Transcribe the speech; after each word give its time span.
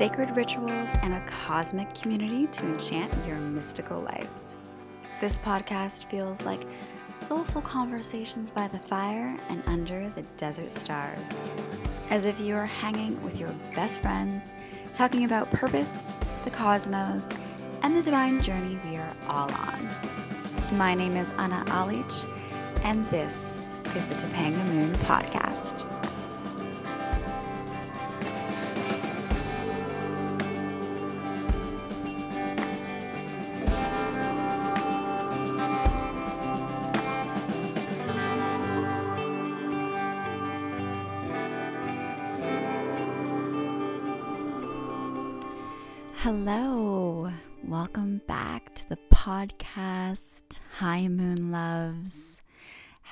sacred 0.00 0.34
rituals, 0.34 0.88
and 1.02 1.12
a 1.12 1.20
cosmic 1.26 1.94
community 1.94 2.46
to 2.46 2.64
enchant 2.64 3.12
your 3.26 3.36
mystical 3.36 4.00
life. 4.00 4.30
This 5.20 5.36
podcast 5.36 6.06
feels 6.06 6.40
like 6.40 6.62
soulful 7.14 7.60
conversations 7.60 8.50
by 8.50 8.66
the 8.68 8.78
fire 8.78 9.38
and 9.50 9.62
under 9.66 10.08
the 10.16 10.22
desert 10.38 10.72
stars, 10.72 11.28
as 12.08 12.24
if 12.24 12.40
you 12.40 12.54
are 12.56 12.64
hanging 12.64 13.22
with 13.22 13.38
your 13.38 13.50
best 13.74 14.00
friends, 14.00 14.50
talking 14.94 15.24
about 15.24 15.50
purpose, 15.50 16.06
the 16.44 16.50
cosmos, 16.50 17.28
and 17.82 17.94
the 17.94 18.00
divine 18.00 18.40
journey 18.40 18.78
we 18.88 18.96
are 18.96 19.14
all 19.28 19.52
on. 19.52 19.86
My 20.78 20.94
name 20.94 21.12
is 21.12 21.28
Anna 21.36 21.62
Alich, 21.66 22.24
and 22.84 23.04
this 23.10 23.66
is 23.94 24.08
the 24.08 24.14
Topanga 24.14 24.64
Moon 24.68 24.94
Podcast. 24.94 25.89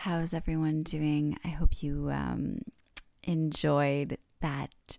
How's 0.03 0.33
everyone 0.33 0.85
doing? 0.85 1.37
I 1.45 1.49
hope 1.49 1.83
you 1.83 2.09
um, 2.13 2.61
enjoyed 3.25 4.17
that 4.41 4.99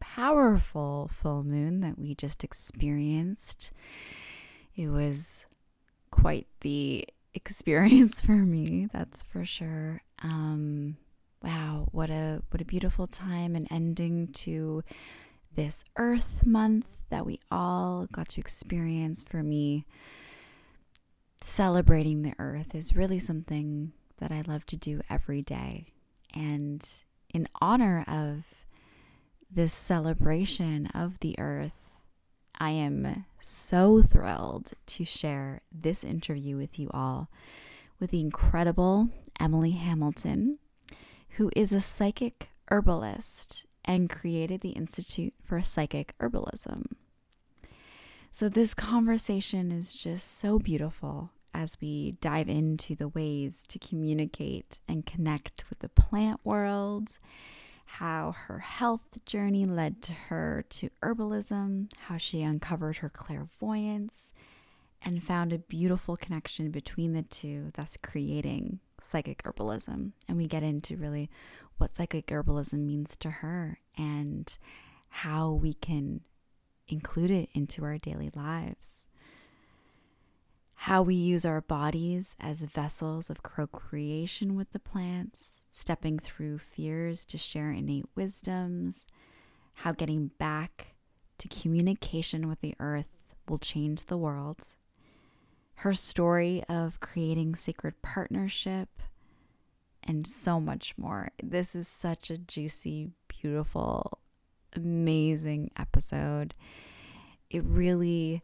powerful 0.00 1.08
full 1.14 1.44
moon 1.44 1.78
that 1.82 1.96
we 1.96 2.16
just 2.16 2.42
experienced. 2.42 3.70
It 4.74 4.88
was 4.88 5.46
quite 6.10 6.48
the 6.62 7.06
experience 7.34 8.20
for 8.20 8.32
me, 8.32 8.88
that's 8.92 9.22
for 9.22 9.44
sure. 9.44 10.02
Um, 10.24 10.96
wow, 11.40 11.86
what 11.92 12.10
a 12.10 12.42
what 12.50 12.60
a 12.60 12.64
beautiful 12.64 13.06
time 13.06 13.54
and 13.54 13.68
ending 13.70 14.26
to 14.32 14.82
this 15.54 15.84
Earth 15.96 16.44
Month 16.44 16.88
that 17.10 17.24
we 17.24 17.38
all 17.52 18.08
got 18.10 18.30
to 18.30 18.40
experience. 18.40 19.22
For 19.22 19.44
me, 19.44 19.86
celebrating 21.40 22.22
the 22.22 22.34
Earth 22.40 22.74
is 22.74 22.96
really 22.96 23.20
something 23.20 23.92
that 24.22 24.30
I 24.30 24.42
love 24.46 24.64
to 24.66 24.76
do 24.76 25.00
every 25.10 25.42
day. 25.42 25.86
And 26.32 26.88
in 27.34 27.48
honor 27.60 28.04
of 28.06 28.66
this 29.50 29.74
celebration 29.74 30.86
of 30.94 31.18
the 31.18 31.34
Earth, 31.40 31.72
I 32.60 32.70
am 32.70 33.26
so 33.40 34.00
thrilled 34.00 34.74
to 34.86 35.04
share 35.04 35.62
this 35.72 36.04
interview 36.04 36.56
with 36.56 36.78
you 36.78 36.88
all 36.94 37.30
with 37.98 38.12
the 38.12 38.20
incredible 38.20 39.08
Emily 39.40 39.72
Hamilton, 39.72 40.58
who 41.30 41.50
is 41.56 41.72
a 41.72 41.80
psychic 41.80 42.48
herbalist 42.70 43.66
and 43.84 44.08
created 44.08 44.60
the 44.60 44.70
Institute 44.70 45.34
for 45.42 45.60
Psychic 45.62 46.14
Herbalism. 46.20 46.84
So, 48.30 48.48
this 48.48 48.72
conversation 48.72 49.72
is 49.72 49.92
just 49.92 50.38
so 50.38 50.60
beautiful 50.60 51.30
as 51.54 51.76
we 51.80 52.12
dive 52.20 52.48
into 52.48 52.94
the 52.94 53.08
ways 53.08 53.64
to 53.68 53.78
communicate 53.78 54.80
and 54.88 55.06
connect 55.06 55.64
with 55.68 55.80
the 55.80 55.88
plant 55.88 56.40
world, 56.44 57.18
how 57.84 58.32
her 58.32 58.60
health 58.60 59.18
journey 59.26 59.64
led 59.64 60.00
to 60.02 60.12
her 60.12 60.64
to 60.70 60.88
herbalism, 61.02 61.92
how 62.06 62.16
she 62.16 62.42
uncovered 62.42 62.98
her 62.98 63.10
clairvoyance 63.10 64.32
and 65.04 65.22
found 65.22 65.52
a 65.52 65.58
beautiful 65.58 66.16
connection 66.16 66.70
between 66.70 67.12
the 67.12 67.22
two, 67.22 67.68
thus 67.74 67.98
creating 68.02 68.78
psychic 69.02 69.42
herbalism. 69.42 70.12
And 70.28 70.38
we 70.38 70.46
get 70.46 70.62
into 70.62 70.96
really 70.96 71.28
what 71.76 71.96
psychic 71.96 72.28
herbalism 72.28 72.78
means 72.86 73.16
to 73.16 73.30
her 73.30 73.78
and 73.98 74.56
how 75.08 75.50
we 75.50 75.74
can 75.74 76.20
include 76.88 77.30
it 77.30 77.48
into 77.52 77.84
our 77.84 77.98
daily 77.98 78.30
lives. 78.34 79.08
How 80.86 81.00
we 81.00 81.14
use 81.14 81.44
our 81.44 81.60
bodies 81.60 82.34
as 82.40 82.62
vessels 82.62 83.30
of 83.30 83.44
co 83.44 83.68
creation 83.68 84.56
with 84.56 84.72
the 84.72 84.80
plants, 84.80 85.62
stepping 85.72 86.18
through 86.18 86.58
fears 86.58 87.24
to 87.26 87.38
share 87.38 87.70
innate 87.70 88.06
wisdoms, 88.16 89.06
how 89.74 89.92
getting 89.92 90.32
back 90.38 90.96
to 91.38 91.46
communication 91.46 92.48
with 92.48 92.60
the 92.62 92.74
earth 92.80 93.32
will 93.48 93.60
change 93.60 94.06
the 94.06 94.16
world. 94.16 94.74
Her 95.76 95.94
story 95.94 96.64
of 96.68 96.98
creating 96.98 97.54
sacred 97.54 98.02
partnership, 98.02 98.88
and 100.02 100.26
so 100.26 100.58
much 100.58 100.94
more. 100.98 101.28
This 101.40 101.76
is 101.76 101.86
such 101.86 102.28
a 102.28 102.38
juicy, 102.38 103.12
beautiful, 103.28 104.18
amazing 104.74 105.70
episode. 105.78 106.56
It 107.50 107.62
really 107.62 108.42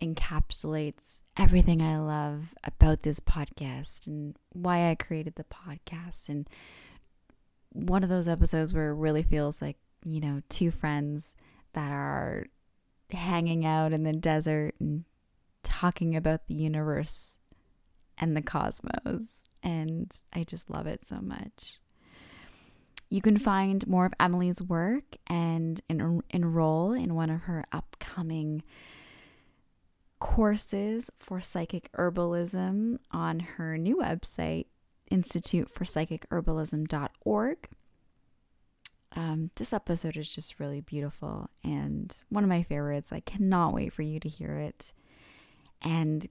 encapsulates 0.00 1.22
everything 1.36 1.82
I 1.82 1.98
love 1.98 2.54
about 2.64 3.02
this 3.02 3.20
podcast 3.20 4.06
and 4.06 4.36
why 4.52 4.90
I 4.90 4.94
created 4.94 5.34
the 5.36 5.44
podcast. 5.44 6.28
And 6.28 6.48
one 7.70 8.02
of 8.02 8.08
those 8.08 8.28
episodes 8.28 8.72
where 8.72 8.88
it 8.88 8.94
really 8.94 9.22
feels 9.22 9.60
like, 9.60 9.76
you 10.04 10.20
know, 10.20 10.42
two 10.48 10.70
friends 10.70 11.34
that 11.72 11.90
are 11.90 12.46
hanging 13.10 13.64
out 13.64 13.94
in 13.94 14.04
the 14.04 14.12
desert 14.12 14.74
and 14.80 15.04
talking 15.62 16.16
about 16.16 16.46
the 16.46 16.54
universe 16.54 17.36
and 18.16 18.36
the 18.36 18.42
cosmos. 18.42 19.44
And 19.62 20.14
I 20.32 20.44
just 20.44 20.70
love 20.70 20.86
it 20.86 21.06
so 21.06 21.16
much. 21.20 21.78
You 23.10 23.20
can 23.22 23.38
find 23.38 23.86
more 23.86 24.04
of 24.04 24.12
Emily's 24.20 24.60
work 24.60 25.16
and 25.26 25.80
en- 25.88 26.22
enroll 26.30 26.92
in 26.92 27.14
one 27.14 27.30
of 27.30 27.42
her 27.42 27.64
upcoming 27.72 28.62
courses 30.18 31.10
for 31.18 31.40
psychic 31.40 31.90
herbalism 31.92 32.98
on 33.10 33.40
her 33.40 33.78
new 33.78 33.96
website, 33.96 34.66
instituteforpsychicherbalism.org. 35.10 37.68
Um, 39.16 39.50
this 39.56 39.72
episode 39.72 40.16
is 40.16 40.28
just 40.28 40.60
really 40.60 40.80
beautiful 40.80 41.50
and 41.64 42.16
one 42.28 42.44
of 42.44 42.50
my 42.50 42.62
favorites. 42.62 43.12
I 43.12 43.18
cannot 43.20 43.74
wait 43.74 43.92
for 43.92 44.02
you 44.02 44.20
to 44.20 44.28
hear 44.28 44.54
it 44.54 44.92
and 45.82 46.28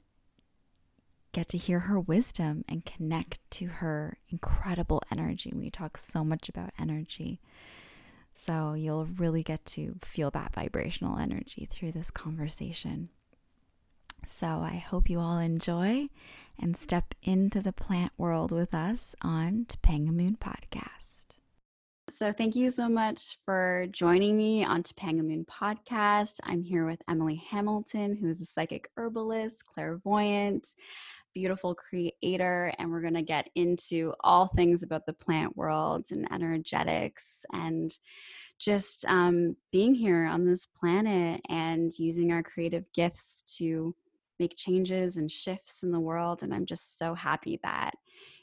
get 1.31 1.49
to 1.49 1.57
hear 1.57 1.81
her 1.81 1.99
wisdom 1.99 2.63
and 2.67 2.85
connect 2.85 3.39
to 3.51 3.67
her 3.67 4.17
incredible 4.29 5.01
energy. 5.11 5.51
We 5.53 5.69
talk 5.69 5.97
so 5.97 6.23
much 6.23 6.49
about 6.49 6.71
energy. 6.79 7.39
So 8.33 8.73
you'll 8.73 9.05
really 9.05 9.43
get 9.43 9.65
to 9.67 9.95
feel 10.03 10.31
that 10.31 10.53
vibrational 10.53 11.17
energy 11.17 11.67
through 11.69 11.91
this 11.91 12.11
conversation. 12.11 13.09
So 14.29 14.45
I 14.45 14.75
hope 14.75 15.09
you 15.09 15.19
all 15.19 15.37
enjoy 15.37 16.09
and 16.59 16.75
step 16.75 17.15
into 17.23 17.61
the 17.61 17.71
plant 17.71 18.11
world 18.17 18.51
with 18.51 18.73
us 18.73 19.15
on 19.21 19.65
Topanga 19.69 20.11
Moon 20.11 20.37
Podcast. 20.39 21.37
So, 22.09 22.33
thank 22.33 22.55
you 22.55 22.69
so 22.69 22.89
much 22.89 23.37
for 23.45 23.87
joining 23.91 24.35
me 24.35 24.65
on 24.65 24.83
Topanga 24.83 25.23
Moon 25.23 25.45
Podcast. 25.45 26.39
I'm 26.43 26.61
here 26.61 26.85
with 26.85 27.01
Emily 27.09 27.41
Hamilton, 27.49 28.15
who 28.15 28.27
is 28.27 28.41
a 28.41 28.45
psychic 28.45 28.89
herbalist, 28.97 29.65
clairvoyant, 29.65 30.67
beautiful 31.33 31.73
creator, 31.73 32.73
and 32.77 32.91
we're 32.91 33.01
going 33.01 33.13
to 33.13 33.21
get 33.21 33.49
into 33.55 34.13
all 34.19 34.47
things 34.47 34.83
about 34.83 35.05
the 35.05 35.13
plant 35.13 35.55
world 35.55 36.07
and 36.11 36.31
energetics 36.31 37.45
and 37.53 37.97
just 38.59 39.05
um, 39.05 39.55
being 39.71 39.95
here 39.95 40.25
on 40.25 40.45
this 40.45 40.65
planet 40.65 41.41
and 41.47 41.97
using 41.97 42.31
our 42.31 42.43
creative 42.43 42.83
gifts 42.93 43.43
to 43.57 43.95
make 44.39 44.55
changes 44.55 45.17
and 45.17 45.31
shifts 45.31 45.83
in 45.83 45.91
the 45.91 45.99
world. 45.99 46.43
And 46.43 46.53
I'm 46.53 46.65
just 46.65 46.97
so 46.97 47.13
happy 47.13 47.59
that 47.63 47.93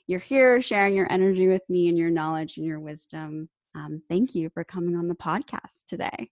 you're 0.06 0.20
here 0.20 0.60
sharing 0.60 0.94
your 0.94 1.10
energy 1.10 1.48
with 1.48 1.62
me 1.68 1.88
and 1.88 1.98
your 1.98 2.10
knowledge 2.10 2.56
and 2.56 2.66
your 2.66 2.80
wisdom. 2.80 3.48
Um, 3.74 4.02
thank 4.08 4.34
you 4.34 4.50
for 4.50 4.64
coming 4.64 4.96
on 4.96 5.08
the 5.08 5.14
podcast 5.14 5.84
today. 5.86 6.30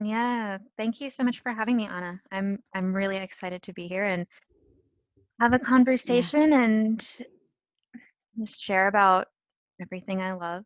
Yeah, 0.00 0.58
thank 0.76 1.00
you 1.00 1.10
so 1.10 1.22
much 1.22 1.42
for 1.42 1.52
having 1.52 1.76
me, 1.76 1.86
Anna. 1.86 2.20
I'm 2.32 2.58
I'm 2.74 2.92
really 2.92 3.18
excited 3.18 3.62
to 3.64 3.72
be 3.72 3.86
here 3.86 4.04
and 4.04 4.26
have 5.40 5.52
a 5.52 5.58
conversation 5.58 6.50
yeah. 6.50 6.62
and 6.62 7.18
just 8.38 8.62
share 8.62 8.88
about 8.88 9.28
everything 9.80 10.20
I 10.20 10.32
love. 10.32 10.64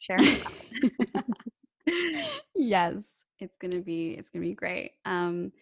Share. 0.00 0.18
yes, 2.54 3.04
it's 3.40 3.56
gonna 3.56 3.80
be 3.80 4.10
it's 4.12 4.30
gonna 4.30 4.44
be 4.44 4.54
great. 4.54 4.92
Um, 5.04 5.52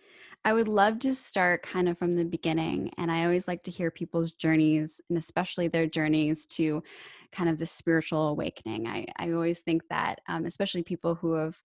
I 0.45 0.53
would 0.53 0.69
love 0.69 1.01
to 1.01 1.15
start 1.15 1.63
kind 1.63 1.89
of 1.89 1.99
from 1.99 2.15
the 2.15 2.25
beginning, 2.25 2.93
and 2.99 3.11
I 3.11 3.25
always 3.25 3.49
like 3.49 3.63
to 3.65 3.71
hear 3.71 3.91
people's 3.91 4.33
journeys, 4.33 5.01
and 5.09 5.19
especially 5.19 5.69
their 5.69 5.87
journeys 5.87 6.47
to 6.49 6.83
kind 7.33 7.51
of 7.51 7.59
the 7.59 7.67
spiritual 7.67 8.29
awakening. 8.29 8.87
I 8.87 9.07
I 9.19 9.33
always 9.33 9.61
think 9.61 9.83
that, 9.91 10.21
um, 10.29 10.47
especially 10.47 10.83
people 10.83 11.15
who 11.15 11.33
have 11.35 11.57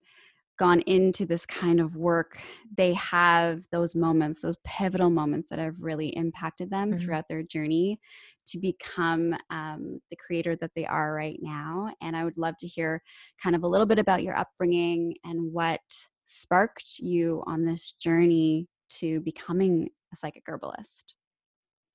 gone 0.58 0.80
into 0.80 1.26
this 1.26 1.46
kind 1.46 1.80
of 1.80 1.96
work, 1.96 2.38
they 2.76 2.92
have 2.94 3.64
those 3.72 3.94
moments, 3.94 4.40
those 4.40 4.58
pivotal 4.64 5.10
moments 5.10 5.48
that 5.50 5.58
have 5.58 5.76
really 5.78 6.08
impacted 6.08 6.70
them 6.70 6.90
mm-hmm. 6.90 7.00
throughout 7.00 7.24
their 7.28 7.42
journey 7.42 7.98
to 8.46 8.58
become 8.58 9.34
um, 9.50 10.00
the 10.10 10.16
creator 10.16 10.56
that 10.56 10.72
they 10.74 10.84
are 10.86 11.14
right 11.14 11.38
now. 11.40 11.92
And 12.02 12.16
I 12.16 12.24
would 12.24 12.36
love 12.36 12.56
to 12.58 12.66
hear 12.66 13.02
kind 13.42 13.56
of 13.56 13.62
a 13.62 13.68
little 13.68 13.86
bit 13.86 13.98
about 13.98 14.22
your 14.22 14.36
upbringing 14.36 15.14
and 15.24 15.52
what 15.52 15.80
sparked 16.26 16.98
you 16.98 17.42
on 17.46 17.64
this 17.64 17.94
journey 18.00 18.68
to 18.90 19.20
becoming 19.20 19.88
a 20.12 20.16
psychic 20.16 20.42
herbalist. 20.46 21.14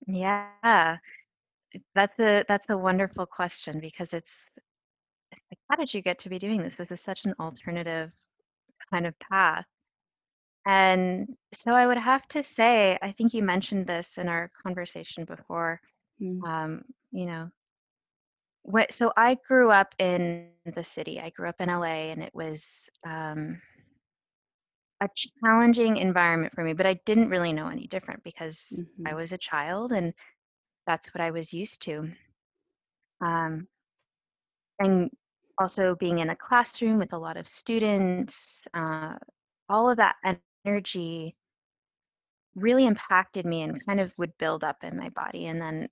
Yeah. 0.07 0.98
That's 1.95 2.18
a 2.19 2.44
that's 2.48 2.69
a 2.69 2.77
wonderful 2.77 3.25
question 3.25 3.80
because 3.80 4.13
it's 4.13 4.45
like 5.51 5.60
how 5.69 5.75
did 5.75 5.94
you 5.94 6.01
get 6.01 6.18
to 6.19 6.30
be 6.30 6.39
doing 6.39 6.62
this? 6.62 6.75
This 6.75 6.92
is 6.92 7.01
such 7.01 7.25
an 7.25 7.33
alternative 7.39 8.12
kind 8.92 9.06
of 9.06 9.18
path. 9.19 9.66
And 10.66 11.36
so 11.54 11.72
I 11.72 11.88
would 11.88 11.98
have 11.98 12.28
to 12.30 12.44
say, 12.44 12.98
I 13.01 13.12
think 13.13 13.34
you 13.34 13.42
mentioned 13.42 13.88
this 13.88 14.18
in 14.18 14.28
our 14.28 14.51
conversation 14.63 15.24
before. 15.24 15.80
Mm. 16.22 16.44
Um, 16.44 16.81
you 17.12 17.25
know, 17.25 17.50
what, 18.63 18.92
so 18.92 19.13
I 19.16 19.38
grew 19.48 19.72
up 19.72 19.95
in 19.98 20.50
the 20.75 20.84
city. 20.84 21.22
I 21.22 21.30
grew 21.30 21.48
up 21.48 21.62
in 21.62 21.69
LA, 21.69 22.12
and 22.12 22.22
it 22.22 22.36
was 22.36 22.89
um, 23.06 23.62
a 25.01 25.07
challenging 25.42 25.98
environment 25.98 26.54
for 26.54 26.63
me, 26.63 26.74
but 26.74 26.86
I 26.86 26.95
didn't 27.06 27.30
really 27.30 27.54
know 27.54 27.69
any 27.69 27.88
different 27.88 28.24
because 28.24 28.74
mm-hmm. 28.80 29.07
I 29.07 29.13
was 29.13 29.31
a 29.31 29.38
child 29.38 29.92
and 29.92 30.13
that's 30.86 31.13
what 31.13 31.22
I 31.22 31.31
was 31.31 31.54
used 31.54 31.81
to. 31.84 32.10
Um, 33.22 33.68
and 34.80 35.12
also 35.59 35.95
being 35.95 36.19
in 36.19 36.30
a 36.30 36.36
classroom 36.36 36.98
with 36.98 37.13
a 37.13 37.18
lot 37.18 37.38
of 37.38 37.48
students, 37.48 38.63
uh, 38.74 39.15
all 39.69 39.89
of 39.89 39.98
that 39.98 40.15
energy 40.65 41.36
really 42.56 42.86
impacted 42.86 43.45
me 43.45 43.62
and 43.62 43.86
kind 43.86 44.00
of 44.00 44.13
would 44.18 44.38
build 44.38 44.63
up 44.63 44.77
in 44.83 44.98
my 44.98 45.09
body. 45.09 45.48
And 45.48 45.59
then 45.59 45.88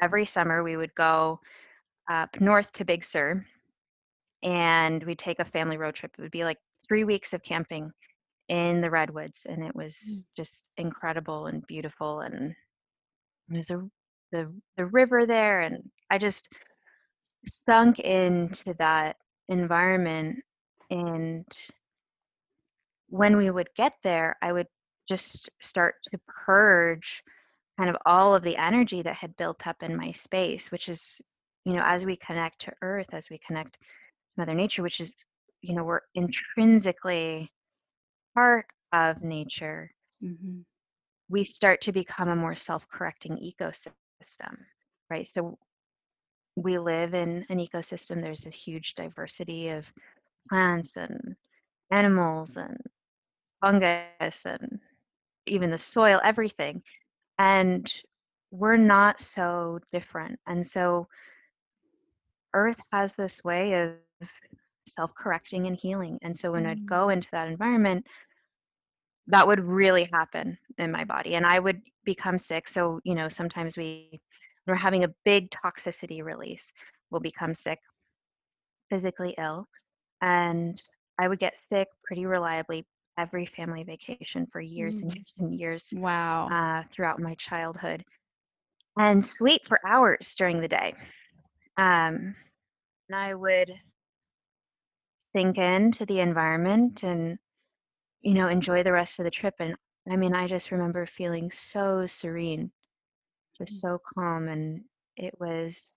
every 0.00 0.26
summer 0.26 0.62
we 0.62 0.76
would 0.76 0.94
go 0.94 1.40
up 2.10 2.40
north 2.40 2.72
to 2.72 2.84
Big 2.84 3.04
Sur 3.04 3.44
and 4.42 5.02
we'd 5.04 5.18
take 5.18 5.38
a 5.38 5.44
family 5.44 5.76
road 5.76 5.94
trip. 5.94 6.12
It 6.16 6.22
would 6.22 6.30
be 6.30 6.44
like 6.44 6.58
three 6.86 7.04
weeks 7.04 7.32
of 7.32 7.42
camping 7.42 7.90
in 8.48 8.80
the 8.80 8.90
redwoods 8.90 9.46
and 9.48 9.64
it 9.64 9.74
was 9.74 9.94
mm. 9.94 10.36
just 10.36 10.64
incredible 10.76 11.46
and 11.46 11.66
beautiful 11.66 12.20
and 12.20 12.54
there's 13.48 13.70
a 13.70 13.82
the 14.32 14.52
the 14.76 14.84
river 14.86 15.24
there 15.24 15.60
and 15.60 15.78
I 16.10 16.18
just 16.18 16.48
sunk 17.46 18.00
into 18.00 18.74
that 18.78 19.16
environment 19.48 20.38
and 20.90 21.46
when 23.08 23.36
we 23.36 23.50
would 23.50 23.68
get 23.76 23.92
there 24.02 24.36
I 24.42 24.52
would 24.52 24.66
just 25.08 25.50
start 25.60 25.96
to 26.10 26.20
purge 26.46 27.22
kind 27.78 27.90
of 27.90 27.96
all 28.06 28.34
of 28.34 28.42
the 28.42 28.56
energy 28.56 29.02
that 29.02 29.16
had 29.16 29.36
built 29.36 29.66
up 29.66 29.82
in 29.82 29.96
my 29.96 30.12
space 30.12 30.70
which 30.70 30.88
is 30.88 31.20
you 31.64 31.72
know 31.72 31.82
as 31.84 32.04
we 32.04 32.16
connect 32.16 32.60
to 32.62 32.72
earth 32.82 33.08
as 33.12 33.28
we 33.30 33.38
connect 33.46 33.74
to 33.74 33.78
mother 34.36 34.54
nature 34.54 34.82
which 34.82 35.00
is 35.00 35.14
you 35.60 35.74
know 35.74 35.84
we're 35.84 36.00
intrinsically 36.14 37.50
part 38.34 38.66
of 38.92 39.22
nature 39.22 39.90
mm-hmm. 40.22 40.60
we 41.28 41.44
start 41.44 41.80
to 41.80 41.92
become 41.92 42.28
a 42.28 42.36
more 42.36 42.54
self-correcting 42.54 43.36
ecosystem 43.36 44.56
right 45.10 45.26
so 45.26 45.58
we 46.56 46.78
live 46.78 47.14
in 47.14 47.44
an 47.48 47.58
ecosystem 47.58 48.22
there's 48.22 48.46
a 48.46 48.50
huge 48.50 48.94
diversity 48.94 49.68
of 49.68 49.84
plants 50.48 50.96
and 50.96 51.34
animals 51.90 52.56
and 52.56 52.76
fungus 53.60 54.44
and 54.46 54.78
even 55.46 55.70
the 55.70 55.78
soil 55.78 56.20
everything 56.24 56.82
and 57.38 57.94
we're 58.50 58.76
not 58.76 59.20
so 59.20 59.80
different 59.90 60.38
and 60.46 60.64
so 60.64 61.06
earth 62.54 62.80
has 62.92 63.14
this 63.14 63.42
way 63.42 63.72
of 63.74 63.92
self-correcting 64.86 65.66
and 65.66 65.76
healing 65.76 66.18
and 66.22 66.36
so 66.36 66.52
when 66.52 66.64
mm. 66.64 66.68
i'd 66.68 66.86
go 66.86 67.08
into 67.08 67.28
that 67.32 67.48
environment 67.48 68.06
that 69.26 69.46
would 69.46 69.60
really 69.60 70.08
happen 70.12 70.56
in 70.78 70.92
my 70.92 71.04
body 71.04 71.34
and 71.34 71.46
i 71.46 71.58
would 71.58 71.80
become 72.04 72.38
sick 72.38 72.68
so 72.68 73.00
you 73.02 73.14
know 73.14 73.28
sometimes 73.28 73.76
we 73.76 74.20
we're 74.66 74.74
having 74.74 75.04
a 75.04 75.14
big 75.24 75.50
toxicity 75.50 76.22
release 76.22 76.72
we'll 77.10 77.20
become 77.20 77.54
sick 77.54 77.78
physically 78.90 79.34
ill 79.38 79.66
and 80.22 80.80
i 81.18 81.28
would 81.28 81.38
get 81.38 81.58
sick 81.68 81.88
pretty 82.04 82.26
reliably 82.26 82.84
every 83.18 83.46
family 83.46 83.84
vacation 83.84 84.46
for 84.50 84.60
years 84.60 85.00
and 85.00 85.10
mm. 85.10 85.16
years 85.16 85.36
and 85.38 85.54
years 85.54 85.92
wow 85.96 86.48
uh, 86.48 86.82
throughout 86.90 87.20
my 87.20 87.34
childhood 87.34 88.04
and 88.98 89.24
sleep 89.24 89.66
for 89.66 89.80
hours 89.86 90.34
during 90.36 90.60
the 90.60 90.68
day 90.68 90.94
um, 91.76 92.34
and 93.08 93.16
i 93.16 93.34
would 93.34 93.72
sink 95.32 95.58
into 95.58 96.06
the 96.06 96.20
environment 96.20 97.02
and 97.02 97.38
you 98.22 98.34
know 98.34 98.48
enjoy 98.48 98.82
the 98.82 98.92
rest 98.92 99.18
of 99.18 99.24
the 99.24 99.30
trip 99.30 99.54
and 99.58 99.74
i 100.10 100.16
mean 100.16 100.34
i 100.34 100.46
just 100.46 100.70
remember 100.70 101.06
feeling 101.06 101.50
so 101.50 102.06
serene 102.06 102.70
just 103.58 103.74
mm. 103.76 103.80
so 103.80 104.00
calm 104.14 104.48
and 104.48 104.82
it 105.16 105.34
was 105.38 105.94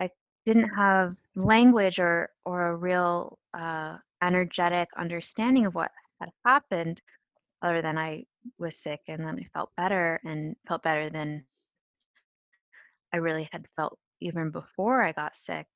i 0.00 0.08
didn't 0.44 0.68
have 0.68 1.16
language 1.34 1.98
or 1.98 2.30
or 2.44 2.68
a 2.68 2.76
real 2.76 3.38
uh, 3.58 3.96
energetic 4.22 4.88
understanding 4.98 5.66
of 5.66 5.74
what 5.74 5.90
had 6.20 6.30
happened 6.44 7.00
other 7.62 7.82
than 7.82 7.96
i 7.98 8.24
was 8.58 8.76
sick 8.76 9.00
and 9.08 9.20
then 9.20 9.38
i 9.38 9.46
felt 9.52 9.70
better 9.76 10.20
and 10.24 10.54
felt 10.68 10.82
better 10.82 11.08
than 11.10 11.44
i 13.12 13.16
really 13.16 13.48
had 13.52 13.66
felt 13.76 13.98
even 14.20 14.50
before 14.50 15.02
i 15.02 15.12
got 15.12 15.36
sick 15.36 15.66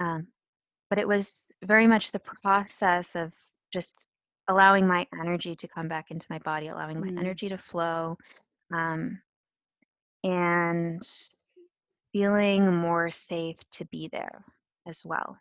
um, 0.00 0.26
but 0.90 0.98
it 0.98 1.08
was 1.08 1.46
very 1.64 1.86
much 1.86 2.10
the 2.10 2.18
process 2.42 3.14
of 3.14 3.32
just 3.72 3.94
allowing 4.48 4.86
my 4.86 5.06
energy 5.20 5.56
to 5.56 5.68
come 5.68 5.88
back 5.88 6.10
into 6.10 6.26
my 6.28 6.38
body, 6.40 6.68
allowing 6.68 7.00
my 7.00 7.06
mm. 7.06 7.18
energy 7.18 7.48
to 7.48 7.58
flow, 7.58 8.16
um, 8.74 9.20
and 10.24 11.02
feeling 12.12 12.74
more 12.74 13.10
safe 13.10 13.56
to 13.72 13.84
be 13.86 14.08
there 14.12 14.44
as 14.86 15.04
well. 15.04 15.36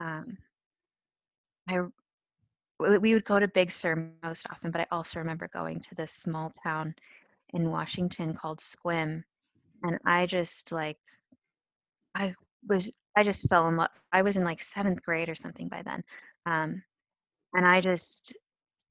Um, 0.00 0.38
I 1.68 1.80
we 2.78 3.14
would 3.14 3.24
go 3.24 3.38
to 3.38 3.48
Big 3.48 3.70
Sur 3.70 4.10
most 4.22 4.46
often, 4.50 4.70
but 4.70 4.82
I 4.82 4.86
also 4.90 5.18
remember 5.18 5.48
going 5.48 5.80
to 5.80 5.94
this 5.94 6.12
small 6.12 6.52
town 6.62 6.94
in 7.54 7.70
Washington 7.70 8.34
called 8.34 8.58
Sequim, 8.60 9.24
and 9.82 9.98
I 10.04 10.26
just 10.26 10.72
like 10.72 10.98
I 12.14 12.34
was 12.68 12.90
I 13.16 13.22
just 13.22 13.48
fell 13.48 13.68
in 13.68 13.76
love. 13.76 13.90
I 14.12 14.22
was 14.22 14.36
in 14.36 14.44
like 14.44 14.60
seventh 14.60 15.02
grade 15.02 15.28
or 15.28 15.34
something 15.34 15.68
by 15.68 15.82
then. 15.82 16.04
Um, 16.44 16.82
and 17.54 17.66
I 17.66 17.80
just 17.80 18.34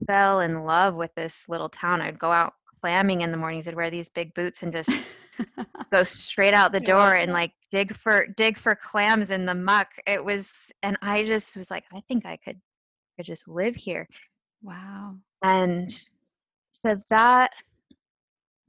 fell 0.07 0.39
in 0.41 0.63
love 0.63 0.95
with 0.95 1.13
this 1.15 1.48
little 1.48 1.69
town. 1.69 2.01
I'd 2.01 2.19
go 2.19 2.31
out 2.31 2.53
clamming 2.79 3.21
in 3.21 3.31
the 3.31 3.38
mornings. 3.38 3.67
I'd 3.67 3.75
wear 3.75 3.91
these 3.91 4.09
big 4.09 4.33
boots 4.33 4.63
and 4.63 4.74
just 4.74 4.89
go 5.93 6.03
straight 6.03 6.53
out 6.53 6.71
the 6.71 6.79
door 6.79 7.15
and 7.15 7.31
like 7.31 7.51
dig 7.71 7.95
for 7.95 8.27
dig 8.37 8.57
for 8.57 8.75
clams 8.75 9.31
in 9.31 9.45
the 9.45 9.55
muck. 9.55 9.87
It 10.07 10.23
was, 10.23 10.71
and 10.83 10.97
I 11.01 11.23
just 11.23 11.57
was 11.57 11.69
like, 11.71 11.83
I 11.93 12.01
think 12.07 12.25
I 12.25 12.37
could 12.37 12.59
could 13.17 13.25
just 13.25 13.47
live 13.47 13.75
here. 13.75 14.07
Wow. 14.61 15.15
And 15.43 15.89
so 16.71 16.95
that 17.09 17.51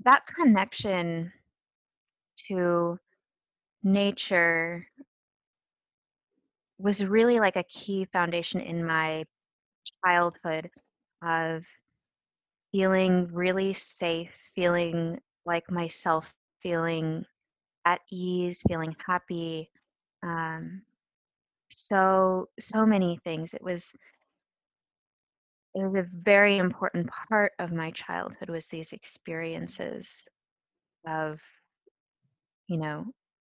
that 0.05 0.27
connection 0.27 1.33
to 2.49 2.99
nature 3.83 4.87
was 6.79 7.05
really 7.05 7.41
like 7.41 7.57
a 7.57 7.65
key 7.65 8.07
foundation 8.13 8.61
in 8.61 8.85
my 8.85 9.25
childhood 10.05 10.71
of 11.23 11.65
feeling 12.73 13.29
really 13.33 13.73
safe, 13.73 14.35
feeling 14.55 15.19
like 15.47 15.71
myself, 15.71 16.33
feeling 16.67 17.25
at 17.85 18.01
ease, 18.11 18.61
feeling 18.67 18.97
happy. 19.07 19.71
Um, 20.25 20.83
so 21.71 22.49
so 22.59 22.85
many 22.85 23.21
things. 23.23 23.55
It 23.55 23.63
was 23.63 23.93
it 25.77 25.85
was 25.85 25.95
a 25.95 26.07
very 26.13 26.57
important 26.59 27.09
part 27.29 27.53
of 27.61 27.71
my 27.71 27.93
childhood 27.93 28.51
was 28.51 28.67
these 28.67 28.93
experiences 28.93 30.27
of 31.07 31.41
you 32.67 32.79
know 32.79 33.07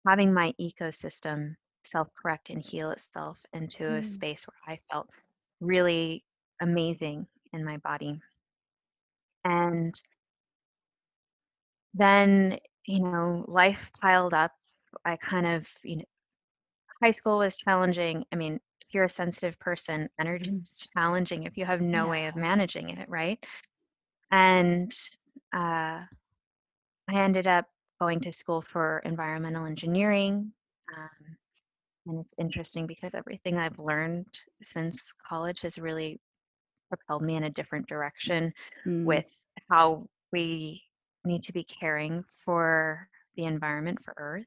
having 0.06 0.34
my 0.34 0.52
ecosystem 0.60 1.54
self 1.84 2.08
correct 2.20 2.50
and 2.50 2.60
heal 2.60 2.90
itself 2.90 3.38
into 3.54 3.84
mm. 3.84 3.98
a 3.98 4.04
space 4.04 4.44
where 4.46 4.74
I 4.74 4.78
felt 4.92 5.08
really 5.60 6.22
amazing 6.60 7.26
in 7.54 7.64
my 7.64 7.78
body. 7.78 8.20
And 9.44 9.94
then, 11.94 12.58
you 12.86 13.00
know, 13.02 13.44
life 13.48 13.90
piled 14.00 14.34
up. 14.34 14.52
I 15.04 15.16
kind 15.16 15.46
of, 15.46 15.68
you 15.84 15.96
know, 15.96 16.04
high 17.02 17.10
school 17.12 17.38
was 17.38 17.56
challenging. 17.56 18.24
I 18.32 18.36
mean, 18.36 18.54
if 18.82 18.94
you're 18.94 19.04
a 19.04 19.10
sensitive 19.10 19.58
person, 19.58 20.08
energy 20.20 20.52
is 20.62 20.78
challenging 20.94 21.44
if 21.44 21.56
you 21.56 21.64
have 21.66 21.80
no 21.80 22.08
way 22.08 22.26
of 22.26 22.36
managing 22.36 22.90
it, 22.90 23.08
right? 23.08 23.44
And 24.30 24.92
uh, 25.54 26.02
I 27.08 27.14
ended 27.14 27.46
up 27.46 27.66
going 28.00 28.20
to 28.22 28.32
school 28.32 28.62
for 28.62 29.00
environmental 29.04 29.66
engineering. 29.66 30.52
Um, 30.96 31.36
and 32.06 32.20
it's 32.20 32.34
interesting 32.38 32.86
because 32.86 33.14
everything 33.14 33.58
I've 33.58 33.78
learned 33.78 34.26
since 34.62 35.12
college 35.28 35.62
has 35.62 35.78
really 35.78 36.20
propelled 36.88 37.22
me 37.22 37.36
in 37.36 37.44
a 37.44 37.50
different 37.50 37.88
direction 37.88 38.52
Mm, 38.86 39.22
with 39.22 39.26
how 39.70 40.08
we 40.32 40.82
need 41.26 41.42
to 41.44 41.52
be 41.52 41.64
caring 41.64 42.24
for 42.44 43.08
the 43.36 43.44
environment 43.44 43.98
for 44.04 44.14
Earth. 44.16 44.46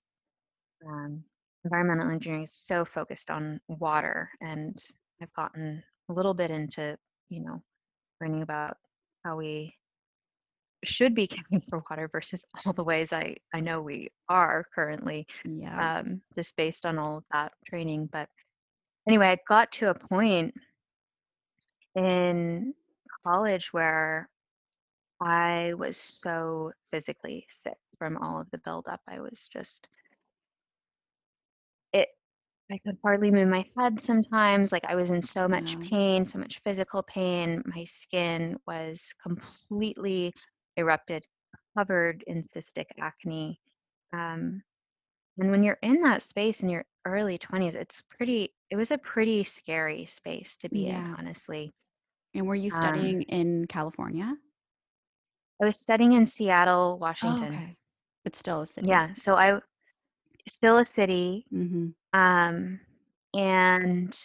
Um, 0.87 1.23
environmental 1.63 2.09
engineering 2.09 2.43
is 2.43 2.53
so 2.53 2.85
focused 2.85 3.29
on 3.29 3.59
water, 3.67 4.29
and 4.41 4.77
I've 5.21 5.33
gotten 5.33 5.83
a 6.09 6.13
little 6.13 6.33
bit 6.33 6.51
into, 6.51 6.97
you 7.29 7.41
know, 7.41 7.61
learning 8.21 8.41
about 8.41 8.77
how 9.23 9.37
we 9.37 9.73
should 10.83 11.13
be 11.13 11.27
caring 11.51 11.61
for 11.69 11.83
water 11.89 12.09
versus 12.11 12.43
all 12.65 12.73
the 12.73 12.83
ways 12.83 13.11
I, 13.13 13.35
I 13.53 13.59
know 13.59 13.81
we 13.81 14.09
are 14.29 14.65
currently, 14.73 15.27
yeah. 15.45 15.99
um, 15.99 16.21
just 16.35 16.55
based 16.55 16.85
on 16.85 16.97
all 16.97 17.17
of 17.17 17.23
that 17.31 17.51
training. 17.67 18.09
But 18.11 18.29
anyway, 19.07 19.27
I 19.27 19.37
got 19.47 19.71
to 19.73 19.89
a 19.89 19.93
point 19.93 20.53
in 21.95 22.73
college 23.25 23.73
where 23.73 24.29
I 25.21 25.73
was 25.75 25.97
so 25.97 26.73
physically 26.91 27.47
sick 27.49 27.77
from 27.97 28.17
all 28.17 28.41
of 28.41 28.49
the 28.51 28.57
buildup. 28.59 29.01
I 29.07 29.19
was 29.21 29.47
just 29.47 29.87
it 31.93 32.09
I 32.71 32.79
could 32.79 32.97
hardly 33.03 33.31
move 33.31 33.49
my 33.49 33.65
head 33.77 33.99
sometimes. 33.99 34.71
Like 34.71 34.85
I 34.85 34.95
was 34.95 35.09
in 35.11 35.21
so 35.21 35.47
much 35.47 35.79
Wow. 35.79 35.91
pain, 35.91 36.25
so 36.25 36.39
much 36.39 36.61
physical 36.63 37.03
pain. 37.03 37.63
My 37.67 37.83
skin 37.85 38.57
was 38.67 39.13
completely 39.23 40.33
erupted, 40.77 41.25
covered 41.77 42.23
in 42.27 42.43
cystic 42.43 42.87
acne. 42.99 43.61
Um, 44.13 44.63
and 45.37 45.51
when 45.51 45.63
you're 45.63 45.79
in 45.83 46.01
that 46.03 46.23
space 46.23 46.61
in 46.63 46.69
your 46.69 46.85
early 47.05 47.37
20s, 47.39 47.75
it's 47.75 48.01
pretty, 48.03 48.55
it 48.71 48.77
was 48.77 48.91
a 48.91 48.97
pretty 48.99 49.43
scary 49.43 50.05
space 50.05 50.57
to 50.57 50.69
be 50.69 50.87
in, 50.87 51.07
honestly. 51.17 51.73
And 52.33 52.47
were 52.47 52.55
you 52.55 52.71
Um, 52.71 53.15
studying 53.15 53.23
in 53.23 53.67
California? 53.67 54.35
I 55.61 55.65
was 55.65 55.79
studying 55.79 56.13
in 56.13 56.25
Seattle, 56.25 56.93
Oh, 56.93 56.97
Washington. 57.01 57.53
okay. 57.53 57.75
But 58.23 58.35
still 58.35 58.61
a 58.61 58.67
city. 58.67 58.87
Yeah, 58.87 59.13
so 59.13 59.35
I 59.35 59.59
still 60.47 60.77
a 60.77 60.85
city, 60.85 61.45
Mm-hmm. 61.53 62.19
um, 62.19 62.79
and 63.33 64.17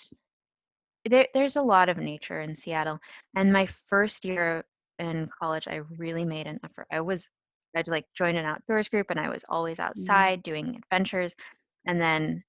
there, 1.09 1.27
there's 1.35 1.57
a 1.57 1.63
lot 1.63 1.89
of 1.89 1.99
nature 1.99 2.41
in 2.41 2.55
Seattle. 2.55 2.99
And 3.37 3.53
my 3.53 3.67
first 3.89 4.25
year 4.25 4.65
in 4.99 5.29
college, 5.41 5.69
I 5.69 5.81
really 5.99 6.25
made 6.25 6.47
an 6.47 6.59
effort. 6.65 6.87
I 6.91 7.01
was, 7.01 7.29
I'd 7.77 7.89
like 7.89 8.07
joined 8.17 8.39
an 8.39 8.47
outdoors 8.47 8.89
group, 8.89 9.09
and 9.11 9.21
I 9.21 9.29
was 9.29 9.45
always 9.49 9.79
outside 9.81 10.43
doing 10.43 10.77
adventures. 10.77 11.35
And 11.87 12.01
then, 12.01 12.43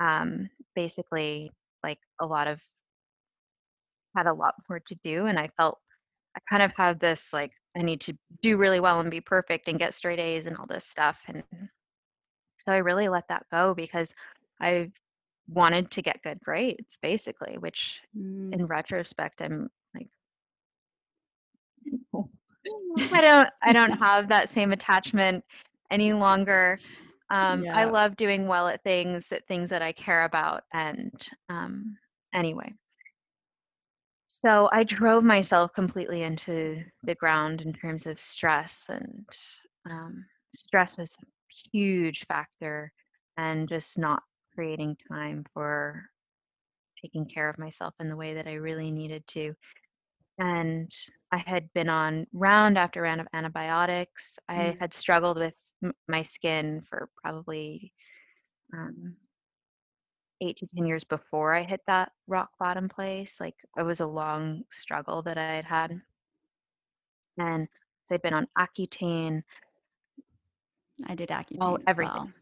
um, 0.00 0.50
basically, 0.74 1.50
like 1.82 1.98
a 2.20 2.26
lot 2.26 2.48
of 2.48 2.60
had 4.16 4.26
a 4.26 4.32
lot 4.34 4.54
more 4.68 4.80
to 4.80 4.94
do, 5.04 5.26
and 5.26 5.38
I 5.38 5.48
felt 5.56 5.78
I 6.36 6.40
kind 6.50 6.62
of 6.62 6.72
had 6.76 7.00
this 7.00 7.32
like 7.32 7.52
I 7.76 7.82
need 7.82 8.00
to 8.02 8.14
do 8.42 8.56
really 8.56 8.80
well 8.80 9.00
and 9.00 9.10
be 9.10 9.20
perfect 9.20 9.68
and 9.68 9.78
get 9.78 9.94
straight 9.94 10.18
A's 10.18 10.46
and 10.46 10.56
all 10.56 10.66
this 10.66 10.84
stuff. 10.84 11.20
And 11.26 11.42
so 12.58 12.72
I 12.72 12.78
really 12.78 13.08
let 13.08 13.28
that 13.28 13.46
go 13.50 13.74
because 13.74 14.12
I 14.60 14.90
wanted 15.48 15.90
to 15.92 16.02
get 16.02 16.22
good 16.22 16.40
grades, 16.40 16.98
basically, 17.02 17.58
which 17.58 18.00
Mm, 18.16 18.52
in 18.52 18.66
retrospect, 18.66 19.40
I'm 19.40 19.70
like, 19.94 20.08
I 23.12 23.20
don't, 23.20 23.48
I 23.62 23.72
don't 23.72 23.92
have 24.00 24.28
that 24.28 24.48
same 24.48 24.72
attachment 24.72 25.44
any 25.90 26.12
longer. 26.12 26.78
Um, 27.30 27.64
I 27.72 27.84
love 27.84 28.16
doing 28.16 28.46
well 28.46 28.68
at 28.68 28.84
things, 28.84 29.32
at 29.32 29.46
things 29.46 29.70
that 29.70 29.80
I 29.82 29.92
care 29.92 30.24
about. 30.24 30.64
And 30.72 31.12
um, 31.48 31.96
anyway, 32.34 32.74
so 34.44 34.68
I 34.72 34.84
drove 34.84 35.24
myself 35.24 35.72
completely 35.74 36.22
into 36.22 36.82
the 37.04 37.14
ground 37.14 37.62
in 37.62 37.72
terms 37.72 38.06
of 38.06 38.18
stress, 38.18 38.86
and 38.88 39.26
um, 39.88 40.24
stress 40.54 40.96
was 40.98 41.16
a 41.22 41.26
huge 41.72 42.24
factor, 42.26 42.92
and 43.36 43.68
just 43.68 43.98
not 43.98 44.22
creating 44.54 44.96
time 45.10 45.44
for 45.54 46.04
taking 47.02 47.26
care 47.26 47.48
of 47.48 47.58
myself 47.58 47.94
in 48.00 48.08
the 48.08 48.16
way 48.16 48.34
that 48.34 48.46
I 48.46 48.54
really 48.54 48.90
needed 48.90 49.26
to. 49.28 49.54
And 50.38 50.90
I 51.32 51.38
had 51.38 51.72
been 51.74 51.88
on 51.88 52.26
round 52.32 52.78
after 52.78 53.02
round 53.02 53.20
of 53.20 53.28
antibiotics. 53.32 54.38
I 54.48 54.74
Mm. 54.74 54.78
had 54.78 54.92
struggled 54.94 55.38
with 55.38 55.54
m- 55.82 55.92
my 56.08 56.22
skin 56.22 56.82
for 56.88 57.08
probably 57.22 57.92
um, 58.74 59.16
eight 60.42 60.56
to 60.58 60.66
10 60.66 60.84
years 60.86 61.04
before 61.04 61.54
I 61.54 61.62
hit 61.62 61.80
that 61.86 62.12
rock 62.26 62.50
bottom 62.58 62.88
place. 62.88 63.40
Like 63.40 63.54
it 63.78 63.82
was 63.82 64.00
a 64.00 64.06
long 64.06 64.64
struggle 64.70 65.22
that 65.22 65.38
I 65.38 65.54
had 65.54 65.64
had. 65.64 66.00
And 67.38 67.68
so 68.04 68.14
I'd 68.14 68.22
been 68.22 68.34
on 68.34 68.48
Accutane, 68.58 69.42
I 71.06 71.14
did 71.14 71.30
Accutane 71.30 71.58
all 71.60 71.78
everything, 71.86 72.32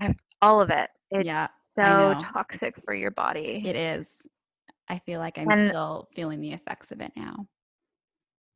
well. 0.00 0.14
all 0.42 0.60
of 0.60 0.70
it. 0.70 0.90
It's 1.10 1.26
Yeah, 1.26 1.46
so 1.78 2.14
toxic 2.20 2.74
for 2.84 2.94
your 2.94 3.12
body. 3.12 3.62
It 3.64 3.76
is. 3.76 4.22
I 4.88 4.98
feel 5.00 5.18
like 5.18 5.38
I'm 5.38 5.50
And 5.50 5.68
still 5.70 6.08
feeling 6.14 6.40
the 6.40 6.52
effects 6.52 6.92
of 6.92 7.00
it 7.00 7.12
now. 7.16 7.46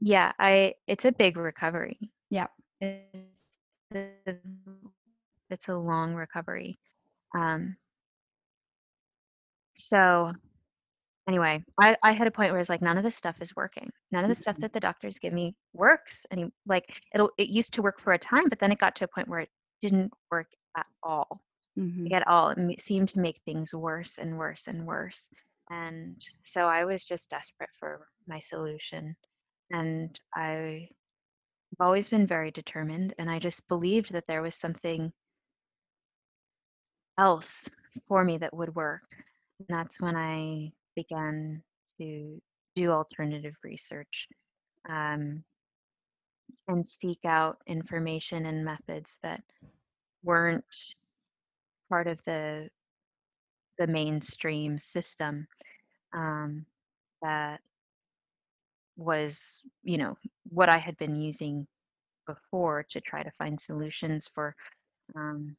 yeah, 0.01 0.33
I 0.39 0.75
it's 0.87 1.05
a 1.05 1.13
big 1.13 1.37
recovery. 1.37 1.99
Yeah. 2.31 2.47
It's 2.81 3.47
a, 3.95 4.35
it's 5.51 5.69
a 5.69 5.77
long 5.77 6.15
recovery. 6.15 6.79
Um, 7.35 7.77
so 9.81 10.33
anyway, 11.29 11.65
I, 11.81 11.97
I 12.03 12.13
had 12.13 12.27
a 12.27 12.31
point 12.31 12.53
where 12.53 12.61
it's 12.61 12.69
like 12.71 12.83
none 12.83 12.97
of 12.99 13.05
this 13.05 13.17
stuff 13.17 13.41
is 13.41 13.55
working. 13.57 13.91
None 14.13 14.25
of 14.25 14.29
the 14.29 14.35
stuff 14.35 14.59
Mhm. 14.59 14.63
that 14.63 14.73
the 14.73 14.81
doctors 14.81 15.19
give 15.19 15.33
me 15.33 15.57
works. 15.73 16.27
And 16.31 16.53
like 16.67 17.03
it'll 17.15 17.31
it 17.39 17.49
used 17.49 17.75
to 17.75 17.83
work 17.83 18.01
for 18.01 18.13
a 18.13 18.19
time, 18.19 18.49
but 18.49 18.59
then 18.59 18.73
it 18.73 18.79
got 18.79 18.97
to 18.97 19.05
a 19.05 19.09
point 19.09 19.29
where 19.29 19.41
it 19.41 19.51
didn't 19.83 20.13
work 20.31 20.49
at 20.77 20.87
all. 21.03 21.43
Mhm. 21.77 22.11
Like, 22.11 22.23
at 22.23 22.29
all. 22.29 22.51
It 22.51 22.81
seemed 22.83 23.11
to 23.11 23.21
make 23.21 23.43
things 23.45 23.75
worse 23.75 24.19
and 24.19 24.39
worse 24.39 24.69
and 24.69 24.87
worse. 24.87 25.29
And 25.71 26.21
so 26.45 26.67
I 26.67 26.85
was 26.85 27.05
just 27.05 27.31
desperate 27.31 27.71
for 27.79 28.09
my 28.27 28.41
solution. 28.41 29.17
And 29.73 30.19
I've 30.37 30.89
always 31.81 32.09
been 32.09 32.27
very 32.29 32.51
determined, 32.53 33.15
and 33.19 33.31
I 33.31 33.41
just 33.41 33.67
believed 33.69 34.13
that 34.13 34.27
there 34.29 34.43
was 34.43 34.55
something 34.55 35.13
else 37.19 37.69
for 38.09 38.25
me 38.25 38.39
that 38.39 38.53
would 38.55 38.75
work. 38.75 39.03
That's 39.69 40.01
when 40.01 40.17
I 40.17 40.73
began 40.97 41.63
to 41.99 42.41
do 42.75 42.91
alternative 42.91 43.55
research 43.63 44.29
um, 44.89 45.45
and 46.69 46.87
seek 46.87 47.19
out 47.25 47.59
information 47.67 48.47
and 48.47 48.65
methods 48.65 49.19
that 49.23 49.43
weren't 50.23 50.95
part 51.89 52.07
of 52.07 52.19
the 52.27 52.69
the 53.79 53.87
mainstream 53.87 54.79
system 54.79 55.47
um, 56.15 56.67
that 57.23 57.61
was, 58.97 59.63
you 59.83 59.97
know, 59.97 60.17
what 60.51 60.69
I 60.69 60.77
had 60.77 60.97
been 60.99 61.17
using 61.17 61.67
before 62.27 62.85
to 62.91 63.01
try 63.01 63.23
to 63.23 63.31
find 63.39 63.59
solutions 63.59 64.29
for 64.35 64.55
um, 65.17 65.57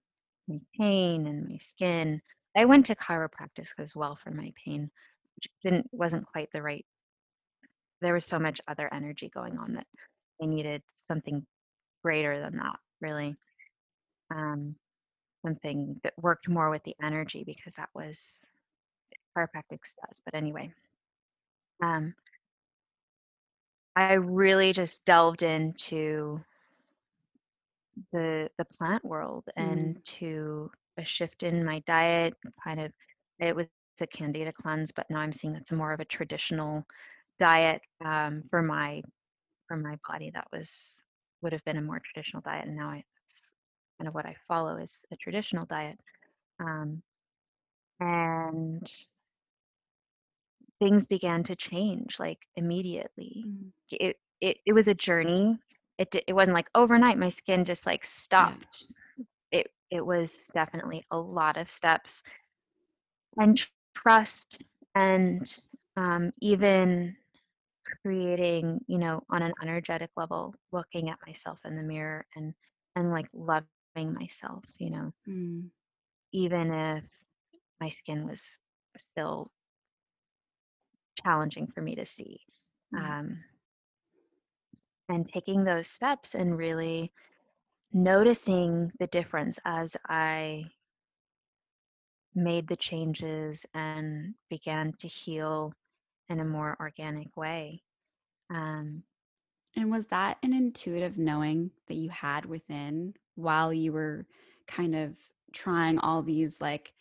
my 0.47 0.59
pain 0.77 1.25
and 1.25 1.49
my 1.49 1.57
skin. 1.57 2.21
I 2.55 2.65
went 2.65 2.87
to 2.87 2.95
chiropractic 2.95 3.69
as 3.79 3.95
well 3.95 4.15
for 4.17 4.31
my 4.31 4.53
pain, 4.65 4.91
which 5.35 5.49
didn't 5.63 5.87
wasn't 5.91 6.25
quite 6.27 6.49
the 6.51 6.61
right. 6.61 6.85
There 8.01 8.13
was 8.13 8.25
so 8.25 8.39
much 8.39 8.61
other 8.67 8.91
energy 8.93 9.29
going 9.29 9.57
on 9.57 9.73
that 9.73 9.87
I 10.41 10.45
needed 10.47 10.83
something 10.95 11.45
greater 12.03 12.39
than 12.41 12.57
that, 12.57 12.79
really. 13.01 13.35
Um, 14.33 14.75
something 15.45 15.99
that 16.03 16.13
worked 16.21 16.49
more 16.49 16.69
with 16.69 16.83
the 16.83 16.95
energy 17.01 17.43
because 17.45 17.73
that 17.75 17.89
was 17.95 18.41
chiropractic 19.37 19.79
does. 19.81 20.21
But 20.25 20.35
anyway, 20.35 20.71
um, 21.83 22.13
I 23.95 24.13
really 24.13 24.73
just 24.73 25.05
delved 25.05 25.43
into 25.43 26.43
the 28.11 28.49
the 28.57 28.65
plant 28.65 29.03
world 29.05 29.49
Mm. 29.59 29.95
and 29.95 30.05
to 30.05 30.71
a 31.01 31.05
shift 31.05 31.43
in 31.43 31.65
my 31.65 31.79
diet. 31.87 32.33
Kind 32.63 32.79
of, 32.79 32.91
it 33.39 33.55
was 33.55 33.67
a 34.01 34.07
candida 34.07 34.53
cleanse, 34.53 34.91
but 34.91 35.05
now 35.09 35.19
I'm 35.19 35.33
seeing 35.33 35.55
it's 35.55 35.71
more 35.71 35.93
of 35.93 35.99
a 35.99 36.05
traditional 36.05 36.83
diet 37.39 37.81
um, 38.03 38.43
for 38.49 38.61
my 38.61 39.01
for 39.67 39.77
my 39.77 39.97
body. 40.07 40.31
That 40.33 40.47
was 40.51 41.01
would 41.41 41.53
have 41.53 41.63
been 41.65 41.77
a 41.77 41.81
more 41.81 42.01
traditional 42.03 42.41
diet, 42.41 42.65
and 42.67 42.75
now 42.75 42.93
it's 43.25 43.51
kind 43.99 44.07
of 44.07 44.13
what 44.13 44.25
I 44.25 44.35
follow 44.47 44.77
is 44.77 45.03
a 45.11 45.15
traditional 45.17 45.65
diet. 45.65 45.99
Um, 46.59 47.01
and 47.99 48.91
things 50.79 51.05
began 51.05 51.43
to 51.43 51.55
change 51.55 52.19
like 52.19 52.39
immediately. 52.55 53.45
Mm. 53.47 53.71
It 53.91 54.17
it 54.41 54.57
it 54.65 54.73
was 54.73 54.87
a 54.87 54.95
journey. 54.95 55.57
It 55.97 56.15
it 56.27 56.33
wasn't 56.33 56.55
like 56.55 56.67
overnight 56.73 57.17
my 57.17 57.29
skin 57.29 57.65
just 57.65 57.85
like 57.85 58.03
stopped. 58.03 58.87
It 58.89 59.10
it 59.91 60.05
was 60.05 60.49
definitely 60.53 61.05
a 61.11 61.17
lot 61.17 61.57
of 61.57 61.69
steps 61.69 62.23
and 63.37 63.57
trust 63.95 64.61
and 64.95 65.61
um, 65.97 66.31
even 66.41 67.15
creating, 68.03 68.79
you 68.87 68.97
know, 68.97 69.23
on 69.29 69.41
an 69.43 69.53
energetic 69.61 70.09
level, 70.17 70.55
looking 70.71 71.09
at 71.09 71.19
myself 71.25 71.59
in 71.65 71.75
the 71.75 71.83
mirror 71.83 72.25
and 72.35 72.53
and 72.95 73.11
like 73.11 73.27
loving 73.33 74.13
myself, 74.13 74.63
you 74.77 74.91
know, 74.91 75.13
Mm. 75.27 75.71
even 76.33 76.71
if 76.73 77.03
my 77.79 77.89
skin 77.89 78.27
was 78.27 78.57
still 78.97 79.51
challenging 81.23 81.67
for 81.67 81.81
me 81.81 81.95
to 81.95 82.05
see. 82.05 82.41
Yeah. 82.91 83.13
Um, 83.19 83.43
and 85.09 85.27
taking 85.27 85.63
those 85.63 85.87
steps 85.87 86.33
and 86.35 86.57
really 86.57 87.11
noticing 87.93 88.91
the 88.99 89.07
difference 89.07 89.59
as 89.65 89.95
I 90.07 90.65
made 92.33 92.67
the 92.67 92.75
changes 92.75 93.65
and 93.73 94.35
began 94.49 94.93
to 94.99 95.07
heal 95.07 95.73
in 96.29 96.39
a 96.39 96.45
more 96.45 96.77
organic 96.79 97.35
way. 97.35 97.83
Um, 98.49 99.03
And 99.75 99.91
was 99.91 100.07
that 100.07 100.37
an 100.43 100.53
intuitive 100.53 101.17
knowing 101.17 101.71
that 101.87 101.95
you 101.95 102.09
had 102.09 102.45
within 102.45 103.15
while 103.35 103.73
you 103.73 103.93
were 103.93 104.27
kind 104.67 104.95
of 104.95 105.17
trying 105.53 105.99
all 105.99 106.23
these 106.23 106.61
like 106.61 106.93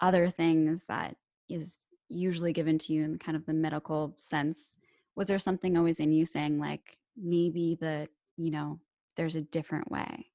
other 0.00 0.30
things 0.30 0.84
that 0.88 1.16
is 1.48 1.78
usually 2.08 2.52
given 2.52 2.78
to 2.78 2.92
you 2.92 3.04
in 3.04 3.18
kind 3.18 3.36
of 3.36 3.46
the 3.46 3.54
medical 3.54 4.14
sense? 4.18 4.76
Was 5.16 5.28
there 5.28 5.38
something 5.38 5.76
always 5.78 6.00
in 6.00 6.12
you 6.12 6.26
saying 6.26 6.58
like 6.60 6.98
maybe 7.16 7.76
the, 7.80 8.08
you 8.36 8.50
know, 8.50 8.80
there's 9.16 9.36
a 9.36 9.42
different 9.42 9.90
way? 9.90 10.26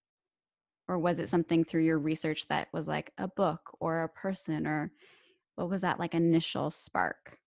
Or 0.90 1.00
was 1.00 1.20
it 1.20 1.30
something 1.30 1.64
through 1.64 1.84
your 1.86 2.00
research 2.00 2.48
that 2.50 2.68
was 2.74 2.88
like 2.88 3.14
a 3.18 3.30
book 3.30 3.78
or 3.80 4.04
a 4.04 4.10
person 4.10 4.68
or 4.68 4.92
what 5.56 5.70
was 5.70 5.82
that 5.82 6.00
like 6.00 6.16
initial 6.16 6.72
spark? 6.72 7.40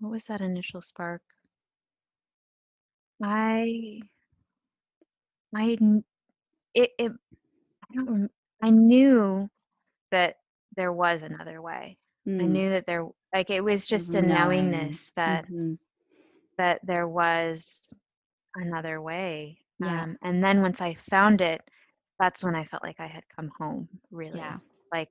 what 0.00 0.10
was 0.10 0.24
that 0.26 0.40
initial 0.40 0.80
spark? 0.82 1.22
I, 3.22 4.00
I, 5.54 5.78
it, 6.74 6.90
it, 6.98 7.12
I 7.90 7.94
don't, 7.94 8.30
I 8.62 8.70
knew 8.70 9.50
that 10.10 10.36
there 10.76 10.92
was 10.92 11.22
another 11.22 11.62
way. 11.62 11.98
I 12.40 12.44
Mm, 12.44 12.52
knew 12.52 12.70
that 12.70 12.86
there, 12.86 13.06
like, 13.34 13.50
it 13.50 13.62
was 13.62 13.86
just 13.86 14.14
a 14.14 14.22
knowing. 14.22 14.70
knowingness 14.70 15.10
that 15.16 15.46
Mhm. 15.46 15.78
that 16.58 16.80
there 16.84 17.08
was 17.08 17.90
another 18.54 19.00
way. 19.00 19.58
Yeah. 19.78 20.02
Um, 20.02 20.18
and 20.22 20.44
then 20.44 20.62
once 20.62 20.80
I 20.80 20.94
found 20.94 21.40
it, 21.40 21.62
that's 22.20 22.44
when 22.44 22.56
I 22.56 22.64
felt 22.66 22.84
like 22.84 23.00
I 23.00 23.08
had 23.08 23.24
come 23.36 23.50
home. 23.58 23.88
Really, 24.12 24.36
Yeah. 24.36 24.58
like, 24.92 25.10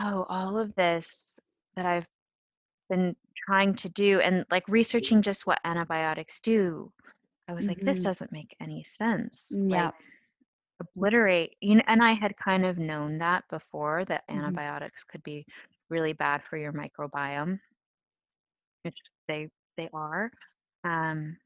oh, 0.00 0.24
all 0.28 0.58
of 0.58 0.74
this 0.76 1.38
that 1.76 1.86
I've 1.86 2.06
been 2.90 3.16
trying 3.46 3.74
to 3.76 3.88
do 3.90 4.20
and 4.20 4.46
like 4.50 4.68
researching 4.68 5.22
just 5.22 5.46
what 5.46 5.60
antibiotics 5.64 6.40
do. 6.40 6.92
I 7.48 7.54
was 7.54 7.68
like, 7.68 7.80
this 7.84 8.02
Mhm. 8.02 8.04
doesn't 8.04 8.32
make 8.32 8.56
any 8.60 8.84
sense. 8.84 9.60
Yeah. 9.66 9.90
Like, 9.90 9.94
obliterate 10.80 11.56
you 11.60 11.76
know 11.76 11.82
and 11.88 12.02
i 12.02 12.12
had 12.12 12.36
kind 12.36 12.66
of 12.66 12.78
known 12.78 13.18
that 13.18 13.44
before 13.50 14.04
that 14.06 14.24
Mhm. 14.32 14.58
antibiotics 14.58 15.04
could 15.04 15.22
be 15.24 15.46
really 15.90 16.12
bad 16.12 16.42
for 16.44 16.56
your 16.56 16.72
microbiome 16.72 17.60
which 18.84 18.96
they 19.28 19.48
they 19.76 19.88
are 19.92 20.30
um 20.84 21.36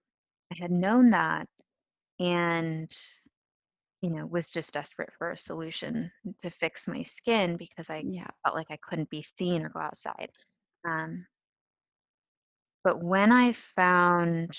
i 0.53 0.57
had 0.61 0.71
known 0.71 1.11
that 1.11 1.49
and 2.21 2.91
you 4.03 4.11
know 4.11 4.27
was 4.27 4.51
just 4.51 4.75
desperate 4.75 5.13
for 5.19 5.31
a 5.33 5.39
solution 5.39 6.11
to 6.43 6.51
fix 6.51 6.89
my 6.89 7.03
skin 7.03 7.57
because 7.57 7.91
i 7.91 8.05
Yeah. 8.07 8.29
felt 8.45 8.57
like 8.57 8.71
i 8.71 8.79
couldn't 8.83 9.11
be 9.11 9.23
seen 9.23 9.63
or 9.63 9.71
go 9.71 9.81
outside 9.81 10.31
um 10.89 11.27
but 12.85 13.03
when 13.03 13.33
i 13.33 13.53
found 13.53 14.57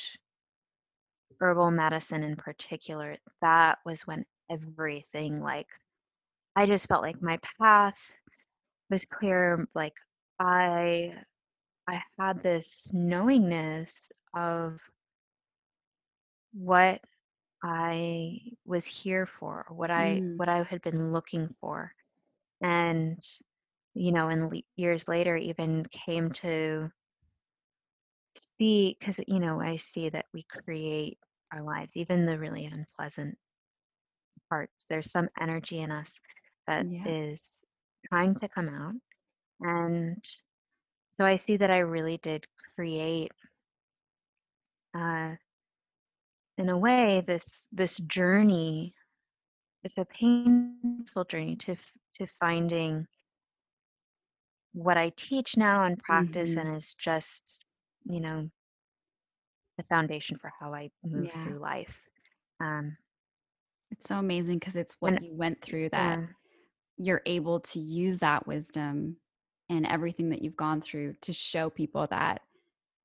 herbal 1.40 1.72
medicine 1.72 2.24
in 2.24 2.36
particular 2.36 3.18
that 3.42 3.80
was 3.86 4.08
when 4.08 4.26
everything 4.50 5.42
like 5.42 5.68
I 6.56 6.66
just 6.66 6.88
felt 6.88 7.02
like 7.04 7.22
my 7.22 7.40
path 7.60 8.14
was 8.90 9.06
clear. 9.06 9.68
Like 9.76 9.94
I 10.40 11.16
I 11.88 12.02
had 12.20 12.44
this 12.44 12.90
knowingness 12.94 14.12
of 14.36 14.80
what 16.54 17.02
I 17.64 18.40
was 18.66 18.86
here 18.86 19.26
for, 19.28 19.66
what 19.70 19.92
I 19.92 20.22
Mm. 20.22 20.38
what 20.38 20.50
I 20.50 20.64
had 20.64 20.82
been 20.82 21.14
looking 21.14 21.56
for. 21.62 21.94
And 22.62 23.20
you 23.96 24.12
know, 24.12 24.30
and 24.30 24.52
le- 24.52 24.62
years 24.76 25.08
later 25.08 25.38
even 25.38 25.86
came 25.92 26.32
to 26.34 26.92
see 28.60 28.96
because 29.00 29.20
you 29.28 29.40
know, 29.40 29.62
I 29.62 29.78
see 29.78 30.10
that 30.10 30.26
we 30.34 30.44
create 30.44 31.20
our 31.54 31.64
lives, 31.64 31.92
even 31.96 32.26
the 32.26 32.38
really 32.40 32.66
unpleasant 32.66 33.38
parts. 34.50 34.86
There's 34.90 35.12
some 35.12 35.30
energy 35.40 35.80
in 35.80 35.92
us 35.92 36.20
that 36.68 36.88
Yeah. 36.88 37.06
is 37.06 37.60
trying 38.08 38.36
to 38.36 38.50
come 38.50 38.70
out. 38.70 38.96
And 39.62 40.24
so 41.20 41.26
I 41.26 41.38
see 41.38 41.58
that 41.58 41.72
I 41.72 41.80
really 41.80 42.18
did 42.18 42.46
create, 42.76 43.32
uh, 44.96 45.36
in 46.58 46.70
a 46.70 46.78
way, 46.78 47.22
this 47.26 47.68
this 47.72 47.98
journey. 48.00 48.94
It's 49.84 49.98
a 49.98 50.06
painful 50.06 51.26
journey 51.26 51.58
to 51.58 51.76
to 52.16 52.28
finding 52.40 53.08
what 54.74 54.98
I 54.98 55.10
teach 55.12 55.56
now 55.56 55.86
and 55.86 55.98
practice, 56.00 56.56
Mhm. 56.56 56.58
and 56.58 56.76
is 56.76 56.96
just, 56.96 57.64
you 58.06 58.20
know, 58.20 58.50
the 59.78 59.84
foundation 59.84 60.38
for 60.40 60.52
how 60.60 60.74
I 60.74 60.90
move 61.04 61.32
Yeah. 61.32 61.44
through 61.44 61.60
life. 61.60 62.00
Um, 62.60 62.98
It's 63.92 64.08
so 64.08 64.18
amazing 64.18 64.60
because 64.60 64.76
it's 64.76 64.96
what 65.00 65.14
and 65.14 65.20
you 65.20 65.34
went 65.36 65.62
through 65.62 65.90
that 65.90 66.20
yeah, 66.20 66.28
you're 66.98 67.24
able 67.26 67.60
to 67.62 67.80
use 67.80 68.20
that 68.20 68.48
wisdom 68.48 69.18
and 69.70 69.86
everything 69.88 70.30
that 70.30 70.42
you've 70.44 70.58
gone 70.58 70.82
through 70.82 71.16
to 71.22 71.34
show 71.34 71.70
people 71.70 72.08
that 72.08 72.42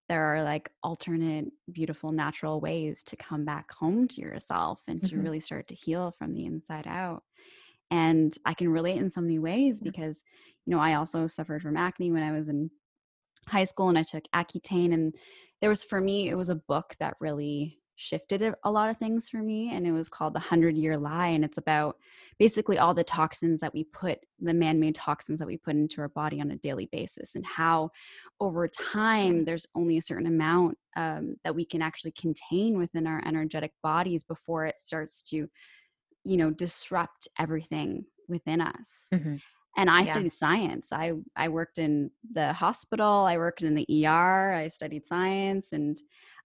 there 0.08 0.24
are 0.34 0.42
like 0.42 0.70
alternate, 0.82 1.52
beautiful, 1.70 2.12
natural 2.12 2.60
ways 2.60 3.02
to 3.04 3.16
come 3.16 3.44
back 3.44 3.70
home 3.72 4.08
to 4.08 4.20
yourself 4.20 4.82
and 4.88 5.04
to 5.04 5.18
mhm, 5.18 5.20
really 5.20 5.40
start 5.40 5.68
to 5.68 5.74
heal 5.74 6.14
from 6.18 6.34
the 6.34 6.46
inside 6.46 6.86
out. 6.86 7.24
And 7.90 8.36
I 8.44 8.54
can 8.54 8.68
relate 8.70 8.98
in 8.98 9.10
so 9.10 9.20
many 9.20 9.38
ways 9.38 9.80
because, 9.80 10.22
you 10.66 10.74
know, 10.74 10.80
I 10.80 10.94
also 10.94 11.26
suffered 11.26 11.62
from 11.62 11.76
acne 11.76 12.12
when 12.12 12.22
I 12.22 12.32
was 12.32 12.48
in 12.48 12.70
high 13.46 13.64
school 13.64 13.88
and 13.88 13.98
I 13.98 14.02
took 14.02 14.24
Accutane. 14.34 14.92
And 14.92 15.14
there 15.60 15.70
was, 15.70 15.82
for 15.84 16.00
me, 16.00 16.28
it 16.28 16.34
was 16.34 16.50
a 16.50 16.54
book 16.56 16.96
that 17.00 17.16
really 17.20 17.78
shifted 17.98 18.54
a 18.62 18.70
lot 18.70 18.88
of 18.88 18.96
things 18.96 19.28
for 19.28 19.38
me. 19.38 19.70
And 19.74 19.86
it 19.86 19.90
was 19.92 20.08
called 20.08 20.32
The 20.32 20.38
Hundred 20.38 20.78
Year 20.78 20.96
Lie. 20.96 21.28
And 21.28 21.44
it's 21.44 21.58
about 21.58 21.96
basically 22.38 22.78
all 22.78 22.94
the 22.94 23.02
toxins 23.02 23.60
that 23.60 23.74
we 23.74 23.84
put, 23.84 24.20
the 24.40 24.54
man 24.54 24.78
made 24.78 24.94
toxins 24.94 25.40
that 25.40 25.48
we 25.48 25.56
put 25.56 25.74
into 25.74 26.00
our 26.00 26.08
body 26.08 26.40
on 26.40 26.52
a 26.52 26.56
daily 26.56 26.86
basis, 26.92 27.34
and 27.34 27.44
how 27.44 27.90
over 28.40 28.68
time 28.68 29.44
there's 29.44 29.66
only 29.74 29.98
a 29.98 30.02
certain 30.02 30.28
amount 30.28 30.78
um, 30.96 31.34
that 31.42 31.54
we 31.54 31.64
can 31.64 31.82
actually 31.82 32.12
contain 32.12 32.78
within 32.78 33.06
our 33.06 33.20
energetic 33.26 33.72
bodies 33.82 34.22
before 34.22 34.64
it 34.64 34.78
starts 34.78 35.20
to, 35.22 35.48
you 36.24 36.36
know, 36.36 36.50
disrupt 36.50 37.26
everything 37.38 38.04
within 38.28 38.60
us 38.60 39.12
mhm, 39.12 39.40
and 39.76 39.88
I 39.88 40.02
yeah, 40.02 40.12
studied 40.12 40.32
science. 40.32 40.92
I 40.92 41.12
I 41.36 41.48
worked 41.48 41.78
in 41.78 42.10
the 42.32 42.52
hospital, 42.52 43.24
I 43.26 43.38
worked 43.38 43.62
in 43.62 43.74
the 43.74 44.06
ER, 44.06 44.52
I 44.52 44.68
studied 44.68 45.06
science 45.06 45.72
and 45.72 45.96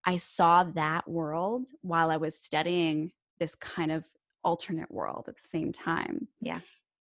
I 0.05 0.17
saw 0.17 0.63
that 0.63 1.07
world 1.07 1.69
while 1.81 2.11
I 2.11 2.17
was 2.17 2.37
studying 2.37 3.11
this 3.39 3.55
kind 3.55 3.91
of 3.91 4.03
alternate 4.43 4.91
world 4.91 5.25
at 5.27 5.37
the 5.37 5.47
same 5.47 5.71
time. 5.71 6.27
yeah, 6.41 6.59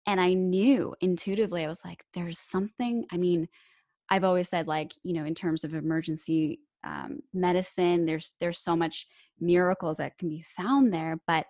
And 0.06 0.20
I 0.20 0.34
knew 0.34 0.94
intuitively 1.00 1.64
I 1.64 1.68
was 1.68 1.84
like 1.84 2.04
there's 2.14 2.38
something 2.38 3.06
I 3.10 3.16
mean, 3.16 3.48
I've 4.10 4.24
always 4.24 4.48
said 4.48 4.66
like, 4.66 4.92
you 5.02 5.12
know, 5.14 5.24
in 5.24 5.34
terms 5.34 5.64
of 5.64 5.74
emergency 5.74 6.60
um, 6.84 7.20
medicine, 7.32 8.06
there's 8.06 8.34
there's 8.40 8.58
so 8.58 8.76
much 8.76 9.06
miracles 9.40 9.96
that 9.98 10.18
can 10.18 10.28
be 10.28 10.44
found 10.56 10.92
there, 10.92 11.20
but 11.26 11.46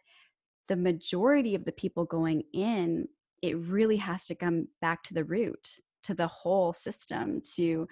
the 0.69 0.77
majority 0.77 1.57
of 1.57 1.65
the 1.65 1.73
people 1.73 2.05
going 2.05 2.43
in, 2.53 3.09
it 3.43 3.59
really 3.59 3.97
has 3.97 4.27
to 4.27 4.35
come 4.37 4.69
back 4.81 5.03
to 5.03 5.15
the 5.15 5.25
root, 5.25 5.79
to 6.05 6.15
the 6.15 6.29
whole 6.29 6.73
system, 6.73 7.41
to 7.57 7.89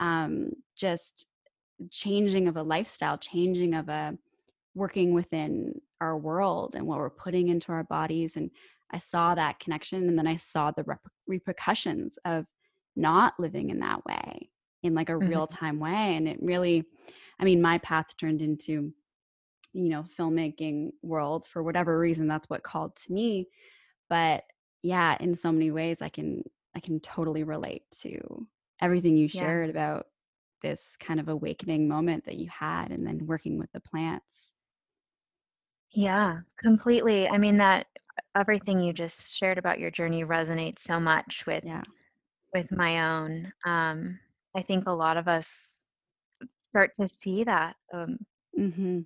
um, 0.00 0.50
just 0.76 1.26
changing 1.90 2.48
of 2.48 2.56
a 2.56 2.62
lifestyle, 2.62 3.18
changing 3.18 3.74
of 3.74 3.88
a 3.88 4.16
working 4.74 5.12
within 5.14 5.80
our 6.00 6.16
world 6.18 6.74
and 6.74 6.86
what 6.86 6.98
we're 6.98 7.10
putting 7.10 7.48
into 7.48 7.72
our 7.72 7.84
bodies. 7.84 8.36
And 8.36 8.50
I 8.90 8.98
saw 8.98 9.34
that 9.34 9.58
connection, 9.60 10.08
and 10.08 10.18
then 10.18 10.26
I 10.26 10.36
saw 10.36 10.70
the 10.70 10.84
rep- 10.84 11.06
repercussions 11.26 12.18
of 12.24 12.46
not 12.96 13.34
living 13.38 13.70
in 13.70 13.80
that 13.80 14.04
way. 14.04 14.50
in 14.84 14.94
like 14.94 15.08
a 15.10 15.16
Mhm. 15.16 15.28
real 15.28 15.46
time 15.46 15.78
way 15.78 16.16
and 16.16 16.26
it 16.26 16.38
really 16.42 16.84
i 17.38 17.44
mean 17.44 17.62
my 17.62 17.78
path 17.78 18.16
turned 18.16 18.42
into 18.42 18.92
you 19.72 19.88
know 19.88 20.02
filmmaking 20.02 20.90
world 21.02 21.46
for 21.46 21.62
whatever 21.62 21.98
reason 21.98 22.26
that's 22.28 22.48
what 22.50 22.62
called 22.62 22.94
to 22.96 23.12
me 23.12 23.48
but 24.10 24.44
yeah 24.82 25.16
in 25.20 25.36
so 25.36 25.52
many 25.52 25.70
ways 25.70 26.02
i 26.02 26.08
can 26.08 26.42
i 26.76 26.80
can 26.80 27.00
totally 27.00 27.44
relate 27.44 27.82
to 27.92 28.46
everything 28.80 29.16
you 29.16 29.28
Yeah. 29.32 29.40
shared 29.40 29.70
about 29.70 30.06
this 30.62 30.96
kind 30.98 31.20
of 31.20 31.28
awakening 31.28 31.88
moment 31.88 32.24
that 32.24 32.36
you 32.36 32.48
had 32.48 32.90
and 32.90 33.06
then 33.06 33.26
working 33.26 33.58
with 33.58 33.70
the 33.72 33.80
plants 33.80 34.56
Yeah, 35.94 36.40
completely. 36.58 37.28
I 37.28 37.38
mean 37.38 37.58
that 37.58 37.86
everything 38.36 38.80
you 38.80 38.92
just 38.92 39.34
shared 39.36 39.58
about 39.58 39.78
your 39.78 39.90
journey 39.90 40.24
resonates 40.24 40.80
so 40.80 41.00
much 41.00 41.44
with 41.46 41.64
yeah 41.64 41.82
with 42.54 42.70
my 42.72 43.16
own. 43.16 43.52
Um, 43.64 44.18
I 44.56 44.62
think 44.62 44.86
a 44.86 44.92
lot 44.92 45.16
of 45.16 45.28
us 45.28 45.84
start 46.70 46.90
to 47.00 47.08
see 47.08 47.44
that 47.44 47.76
um, 47.94 48.18
mm-hmm. 48.58 49.00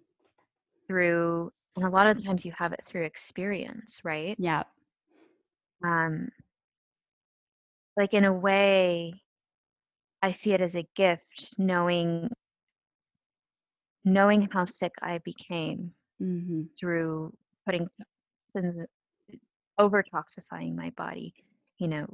through, 0.88 1.52
and 1.76 1.84
a 1.84 1.90
lot 1.90 2.06
of 2.06 2.16
the 2.16 2.22
times 2.22 2.44
you 2.44 2.52
have 2.56 2.72
it 2.72 2.82
through 2.86 3.04
experience, 3.04 4.00
right? 4.04 4.36
yeah 4.38 4.64
Um, 5.84 6.28
like 7.96 8.14
in 8.14 8.24
a 8.24 8.32
way, 8.32 9.14
I 10.26 10.32
see 10.32 10.52
it 10.52 10.60
as 10.60 10.74
a 10.74 10.84
gift, 10.96 11.54
knowing 11.56 12.28
knowing 14.04 14.48
how 14.52 14.64
sick 14.64 14.92
I 15.00 15.18
became 15.18 15.92
mm-hmm. 16.20 16.62
through 16.78 17.32
putting 17.64 17.88
toxins, 18.52 18.84
over 19.78 20.02
toxifying 20.02 20.74
my 20.74 20.90
body. 20.96 21.32
You 21.78 21.86
know, 21.86 22.06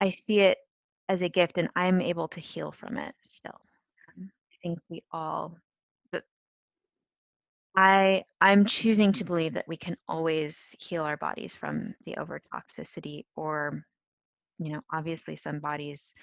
I 0.00 0.08
see 0.08 0.40
it 0.40 0.56
as 1.10 1.20
a 1.20 1.28
gift, 1.28 1.58
and 1.58 1.68
I'm 1.76 2.00
able 2.00 2.28
to 2.28 2.40
heal 2.40 2.72
from 2.72 2.96
it 2.96 3.14
still. 3.22 3.60
Um, 4.16 4.30
I 4.50 4.56
think 4.62 4.78
we 4.88 5.02
all. 5.12 5.58
I 7.76 8.24
I'm 8.40 8.64
choosing 8.64 9.12
to 9.12 9.24
believe 9.24 9.52
that 9.52 9.68
we 9.68 9.76
can 9.76 9.98
always 10.08 10.74
heal 10.80 11.02
our 11.02 11.18
bodies 11.18 11.54
from 11.54 11.94
the 12.06 12.16
over 12.16 12.40
toxicity, 12.54 13.26
or 13.36 13.84
you 14.58 14.72
know, 14.72 14.80
obviously 14.90 15.36
some 15.36 15.58
bodies 15.58 16.14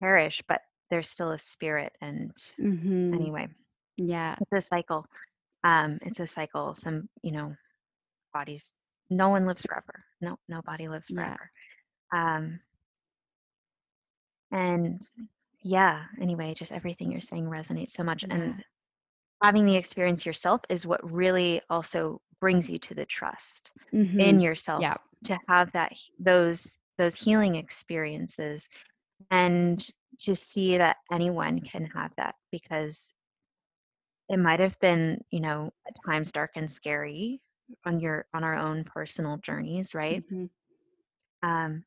perish, 0.00 0.42
but 0.48 0.60
there's 0.90 1.08
still 1.08 1.30
a 1.30 1.38
spirit. 1.38 1.92
And 2.00 2.32
Mm-hmm. 2.60 3.14
anyway, 3.14 3.48
yeah 3.96 4.36
it's 4.40 4.52
a 4.52 4.60
cycle. 4.60 5.06
Um, 5.64 5.98
it's 6.02 6.20
a 6.20 6.26
cycle. 6.26 6.74
Some 6.74 7.08
you 7.22 7.32
know, 7.32 7.54
bodies. 8.32 8.74
No 9.10 9.28
one 9.30 9.46
lives 9.46 9.62
forever. 9.62 10.04
No, 10.20 10.38
no 10.48 10.60
body 10.62 10.88
lives 10.88 11.10
Yeah. 11.10 11.36
forever. 11.36 11.50
Um, 12.12 12.60
and 14.52 15.00
yeah, 15.62 16.04
anyway, 16.20 16.54
just 16.54 16.72
everything 16.72 17.10
you're 17.10 17.20
saying 17.20 17.46
resonates 17.46 17.90
so 17.90 18.04
much. 18.04 18.24
Yeah. 18.26 18.34
And 18.34 18.54
having 19.42 19.66
the 19.66 19.76
experience 19.76 20.24
yourself 20.26 20.60
is 20.68 20.86
what 20.86 21.10
really 21.10 21.60
also 21.70 22.20
brings 22.40 22.68
you 22.68 22.78
to 22.80 22.94
the 22.94 23.06
trust 23.06 23.72
in 24.18 24.40
Mhm. 24.40 24.40
yourself 24.40 24.82
Yeah. 24.82 24.96
to 25.24 25.38
have 25.48 25.72
that 25.72 25.92
those 26.18 26.78
those 26.98 27.14
healing 27.14 27.56
experiences 27.56 28.68
and 29.30 29.86
to 30.18 30.34
see 30.34 30.78
that 30.78 30.96
anyone 31.12 31.60
can 31.60 31.86
have 31.86 32.12
that 32.16 32.34
because 32.50 33.12
it 34.28 34.38
might 34.38 34.60
have 34.60 34.78
been 34.80 35.22
you 35.30 35.40
know 35.40 35.72
at 35.86 35.96
times 36.04 36.32
dark 36.32 36.52
and 36.56 36.70
scary 36.70 37.40
on 37.84 38.00
your 38.00 38.26
on 38.34 38.44
our 38.44 38.56
own 38.56 38.84
personal 38.84 39.36
journeys 39.38 39.94
right 39.94 40.24
Mhm. 40.30 40.50
um 41.42 41.84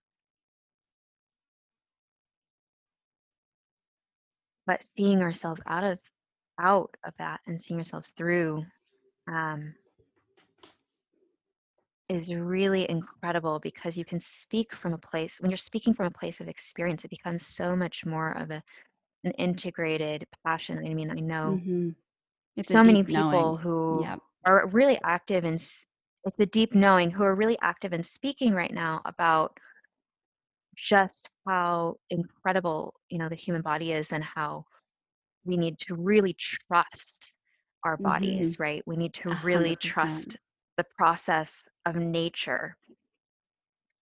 but 4.66 4.84
seeing 4.84 5.22
ourselves 5.22 5.62
out 5.68 5.84
of 5.84 6.00
out 6.60 6.96
of 7.06 7.14
that 7.18 7.42
and 7.48 7.60
seeing 7.60 7.80
ourselves 7.80 8.12
through 8.18 8.66
um 9.28 9.74
is 12.10 12.34
really 12.34 12.90
incredible 12.90 13.60
because 13.60 13.98
you 13.98 14.06
can 14.06 14.20
speak 14.20 14.74
from 14.74 14.94
a 14.94 14.98
place 14.98 15.40
when 15.40 15.52
you're 15.52 15.58
speaking 15.58 15.94
from 15.94 16.08
a 16.08 16.12
place 16.12 16.42
of 16.42 16.48
experience 16.48 17.04
it 17.06 17.10
becomes 17.12 17.46
so 17.46 17.76
much 17.76 18.06
more 18.06 18.32
of 18.32 18.52
a 18.52 18.62
an 19.24 19.32
integrated 19.34 20.26
passion 20.46 20.80
i 20.86 20.94
mean 20.94 21.12
i 21.12 21.20
know 21.20 21.60
Mhm. 21.62 21.96
It's 22.58 22.68
so 22.70 22.84
many 22.84 23.04
people 23.04 23.58
knowing. 23.58 23.58
who 23.58 24.02
Yeah. 24.02 24.16
are 24.46 24.68
really 24.68 25.00
active 25.04 25.46
in 25.46 25.54
it's 25.56 26.38
the 26.38 26.46
deep 26.46 26.76
knowing 26.76 27.12
who 27.12 27.24
are 27.24 27.36
really 27.36 27.58
active 27.62 27.94
in 27.94 28.04
speaking 28.04 28.54
right 28.54 28.74
now 28.74 29.02
about 29.06 29.58
just 30.76 31.30
how 31.48 31.96
incredible 32.10 32.94
you 33.10 33.18
know 33.18 33.30
the 33.30 33.36
human 33.36 33.62
body 33.62 33.92
is 33.94 34.12
and 34.14 34.24
how 34.24 34.64
we 35.46 35.58
need 35.58 35.78
to 35.80 35.96
really 35.96 36.34
trust 36.34 37.34
our 37.84 37.98
bodies 37.98 38.58
right 38.60 38.84
we 38.86 38.96
need 38.96 39.14
to 39.14 39.32
really 39.44 39.76
hundred 39.76 39.80
percent. 39.80 39.82
trust 39.82 40.38
the 40.80 40.86
process 40.98 41.66
of 41.86 41.98
nature 41.98 42.78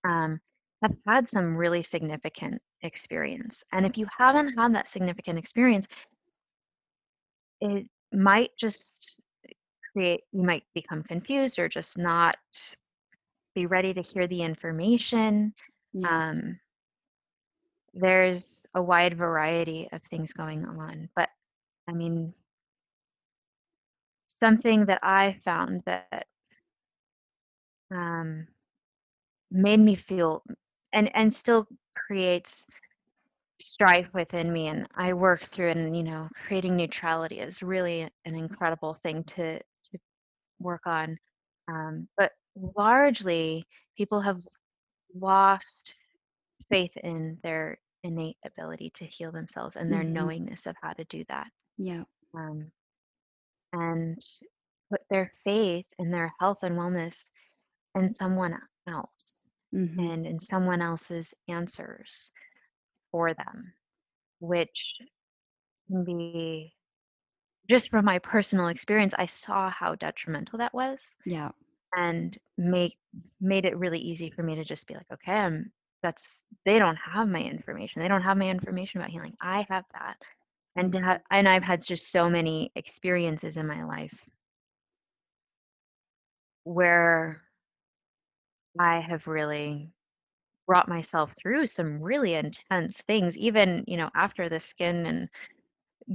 um, 0.07 0.39
have 0.83 0.95
had 1.07 1.29
some 1.29 1.57
really 1.57 1.81
significant 1.81 2.61
experience 2.83 3.63
and 3.73 3.85
if 3.87 3.97
you 3.97 4.07
haven't 4.17 4.53
had 4.57 4.75
that 4.75 4.87
significant 4.87 5.39
experience 5.39 5.87
it 7.61 7.87
might 8.13 8.51
just 8.57 9.19
create 9.93 10.21
you 10.31 10.43
might 10.43 10.63
become 10.75 11.03
confused 11.03 11.59
or 11.59 11.67
just 11.67 11.97
not 11.97 12.37
be 13.55 13.65
ready 13.65 13.93
to 13.93 14.01
hear 14.01 14.27
the 14.27 14.41
information 14.43 15.53
Yeah. 15.93 16.29
um, 16.29 16.59
there's 17.93 18.67
a 18.75 18.83
wide 18.83 19.17
variety 19.17 19.89
of 19.91 20.01
things 20.03 20.33
going 20.33 20.65
on 20.65 21.09
but 21.15 21.29
i 21.89 21.93
mean 21.93 22.33
something 24.27 24.85
that 24.85 24.99
i 25.03 25.35
found 25.43 25.81
that 25.85 26.27
um, 27.91 28.47
made 29.51 29.79
me 29.79 29.95
feel 29.95 30.43
and 30.93 31.09
and 31.15 31.33
still 31.33 31.67
creates 31.95 32.65
strife 33.59 34.07
within 34.13 34.51
me 34.51 34.67
and 34.67 34.87
i 34.95 35.13
work 35.13 35.41
through 35.41 35.69
it 35.69 35.77
and 35.77 35.95
you 35.95 36.03
know 36.03 36.27
creating 36.45 36.75
neutrality 36.75 37.39
is 37.39 37.61
really 37.63 38.01
an 38.25 38.35
incredible 38.35 38.93
thing 39.03 39.23
to 39.23 39.59
to 39.85 39.97
work 40.59 40.81
on 40.85 41.17
um, 41.69 42.07
but 42.17 42.31
largely 42.75 43.65
people 43.97 44.21
have 44.21 44.39
lost 45.15 45.95
faith 46.69 46.95
in 47.03 47.37
their 47.43 47.77
innate 48.03 48.37
ability 48.45 48.91
to 48.95 49.05
heal 49.05 49.31
themselves 49.31 49.75
and 49.75 49.91
their 49.91 50.03
Mhm. 50.03 50.03
knowingness 50.03 50.65
of 50.65 50.75
how 50.81 50.91
to 50.93 51.03
do 51.05 51.23
that 51.29 51.47
Yeah. 51.77 52.05
um, 52.35 52.71
and 53.73 54.21
put 54.91 55.01
their 55.09 55.31
faith 55.43 55.85
in 55.99 56.11
their 56.11 56.33
health 56.39 56.59
and 56.63 56.75
wellness 56.77 57.29
in 57.99 58.09
someone 58.09 58.57
else 58.87 59.47
Mhm. 59.73 59.99
and 59.99 60.25
in 60.25 60.39
someone 60.39 60.81
else's 60.81 61.33
answers 61.49 62.31
for 63.11 63.33
them 63.33 63.73
which 64.39 64.95
can 65.87 66.03
be 66.05 66.73
just 67.69 67.89
from 67.89 68.05
my 68.05 68.19
personal 68.19 68.67
experience 68.67 69.13
i 69.17 69.25
saw 69.25 69.69
how 69.69 69.95
detrimental 69.95 70.57
that 70.59 70.73
was 70.73 71.15
Yeah. 71.25 71.51
and 71.95 72.37
make 72.57 72.97
made 73.39 73.65
it 73.65 73.77
really 73.77 73.99
easy 73.99 74.29
for 74.29 74.43
me 74.43 74.55
to 74.55 74.63
just 74.63 74.87
be 74.87 74.93
like 74.95 75.11
okay 75.11 75.33
i'm 75.33 75.71
that's 76.03 76.45
they 76.65 76.79
don't 76.79 76.97
have 76.97 77.27
my 77.27 77.41
information 77.41 78.01
they 78.01 78.07
don't 78.07 78.21
have 78.21 78.37
my 78.37 78.49
information 78.49 78.99
about 78.99 79.09
healing 79.09 79.35
i 79.41 79.65
have 79.69 79.85
that 79.93 80.17
and 80.75 80.95
ha- 80.95 81.19
and 81.31 81.47
i've 81.47 81.63
had 81.63 81.81
just 81.83 82.11
so 82.11 82.29
many 82.29 82.71
experiences 82.75 83.57
in 83.57 83.67
my 83.67 83.83
life 83.83 84.29
where 86.63 87.41
i 88.79 88.99
have 88.99 89.27
really 89.27 89.89
brought 90.67 90.89
myself 90.89 91.33
through 91.41 91.65
some 91.65 92.01
really 92.01 92.35
intense 92.35 93.01
things 93.07 93.37
even 93.37 93.83
you 93.87 93.97
know 93.97 94.09
after 94.15 94.49
the 94.49 94.59
skin 94.59 95.05
and 95.05 95.29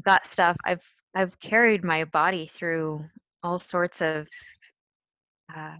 gut 0.04 0.26
stuff 0.26 0.56
i've 0.64 0.86
i've 1.14 1.38
carried 1.40 1.84
my 1.84 2.04
body 2.04 2.50
through 2.54 3.04
all 3.42 3.58
sorts 3.58 4.00
of 4.00 4.28
uh, 5.56 5.76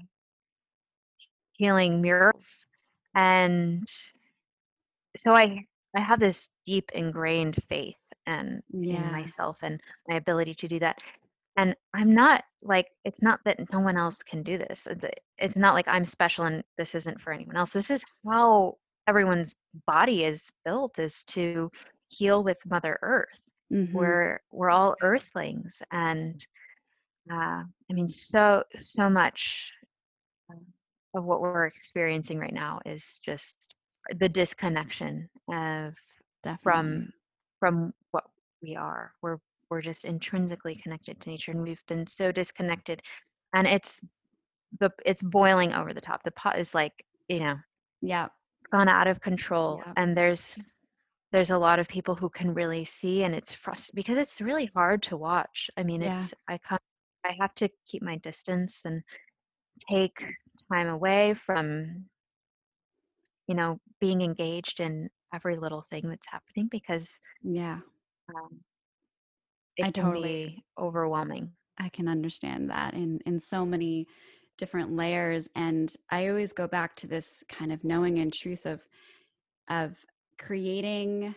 healing 1.53 2.01
miracles 2.01 2.66
and 3.14 3.87
so 5.16 5.35
i 5.35 5.64
i 5.97 6.01
have 6.01 6.18
this 6.21 6.49
deep 6.64 6.90
ingrained 6.95 7.57
faith 7.68 7.97
and 8.27 8.62
in 8.73 9.11
myself 9.12 9.57
and 9.62 9.81
my 10.09 10.16
ability 10.16 10.55
to 10.55 10.68
do 10.68 10.79
that 10.79 11.01
and 11.57 11.75
i'm 11.95 12.15
not 12.15 12.43
like 12.62 12.88
it's 13.05 13.23
not 13.23 13.41
that 13.45 13.59
no 13.73 13.81
one 13.81 13.97
else 13.97 14.23
can 14.23 14.43
do 14.43 14.57
this 14.59 14.87
it's, 14.91 15.05
it's 15.38 15.57
not 15.57 15.75
like 15.75 15.88
i'm 15.88 16.05
special 16.05 16.45
and 16.45 16.62
this 16.79 16.95
isn't 16.95 17.21
for 17.21 17.33
anyone 17.33 17.57
else 17.57 17.71
this 17.71 17.91
is 17.91 18.05
how 18.27 18.77
everyone's 19.09 19.57
body 19.87 20.25
is 20.25 20.49
built 20.65 20.99
is 20.99 21.25
to 21.25 21.71
heal 22.09 22.43
with 22.43 22.59
mother 22.67 22.99
earth 23.03 23.41
Mhm. 23.73 23.91
we're 23.93 24.41
we're 24.53 24.71
all 24.71 24.95
earthlings 25.03 25.81
and 25.93 26.47
uh, 27.33 27.62
i 27.65 27.93
mean 27.93 28.07
so 28.07 28.62
so 28.83 29.09
much 29.09 29.71
of 31.15 31.25
what 31.25 31.41
we're 31.41 31.67
experiencing 31.67 32.38
right 32.38 32.53
now 32.53 32.81
is 32.85 33.19
just 33.25 33.77
the 34.19 34.29
disconnection 34.29 35.29
of 35.51 35.95
Definitely. 36.43 36.62
from 36.62 37.09
from 37.61 37.95
what 38.11 38.25
we 38.62 38.77
are. 38.77 39.12
We're 39.23 39.38
we're 39.73 39.81
just 39.81 40.05
intrinsically 40.05 40.77
connected 40.83 41.19
to 41.19 41.31
nature 41.31 41.51
and 41.51 41.63
we've 41.63 41.83
been 41.89 42.07
so 42.07 42.31
disconnected 42.31 43.01
and 43.55 43.67
it's 43.67 44.01
the 44.81 44.91
it's 45.07 45.23
boiling 45.23 45.73
over 45.73 45.95
the 45.95 46.01
top. 46.01 46.23
The 46.23 46.31
pot 46.33 46.59
is 46.59 46.75
like, 46.75 46.93
you 47.29 47.41
know, 47.41 47.57
Yeah. 48.03 48.29
gone 48.71 48.89
out 48.89 49.07
of 49.07 49.21
control 49.21 49.83
Yeah. 49.87 49.93
and 49.97 50.15
there's 50.17 50.59
there's 51.33 51.51
a 51.51 51.59
lot 51.59 51.79
of 51.79 51.89
people 51.89 52.15
who 52.15 52.29
can 52.29 52.53
really 52.53 52.85
see 52.85 53.25
and 53.25 53.35
it's 53.35 53.55
frustrating 53.55 53.97
because 53.97 54.19
it's 54.19 54.43
really 54.43 54.71
hard 54.75 55.03
to 55.05 55.17
watch. 55.17 55.71
I 55.79 55.83
mean, 55.83 56.03
Yeah. 56.03 56.13
it's 56.13 56.35
I 56.49 56.59
can't 56.59 56.83
I 57.25 57.35
have 57.41 57.55
to 57.55 57.71
keep 57.87 58.03
my 58.03 58.17
distance 58.19 58.85
and 58.85 59.03
take 59.91 60.23
time 60.71 60.89
away 60.89 61.35
from 61.35 62.05
you 63.49 63.55
know 63.55 63.81
being 64.01 64.21
engaged 64.21 64.81
in 64.81 65.09
every 65.35 65.57
little 65.57 65.83
thing 65.91 66.09
that's 66.11 66.29
happening 66.31 66.69
because 66.71 67.19
Yeah. 67.43 67.81
um, 68.35 68.61
it 69.77 69.93
can 69.95 70.05
totally 70.05 70.65
overwhelming. 70.79 71.53
I 71.79 71.89
can 71.89 72.09
understand 72.09 72.71
that 72.71 72.95
in 72.95 73.21
in 73.27 73.41
so 73.41 73.65
many 73.65 74.07
different 74.59 74.95
layers 74.95 75.49
and 75.57 75.93
I 76.11 76.29
always 76.29 76.53
go 76.53 76.69
back 76.69 76.95
to 76.97 77.07
this 77.07 77.43
kind 77.49 77.73
of 77.73 77.85
knowing 77.85 78.19
and 78.19 78.33
truth 78.33 78.67
of 78.67 78.81
of 79.71 79.97
creating 80.39 81.35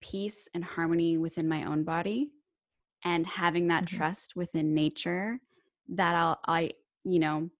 peace 0.00 0.48
and 0.54 0.64
harmony 0.64 1.18
within 1.18 1.48
my 1.48 1.64
own 1.64 1.84
body 1.84 2.30
and 3.04 3.26
having 3.26 3.68
that 3.68 3.86
hmm 3.86 3.86
trust 3.86 4.36
within 4.36 4.74
nature 4.74 5.40
that 5.88 6.14
I'll 6.14 6.40
I 6.46 6.72
you 7.04 7.18
know 7.18 7.50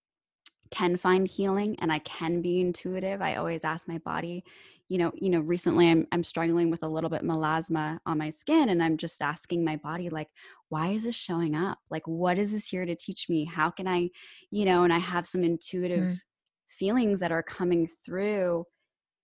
can 0.70 0.96
find 0.96 1.26
healing 1.26 1.76
and 1.80 1.92
I 1.92 1.98
can 2.00 2.42
be 2.42 2.60
intuitive. 2.60 3.20
I 3.22 3.36
always 3.36 3.64
ask 3.64 3.88
my 3.88 3.98
body, 3.98 4.44
you 4.90 4.98
know, 4.98 5.12
you 5.16 5.30
know, 5.30 5.40
recently 5.40 5.90
I'm 5.90 6.06
I'm 6.12 6.24
struggling 6.24 6.70
with 6.70 6.84
a 6.84 6.88
little 6.88 7.10
bit 7.10 7.24
melasma 7.24 8.00
on 8.06 8.18
my 8.18 8.30
skin 8.30 8.70
and 8.70 8.82
I'm 8.82 8.98
just 8.98 9.22
asking 9.22 9.64
my 9.64 9.76
body 9.78 10.10
like, 10.10 10.28
why 10.70 10.88
is 10.90 11.04
this 11.04 11.16
showing 11.16 11.56
up? 11.56 11.78
Like 11.90 12.06
what 12.08 12.38
is 12.38 12.52
this 12.52 12.68
here 12.68 12.86
to 12.86 12.96
teach 12.96 13.28
me? 13.30 13.46
How 13.46 13.70
can 13.70 13.88
I, 13.88 14.10
you 14.50 14.66
know, 14.66 14.84
and 14.84 14.92
I 14.94 14.98
have 15.00 15.28
some 15.28 15.44
intuitive 15.44 16.12
hmm 16.12 16.20
feelings 16.68 17.20
that 17.20 17.32
are 17.32 17.42
coming 17.44 17.88
through 18.04 18.66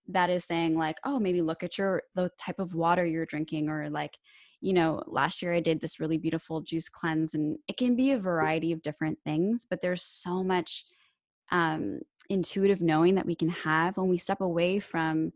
that 0.08 0.30
is 0.30 0.44
saying 0.44 0.76
like, 0.78 0.98
oh, 1.04 1.18
maybe 1.18 1.42
look 1.42 1.62
at 1.64 1.78
your 1.78 2.02
the 2.14 2.30
type 2.38 2.58
of 2.60 2.74
water 2.74 3.04
you're 3.06 3.26
drinking 3.26 3.68
or 3.68 3.90
like 3.90 4.18
you 4.62 4.72
know, 4.72 5.02
last 5.06 5.42
year 5.42 5.54
I 5.54 5.60
did 5.60 5.80
this 5.82 6.00
really 6.00 6.18
beautiful 6.18 6.62
juice 6.62 6.88
cleanse 6.88 7.34
and 7.34 7.58
it 7.68 7.76
can 7.76 7.96
be 7.96 8.12
a 8.12 8.18
variety 8.18 8.72
of 8.72 8.82
different 8.82 9.18
things, 9.24 9.66
but 9.68 9.82
there's 9.82 10.02
so 10.02 10.42
much 10.42 10.86
um, 11.52 12.00
intuitive 12.28 12.80
knowing 12.80 13.14
that 13.14 13.26
we 13.26 13.34
can 13.34 13.48
have 13.48 13.96
when 13.96 14.08
we 14.08 14.18
step 14.18 14.40
away 14.40 14.80
from 14.80 15.32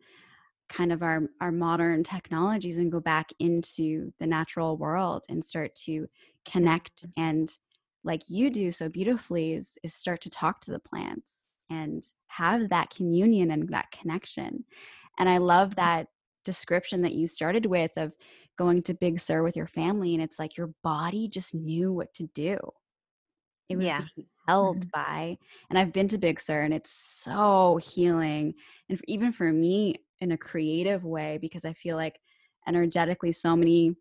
kind 0.68 0.92
of 0.92 1.02
our 1.02 1.22
our 1.40 1.50
modern 1.50 2.04
technologies 2.04 2.78
and 2.78 2.92
go 2.92 3.00
back 3.00 3.32
into 3.40 4.12
the 4.20 4.26
natural 4.26 4.76
world 4.76 5.24
and 5.28 5.44
start 5.44 5.74
to 5.74 6.06
connect 6.44 7.02
mm-hmm. 7.02 7.22
and 7.22 7.56
like 8.04 8.22
you 8.28 8.50
do 8.50 8.70
so 8.70 8.88
beautifully 8.88 9.52
is 9.52 9.76
is 9.82 9.94
start 9.94 10.20
to 10.20 10.30
talk 10.30 10.60
to 10.60 10.70
the 10.70 10.78
plants 10.78 11.26
and 11.68 12.04
have 12.28 12.68
that 12.68 12.90
communion 12.90 13.50
and 13.50 13.68
that 13.68 13.90
connection. 13.90 14.64
And 15.18 15.28
i 15.28 15.38
love 15.38 15.70
mm-hmm. 15.70 15.80
that 15.80 16.06
description 16.44 17.02
that 17.02 17.14
you 17.14 17.26
started 17.28 17.66
with 17.66 17.90
of 17.96 18.12
going 18.56 18.82
to 18.82 18.94
big 18.94 19.20
sur 19.20 19.42
with 19.42 19.56
your 19.56 19.66
family 19.66 20.14
and 20.14 20.22
it's 20.22 20.38
like 20.38 20.56
your 20.56 20.70
body 20.82 21.28
just 21.28 21.54
knew 21.54 21.92
what 21.92 22.12
to 22.14 22.26
do. 22.34 22.58
It 23.68 23.76
was 23.76 23.86
Yeah. 23.86 24.04
Held 24.50 24.78
hmm 24.78 24.90
by 24.92 25.36
and 25.68 25.78
i've 25.78 25.92
been 25.92 26.08
to 26.08 26.18
big 26.18 26.40
sur 26.40 26.60
and 26.62 26.74
it's 26.74 26.90
so 26.92 27.78
healing 27.82 28.54
and 28.88 28.98
f- 28.98 29.04
even 29.08 29.32
for 29.32 29.52
me 29.52 29.94
in 30.20 30.32
a 30.32 30.38
creative 30.38 31.04
way 31.04 31.38
because 31.40 31.64
i 31.64 31.72
feel 31.72 31.96
like 31.96 32.20
energetically 32.66 33.32
so 33.32 33.56
many 33.56 33.94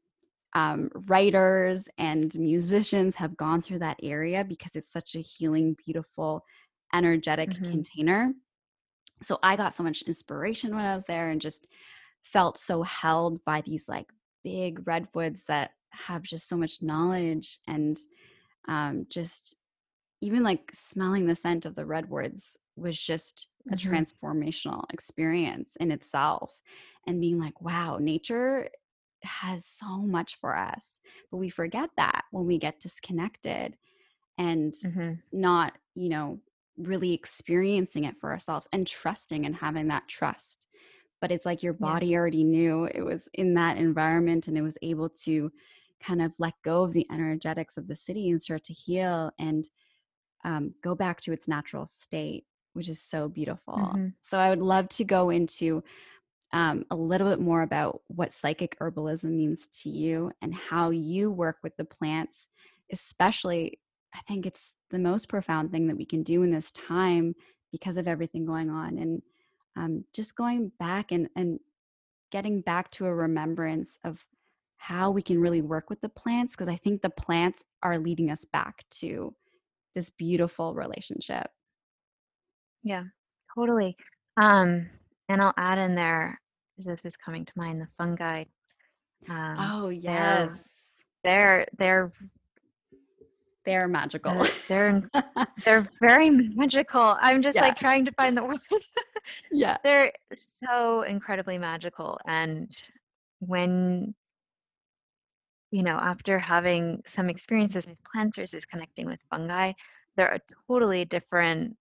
um, 0.56 0.90
writers 1.08 1.88
and 1.98 2.38
musicians 2.40 3.16
have 3.18 3.38
gone 3.38 3.62
through 3.62 3.80
that 3.80 4.00
area 4.02 4.44
because 4.44 4.76
it's 4.76 4.92
such 4.92 5.16
a 5.16 5.20
healing 5.20 5.76
beautiful 5.86 6.44
energetic 6.94 7.52
hmm 7.52 7.64
container. 7.64 8.34
So 9.22 9.40
i 9.44 9.56
got 9.56 9.74
so 9.74 9.84
much 9.84 10.02
inspiration 10.04 10.76
when 10.76 10.86
i 10.86 10.96
was 10.96 11.06
there 11.06 11.30
and 11.30 11.42
just 11.42 11.68
felt 12.24 12.58
so 12.58 12.84
held 12.84 13.44
by 13.46 13.62
these 13.62 13.90
like 13.90 14.12
big 14.44 14.86
redwoods 14.88 15.46
that 15.48 15.72
have 15.92 16.24
just 16.24 16.48
so 16.48 16.58
much 16.58 16.82
knowledge 16.82 17.60
and 17.68 17.98
um, 18.68 19.06
just 19.10 19.56
even 20.22 20.44
like 20.44 20.72
smelling 20.74 21.26
the 21.26 21.36
scent 21.36 21.66
of 21.66 21.76
the 21.76 21.86
redwoods 21.86 22.58
was 22.76 23.00
just 23.00 23.50
a 23.72 23.76
hmm 23.76 23.76
transformational 23.76 24.84
experience 24.92 25.76
in 25.80 25.92
itself 25.92 26.62
and 27.08 27.22
being 27.22 27.40
like 27.40 27.62
wow 27.62 27.98
nature 28.00 28.70
has 29.24 29.66
so 29.66 29.98
much 29.98 30.38
for 30.40 30.56
us 30.58 31.00
but 31.32 31.38
we 31.38 31.50
forget 31.50 31.90
that 31.98 32.24
when 32.32 32.46
we 32.46 32.58
get 32.58 32.80
disconnected 32.80 33.78
and 34.38 34.74
hmm 34.84 35.22
not 35.32 35.74
you 35.96 36.10
know 36.10 36.40
really 36.78 37.14
experiencing 37.14 38.06
it 38.06 38.16
for 38.20 38.32
ourselves 38.32 38.68
and 38.72 38.88
trusting 38.88 39.46
and 39.46 39.56
having 39.56 39.88
that 39.88 40.08
trust 40.08 40.68
but 41.22 41.32
it's 41.32 41.46
like 41.46 41.62
your 41.62 41.74
Yeah. 41.80 42.00
body 42.00 42.16
already 42.16 42.44
knew 42.44 42.86
it 42.86 43.02
was 43.04 43.28
in 43.34 43.54
that 43.54 43.78
environment 43.78 44.48
and 44.48 44.58
it 44.58 44.62
was 44.62 44.78
able 44.82 45.10
to 45.10 45.52
kind 46.02 46.22
of 46.22 46.34
let 46.40 46.54
go 46.64 46.84
of 46.84 46.94
the 46.94 47.06
energetics 47.12 47.78
of 47.78 47.88
the 47.88 47.96
city 47.96 48.30
and 48.30 48.42
start 48.42 48.64
to 48.64 48.74
heal 48.74 49.32
and 49.38 49.70
um, 50.44 50.74
go 50.84 50.96
back 50.96 51.22
to 51.22 51.34
its 51.34 51.48
natural 51.48 51.86
state, 51.86 52.46
which 52.74 52.90
is 52.90 53.02
so 53.02 53.28
beautiful. 53.28 53.94
hmm 53.94 54.08
So 54.22 54.38
I 54.38 54.50
would 54.50 54.62
love 54.62 54.90
to 54.90 55.04
go 55.04 55.30
into 55.30 55.84
um, 56.52 56.86
a 56.90 56.96
little 56.96 57.30
bit 57.30 57.40
more 57.40 57.62
about 57.62 58.02
what 58.08 58.34
psychic 58.34 58.78
herbalism 58.80 59.32
means 59.32 59.68
to 59.84 59.90
you 59.90 60.32
and 60.42 60.54
how 60.54 60.90
you 60.90 61.32
work 61.32 61.58
with 61.64 61.76
the 61.78 61.86
plants, 61.86 62.48
especially. 62.92 63.80
I 64.16 64.22
think 64.28 64.48
it's 64.48 64.74
the 64.90 64.98
most 64.98 65.30
profound 65.30 65.72
thing 65.72 65.88
that 65.88 65.98
we 65.98 66.06
can 66.06 66.24
do 66.24 66.42
in 66.42 66.50
this 66.50 66.72
time 66.72 67.36
because 67.72 67.98
of 67.98 68.08
everything 68.08 68.44
going 68.46 68.72
on, 68.72 68.98
and 68.98 69.22
um, 69.76 70.06
just 70.16 70.36
going 70.36 70.72
back 70.80 71.12
and 71.12 71.30
and 71.36 71.60
getting 72.32 72.62
back 72.62 72.92
to 72.92 73.06
a 73.06 73.14
remembrance 73.14 73.98
of 74.04 74.26
how 74.78 75.12
we 75.12 75.22
can 75.22 75.40
really 75.40 75.62
work 75.62 75.90
with 75.90 76.02
the 76.02 76.10
plants 76.10 76.56
because 76.56 76.70
I 76.70 76.78
think 76.78 77.02
the 77.02 77.10
plants 77.10 77.64
are 77.84 78.00
leading 78.00 78.32
us 78.32 78.46
back 78.46 78.86
to 79.02 79.36
this 79.96 80.10
beautiful 80.12 80.74
relationship. 80.74 81.48
Yeah. 82.84 83.04
Totally. 83.56 83.96
Um, 84.42 84.90
and 85.28 85.42
I'll 85.42 85.54
add 85.58 85.78
in 85.78 85.96
there, 85.96 86.40
as 86.78 86.86
this 86.86 87.02
is 87.04 87.18
coming 87.18 87.46
to 87.46 87.52
mind, 87.56 87.82
the 87.82 87.88
fungi. 87.98 88.46
Um, 89.30 89.56
Oh, 89.60 89.90
yes. 89.90 90.64
they're 91.24 91.68
they're 91.78 92.12
They're 93.66 93.88
magical. 93.88 94.46
they're 94.68 95.02
they're 95.14 95.24
they're 95.66 95.90
very 96.02 96.30
magical. 96.30 97.18
I'm 97.22 97.42
just 97.42 97.56
yeah. 97.58 97.64
like 97.64 97.76
trying 97.76 98.06
to 98.06 98.12
find 98.14 98.38
the 98.38 98.44
word. 98.46 98.60
Yeah. 99.52 99.78
they're 99.84 100.12
so 100.34 101.02
incredibly 101.04 101.58
magical, 101.60 102.18
and 102.26 102.76
when 103.40 104.16
you 105.72 105.84
know, 105.84 105.98
after 105.98 106.40
having 106.40 107.02
some 107.06 107.30
experiences 107.30 107.88
with 107.88 108.04
plants 108.04 108.38
versus 108.38 108.66
connecting 108.66 109.06
with 109.08 109.20
fungi, 109.30 109.74
they're 110.16 110.34
a 110.34 110.42
totally 110.68 111.06
different 111.06 111.78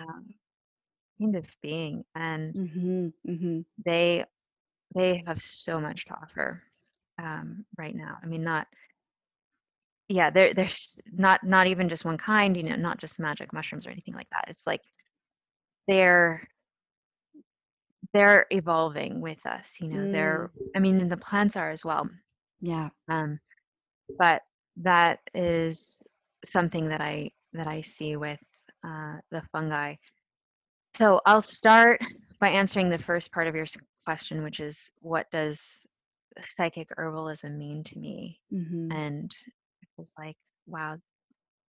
um, 0.00 0.26
kind 1.20 1.36
of 1.36 1.46
being, 1.62 2.04
and 2.14 2.54
Mhm. 2.54 3.12
Mhm. 3.26 3.64
they 3.84 4.24
they 4.94 5.22
have 5.26 5.42
so 5.42 5.80
much 5.80 6.06
to 6.06 6.14
offer 6.14 6.62
um, 7.18 7.64
right 7.78 7.94
now. 7.94 8.18
I 8.22 8.26
mean, 8.26 8.44
not 8.44 8.68
yeah, 10.08 10.30
there 10.30 10.52
there's 10.54 11.00
not 11.12 11.42
not 11.44 11.66
even 11.66 11.88
just 11.88 12.04
one 12.04 12.18
kind, 12.18 12.56
you 12.56 12.62
know, 12.62 12.76
not 12.76 12.98
just 12.98 13.18
magic 13.18 13.52
mushrooms 13.52 13.86
or 13.86 13.90
anything 13.90 14.14
like 14.14 14.28
that. 14.30 14.44
It's 14.48 14.66
like 14.66 14.82
they're 15.86 16.42
they're 18.12 18.46
evolving 18.50 19.20
with 19.20 19.44
us, 19.46 19.78
you 19.80 19.88
know. 19.88 20.06
Mm. 20.06 20.12
They're 20.12 20.50
I 20.74 20.78
mean, 20.80 21.00
and 21.00 21.10
the 21.10 21.16
plants 21.16 21.56
are 21.56 21.70
as 21.70 21.84
well. 21.84 22.08
Yeah. 22.62 22.90
Um, 23.08 23.40
but 24.18 24.42
that 24.78 25.20
is 25.34 26.02
something 26.44 26.88
that 26.90 27.00
I 27.02 27.32
that 27.54 27.68
I 27.68 27.82
see 27.82 28.16
with 28.16 28.40
uh, 28.86 29.18
the 29.30 29.42
fungi. 29.52 29.96
So 30.94 31.20
I'll 31.26 31.42
start 31.42 32.00
by 32.40 32.48
answering 32.50 32.90
the 32.90 32.98
first 32.98 33.32
part 33.32 33.46
of 33.48 33.54
your 33.54 33.66
question, 34.04 34.42
which 34.42 34.60
is 34.60 34.90
what 35.00 35.30
does 35.30 35.86
psychic 36.48 36.88
herbalism 36.98 37.56
mean 37.56 37.84
to 37.84 37.98
me? 37.98 38.40
Mhm. 38.52 38.92
And 38.92 39.32
it 39.82 39.88
was 39.98 40.12
like, 40.18 40.36
wow. 40.66 40.94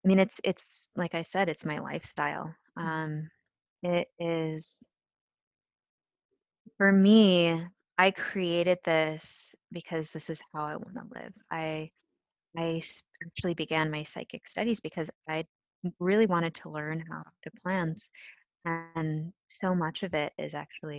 I 0.05 0.07
mean, 0.09 0.19
it's 0.19 0.41
it's 0.43 0.89
like 0.95 1.15
I 1.15 1.23
said, 1.23 1.49
it's 1.49 1.65
my 1.65 1.79
lifestyle. 1.79 2.55
Mhm. 2.77 2.83
Um, 2.87 3.31
it 3.83 4.09
is 4.19 4.83
for 6.77 6.91
me. 6.91 7.65
I 7.97 8.11
created 8.11 8.79
this 8.85 9.53
because 9.71 10.11
this 10.11 10.29
is 10.29 10.41
how 10.53 10.63
I 10.65 10.75
want 10.75 10.95
to 10.95 11.19
live. 11.19 11.33
I 11.51 11.91
I 12.57 12.81
actually 13.25 13.53
began 13.55 13.91
my 13.91 14.03
psychic 14.03 14.47
studies 14.47 14.79
because 14.81 15.09
I 15.29 15.45
really 15.99 16.27
wanted 16.27 16.55
to 16.55 16.69
learn 16.69 16.99
how 17.09 17.23
to 17.43 17.51
plants, 17.61 18.09
and 18.65 19.05
so 19.47 19.75
much 19.75 19.81
of 20.03 20.13
it 20.13 20.33
is 20.37 20.53
actually 20.55 20.93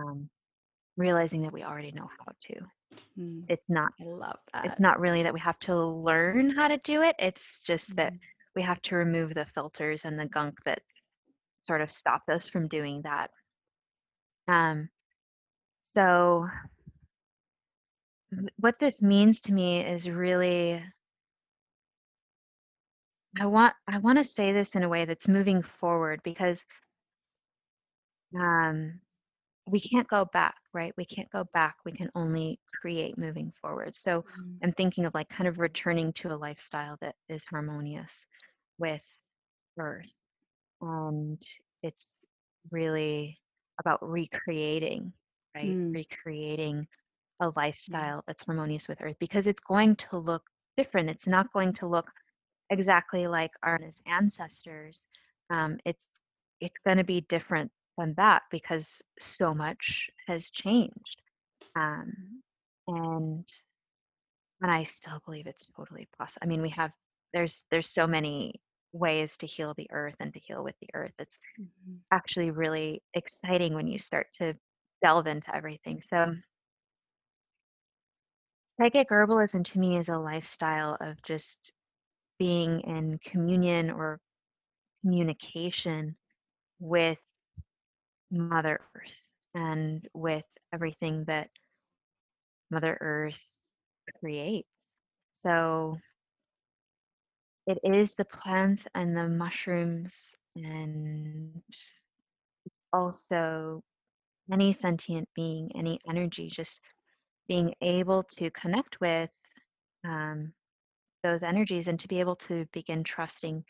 um, 0.00 0.28
realizing 0.96 1.42
that 1.42 1.52
we 1.52 1.62
already 1.62 1.92
know 1.92 2.08
how 2.18 2.32
to. 2.42 2.60
Mm. 3.18 3.48
It's 3.48 3.68
not 3.68 3.92
I 4.00 4.04
love 4.04 4.38
that. 4.52 4.78
it's 4.78 4.80
not 4.80 5.00
really 5.00 5.22
that 5.22 5.34
we 5.34 5.40
have 5.40 5.58
to 5.60 5.76
learn 5.76 6.50
how 6.50 6.68
to 6.68 6.78
do 6.78 7.02
it. 7.02 7.16
It's 7.18 7.62
just 7.62 7.96
that 7.96 8.12
Mhm. 8.12 8.20
we 8.54 8.62
have 8.62 8.80
to 8.82 8.96
remove 8.96 9.34
the 9.34 9.46
filters 9.46 10.04
and 10.04 10.18
the 10.18 10.26
gunk 10.26 10.56
that 10.64 10.82
sort 11.62 11.80
of 11.80 11.90
stopped 11.90 12.28
us 12.30 12.48
from 12.48 12.68
doing 12.68 13.02
that. 13.02 13.30
Um, 14.48 14.90
so 15.92 16.48
th- 18.34 18.48
what 18.56 18.78
this 18.78 19.02
means 19.02 19.42
to 19.42 19.52
me 19.52 19.80
is 19.84 20.08
really 20.08 20.82
I 23.38 23.46
want 23.46 23.74
I 23.86 23.98
want 23.98 24.18
to 24.18 24.24
say 24.24 24.52
this 24.52 24.74
in 24.74 24.82
a 24.82 24.88
way 24.88 25.04
that's 25.04 25.28
moving 25.28 25.62
forward 25.62 26.20
because 26.22 26.64
um, 28.38 29.00
we 29.66 29.80
can't 29.80 30.08
go 30.08 30.24
back, 30.24 30.56
right? 30.72 30.92
We 30.96 31.04
can't 31.04 31.30
go 31.30 31.44
back. 31.52 31.76
We 31.84 31.92
can 31.92 32.10
only 32.14 32.58
create 32.80 33.18
moving 33.18 33.52
forward. 33.60 33.94
So 33.94 34.22
Mm. 34.22 34.58
I'm 34.62 34.72
thinking 34.72 35.04
of 35.04 35.14
like 35.14 35.28
kind 35.28 35.48
of 35.48 35.58
returning 35.58 36.12
to 36.14 36.32
a 36.32 36.36
lifestyle 36.36 36.96
that 37.00 37.16
is 37.28 37.44
harmonious 37.44 38.26
with 38.78 39.02
Earth. 39.78 40.12
And 40.80 41.42
it's 41.82 42.16
really 42.70 43.38
about 43.78 44.02
recreating, 44.02 45.12
right? 45.54 45.78
Mm. 45.78 45.94
Recreating 45.94 46.86
a 47.40 47.50
lifestyle 47.56 48.24
that's 48.26 48.44
harmonious 48.44 48.88
with 48.88 49.00
Earth 49.02 49.16
because 49.20 49.46
it's 49.46 49.60
going 49.60 49.96
to 49.96 50.18
look 50.18 50.44
different. 50.76 51.10
It's 51.10 51.26
not 51.28 51.52
going 51.52 51.74
to 51.74 51.86
look 51.88 52.10
exactly 52.70 53.26
like 53.26 53.52
our 53.62 53.80
ancestors. 54.06 55.06
Um, 55.50 55.78
it's 55.84 56.10
it's 56.60 56.78
going 56.86 56.98
to 56.98 57.04
be 57.04 57.22
different 57.22 57.72
than 57.98 58.14
that 58.16 58.42
because 58.50 59.02
so 59.20 59.54
much 59.54 60.10
has 60.26 60.50
changed. 60.50 61.22
Um, 61.76 62.42
and 62.88 63.48
and 64.60 64.70
I 64.70 64.84
still 64.84 65.20
believe 65.24 65.46
it's 65.46 65.66
totally 65.66 66.08
possible. 66.18 66.44
I 66.44 66.48
mean, 66.48 66.62
we 66.62 66.70
have 66.70 66.92
there's 67.32 67.64
there's 67.70 67.88
so 67.88 68.06
many 68.06 68.60
ways 68.92 69.36
to 69.38 69.46
heal 69.46 69.74
the 69.74 69.90
earth 69.90 70.16
and 70.20 70.32
to 70.34 70.40
heal 70.40 70.62
with 70.62 70.76
the 70.80 70.88
earth. 70.94 71.14
It's 71.18 71.38
Mhm. 71.56 72.02
actually 72.12 72.50
really 72.50 73.02
exciting 73.14 73.74
when 73.74 73.88
you 73.88 73.98
start 73.98 74.28
to 74.34 74.54
delve 75.02 75.26
into 75.26 75.54
everything. 75.54 76.02
So 76.02 76.34
psychic 78.78 79.10
herbalism 79.10 79.64
to 79.64 79.78
me 79.78 79.96
is 79.98 80.08
a 80.08 80.18
lifestyle 80.18 80.96
of 81.00 81.22
just 81.22 81.72
being 82.38 82.80
in 82.80 83.18
communion 83.24 83.90
or 83.90 84.20
communication 85.02 86.16
with 86.80 87.18
Mother 88.30 88.80
Earth 88.94 89.16
and 89.54 90.06
with 90.14 90.44
everything 90.72 91.24
that 91.26 91.50
Mother 92.70 92.96
Earth 93.00 93.40
creates. 94.20 94.68
So 95.32 95.98
it 97.66 97.78
is 97.84 98.14
the 98.14 98.24
plants 98.24 98.86
and 98.94 99.16
the 99.16 99.28
mushrooms 99.28 100.34
and 100.56 101.62
also 102.92 103.82
any 104.50 104.72
sentient 104.72 105.28
being, 105.34 105.70
any 105.76 106.00
energy, 106.08 106.48
just 106.48 106.80
being 107.48 107.74
able 107.80 108.22
to 108.24 108.50
connect 108.50 109.00
with 109.00 109.30
um, 110.04 110.52
those 111.22 111.42
energies 111.42 111.88
and 111.88 111.98
to 112.00 112.08
be 112.08 112.20
able 112.20 112.36
to 112.36 112.66
begin 112.72 113.04
trusting 113.04 113.64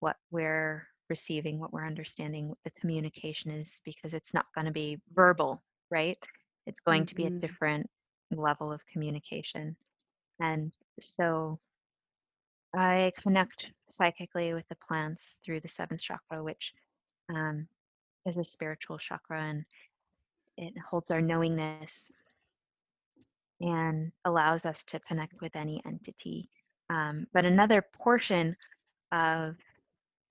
what 0.00 0.16
we're 0.30 0.86
receiving, 1.08 1.58
what 1.58 1.72
we're 1.72 1.86
understanding, 1.86 2.48
what 2.48 2.58
the 2.64 2.70
communication 2.72 3.50
is, 3.50 3.80
because 3.84 4.14
it's 4.14 4.34
not 4.34 4.46
going 4.54 4.66
to 4.66 4.72
be 4.72 4.98
verbal, 5.12 5.62
right? 5.90 6.18
It's 6.66 6.80
going 6.80 7.06
to 7.06 7.14
be 7.14 7.26
a 7.26 7.30
Mhm. 7.30 7.40
different 7.40 7.88
level 8.30 8.72
of 8.72 8.86
communication. 8.86 9.76
And 10.40 10.72
so 11.00 11.58
I 12.74 13.12
connect 13.16 13.66
psychically 13.90 14.54
with 14.54 14.68
the 14.68 14.76
plants 14.76 15.38
through 15.44 15.60
the 15.60 15.68
seventh 15.68 16.02
chakra, 16.02 16.42
which 16.42 16.72
um, 17.28 17.68
is 18.26 18.36
a 18.36 18.44
spiritual 18.44 18.98
chakra 18.98 19.42
and 19.42 19.64
it 20.60 20.78
holds 20.90 21.10
our 21.10 21.22
knowingness 21.22 22.12
and 23.60 24.12
allows 24.24 24.66
us 24.66 24.84
to 24.84 25.00
connect 25.00 25.40
with 25.42 25.56
any 25.56 25.82
entity. 25.86 26.48
Um, 26.90 27.26
but 27.32 27.44
another 27.46 27.82
portion 27.94 28.56
of 29.12 29.56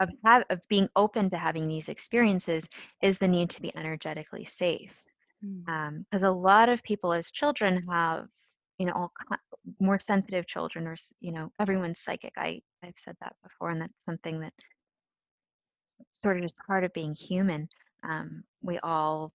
of, 0.01 0.09
ha- 0.25 0.43
of 0.49 0.61
being 0.69 0.89
open 0.95 1.29
to 1.29 1.37
having 1.37 1.67
these 1.67 1.89
experiences 1.89 2.69
is 3.01 3.17
the 3.17 3.27
need 3.27 3.51
to 3.51 3.61
be 3.61 3.71
energetically 3.77 4.45
safe 4.45 4.95
Mm. 5.45 6.05
because 6.09 6.23
a 6.23 6.31
lot 6.31 6.69
of 6.69 6.83
people 6.83 7.13
as 7.13 7.31
children 7.31 7.85
have 7.89 8.27
you 8.79 8.85
know 8.85 8.93
all 8.93 9.11
more 9.79 9.99
sensitive 9.99 10.47
children 10.47 10.87
or 10.87 10.95
you 11.21 11.31
know 11.31 11.51
everyone's 11.59 11.99
psychic 11.99 12.33
i 12.37 12.61
i've 12.83 12.97
said 12.97 13.15
that 13.21 13.35
before 13.43 13.69
and 13.69 13.81
that's 13.81 14.03
something 14.03 14.39
that 14.41 14.53
sort 16.11 16.37
of 16.37 16.43
is 16.43 16.53
part 16.67 16.83
of 16.83 16.93
being 16.93 17.15
human 17.15 17.69
um, 18.03 18.43
we 18.61 18.79
all 18.79 19.31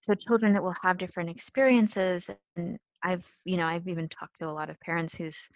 so 0.03 0.15
children 0.15 0.53
that 0.55 0.63
will 0.63 0.75
have 0.83 0.99
different 0.99 1.31
experiences 1.31 2.31
and 2.31 2.79
i've 3.05 3.27
you 3.45 3.57
know 3.57 3.67
i've 3.67 3.89
even 3.89 4.09
talked 4.09 4.39
to 4.39 4.49
a 4.49 4.53
lot 4.53 4.71
of 4.71 4.81
parents 4.81 5.15
whose 5.15 5.49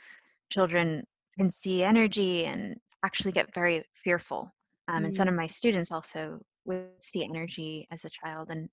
children 0.50 1.04
can 1.38 1.50
see 1.50 1.82
energy 1.82 2.44
and 2.46 2.80
actually 3.04 3.32
get 3.32 3.54
very 3.54 3.84
fearful 4.04 4.52
um, 4.88 5.04
and 5.04 5.14
some 5.14 5.28
Mm. 5.28 5.28
of 5.28 5.34
my 5.34 5.46
students 5.46 5.92
also 5.92 6.40
would 6.66 7.02
see 7.02 7.24
energy 7.24 7.86
as 7.92 8.04
a 8.04 8.10
child 8.10 8.48
and 8.50 8.68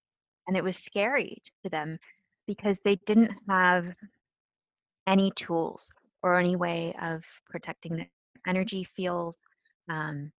and 0.47 0.57
it 0.57 0.63
was 0.63 0.77
scary 0.77 1.41
to 1.63 1.69
them 1.69 1.97
because 2.47 2.79
they 2.83 2.95
didn't 3.05 3.31
have 3.49 3.95
any 5.07 5.31
tools 5.35 5.91
or 6.25 6.39
any 6.39 6.57
way 6.57 6.95
of 7.01 7.25
protecting 7.49 7.97
their 7.97 8.21
energy 8.47 8.83
field 8.83 9.35
um, 9.89 10.31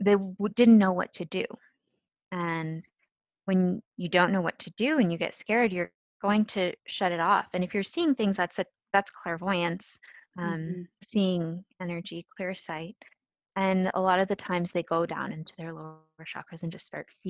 they 0.00 0.16
didn't 0.54 0.78
know 0.78 0.92
what 0.92 1.12
to 1.14 1.24
do 1.26 1.44
and 2.32 2.84
when 3.44 3.82
you 3.96 4.08
don't 4.08 4.32
know 4.32 4.40
what 4.42 4.58
to 4.60 4.70
do 4.76 4.98
and 4.98 5.12
you 5.12 5.18
get 5.18 5.34
scared, 5.34 5.72
you're 5.72 5.92
going 6.22 6.44
to 6.46 6.74
shut 6.86 7.12
it 7.12 7.20
off. 7.20 7.46
And 7.54 7.64
if 7.64 7.74
you're 7.74 7.82
seeing 7.82 8.14
things, 8.14 8.36
that's 8.36 8.58
a 8.58 8.66
that's 8.92 9.10
clairvoyance, 9.10 9.98
um, 10.38 10.76
Mhm. 10.76 10.88
seeing 11.02 11.64
energy, 11.80 12.26
clear 12.36 12.54
sight. 12.54 12.96
And 13.56 13.90
a 13.94 14.00
lot 14.00 14.20
of 14.20 14.28
the 14.28 14.36
times 14.36 14.72
they 14.72 14.82
go 14.84 15.06
down 15.06 15.32
into 15.32 15.54
their 15.58 15.72
lower 15.74 15.98
chakras 15.98 16.28
and 16.28 16.38
just 16.38 16.52
start 16.54 16.72
feeling. 16.86 17.26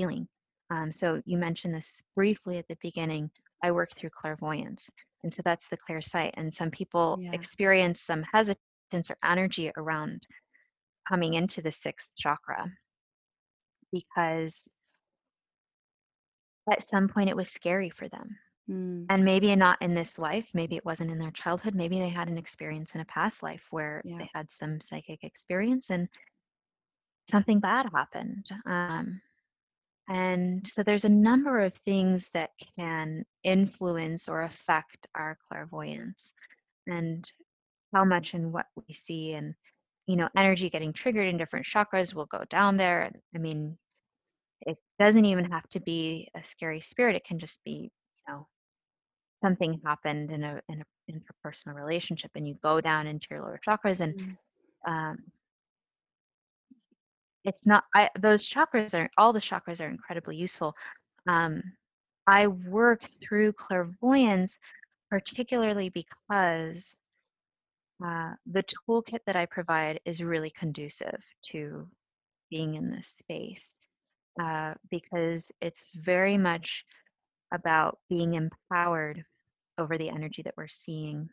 Um, 0.71 0.93
so 0.93 0.97
you 1.05 1.39
mentioned 1.39 1.75
this 1.75 2.03
briefly 2.15 2.59
at 2.59 2.69
the 2.69 2.77
beginning. 2.83 3.31
I 3.63 3.71
work 3.73 3.91
through 3.97 4.11
clairvoyance, 4.11 4.91
and 5.23 5.33
so 5.33 5.43
that's 5.45 5.69
the 5.69 5.77
clear 5.77 6.01
sight. 6.01 6.35
And 6.37 6.53
some 6.53 6.71
people 6.71 7.19
Yeah. 7.21 7.33
experience 7.33 8.01
some 8.03 8.23
hesitance 8.23 9.11
or 9.11 9.17
energy 9.25 9.71
around 9.77 10.27
coming 11.09 11.35
into 11.35 11.63
the 11.63 11.73
sixth 11.73 12.11
chakra 12.17 12.71
because 13.93 14.69
at 16.71 16.83
some 16.83 17.09
point 17.09 17.31
it 17.31 17.37
was 17.37 17.49
scary 17.49 17.91
for 17.91 18.09
them. 18.09 18.37
Mm. 18.71 19.07
And 19.09 19.25
maybe 19.25 19.55
not 19.57 19.81
in 19.81 19.95
this 19.95 20.19
life, 20.19 20.49
maybe 20.53 20.77
it 20.77 20.85
wasn't 20.85 21.11
in 21.11 21.19
their 21.19 21.31
childhood, 21.31 21.75
maybe 21.75 21.99
they 21.99 22.11
had 22.11 22.29
an 22.29 22.37
experience 22.39 22.95
in 22.95 23.01
a 23.01 23.07
past 23.07 23.43
life 23.43 23.67
where 23.71 24.03
Yeah. 24.05 24.19
they 24.19 24.29
had 24.35 24.51
some 24.53 24.81
psychic 24.81 25.25
experience 25.25 25.91
and 25.91 26.09
something 27.31 27.61
bad 27.61 27.87
happened. 27.95 28.51
Um, 28.67 29.21
and 30.09 30.67
so 30.67 30.83
there's 30.83 31.05
a 31.05 31.09
number 31.09 31.61
of 31.61 31.75
things 31.85 32.31
that 32.35 32.51
can 32.77 33.25
influence 33.45 34.29
or 34.29 34.43
affect 34.43 35.07
our 35.15 35.37
clairvoyance 35.49 36.33
and 36.87 37.31
how 37.95 38.05
much 38.05 38.35
and 38.35 38.53
what 38.53 38.67
we 38.77 38.95
see 38.95 39.33
and 39.33 39.55
you 40.07 40.17
know 40.17 40.29
energy 40.37 40.71
getting 40.71 40.93
triggered 40.93 41.29
in 41.29 41.37
different 41.37 41.67
chakras 41.67 42.15
will 42.15 42.27
go 42.27 42.43
down 42.51 42.77
there 42.77 43.11
i 43.35 43.39
mean 43.39 43.77
it 44.63 44.77
doesn't 44.99 45.25
even 45.25 45.45
have 45.51 45.69
to 45.69 45.81
be 45.81 46.29
a 46.37 46.45
scary 46.45 46.81
spirit 46.81 47.17
it 47.17 47.25
can 47.25 47.39
just 47.39 47.59
be 47.65 47.91
you 48.27 48.33
know 48.35 48.47
something 49.43 49.81
happened 49.85 50.31
in 50.31 50.43
a 50.45 50.61
in 50.69 50.81
a 50.83 50.85
interpersonal 51.13 51.75
relationship 51.75 52.31
and 52.35 52.47
you 52.47 52.55
go 52.63 52.81
down 52.81 53.07
into 53.07 53.27
your 53.31 53.41
lower 53.41 53.59
chakras 53.67 54.01
and 54.01 54.15
Mm. 54.15 54.37
um, 54.87 55.19
it's 57.45 57.67
not 57.67 57.85
I, 57.95 58.11
those 58.19 58.49
chakras 58.49 58.95
are 58.95 59.11
all 59.17 59.33
the 59.33 59.41
chakras 59.41 59.81
are 59.85 59.89
incredibly 59.89 60.37
useful 60.37 60.75
um, 61.29 61.63
i 62.27 62.47
work 62.47 63.03
through 63.23 63.53
clairvoyance 63.53 64.59
particularly 65.11 65.89
because 65.91 66.97
uh, 68.05 68.33
the 68.47 68.65
toolkit 68.65 69.21
that 69.27 69.37
i 69.37 69.47
provide 69.47 70.01
is 70.05 70.23
really 70.23 70.51
conducive 70.51 71.23
to 71.43 71.87
being 72.51 72.75
in 72.75 72.91
this 72.91 73.09
space 73.09 73.77
uh, 74.43 74.75
because 74.91 75.53
it's 75.61 75.89
very 75.95 76.39
much 76.39 76.85
about 77.53 77.99
being 78.09 78.35
empowered 78.35 79.25
over 79.79 79.97
the 79.99 80.09
energy 80.11 80.43
that 80.43 80.55
we're 80.57 80.69
seeing 80.69 81.29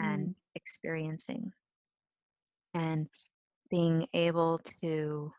Mm. 0.00 0.14
and 0.14 0.34
experiencing. 0.54 1.52
and 2.74 3.08
being 3.70 4.06
able 4.14 4.60
to 4.82 5.32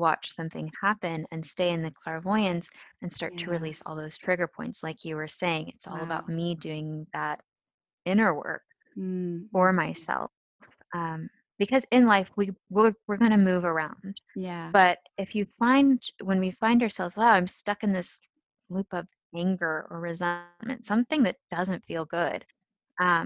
watch 0.00 0.32
something 0.32 0.72
happen 0.82 1.26
and 1.32 1.46
stay 1.46 1.70
in 1.72 1.82
the 1.82 1.92
clairvoyance 2.04 2.70
and 3.02 3.12
start 3.12 3.36
to 3.38 3.50
release 3.50 3.82
all 3.86 3.96
those 3.96 4.18
trigger 4.18 4.48
points 4.48 4.82
like 4.84 5.04
you 5.04 5.16
were 5.16 5.28
saying 5.28 5.68
it's 5.68 5.88
all 5.88 6.02
about 6.02 6.28
me 6.28 6.56
doing 6.56 7.06
that 7.14 7.40
inner 8.06 8.34
work 8.34 8.62
Mm, 8.98 9.48
for 9.52 9.72
mm, 9.86 10.08
myself 10.12 10.30
um, 10.94 11.28
because 11.58 11.84
in 11.92 12.06
life 12.06 12.30
we 12.36 12.50
we're, 12.70 12.94
we're 13.08 13.16
going 13.18 13.30
to 13.32 13.36
move 13.38 13.64
around 13.64 14.20
Yeah. 14.34 14.72
but 14.72 14.98
if 15.18 15.34
you 15.34 15.46
find 15.58 16.02
when 16.22 16.40
we 16.40 16.50
find 16.52 16.82
ourselves 16.82 17.16
wow 17.16 17.30
i'm 17.32 17.46
stuck 17.46 17.82
in 17.84 17.92
this 17.92 18.20
loop 18.70 18.88
of 18.92 19.06
anger 19.36 19.86
or 19.90 20.00
resentment 20.00 20.56
something 20.56 20.94
that 21.24 21.36
doesn't 21.50 21.56
feel 21.56 21.76
good 21.76 22.44
um, 23.00 23.22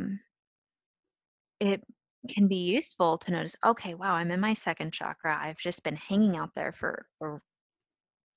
it 1.61 1.83
can 2.29 2.47
be 2.49 2.57
useful 2.57 3.18
to 3.18 3.31
notice 3.31 3.57
okay 3.66 3.95
wow 3.95 4.14
i'm 4.14 4.31
in 4.31 4.41
my 4.41 4.55
second 4.55 4.93
chakra. 4.93 5.39
I've 5.41 5.59
just 5.59 5.83
been 5.83 5.97
hanging 5.97 6.37
out 6.37 6.51
there 6.55 6.72
for, 6.72 7.07
for 7.18 7.43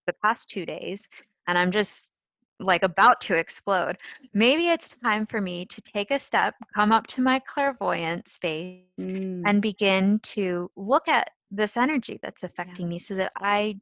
the 0.06 0.14
past 0.24 0.50
two 0.50 0.66
days 0.66 1.08
and 1.48 1.58
i'm 1.58 1.72
just 1.72 2.12
like 2.60 2.82
about 2.82 3.22
to 3.22 3.36
explode. 3.36 4.00
Maybe 4.34 4.70
it's 4.70 4.96
time 5.04 5.28
for 5.28 5.40
me 5.40 5.68
to 5.68 5.80
take 5.80 6.10
a 6.10 6.20
step 6.20 6.56
come 6.74 6.92
up 6.92 7.06
to 7.08 7.22
my 7.22 7.38
clairvoyant 7.38 8.28
space 8.28 8.82
Mm, 9.00 9.44
and 9.46 9.62
begin 9.62 10.20
to 10.24 10.72
look 10.76 11.08
at 11.08 11.30
this 11.52 11.78
energy 11.78 12.20
that's 12.24 12.42
affecting 12.42 12.90
me 12.90 12.98
so 12.98 13.14
that 13.14 13.32
i 13.38 13.80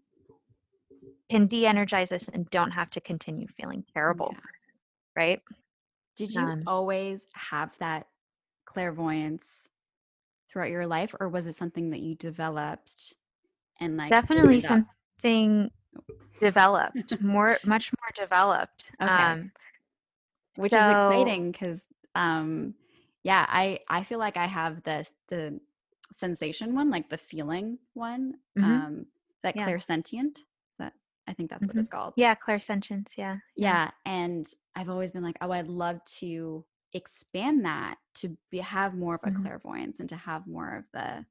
can 1.31 1.47
de-energize 1.47 2.09
this 2.09 2.27
and 2.27 2.49
don't 2.49 2.71
have 2.71 2.89
to 2.89 2.99
continue 2.99 3.47
feeling 3.57 3.83
terrible 3.93 4.31
yeah. 4.33 4.39
right? 5.15 5.41
Did 6.17 6.33
you 6.33 6.41
um, 6.41 6.63
always 6.67 7.27
have 7.33 7.71
that 7.79 8.07
clairvoyance 8.65 9.69
throughout 10.55 10.69
your 10.69 10.87
life, 10.87 11.13
or 11.19 11.27
was 11.27 11.47
it 11.47 11.53
something 11.55 11.89
that 11.89 11.99
you 11.99 12.15
developed 12.15 13.13
and 13.81 13.97
like 13.97 14.09
definitely 14.09 14.61
something 14.61 15.69
developed 16.39 17.21
more 17.21 17.57
much 17.65 17.91
more 17.91 18.25
developed 18.25 18.89
Okay. 19.01 19.11
um 19.11 19.51
which 20.55 20.71
is 20.71 20.87
exciting 20.87 21.51
because 21.51 21.83
um 22.15 22.73
yeah 23.23 23.45
i 23.49 23.79
i 23.89 24.03
feel 24.03 24.19
like 24.19 24.37
i 24.37 24.45
have 24.45 24.81
this 24.83 25.11
the 25.27 25.59
sensation 26.13 26.73
one 26.73 26.89
like 26.89 27.09
the 27.09 27.17
feeling 27.17 27.77
one 27.93 28.35
mhm, 28.57 28.63
um 28.63 28.99
is 28.99 29.41
that 29.43 29.55
yeah. 29.57 29.67
clairsentient? 29.67 30.37
That 30.79 30.93
i 31.27 31.33
think 31.33 31.49
that's 31.49 31.67
what 31.67 31.75
mhm. 31.75 31.79
it's 31.81 31.89
called. 31.89 32.13
Yeah 32.15 32.35
clairsentience 32.35 33.17
yeah 33.17 33.37
yeah. 33.57 33.71
Yeah 33.71 33.91
and 34.05 34.47
i've 34.75 34.89
always 34.89 35.11
been 35.11 35.23
like 35.23 35.37
oh 35.41 35.51
i'd 35.51 35.67
love 35.67 35.99
to 36.19 36.63
expand 36.95 37.65
that 37.65 37.97
to 38.15 38.37
be 38.51 38.59
have 38.59 38.95
more 38.95 39.15
of 39.15 39.21
a 39.25 39.31
mhm. 39.31 39.43
clairvoyance 39.43 39.99
and 39.99 40.09
to 40.09 40.15
have 40.15 40.47
more 40.47 40.77
of 40.77 40.85
the 40.93 41.25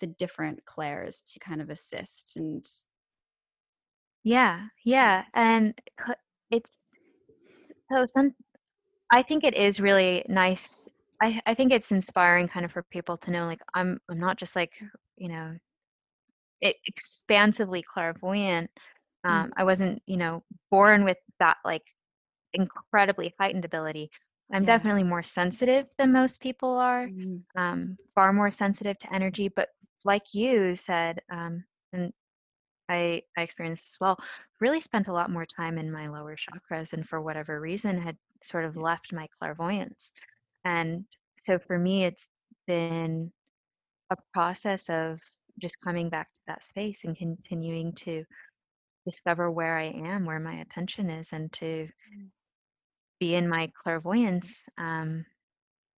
the 0.00 0.06
different 0.06 0.64
clairs 0.64 1.22
to 1.22 1.38
kind 1.40 1.60
of 1.60 1.70
assist 1.70 2.36
and 2.36 2.66
yeah 4.24 4.68
yeah 4.84 5.24
and 5.34 5.74
it's 6.50 6.76
so 7.92 8.06
some 8.06 8.34
i 9.10 9.22
think 9.22 9.44
it 9.44 9.54
is 9.56 9.80
really 9.80 10.24
nice 10.28 10.88
i 11.22 11.40
i 11.46 11.54
think 11.54 11.72
it's 11.72 11.92
inspiring 11.92 12.48
kind 12.48 12.64
of 12.64 12.72
for 12.72 12.84
people 12.84 13.16
to 13.16 13.30
know 13.30 13.46
like 13.46 13.62
i'm 13.74 13.98
i'm 14.10 14.20
not 14.20 14.38
just 14.38 14.56
like 14.56 14.72
you 15.16 15.28
know 15.28 15.56
expansively 16.62 17.82
clairvoyant 17.82 18.70
Mm, 19.28 19.44
um 19.44 19.52
i 19.56 19.64
wasn't 19.64 20.02
you 20.06 20.16
know 20.16 20.42
born 20.70 21.04
with 21.04 21.18
that 21.38 21.56
like 21.64 21.82
incredibly 22.54 23.34
heightened 23.40 23.64
ability 23.64 24.10
i'm 24.52 24.64
yeah. 24.64 24.66
definitely 24.66 25.02
more 25.04 25.22
sensitive 25.22 25.86
than 25.98 26.12
most 26.12 26.40
people 26.40 26.76
are 26.76 27.10
Mm, 27.10 27.44
um 27.56 27.98
far 28.14 28.32
more 28.32 28.50
sensitive 28.50 28.98
to 28.98 29.12
energy 29.14 29.48
but 29.48 29.68
like 30.04 30.34
you 30.34 30.76
said 30.76 31.20
um 31.32 31.64
and 31.92 32.12
I, 32.88 33.22
I 33.36 33.42
experienced 33.42 33.94
as 33.94 34.00
well, 34.00 34.18
really 34.60 34.80
spent 34.80 35.08
a 35.08 35.12
lot 35.12 35.30
more 35.30 35.46
time 35.46 35.78
in 35.78 35.90
my 35.92 36.08
lower 36.08 36.36
chakras 36.36 36.92
and 36.92 37.06
for 37.08 37.20
whatever 37.20 37.60
reason 37.60 38.00
had 38.00 38.16
sort 38.42 38.64
of 38.64 38.76
left 38.76 39.12
my 39.12 39.28
clairvoyance. 39.38 40.12
And 40.64 41.04
so 41.42 41.58
for 41.58 41.78
me, 41.78 42.04
it's 42.04 42.28
been 42.66 43.32
a 44.10 44.16
process 44.34 44.88
of 44.90 45.20
just 45.60 45.80
coming 45.80 46.08
back 46.10 46.32
to 46.32 46.40
that 46.48 46.64
space 46.64 47.04
and 47.04 47.16
continuing 47.16 47.92
to 47.94 48.24
discover 49.04 49.50
where 49.50 49.76
I 49.76 49.84
am, 49.86 50.24
where 50.26 50.40
my 50.40 50.54
attention 50.60 51.10
is, 51.10 51.32
and 51.32 51.52
to 51.54 51.88
Mm, 52.08 52.30
be 53.20 53.34
in 53.34 53.48
my 53.48 53.70
clairvoyance. 53.80 54.66
Um, 54.78 55.24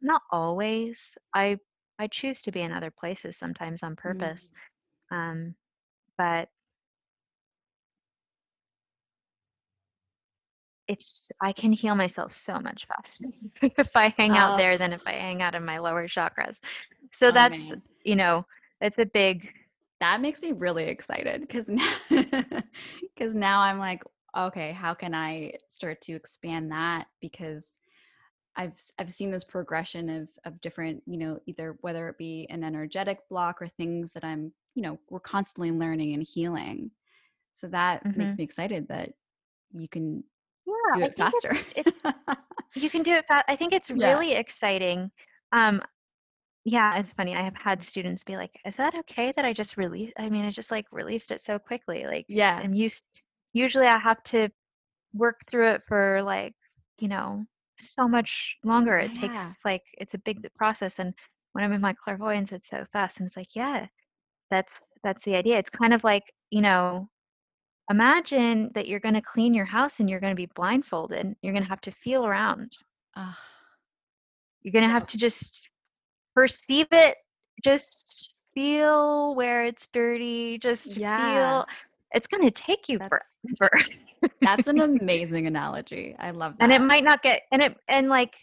not 0.01 0.21
always. 0.31 1.17
I 1.33 1.57
I 1.99 2.07
choose 2.07 2.41
to 2.43 2.51
be 2.51 2.61
in 2.61 2.71
other 2.71 2.91
places 2.91 3.37
sometimes 3.37 3.83
on 3.83 3.93
mm. 3.93 3.97
purpose. 3.97 4.51
Um, 5.11 5.55
but 6.17 6.49
it's 10.87 11.29
I 11.41 11.53
can 11.53 11.71
heal 11.71 11.95
myself 11.95 12.33
so 12.33 12.59
much 12.59 12.85
faster 12.87 13.25
if 13.61 13.95
I 13.95 14.13
hang 14.17 14.31
out 14.31 14.55
oh 14.55 14.57
there 14.57 14.77
than 14.77 14.91
if 14.91 15.01
I 15.05 15.13
hang 15.13 15.41
out 15.41 15.55
in 15.55 15.63
my 15.63 15.77
lower 15.77 16.07
chakras. 16.07 16.57
So 17.13 17.27
oh 17.27 17.31
that's, 17.31 17.69
man 17.69 17.81
you 18.03 18.15
know, 18.15 18.45
it's 18.81 18.97
a 18.97 19.05
big 19.05 19.47
that 20.01 20.19
makes 20.19 20.41
me 20.41 20.51
really 20.51 20.85
excited 20.85 21.41
because 21.41 21.69
now 21.69 21.93
because 22.09 23.35
now 23.35 23.61
i'm 23.61 23.77
like 23.77 24.01
okay 24.37 24.71
how 24.71 24.93
can 24.93 25.13
i 25.13 25.51
start 25.67 26.01
to 26.01 26.13
expand 26.13 26.71
that 26.71 27.07
because 27.19 27.79
i've 28.55 28.73
i've 28.99 29.11
seen 29.11 29.31
this 29.31 29.43
progression 29.43 30.09
of 30.09 30.29
of 30.45 30.61
different 30.61 31.03
you 31.07 31.17
know 31.17 31.39
either 31.47 31.77
whether 31.81 32.09
it 32.09 32.17
be 32.17 32.47
an 32.49 32.63
energetic 32.63 33.19
block 33.29 33.61
or 33.61 33.67
things 33.67 34.11
that 34.13 34.23
i'm 34.23 34.53
you 34.75 34.83
know 34.83 34.99
we're 35.09 35.19
constantly 35.19 35.71
learning 35.71 36.13
and 36.13 36.23
healing 36.23 36.91
so 37.53 37.67
that 37.67 38.05
makes 38.15 38.35
mhm. 38.35 38.39
me 38.39 38.43
excited 38.45 38.87
that 38.89 39.11
you 39.73 39.87
can 39.89 40.23
Yeah, 40.65 40.73
do 40.93 41.03
it 41.03 41.15
faster 41.17 41.51
it's 41.55 41.73
it's 41.75 41.97
you 42.75 42.89
can 42.89 43.03
do 43.03 43.13
it 43.13 43.25
fast. 43.27 43.45
I 43.47 43.55
think 43.55 43.73
it's 43.73 43.91
yeah 43.93 44.15
really 44.15 44.33
exciting. 44.33 45.11
Um, 45.51 45.81
yeah, 46.65 46.99
it's 46.99 47.13
funny. 47.13 47.35
I 47.35 47.43
have 47.43 47.55
had 47.57 47.83
students 47.83 48.23
be 48.25 48.37
like, 48.37 48.59
"Is 48.65 48.77
that 48.77 48.95
okay 48.95 49.33
that 49.35 49.45
I 49.45 49.53
just 49.53 49.77
released? 49.77 50.13
I 50.17 50.29
mean, 50.29 50.45
I 50.45 50.51
just 50.51 50.71
like 50.71 50.87
released 50.91 51.31
it 51.31 51.41
so 51.41 51.59
quickly. 51.59 52.05
Like, 52.05 52.27
yeah 52.27 52.63
I'm 52.63 52.73
used. 52.73 53.05
Usually, 53.53 53.87
I 53.87 53.97
have 53.99 54.23
to 54.25 54.49
work 55.13 55.41
through 55.49 55.71
it 55.71 55.83
for 55.87 56.21
like, 56.23 56.55
you 56.99 57.07
know, 57.07 57.45
so 57.77 58.07
much 58.07 58.57
longer. 58.63 58.97
It 58.99 59.13
yeah 59.13 59.13
takes 59.13 59.57
like 59.65 59.83
it's 59.95 60.13
a 60.13 60.19
big 60.19 60.47
process. 60.55 60.99
And 60.99 61.13
when 61.53 61.63
I'm 61.63 61.73
in 61.73 61.81
my 61.81 61.93
clairvoyance, 61.93 62.51
it's 62.51 62.69
so 62.69 62.85
fast. 62.93 63.19
And 63.19 63.27
it's 63.27 63.37
like, 63.37 63.55
yeah, 63.55 63.87
that's 64.51 64.79
that's 65.03 65.23
the 65.25 65.35
idea. 65.35 65.57
It's 65.59 65.69
kind 65.69 65.93
of 65.93 66.03
like, 66.03 66.23
you 66.51 66.61
know, 66.61 67.09
imagine 67.89 68.71
that 68.75 68.87
you're 68.87 68.99
going 68.99 69.15
to 69.15 69.21
clean 69.21 69.53
your 69.53 69.65
house 69.65 69.99
and 69.99 70.09
you're 70.09 70.19
going 70.19 70.31
to 70.33 70.35
be 70.41 70.47
blindfolded. 70.55 71.35
You're 71.41 71.53
going 71.53 71.63
to 71.63 71.69
have 71.69 71.81
to 71.81 71.91
feel 71.91 72.25
around. 72.25 72.77
Ah, 73.15 73.37
You're 74.63 74.71
going 74.73 74.87
to 74.87 74.91
have 74.93 75.07
to 75.07 75.17
just 75.17 75.69
perceive 76.35 76.87
it, 76.91 77.17
just 77.63 78.33
feel 78.53 79.35
where 79.35 79.65
it's 79.65 79.87
dirty, 79.87 80.57
just 80.59 80.99
yeah 80.99 81.05
feel. 81.15 81.65
It's 82.13 82.27
going 82.27 82.43
to 82.43 82.51
take 82.51 82.89
you 82.89 82.99
that's 82.99 83.33
forever. 83.57 83.77
that's 84.41 84.67
an 84.67 84.79
amazing 85.01 85.47
analogy 85.47 86.15
i 86.19 86.31
love 86.31 86.53
that. 86.57 86.63
and 86.63 86.73
it 86.73 86.79
might 86.79 87.03
not 87.03 87.23
get 87.23 87.41
and 87.51 87.61
it 87.61 87.75
and 87.87 88.09
like 88.09 88.35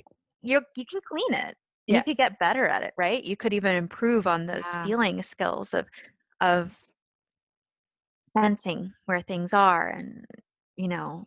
you 0.43 0.61
you 0.77 0.85
can 0.85 1.01
clean 1.09 1.35
it. 1.35 1.57
And 1.89 1.97
you 1.97 2.03
could 2.03 2.19
get 2.19 2.39
better 2.39 2.66
at 2.66 2.83
it 2.83 2.93
right? 2.99 3.25
You 3.25 3.37
could 3.37 3.55
even 3.55 3.75
improve 3.75 4.27
on 4.27 4.47
those 4.47 4.66
yeah. 4.75 4.85
feeling 4.85 5.23
skills 5.23 5.73
of 5.75 5.87
of 6.41 6.79
sensing 8.37 8.93
where 9.07 9.23
things 9.23 9.53
are 9.53 9.89
and 9.89 10.25
you 10.77 10.89
know 10.89 11.25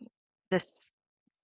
this 0.50 0.86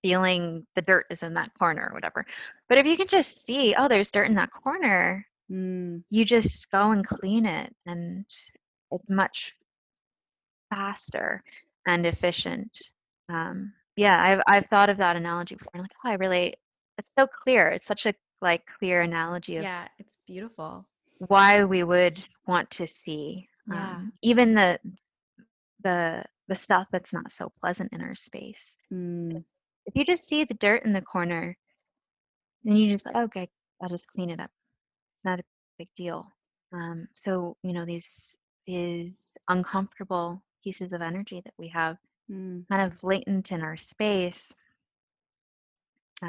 feeling 0.02 0.64
the 0.76 0.82
dirt 0.82 1.06
is 1.10 1.24
in 1.24 1.34
that 1.34 1.50
corner 1.58 1.88
or 1.90 1.94
whatever. 1.94 2.24
But 2.68 2.78
if 2.78 2.86
you 2.86 2.96
can 2.96 3.08
just 3.08 3.44
see 3.44 3.74
oh 3.76 3.88
there's 3.88 4.10
dirt 4.10 4.28
in 4.28 4.34
that 4.34 4.50
corner 4.52 5.26
Mm, 5.50 6.02
you 6.10 6.24
just 6.26 6.70
go 6.70 6.90
and 6.90 7.06
clean 7.06 7.46
it 7.46 7.74
and 7.86 8.26
it's 8.26 8.50
much 9.08 9.54
faster 10.70 11.42
and 11.86 12.06
efficient. 12.06 12.78
Um, 13.28 13.72
yeah, 13.96 14.20
I've 14.22 14.42
I've 14.46 14.66
thought 14.66 14.90
of 14.90 14.98
that 14.98 15.16
analogy 15.16 15.54
before. 15.56 15.70
I'm 15.74 15.82
like, 15.82 15.90
oh, 16.04 16.10
I 16.10 16.14
really, 16.14 16.54
it's 16.98 17.12
so 17.14 17.26
clear. 17.26 17.68
It's 17.68 17.86
such 17.86 18.06
a 18.06 18.14
like 18.40 18.62
clear 18.78 19.02
analogy 19.02 19.56
of 19.56 19.64
yeah, 19.64 19.88
it's 19.98 20.16
beautiful. 20.26 20.86
why 21.18 21.64
we 21.64 21.82
would 21.82 22.22
want 22.46 22.70
to 22.72 22.86
see 22.86 23.48
Yeah. 23.66 23.96
um, 23.96 24.12
even 24.22 24.54
the 24.54 24.78
the 25.82 26.24
the 26.48 26.54
stuff 26.54 26.86
that's 26.92 27.12
not 27.12 27.32
so 27.32 27.50
pleasant 27.60 27.92
in 27.92 28.00
our 28.00 28.14
space. 28.14 28.74
Mm, 28.92 29.44
If 29.86 29.96
you 29.96 30.04
just 30.04 30.26
see 30.28 30.44
the 30.44 30.54
dirt 30.54 30.84
in 30.84 30.92
the 30.92 31.02
corner, 31.02 31.56
then 32.64 32.76
you 32.76 32.90
just 32.90 33.06
like, 33.06 33.16
okay, 33.16 33.48
I'll 33.82 33.88
just 33.88 34.08
clean 34.12 34.30
it 34.30 34.40
up. 34.40 34.50
It's 35.16 35.24
not 35.24 35.40
a 35.40 35.44
big 35.78 35.88
deal. 35.96 36.26
Um, 36.72 37.08
so 37.14 37.56
you 37.62 37.72
know 37.72 37.84
these 37.84 38.36
these 38.66 39.36
uncomfortable 39.48 40.42
pieces 40.62 40.92
of 40.92 41.02
energy 41.02 41.40
that 41.44 41.54
we 41.58 41.68
have 41.68 41.96
mm. 42.30 42.64
kind 42.70 42.82
of 42.92 43.02
latent 43.04 43.52
in 43.52 43.62
our 43.62 43.76
space 43.76 44.54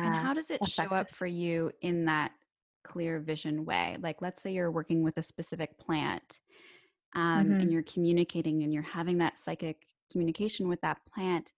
And 0.02 0.16
uh, 0.16 0.16
how 0.16 0.34
does 0.34 0.50
it 0.50 0.66
show 0.66 0.90
up 0.90 1.10
us. 1.10 1.12
for 1.12 1.28
you 1.28 1.72
in 1.82 2.06
that 2.06 2.32
clear 2.84 3.20
vision 3.20 3.66
way. 3.66 3.98
Like, 4.00 4.22
let's 4.22 4.42
say 4.42 4.52
you're 4.54 4.72
working 4.72 5.04
with 5.04 5.18
a 5.18 5.24
specific 5.24 5.78
plant 5.78 6.40
um, 7.16 7.56
hmm 7.56 7.60
and 7.60 7.72
you're 7.72 7.84
communicating 7.84 8.64
and 8.64 8.74
you're 8.74 8.84
having 8.84 9.18
that 9.20 9.40
psychic 9.40 9.88
communication 10.12 10.68
with 10.68 10.82
that 10.82 11.00
plant. 11.14 11.54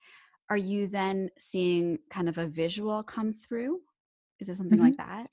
Are 0.50 0.58
you 0.58 0.88
then 0.88 1.30
seeing 1.40 2.00
kind 2.10 2.30
of 2.30 2.38
a 2.38 2.48
visual 2.48 3.04
come 3.04 3.34
through? 3.34 3.82
Is 4.40 4.50
it 4.50 4.58
something 4.58 4.80
hmm 4.80 4.80
like 4.80 4.98
that? 4.98 5.30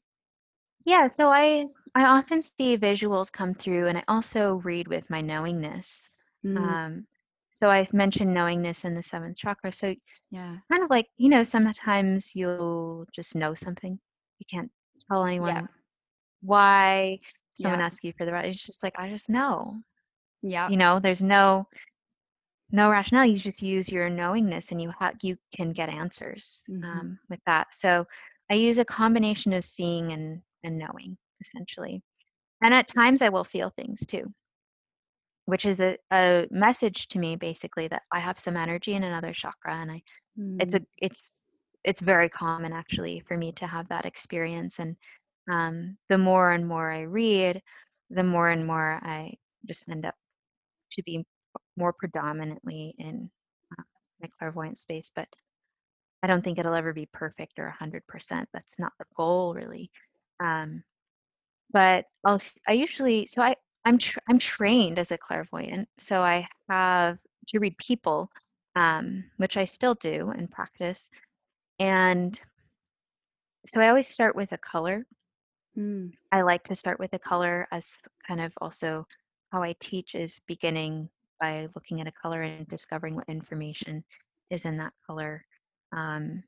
Yeah, 0.85 1.07
so 1.09 1.29
I 1.31 1.67
I 1.95 2.05
often 2.05 2.43
see 2.43 2.77
visuals 2.77 3.31
come 3.33 3.55
through, 3.55 3.87
and 3.89 3.99
I 3.99 4.05
also 4.09 4.55
read 4.55 4.89
with 4.89 5.09
my 5.11 5.21
knowingness. 5.21 6.09
Mm, 6.45 6.57
Um, 6.57 7.07
so 7.59 7.71
I 7.71 7.87
mentioned 7.95 8.35
knowingness 8.35 8.85
in 8.85 8.95
the 8.95 9.03
seventh 9.03 9.39
chakra. 9.39 9.73
So 9.73 9.95
yeah. 10.31 10.59
kind 10.73 10.85
of 10.85 10.91
like, 10.91 11.07
you 11.19 11.31
know, 11.31 11.43
sometimes 11.43 12.35
you'll 12.37 12.99
just 13.07 13.27
know 13.27 13.45
something. 13.45 13.89
You 14.31 14.37
can't 14.43 14.63
tell 15.09 15.21
anyone 15.21 15.57
Yeah. 15.57 15.69
why 16.43 17.19
someone 17.55 17.81
Yeah. 17.81 17.81
asks 17.81 18.05
you 18.05 18.13
for 18.17 18.25
the 18.25 18.33
right. 18.33 18.47
It's 18.47 18.67
just 18.67 18.83
like 18.83 18.95
I 18.99 19.09
just 19.11 19.29
know. 19.31 19.77
Yeah, 20.43 20.71
You 20.71 20.77
know, 20.77 20.99
there's 21.01 21.23
no 21.23 21.67
no 22.71 22.91
rationale. 22.91 23.27
You 23.27 23.37
just 23.37 23.63
use 23.63 23.91
your 23.91 24.09
knowingness, 24.11 24.71
and 24.71 24.81
you 24.81 24.91
have 24.99 25.15
you 25.23 25.37
can 25.55 25.73
get 25.73 25.89
answers 25.89 26.67
hmm 26.69 27.07
um, 27.07 27.19
with 27.29 27.41
that. 27.47 27.75
So 27.75 28.05
I 28.51 28.55
use 28.55 28.79
a 28.79 28.85
combination 28.85 29.53
of 29.53 29.65
seeing 29.65 30.13
and 30.13 30.43
and 30.65 30.79
knowing 30.79 31.17
essentially. 31.41 32.03
And 32.63 32.75
at 32.75 32.89
times 32.89 33.23
I 33.23 33.31
will 33.31 33.45
feel 33.45 33.71
things 33.71 34.07
too, 34.07 34.25
which 35.49 35.65
is 35.65 35.81
a, 35.81 35.97
a 36.13 36.47
message 36.51 37.09
to 37.09 37.19
me 37.19 37.35
basically 37.35 37.89
that 37.89 38.03
I 38.13 38.21
have 38.21 38.39
some 38.39 38.55
energy 38.55 38.93
in 38.93 39.03
another 39.03 39.33
chakra 39.33 39.77
and 39.77 39.91
I 39.91 40.03
it's 40.59 40.75
a 40.75 40.81
Mm, 40.81 40.87
it's 40.99 41.41
it's 41.85 42.03
very 42.03 42.29
common 42.29 42.73
actually 42.75 43.21
for 43.27 43.37
me 43.37 43.53
to 43.53 43.67
have 43.67 43.89
that 43.89 44.05
experience 44.05 44.79
and 44.79 44.95
um, 45.51 45.97
the 46.11 46.19
more 46.19 46.53
and 46.53 46.69
more 46.69 46.93
I 46.93 47.03
read, 47.03 47.63
the 48.11 48.25
more 48.25 48.51
and 48.51 48.67
more 48.67 49.01
I 49.03 49.35
just 49.67 49.89
end 49.89 50.05
up 50.05 50.15
to 50.93 51.03
be 51.03 51.25
more 51.77 51.95
predominantly 51.95 52.95
in 52.99 53.31
uh, 53.79 53.83
my 54.21 54.29
clairvoyant 54.39 54.77
space. 54.79 55.11
But 55.17 55.29
I 56.23 56.27
don't 56.27 56.45
think 56.45 56.59
it'll 56.59 56.75
ever 56.75 56.93
be 56.93 57.09
perfect 57.13 57.59
or 57.59 57.75
100%. 57.81 58.03
That's 58.53 58.79
not 58.79 58.93
the 58.99 59.07
goal 59.17 59.55
really. 59.55 59.91
Um, 60.41 60.85
but 61.73 62.05
I'll 62.25 62.41
I 62.67 62.73
usually 62.73 63.27
so 63.27 63.43
I 63.43 63.57
I'm 63.89 63.97
tr- 63.97 64.19
I'm 64.29 64.39
trained 64.39 64.99
as 64.99 65.13
a 65.13 65.17
clairvoyant, 65.17 65.89
so 65.97 66.21
I 66.21 66.47
have 66.69 67.19
to 67.49 67.59
read 67.59 67.79
people, 67.79 68.31
um, 68.77 69.25
which 69.39 69.57
I 69.57 69.65
still 69.65 69.95
do 69.95 70.29
and 70.29 70.51
practice. 70.51 71.09
And 71.79 72.39
so 73.67 73.81
I 73.81 73.89
always 73.89 74.07
start 74.07 74.37
with 74.37 74.53
a 74.53 74.59
color. 74.59 75.01
mm, 75.75 76.13
I 76.31 76.43
like 76.43 76.65
to 76.65 76.75
start 76.75 76.99
with 76.99 77.15
a 77.15 77.19
color 77.19 77.67
as 77.73 77.97
kind 78.27 78.43
of 78.43 78.53
also 78.61 79.07
how 79.53 79.63
I 79.63 79.75
teach 79.81 80.15
is 80.15 80.39
beginning 80.47 81.09
by 81.41 81.69
looking 81.75 82.03
at 82.03 82.07
a 82.07 82.13
color 82.13 82.43
and 82.43 82.69
discovering 82.69 83.15
what 83.15 83.27
information 83.27 84.05
is 84.51 84.67
in 84.67 84.77
that 84.77 84.93
color. 85.07 85.41
Um, 85.93 86.43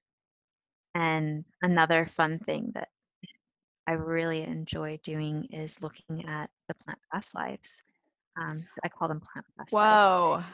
and 0.95 1.47
another 1.62 2.05
fun 2.05 2.38
thing 2.38 2.72
that 2.74 2.88
I 3.91 3.95
really 3.95 4.43
enjoy 4.43 5.01
doing 5.03 5.49
is 5.51 5.82
looking 5.82 6.24
at 6.28 6.49
the 6.68 6.74
plant 6.74 7.01
past 7.12 7.34
lives. 7.34 7.82
Um, 8.41 8.64
I 8.84 8.88
call 8.88 9.09
them 9.09 9.20
plant 9.20 9.45
past 9.59 9.72
lives. 9.72 10.07
Whoa. 10.07 10.45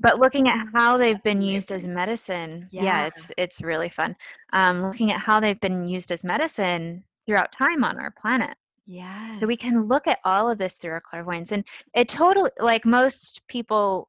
But 0.00 0.18
looking 0.18 0.48
at 0.48 0.66
how 0.74 0.98
they've 0.98 1.22
been 1.22 1.40
used 1.40 1.70
as 1.70 1.86
medicine, 1.86 2.68
yeah, 2.72 2.82
Yeah. 2.82 3.06
it's 3.06 3.30
it's 3.38 3.62
really 3.62 3.88
fun. 3.88 4.16
Um, 4.52 4.82
looking 4.82 5.12
at 5.12 5.20
how 5.20 5.38
they've 5.38 5.60
been 5.60 5.86
used 5.86 6.10
as 6.10 6.24
medicine 6.24 7.04
throughout 7.26 7.52
time 7.52 7.84
on 7.84 8.00
our 8.00 8.10
planet. 8.10 8.56
Yeah. 8.86 9.30
So 9.30 9.46
we 9.46 9.56
can 9.56 9.84
look 9.86 10.08
at 10.08 10.18
all 10.24 10.50
of 10.50 10.58
this 10.58 10.74
through 10.74 10.94
our 10.94 11.00
clairvoyance. 11.00 11.52
And 11.52 11.64
it 11.94 12.08
totally 12.08 12.50
like 12.58 12.84
most 12.84 13.40
people 13.46 14.08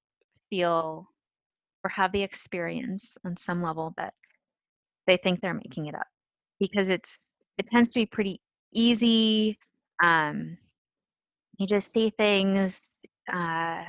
feel 0.50 1.08
or 1.84 1.90
have 1.90 2.12
the 2.14 2.24
experience 2.24 3.16
on 3.26 3.38
some 3.38 3.62
level 3.62 3.94
that 3.98 4.16
they 5.06 5.18
think 5.18 5.40
they're 5.40 5.54
making 5.54 5.86
it 5.86 5.94
up 5.94 6.08
because 6.60 6.90
it's 6.90 7.22
it 7.60 7.68
tends 7.68 7.90
to 7.90 8.00
be 8.00 8.08
pretty 8.08 8.42
easy. 8.76 9.58
Um, 10.04 10.58
you 11.58 11.68
just 11.68 11.92
see 11.92 12.12
things. 12.12 12.90
Uh, 13.32 13.84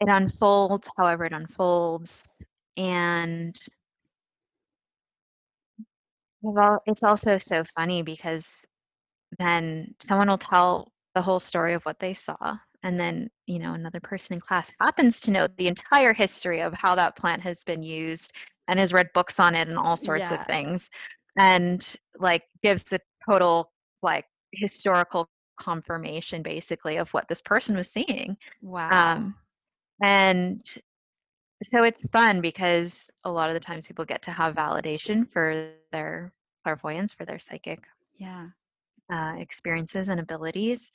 it 0.00 0.08
unfolds 0.08 0.88
however 0.96 1.24
it 1.24 1.32
unfolds, 1.32 2.36
and 2.76 3.58
well, 6.42 6.80
it's 6.86 7.02
also 7.02 7.38
so 7.38 7.64
funny 7.76 8.02
because 8.02 8.64
then 9.38 9.94
someone 10.00 10.28
will 10.28 10.38
tell 10.38 10.92
the 11.14 11.22
whole 11.22 11.40
story 11.40 11.74
of 11.74 11.82
what 11.84 11.98
they 11.98 12.12
saw, 12.12 12.56
and 12.84 13.00
then 13.00 13.28
you 13.46 13.58
know 13.58 13.74
another 13.74 14.00
person 14.00 14.34
in 14.34 14.40
class 14.40 14.70
happens 14.80 15.18
to 15.20 15.30
know 15.32 15.48
the 15.56 15.66
entire 15.66 16.12
history 16.12 16.60
of 16.60 16.72
how 16.74 16.94
that 16.94 17.16
plant 17.16 17.42
has 17.42 17.64
been 17.64 17.82
used 17.82 18.32
and 18.68 18.78
has 18.78 18.92
read 18.92 19.08
books 19.14 19.40
on 19.40 19.54
it 19.56 19.68
and 19.68 19.78
all 19.78 19.96
sorts 19.96 20.30
of 20.30 20.44
things, 20.46 20.88
and 21.36 21.96
like 22.20 22.44
gives 22.62 22.84
the 22.84 23.00
total 23.28 23.72
like 24.02 24.26
historical 24.52 25.28
confirmation 25.58 26.42
basically 26.42 26.96
of 26.96 27.12
what 27.12 27.28
this 27.28 27.40
person 27.42 27.76
was 27.76 27.90
seeing. 27.90 28.36
Wow. 28.62 29.10
Um, 29.10 29.34
and 30.02 30.62
so 31.64 31.84
it's 31.84 32.06
fun 32.10 32.40
because 32.40 33.10
a 33.24 33.30
lot 33.30 33.48
of 33.50 33.54
the 33.54 33.60
times 33.60 33.86
people 33.88 34.04
get 34.04 34.22
to 34.22 34.32
have 34.32 34.54
validation 34.54 35.28
for 35.32 35.54
their 35.54 36.04
clairvoyance, 36.64 36.84
for 36.84 36.94
their 36.94 37.10
psychic 37.10 37.54
Yeah. 38.16 38.48
uh, 39.12 39.34
experiences 39.38 40.08
and 40.08 40.20
abilities. 40.20 40.90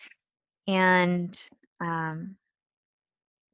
And 0.67 1.37
um, 1.79 2.35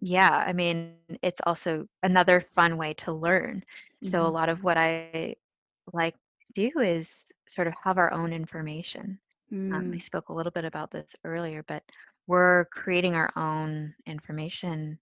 yeah, 0.02 0.32
I 0.32 0.54
mean, 0.54 0.94
it's 1.22 1.42
also 1.46 1.88
another 2.04 2.42
fun 2.56 2.78
way 2.78 2.94
to 2.94 3.14
learn. 3.14 3.64
So 4.02 4.26
a 4.26 4.30
hmm 4.30 4.32
lot 4.32 4.50
of 4.50 4.64
what 4.64 4.78
I 4.78 5.36
like 5.94 6.16
to 6.46 6.54
do 6.70 6.80
is 6.80 7.32
sort 7.50 7.68
of 7.68 7.76
have 7.84 7.98
our 7.98 8.14
own 8.14 8.34
information. 8.34 9.20
Um, 9.74 9.92
I 9.94 9.98
Mm, 9.98 10.00
spoke 10.00 10.30
a 10.30 10.34
little 10.34 10.52
bit 10.52 10.66
about 10.66 10.92
this 10.92 11.16
earlier, 11.26 11.64
but 11.68 11.84
we're 12.28 12.66
creating 12.66 13.16
our 13.16 13.32
own 13.38 13.96
information 14.08 15.00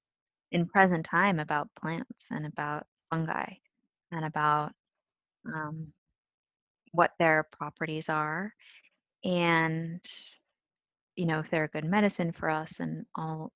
in 0.52 0.68
present 0.68 1.06
time 1.06 1.40
about 1.40 1.70
plants 1.76 2.28
and 2.32 2.46
about 2.46 2.88
fungi 3.12 3.54
and 4.12 4.26
about 4.26 4.74
um, 5.54 5.94
what 6.92 7.12
their 7.20 7.44
properties 7.52 8.10
are 8.10 8.54
and 9.24 10.02
you 11.16 11.26
know 11.26 11.40
if 11.40 11.50
they're 11.50 11.66
a 11.66 11.70
good 11.70 11.86
medicine 11.86 12.32
for 12.32 12.50
us 12.50 12.80
and 12.80 13.06
all 13.16 13.52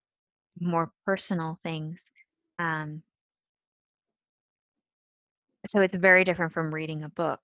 more 0.60 0.92
personal 1.06 1.60
things 1.64 2.12
um, 2.60 3.04
so 5.68 5.82
it's 5.82 5.96
very 5.96 6.24
different 6.24 6.54
from 6.54 6.74
reading 6.74 7.04
a 7.04 7.10
book 7.10 7.42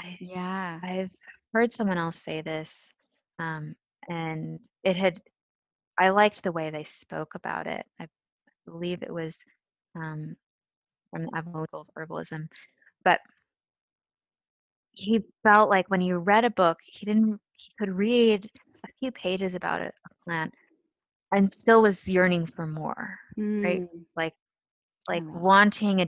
I, 0.00 0.18
yeah. 0.20 0.80
i've 0.82 1.10
heard 1.52 1.72
someone 1.72 1.98
else 1.98 2.16
say 2.16 2.42
this 2.42 2.90
um, 3.38 3.74
and 4.08 4.58
it 4.84 4.96
had 4.96 5.20
i 5.98 6.10
liked 6.10 6.42
the 6.42 6.52
way 6.52 6.70
they 6.70 6.84
spoke 6.84 7.34
about 7.34 7.66
it 7.66 7.84
i 8.00 8.06
believe 8.66 9.02
it 9.02 9.12
was 9.12 9.38
um, 9.96 10.36
from 11.10 11.24
the 11.24 11.30
evangelical 11.38 11.86
herbalism 11.96 12.48
but 13.04 13.20
he 14.94 15.22
felt 15.42 15.70
like 15.70 15.88
when 15.90 16.00
he 16.00 16.12
read 16.12 16.44
a 16.44 16.50
book, 16.50 16.78
he 16.84 17.06
didn't 17.06 17.40
he 17.56 17.72
could 17.78 17.90
read 17.90 18.48
a 18.84 18.88
few 19.00 19.10
pages 19.12 19.54
about 19.54 19.80
a, 19.80 19.86
a 19.86 20.24
plant 20.24 20.52
and 21.32 21.50
still 21.50 21.82
was 21.82 22.08
yearning 22.08 22.46
for 22.46 22.66
more, 22.66 23.18
right? 23.62 23.82
Mm, 23.82 24.06
Like 24.16 24.34
like 25.08 25.24
that. 25.32 25.32
wanting 25.32 26.00
a, 26.00 26.06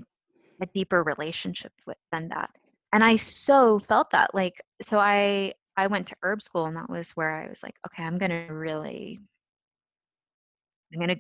a 0.63 0.67
deeper 0.75 1.03
relationship 1.03 1.73
with 1.87 1.97
than 2.13 2.29
that. 2.29 2.51
And 2.93 3.05
I 3.05 3.17
so 3.17 3.79
felt 3.79 4.11
that. 4.13 4.35
Like 4.35 4.55
so 4.83 4.99
I 4.99 5.55
I 5.77 5.87
went 5.87 6.09
to 6.09 6.17
herb 6.23 6.43
school 6.43 6.67
and 6.67 6.77
that 6.77 6.91
was 6.91 7.13
where 7.13 7.31
I 7.31 7.49
was 7.49 7.63
like, 7.63 7.77
okay, 7.87 8.03
I'm 8.03 8.19
gonna 8.19 8.53
really 8.53 9.19
I'm 10.93 11.01
gonna 11.01 11.17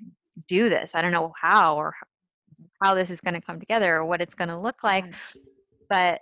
do 0.49 0.69
this. 0.69 0.95
I 0.95 1.03
don't 1.03 1.13
know 1.13 1.33
how 1.41 1.77
or 1.77 1.95
how 2.83 2.95
this 2.95 3.11
is 3.11 3.21
gonna 3.21 3.41
come 3.41 3.61
together 3.61 3.97
or 3.97 4.05
what 4.05 4.21
it's 4.21 4.35
gonna 4.35 4.61
look 4.61 4.83
like, 4.83 5.05
but 5.89 6.21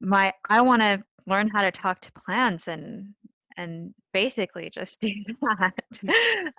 my 0.00 0.32
I 0.48 0.60
want 0.62 0.82
to 0.82 1.02
learn 1.26 1.48
how 1.48 1.62
to 1.62 1.70
talk 1.70 2.00
to 2.00 2.12
plants 2.12 2.68
and 2.68 3.14
and 3.56 3.94
basically 4.12 4.70
just 4.70 5.00
do 5.00 5.10
that. 5.42 5.74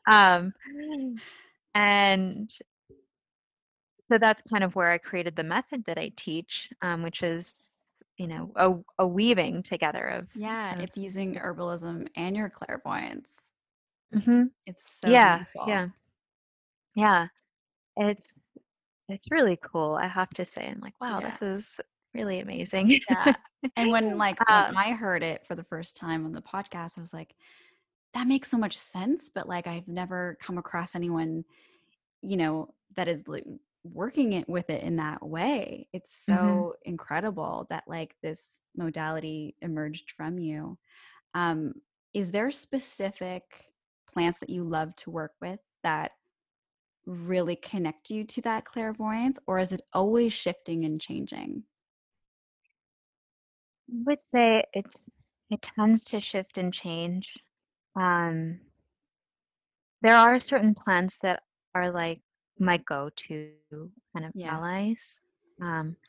um, 0.10 0.54
and 1.76 2.50
so 4.12 4.18
that's 4.20 4.42
kind 4.50 4.64
of 4.64 4.76
where 4.76 4.92
I 4.92 4.98
created 4.98 5.36
the 5.36 5.44
method 5.44 5.86
that 5.86 5.98
I 5.98 6.12
teach, 6.16 6.70
um, 6.82 7.04
which 7.04 7.24
is 7.24 7.72
you 8.18 8.28
know 8.28 8.52
a, 8.56 9.04
a 9.04 9.08
weaving 9.08 9.64
together 9.64 10.06
of 10.08 10.28
Yeah. 10.36 10.76
of 10.76 10.82
It's 10.82 10.98
using 10.98 11.36
herbalism 11.36 12.08
and 12.16 12.36
your 12.36 12.50
clairvoyance. 12.50 13.30
hmm 14.14 14.44
It's 14.66 14.92
so 14.92 15.10
yeah 15.10 15.38
beautiful. 15.38 15.68
yeah 15.68 15.88
yeah 16.96 17.28
it's 17.98 18.34
it's 19.10 19.32
really 19.32 19.58
cool 19.64 19.96
I 19.96 20.08
have 20.08 20.30
to 20.32 20.46
say 20.46 20.68
I'm 20.68 20.80
like 20.80 20.94
wow 21.02 21.20
Yeah. 21.20 21.32
this 21.32 21.42
is 21.42 21.80
really 22.14 22.40
amazing. 22.40 23.00
Yeah. 23.10 23.34
And 23.76 23.92
when 23.92 24.18
like 24.18 24.38
when 24.40 24.56
Um, 24.68 24.78
I 24.78 24.92
heard 24.92 25.24
it 25.24 25.46
for 25.48 25.56
the 25.56 25.64
first 25.64 25.98
time 25.98 26.26
on 26.26 26.32
the 26.32 26.42
podcast, 26.42 26.98
I 26.98 27.02
was 27.02 27.14
like, 27.14 27.34
that 28.14 28.28
makes 28.28 28.50
so 28.52 28.58
much 28.58 28.78
sense. 28.78 29.30
But 29.34 29.48
like 29.50 29.66
I've 29.66 29.88
never 29.88 30.38
come 30.40 30.60
across 30.60 30.94
anyone, 30.96 31.44
you 32.22 32.38
know, 32.38 32.70
that 32.96 33.08
is 33.08 33.28
like 33.28 33.46
working 33.84 34.34
it 34.34 34.48
with 34.50 34.70
it 34.70 34.84
in 34.84 34.98
that 34.98 35.26
way. 35.26 35.88
It's 35.94 36.14
mhm. 36.28 36.68
so 36.68 36.74
incredible 36.84 37.68
that 37.70 37.84
like 37.88 38.16
this 38.24 38.62
modality 38.76 39.56
emerged 39.62 40.12
from 40.16 40.40
you. 40.40 40.78
Um, 41.34 41.74
is 42.14 42.32
there 42.32 42.52
specific 42.52 43.44
plants 44.12 44.40
that 44.40 44.50
you 44.50 44.64
love 44.64 44.96
to 44.98 45.12
work 45.12 45.34
with 45.42 45.60
that 45.84 46.12
really 47.06 47.56
connect 47.56 48.10
you 48.10 48.26
to 48.26 48.42
that 48.42 48.66
clairvoyance, 48.66 49.40
or 49.48 49.60
is 49.60 49.72
it 49.72 49.82
always 49.94 50.34
shifting 50.34 50.86
and 50.86 51.02
changing? 51.02 51.64
I 53.90 53.94
would 54.06 54.22
say 54.22 54.64
it's 54.74 55.06
it 55.50 55.62
tends 55.62 56.04
to 56.06 56.20
shift 56.20 56.58
and 56.58 56.74
change. 56.74 57.34
Um, 57.96 58.60
there 60.02 60.16
are 60.16 60.40
certain 60.40 60.76
plants 60.76 61.18
that 61.22 61.44
are 61.74 61.92
like 61.92 62.22
my 62.60 62.78
go-to 62.78 63.50
kind 63.82 64.26
of 64.26 64.34
Yeah. 64.34 64.44
allies. 64.46 64.84
Um, 65.32 65.68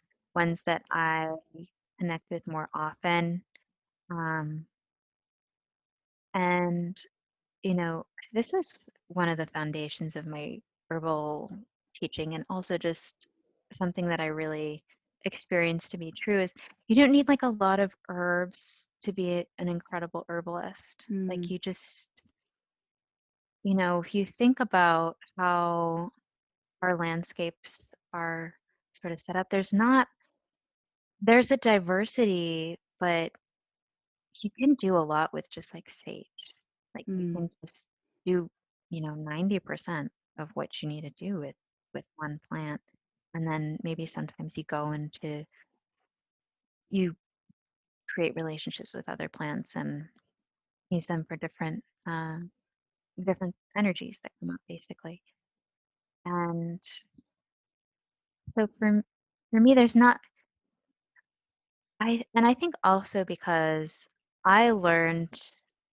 ones 0.09 0.39
that 0.43 0.61
I 0.73 1.19
connect 1.99 2.25
with 2.31 2.47
more 2.47 2.69
often. 2.75 3.43
Um, 4.11 4.67
and 6.35 7.01
you 7.63 7.75
know, 7.75 8.07
this 8.33 8.53
is 8.55 8.89
one 9.09 9.29
of 9.29 9.37
the 9.37 9.47
foundations 9.47 10.17
of 10.17 10.27
my 10.27 10.61
herbal 10.91 11.51
teaching 11.95 12.35
and 12.35 12.45
also 12.51 12.79
just 12.79 13.27
something 13.73 14.07
that 14.09 14.21
I 14.21 14.27
really 14.27 14.83
experienced 15.25 15.91
to 15.93 15.99
be 15.99 16.13
true 16.13 16.41
is 16.43 16.53
you 16.89 16.97
don't 16.97 17.13
need 17.13 17.29
like 17.29 17.43
a 17.43 17.49
lot 17.49 17.81
of 17.81 17.93
herbs 18.09 18.87
to 19.03 19.13
be 19.13 19.45
an 19.59 19.69
incredible 19.69 20.25
herbalist. 20.29 21.09
Like 21.29 21.49
Mm, 21.49 21.51
you 21.51 21.59
just, 21.59 22.09
you 23.63 23.75
know, 23.75 24.01
if 24.01 24.15
you 24.15 24.25
think 24.27 24.61
about 24.61 25.17
how 25.37 26.13
our 26.85 26.97
landscapes 26.97 27.93
are 28.13 28.55
sort 29.01 29.13
of 29.13 29.21
set 29.21 29.37
up, 29.37 29.49
there's 29.51 29.73
not, 29.73 30.07
there's 31.21 31.51
a 31.51 31.57
diversity, 31.57 32.79
but 33.01 33.33
you 34.43 34.51
can 34.59 34.75
do 34.75 34.97
a 34.97 34.99
lot 34.99 35.33
with 35.33 35.51
just 35.51 35.75
like 35.75 35.91
sage. 35.91 36.27
Like 36.95 37.07
you 37.07 37.15
mm, 37.15 37.35
can 37.35 37.51
just 37.63 37.87
do, 38.27 38.49
you 38.91 39.01
know, 39.01 39.15
90% 39.15 40.09
of 40.39 40.49
what 40.55 40.83
you 40.83 40.89
need 40.89 41.03
to 41.03 41.11
do 41.11 41.39
with 41.39 41.55
with 41.93 42.05
one 42.17 42.41
plant. 42.49 42.81
And 43.35 43.47
then 43.47 43.79
maybe 43.83 44.07
sometimes 44.07 44.57
you 44.57 44.65
go 44.65 44.93
into 44.93 45.45
you 46.91 47.17
create 48.13 48.37
relationships 48.37 48.95
with 48.95 49.09
other 49.09 49.29
plants 49.29 49.77
and 49.77 50.05
use 50.91 51.07
them 51.07 51.25
for 51.29 51.37
different 51.37 51.83
uh, 52.09 52.39
different 53.25 53.55
energies 53.77 54.21
that 54.23 54.33
come 54.41 54.51
up 54.51 54.61
basically. 54.69 55.23
And 56.25 56.81
so 58.57 58.69
for 58.79 59.05
for 59.51 59.61
me, 59.61 59.75
there's 59.75 59.97
not 59.97 60.21
I 62.01 62.25
and 62.35 62.47
I 62.47 62.55
think 62.55 62.75
also 62.83 63.25
because 63.25 64.09
I 64.45 64.71
learned 64.73 65.41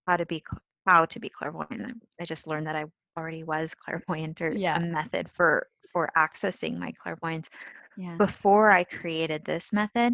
how 0.07 0.17
to 0.17 0.25
be 0.25 0.43
how 0.85 1.05
to 1.05 1.19
be 1.19 1.29
clairvoyant. 1.29 2.01
I 2.19 2.25
just 2.25 2.47
learned 2.47 2.67
that 2.67 2.75
I 2.75 2.85
already 3.17 3.43
was 3.43 3.75
clairvoyant 3.75 4.41
or 4.41 4.51
yeah. 4.51 4.77
a 4.77 4.79
method 4.79 5.29
for 5.31 5.67
for 5.93 6.09
accessing 6.17 6.77
my 6.77 6.91
clairvoyance 7.01 7.49
Yeah. 7.97 8.15
before 8.17 8.71
I 8.71 8.83
created 8.83 9.43
this 9.45 9.73
method 9.73 10.13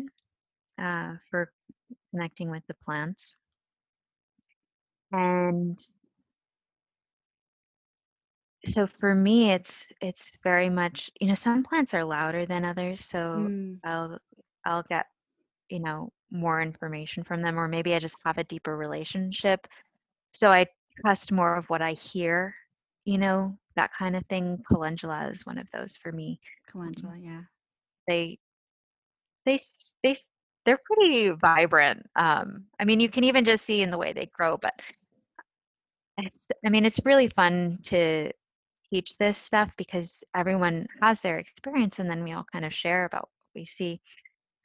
uh, 0.80 1.14
for 1.30 1.52
connecting 2.12 2.50
with 2.50 2.64
the 2.68 2.76
plants. 2.86 3.36
And 5.12 5.80
so 8.68 8.88
for 8.88 9.14
me, 9.16 9.52
it's 9.52 9.88
it's 10.02 10.38
very 10.44 10.70
much 10.70 11.12
you 11.20 11.28
know 11.28 11.36
some 11.36 11.64
plants 11.64 11.94
are 11.94 12.04
louder 12.06 12.46
than 12.46 12.66
others, 12.66 13.04
so 13.06 13.50
Mm, 13.50 13.82
I'll 13.84 14.20
I'll 14.66 14.84
get 14.90 15.08
you 15.70 15.80
know 15.80 16.12
more 16.32 16.62
information 16.62 17.24
from 17.24 17.42
them, 17.42 17.60
or 17.60 17.68
maybe 17.68 17.94
I 17.96 18.00
just 18.00 18.18
have 18.26 18.38
a 18.38 18.44
deeper 18.44 18.76
relationship 18.78 19.68
So 20.34 20.52
I 20.52 20.68
trust 21.02 21.32
more 21.32 21.56
of 21.56 21.70
what 21.70 21.82
I 21.82 21.94
hear, 21.94 22.56
you 23.06 23.18
know, 23.18 23.58
that 23.76 23.92
kind 23.94 24.16
of 24.16 24.26
thing. 24.28 24.64
Calendula 24.70 25.30
is 25.32 25.46
one 25.46 25.58
of 25.60 25.68
those 25.74 25.98
for 25.98 26.12
me. 26.12 26.40
Um, 26.88 26.96
calendula, 26.96 27.18
yeah. 27.18 27.44
they 28.08 28.40
they 29.46 29.60
they 30.04 30.16
they're 30.66 30.80
pretty 30.86 31.30
vibrant. 31.30 32.08
Um, 32.16 32.66
I 32.80 32.86
mean, 32.86 33.00
you 33.00 33.10
can 33.10 33.24
even 33.24 33.46
just 33.46 33.66
see 33.66 33.82
in 33.82 33.92
the 33.92 33.98
way 33.98 34.14
they 34.14 34.28
grow, 34.28 34.58
but 34.58 34.74
it's 36.18 36.48
I 36.66 36.70
mean, 36.70 36.86
it's 36.86 37.00
really 37.06 37.30
fun 37.30 37.80
to 37.86 38.32
teach 38.92 39.18
this 39.18 39.38
stuff 39.38 39.72
because 39.78 40.24
everyone 40.36 40.88
has 41.02 41.22
their 41.22 41.38
experience 41.38 42.00
and 42.00 42.10
then 42.10 42.24
we 42.24 42.34
all 42.34 42.46
kind 42.52 42.66
of 42.66 42.74
share 42.74 43.06
about 43.06 43.24
what 43.24 43.62
we 43.62 43.66
see 43.66 44.02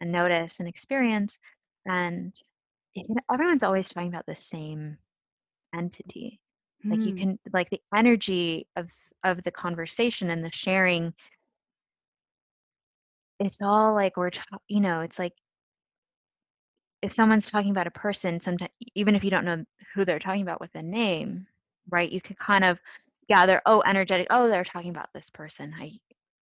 and 0.01 0.12
notice 0.12 0.61
and 0.61 0.68
experience 0.68 1.39
and 1.87 2.35
you 2.95 3.05
know, 3.09 3.20
everyone's 3.33 3.62
always 3.62 3.89
talking 3.91 4.09
about 4.09 4.27
the 4.27 4.35
same 4.37 4.97
entity. 5.75 6.41
Like 6.91 7.05
you 7.05 7.12
Mm, 7.12 7.14
can 7.14 7.39
like 7.53 7.70
the 7.70 7.81
energy 7.95 8.66
of 8.77 8.89
of 9.25 9.43
the 9.43 9.51
conversation 9.53 10.31
and 10.31 10.45
the 10.45 10.51
sharing 10.51 11.12
it's 13.39 13.59
all 13.62 13.95
like 13.95 14.16
we're 14.16 14.31
ta- 14.31 14.59
you 14.68 14.81
know 14.81 15.01
it's 15.01 15.18
like 15.18 15.33
if 17.03 17.12
someone's 17.12 17.49
talking 17.51 17.70
about 17.70 17.87
a 17.87 17.91
person 17.93 18.41
sometimes 18.41 18.70
even 18.95 19.14
if 19.16 19.25
you 19.25 19.31
don't 19.31 19.45
know 19.45 19.64
who 19.95 20.05
they're 20.05 20.18
talking 20.18 20.43
about 20.43 20.61
with 20.61 20.75
a 20.75 20.83
name 20.83 21.47
right 21.91 22.11
you 22.12 22.20
can 22.20 22.37
kind 22.37 22.64
of 22.64 22.79
gather 23.33 23.62
oh 23.66 23.83
energetic 23.87 24.28
oh 24.30 24.49
they're 24.49 24.64
talking 24.64 24.91
about 24.91 25.09
this 25.14 25.30
person 25.30 25.74
i 25.80 25.91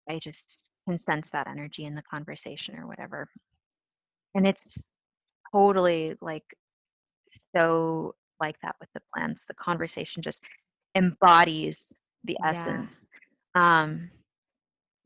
i 0.09 0.19
just 0.19 0.69
can 0.87 0.97
sense 0.97 1.29
that 1.29 1.47
energy 1.47 1.85
in 1.85 1.95
the 1.95 2.03
conversation 2.03 2.77
or 2.77 2.87
whatever 2.87 3.29
and 4.35 4.47
it's 4.47 4.87
totally 5.53 6.15
like 6.21 6.45
so 7.55 8.15
like 8.41 8.55
that 8.61 8.75
with 8.79 8.89
the 8.93 9.01
plants 9.15 9.45
the 9.47 9.55
conversation 9.55 10.23
just 10.23 10.43
embodies 10.95 11.93
the 12.25 12.37
yeah. 12.45 12.49
essence 12.49 13.05
um 13.55 14.09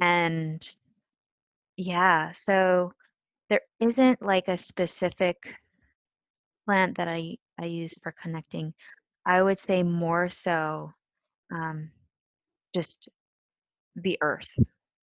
and 0.01 0.75
Yeah, 1.77 2.31
so 2.33 2.93
there 3.49 3.61
isn't 3.79 4.21
like 4.21 4.47
a 4.47 4.57
specific 4.57 5.55
plant 6.65 6.97
that 6.97 7.07
I 7.07 7.37
I 7.59 7.65
use 7.65 7.97
for 8.03 8.13
connecting. 8.21 8.73
I 9.25 9.41
would 9.43 9.59
say 9.59 9.83
more 9.83 10.29
so 10.29 10.93
um, 11.51 11.91
just 12.73 13.09
the 13.95 14.17
earth 14.21 14.49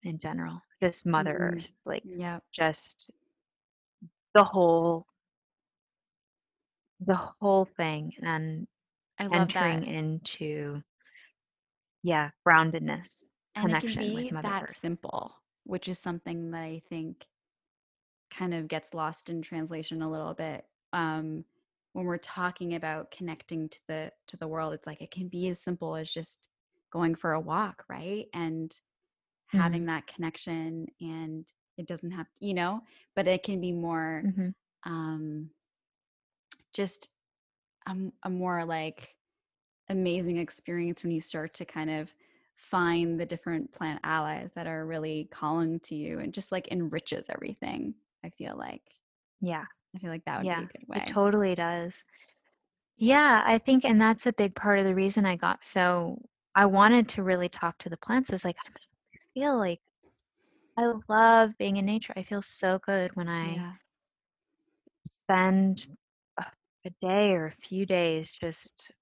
in 0.02 0.18
general, 0.18 0.60
just 0.82 1.06
Mother 1.06 1.36
Mm, 1.36 1.52
Earth, 1.54 1.70
like 1.84 2.04
yeah, 2.04 2.40
just 2.52 3.10
the 4.34 4.44
whole 4.44 5.06
the 7.00 7.14
whole 7.14 7.64
thing 7.64 8.12
and 8.22 8.66
I 9.18 9.26
love 9.26 9.52
entering 9.52 9.54
that. 9.54 9.84
into 9.84 10.82
yeah, 12.02 12.30
groundedness, 12.46 13.24
And 13.54 13.70
it 13.70 13.78
can 13.80 13.94
connection 13.94 14.12
with 14.12 14.30
be 14.30 14.32
Mother 14.32 14.48
that 14.48 14.60
Earth. 14.60 14.76
simple, 14.80 15.34
which 15.64 15.88
is 15.88 15.98
something 15.98 16.50
that 16.52 16.62
I 16.62 16.80
think 16.88 17.26
kind 18.30 18.54
of 18.54 18.68
gets 18.68 18.94
lost 18.94 19.28
in 19.28 19.42
translation 19.42 20.02
a 20.02 20.10
little 20.10 20.34
bit. 20.34 20.64
Um, 20.92 21.44
when 21.92 22.06
we're 22.06 22.18
talking 22.18 22.74
about 22.74 23.10
connecting 23.10 23.68
to 23.68 23.80
the 23.88 24.12
to 24.28 24.36
the 24.36 24.48
world, 24.48 24.74
it's 24.74 24.86
like 24.86 25.02
it 25.02 25.10
can 25.10 25.28
be 25.28 25.48
as 25.48 25.60
simple 25.60 25.96
as 25.96 26.10
just 26.12 26.48
going 26.90 27.14
for 27.14 27.32
a 27.32 27.40
walk, 27.40 27.84
right? 27.88 28.26
And 28.34 28.78
hmm 29.52 29.72
having 29.72 29.86
that 29.86 30.06
connection 30.08 30.88
and 31.00 31.50
it 31.78 31.86
doesn't 31.86 32.12
have 32.12 32.28
to, 32.34 32.46
you 32.46 32.54
know, 32.54 32.82
but 33.16 33.28
it 33.28 33.42
can 33.44 33.60
be 33.60 33.72
more 33.72 34.24
hmm 34.24 34.50
um 34.84 35.50
just 36.72 37.10
a 38.24 38.30
more 38.30 38.64
like 38.64 39.16
amazing 39.88 40.38
experience 40.38 41.02
when 41.02 41.12
you 41.12 41.20
start 41.20 41.54
to 41.54 41.64
kind 41.64 41.90
of 41.90 42.14
find 42.54 43.20
the 43.20 43.26
different 43.26 43.72
plant 43.72 44.00
allies 44.04 44.52
that 44.54 44.66
are 44.66 44.86
really 44.86 45.26
calling 45.32 45.80
to 45.80 45.94
you 45.96 46.20
and 46.20 46.34
just 46.34 46.52
like 46.52 46.68
enriches 46.70 47.30
everything. 47.30 47.94
I 48.24 48.30
feel 48.30 48.56
like 48.56 49.00
Yeah, 49.40 49.66
I 49.94 49.98
feel 49.98 50.10
like 50.10 50.24
that 50.24 50.38
would 50.38 50.48
be 50.48 50.62
a 50.62 50.66
good 50.66 50.88
way. 50.88 50.98
it 50.98 51.06
totally 51.06 51.54
does. 51.54 52.04
Yeah, 52.96 53.42
I 53.46 53.58
think, 53.58 53.84
and 53.84 54.00
that's 54.00 54.26
a 54.26 54.32
big 54.32 54.54
part 54.54 54.78
of 54.78 54.84
the 54.84 54.94
reason 54.94 55.24
I 55.26 55.36
got 55.36 55.64
so 55.64 56.18
I 56.54 56.66
wanted 56.66 57.08
to 57.10 57.22
really 57.22 57.48
talk 57.48 57.78
to 57.78 57.88
the 57.88 57.96
plants 57.96 58.30
was 58.30 58.44
like 58.44 58.56
I 59.14 59.18
feel 59.34 59.58
like 59.58 59.80
I 60.76 60.92
love 61.08 61.56
being 61.58 61.76
in 61.76 61.86
nature. 61.86 62.14
I 62.16 62.22
feel 62.22 62.42
so 62.42 62.78
good 62.78 63.16
when 63.16 63.28
I 63.28 63.64
Yeah. 63.64 63.72
spend 65.06 65.86
a, 66.38 66.44
a 66.86 66.90
day 67.02 67.32
or 67.32 67.46
a 67.46 67.66
few 67.66 67.86
days 67.86 68.34
just 68.34 68.92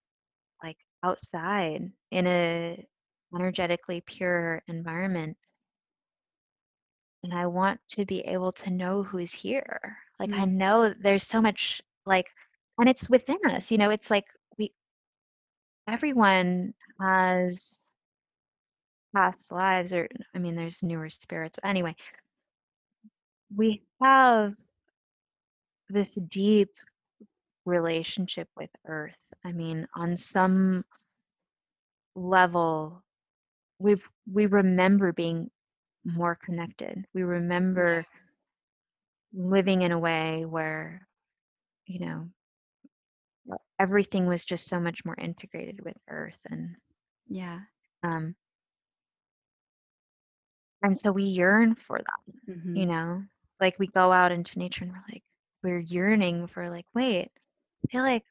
like 0.63 0.79
outside 1.05 1.93
in 2.11 2.27
a 2.27 2.87
energetically 3.35 4.01
pure 4.03 4.63
environment. 4.69 5.37
and 7.23 7.33
I 7.33 7.47
want 7.47 7.81
to 7.91 8.05
be 8.05 8.21
able 8.23 8.53
to 8.53 8.71
know 8.71 9.03
who's 9.05 9.33
here. 9.33 9.99
Like 10.19 10.31
I 10.39 10.45
Mm. 10.45 10.53
know 10.59 10.95
there's 11.01 11.25
so 11.25 11.41
much 11.41 11.83
like 12.07 12.29
and 12.79 12.89
it's 12.89 13.09
within 13.09 13.39
us, 13.51 13.71
you 13.71 13.79
know, 13.79 13.91
it's 13.91 14.11
like 14.11 14.27
we 14.59 14.73
everyone 15.89 16.75
has 17.01 17.81
past 19.15 19.51
lives 19.53 19.93
or 19.93 20.09
I 20.35 20.39
mean 20.39 20.55
there's 20.57 20.83
newer 20.83 21.09
spirits. 21.09 21.59
But 21.63 21.69
anyway, 21.69 21.95
we 23.55 23.83
have 24.01 24.55
this 25.89 26.15
deep 26.15 26.71
relationship 27.65 28.49
with 28.57 28.71
earth. 28.87 29.17
I 29.45 29.53
mean, 29.53 29.87
on 29.95 30.17
some 30.17 30.85
level 32.15 33.03
we've 33.79 34.07
we 34.33 34.47
remember 34.47 35.13
being 35.13 35.51
more 36.05 36.37
connected. 36.37 37.05
We 37.15 37.23
Yeah. 37.75 38.03
Living 39.39 39.83
in 39.83 39.93
a 39.93 39.99
way 39.99 40.45
where, 40.47 41.09
you 41.87 42.01
know, 42.01 42.31
everything 43.79 44.27
was 44.27 44.45
just 44.45 44.67
so 44.69 44.81
much 44.81 45.05
more 45.05 45.17
integrated 45.19 45.85
with 45.85 45.97
earth 46.09 46.39
and 46.51 46.77
Yeah. 47.29 47.63
um 48.03 48.37
and 50.83 50.99
so 50.99 51.13
we 51.13 51.25
yearn 51.25 51.75
for 51.75 51.99
that, 51.99 52.35
you 52.75 52.87
Mhm. 52.87 52.87
know? 52.87 53.23
Like 53.61 53.79
we 53.79 53.87
go 53.89 54.13
out 54.13 54.33
into 54.33 54.59
nature 54.59 54.85
and 54.85 54.93
we're 54.93 55.03
like 55.13 55.23
we're 55.63 55.81
yearning 55.81 56.47
for 56.49 56.71
like, 56.71 56.87
wait, 56.95 57.31
I 57.85 57.89
feel 57.91 58.03
like 58.03 58.25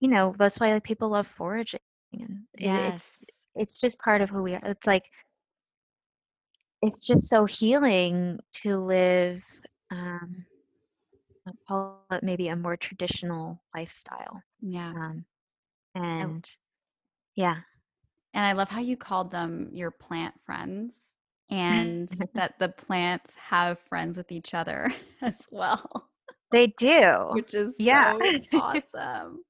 you 0.00 0.10
know, 0.10 0.34
that's 0.38 0.60
why 0.60 0.72
like 0.72 0.84
people 0.84 1.10
love 1.10 1.26
foraging 1.26 1.80
and 2.12 2.46
it, 2.54 2.76
it's 2.76 2.88
Yes. 2.88 3.24
it's 3.54 3.80
just 3.80 3.98
part 3.98 4.22
of 4.22 4.30
who 4.30 4.42
we 4.42 4.54
are. 4.54 4.60
It's 4.64 4.86
like 4.86 5.04
it's 6.82 7.06
just 7.06 7.28
so 7.28 7.44
healing 7.44 8.38
to 8.52 8.78
live 8.78 9.42
um 9.90 10.46
I'll 11.46 11.54
call 11.68 12.06
it 12.12 12.22
maybe 12.22 12.48
a 12.48 12.56
more 12.56 12.76
traditional 12.76 13.62
lifestyle. 13.74 14.42
Yeah. 14.60 14.94
Um 14.94 15.26
I 16.18 16.34
and 16.34 16.44
yeah. 17.36 17.62
And 18.32 18.44
I 18.44 18.52
love 18.52 18.68
how 18.68 18.80
you 18.80 18.96
called 18.96 19.30
them 19.30 19.70
your 19.72 19.90
plant 19.90 20.34
friends 20.44 21.14
and 21.50 22.08
that 22.34 22.58
the 22.58 22.68
plants 22.68 23.36
have 23.36 23.78
friends 23.78 24.16
with 24.16 24.32
each 24.32 24.54
other 24.54 24.90
as 25.22 25.46
well, 25.50 26.10
They 26.50 26.68
do. 26.78 27.36
which 27.36 27.54
is 27.54 27.78
Yeah. 27.78 28.14
so 28.16 28.38
awesome. 28.52 29.44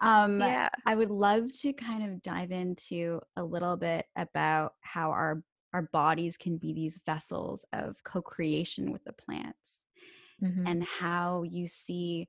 Um, 0.00 0.42
yeah. 0.42 0.68
I 0.86 0.94
would 0.96 1.10
love 1.10 1.52
to 1.60 1.72
kind 1.74 2.04
of 2.12 2.22
dive 2.22 2.52
into 2.52 3.20
a 3.36 3.44
little 3.44 3.76
bit 3.76 4.06
about 4.16 4.74
how 4.82 5.10
our 5.12 5.42
our 5.74 5.82
bodies 5.82 6.38
can 6.38 6.58
be 6.58 6.72
these 6.72 7.00
vessels 7.06 7.66
of 7.74 8.02
co-creation 8.04 8.92
with 8.92 9.04
the 9.04 9.12
plants 9.12 9.82
hmm 10.40 10.66
and 10.66 10.82
how 10.84 11.42
you 11.44 11.66
see 11.66 12.28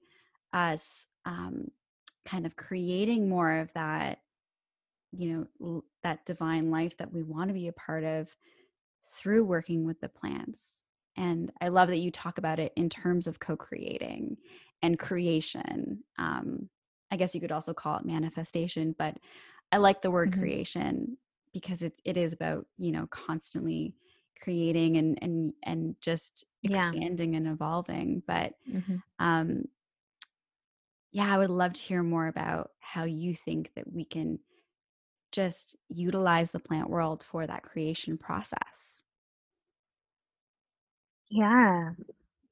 us 0.53 1.07
um, 1.25 1.69
kind 2.25 2.45
of 2.45 2.55
creating 2.55 3.29
more 3.29 3.59
of 3.59 3.71
that 3.73 4.19
you 5.11 5.47
know 5.63 5.83
that 6.03 6.25
divine 6.25 6.71
life 6.71 6.97
that 6.97 7.13
we 7.13 7.23
want 7.23 7.47
to 7.49 7.53
be 7.53 7.67
a 7.67 7.73
part 7.73 8.03
of 8.03 8.35
through 9.13 9.45
working 9.45 9.85
with 9.85 9.99
the 10.01 10.09
plants. 10.09 10.83
And 11.17 11.51
i 11.61 11.69
love 11.69 11.89
that 11.89 11.97
you 11.99 12.11
talk 12.11 12.37
about 12.37 12.59
it 12.59 12.73
in 12.75 12.89
terms 12.89 13.27
of 13.27 13.39
co-creating 13.39 14.37
and 14.81 14.99
creation 14.99 16.03
um, 16.19 16.69
i 17.11 17.15
guess 17.15 17.33
you 17.33 17.41
could 17.41 17.53
also 17.53 17.73
call 17.73 17.97
it 17.97 18.05
manifestation 18.05 18.93
but 18.97 19.15
i 19.71 19.77
like 19.77 20.01
the 20.01 20.11
word 20.11 20.31
hmm 20.31 20.33
creation 20.33 21.17
because 21.55 21.83
it, 21.83 21.95
it 22.05 22.17
is 22.17 22.33
about 22.33 22.67
you 22.77 22.91
know 22.91 23.07
constantly 23.07 23.95
creating 24.43 24.97
and 24.97 25.17
and 25.23 25.53
and 25.63 25.95
just 26.01 26.45
Yeah. 26.63 26.93
expanding 26.93 27.35
and 27.35 27.47
evolving 27.47 28.21
but 28.27 28.53
hmm 28.71 28.97
um 29.19 29.63
yeah 31.11 31.33
i 31.33 31.37
would 31.37 31.49
love 31.49 31.73
to 31.73 31.81
hear 31.81 32.03
more 32.03 32.27
about 32.27 32.71
how 32.79 33.05
you 33.05 33.35
think 33.35 33.71
that 33.75 33.91
we 33.91 34.05
can 34.05 34.39
just 35.31 35.75
utilize 35.89 36.51
the 36.51 36.59
plant 36.59 36.89
world 36.89 37.23
for 37.23 37.45
that 37.47 37.63
creation 37.63 38.17
process 38.17 39.01
Yeah. 41.29 41.91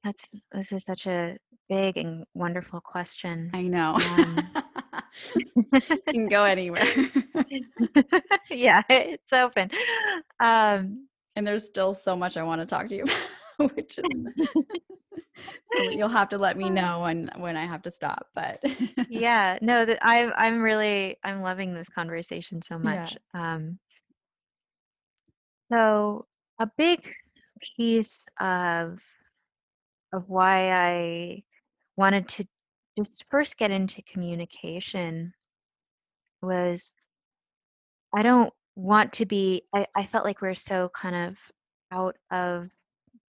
That's 0.04 0.30
this 0.52 0.72
is 0.72 0.84
such 0.84 1.06
a 1.06 1.36
big 1.68 1.96
and 1.98 2.24
wonderful 2.34 2.80
question. 2.80 3.54
i 3.54 3.62
know 3.62 3.98
Um 4.02 4.56
can 6.08 6.28
go 6.28 6.44
anywhere 6.44 6.84
yeah, 8.50 8.82
it's 8.88 9.32
open. 9.32 9.70
Um 10.40 11.08
and 11.36 11.46
there's 11.46 11.64
still 11.64 11.92
so 11.92 12.14
much 12.14 12.36
i 12.36 12.42
want 12.42 12.60
to 12.60 12.66
talk 12.66 12.86
to 12.88 12.96
you 12.96 13.02
about 13.58 13.74
which 13.74 13.98
is 13.98 14.04
so 15.76 15.82
you'll 15.90 16.08
have 16.08 16.28
to 16.28 16.38
let 16.38 16.56
me 16.56 16.70
know 16.70 17.00
when 17.00 17.28
when 17.38 17.56
i 17.56 17.66
have 17.66 17.82
to 17.82 17.90
stop 17.90 18.28
but 18.34 18.62
yeah, 19.08 19.58
no, 19.60 19.84
that 19.84 19.98
I 20.02 20.30
I'm 20.36 20.60
really 20.60 21.18
I'm 21.22 21.42
loving 21.42 21.74
this 21.74 21.88
conversation 21.88 22.62
so 22.62 22.78
yeah 22.82 23.06
much. 23.06 23.16
Um 23.32 23.78
so 25.72 26.26
a 26.60 26.68
big 26.76 27.10
piece 27.76 28.26
of 28.40 29.00
of 30.12 30.28
why 30.28 30.70
I 30.70 31.42
wanted 31.96 32.28
to 32.28 32.46
just 32.96 33.24
first 33.30 33.56
get 33.56 33.70
into 33.70 34.02
communication 34.02 35.34
was 36.42 36.94
I 38.12 38.22
don't 38.22 38.52
want 38.76 39.14
to 39.14 39.26
be 39.26 39.62
I, 39.74 39.86
I 39.94 40.06
felt 40.06 40.24
like 40.24 40.40
we're 40.40 40.54
so 40.54 40.88
kind 40.90 41.14
of 41.28 41.52
out 41.92 42.16
of 42.30 42.70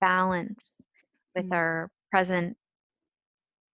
balance 0.02 0.76
with 1.36 1.46
Mm, 1.46 1.52
our 1.52 1.92
present 2.12 2.58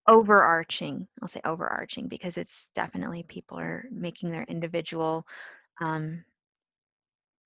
overarching 0.08 1.08
I'll 1.22 1.28
say 1.28 1.42
overarching 1.46 2.08
because 2.08 2.38
it's 2.38 2.70
definitely 2.76 3.24
people 3.24 3.60
are 3.60 3.86
making 3.92 4.32
their 4.32 4.44
individual 4.44 5.26
um, 5.82 6.26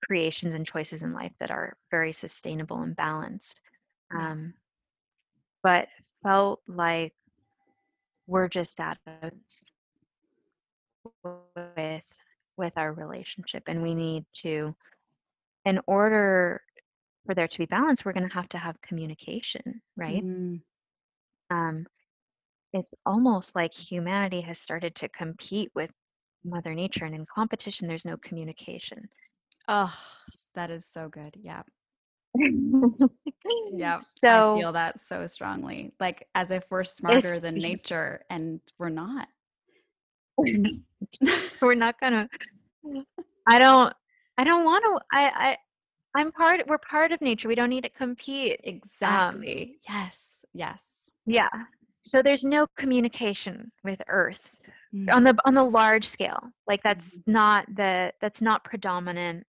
creations 0.04 0.54
and 0.54 0.66
choices 0.66 1.02
in 1.02 1.12
life 1.12 1.32
that 1.40 1.50
are 1.50 1.76
very 1.90 2.12
sustainable 2.12 2.82
and 2.82 2.96
balanced 2.96 3.60
um, 4.14 4.54
but 5.62 5.88
felt 6.22 6.60
like 6.66 7.14
we're 8.26 8.48
just 8.48 8.80
at 8.80 8.98
odds 9.22 9.70
with 11.54 12.04
with 12.56 12.72
our 12.76 12.92
relationship 12.92 13.62
and 13.66 13.82
we 13.82 13.94
need 13.94 14.24
to 14.32 14.74
in 15.64 15.80
order 15.86 16.62
for 17.26 17.34
there 17.34 17.48
to 17.48 17.58
be 17.58 17.66
balance 17.66 18.04
we're 18.04 18.12
going 18.12 18.28
to 18.28 18.34
have 18.34 18.48
to 18.48 18.58
have 18.58 18.80
communication 18.80 19.80
right? 19.96 20.24
Mm, 20.24 20.60
um, 21.50 21.86
it's 22.72 22.92
almost 23.04 23.54
like 23.54 23.72
humanity 23.72 24.40
has 24.40 24.58
started 24.58 24.94
to 24.96 25.08
compete 25.08 25.70
with 25.74 25.90
mother 26.44 26.74
nature 26.74 27.04
and 27.04 27.14
in 27.14 27.26
competition 27.26 27.88
there's 27.88 28.04
no 28.04 28.16
communication. 28.18 29.08
Oh 29.68 29.94
that 30.54 30.70
is 30.70 30.86
so 30.86 31.08
good 31.08 31.34
yeah 31.40 31.62
yeah 33.72 33.96
i 33.96 34.00
so 34.00 34.54
feel 34.54 34.72
that 34.72 35.04
so 35.04 35.26
strongly 35.26 35.92
like 36.00 36.26
as 36.34 36.50
if 36.50 36.64
we're 36.70 36.84
smarter 36.84 37.38
than 37.40 37.54
nature 37.54 38.24
and 38.30 38.60
we're 38.78 38.88
not. 38.88 39.28
We're 41.62 41.74
not 41.74 41.98
gonna 42.00 42.28
i 43.48 43.58
don't 43.58 43.94
i 44.36 44.44
don't 44.44 44.64
want 44.64 44.84
to 44.84 45.00
i 45.16 45.30
i 45.48 45.56
i'm 46.14 46.30
part 46.32 46.60
we're 46.66 46.78
part 46.78 47.12
of 47.12 47.20
nature 47.22 47.48
we 47.48 47.54
don't 47.54 47.70
need 47.70 47.84
to 47.84 47.90
compete 47.90 48.60
um 48.62 48.74
exactly 48.74 49.78
yes 49.88 50.44
yes. 50.52 50.82
Yeah 51.26 51.48
so 52.02 52.22
there's 52.22 52.44
no 52.44 52.66
communication 52.76 53.72
with 53.82 54.00
earth 54.08 54.60
Mm, 54.94 55.12
on 55.12 55.24
the 55.24 55.36
on 55.44 55.54
the 55.54 55.64
large 55.64 56.04
scale 56.04 56.38
like 56.68 56.80
that's 56.84 57.18
mhm, 57.18 57.22
not 57.26 57.66
the 57.74 58.12
that's 58.20 58.40
not 58.40 58.62
predominant 58.62 59.44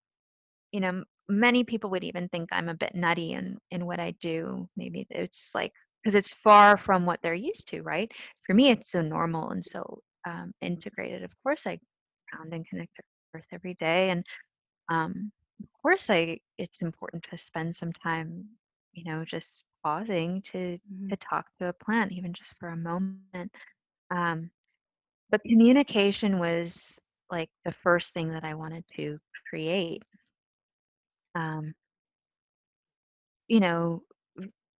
you 0.71 0.79
know 0.79 1.03
many 1.29 1.63
people 1.63 1.89
would 1.91 2.03
even 2.03 2.27
think 2.29 2.49
i'm 2.51 2.69
a 2.69 2.73
bit 2.75 2.93
nutty 2.95 3.33
in 3.33 3.57
in 3.71 3.85
what 3.85 3.99
i 3.99 4.11
do. 4.21 4.67
Maybe 4.77 5.05
it's 5.09 5.51
like 5.55 5.73
because 6.03 6.15
it's 6.15 6.29
far 6.31 6.77
from 6.77 7.05
what 7.05 7.19
they're 7.21 7.33
used 7.33 7.69
to 7.69 7.81
right? 7.81 8.11
For 8.45 8.53
me 8.53 8.69
it's 8.71 8.91
so 8.91 9.01
normal 9.01 9.49
and 9.51 9.63
so 9.65 9.99
um, 10.27 10.51
integrated. 10.61 11.23
Of 11.23 11.31
course 11.43 11.65
i 11.67 11.79
ground 12.31 12.53
and 12.53 12.67
connect 12.67 12.95
to 12.97 13.03
earth 13.35 13.45
every 13.51 13.75
day 13.75 14.09
and 14.09 14.25
um, 14.89 15.31
of 15.61 15.67
course 15.81 16.09
i 16.09 16.39
it's 16.57 16.81
important 16.81 17.23
to 17.29 17.37
spend 17.37 17.75
some 17.75 17.91
time 17.93 18.45
you 18.93 19.03
know 19.11 19.23
just 19.25 19.65
pausing 19.83 20.41
to 20.43 20.77
mhm, 20.85 21.11
to 21.11 21.17
talk 21.17 21.45
to 21.59 21.67
a 21.69 21.73
plant 21.73 22.11
even 22.11 22.33
just 22.33 22.55
for 22.59 22.69
a 22.69 22.77
moment. 22.77 23.51
Um, 24.11 24.49
but 25.29 25.41
communication 25.43 26.39
was 26.39 26.99
like 27.29 27.49
the 27.65 27.71
first 27.71 28.13
thing 28.13 28.29
that 28.31 28.43
i 28.43 28.53
wanted 28.53 28.83
to 28.95 29.19
create 29.49 30.03
um, 31.37 31.73
you 33.47 33.59
know 33.59 34.01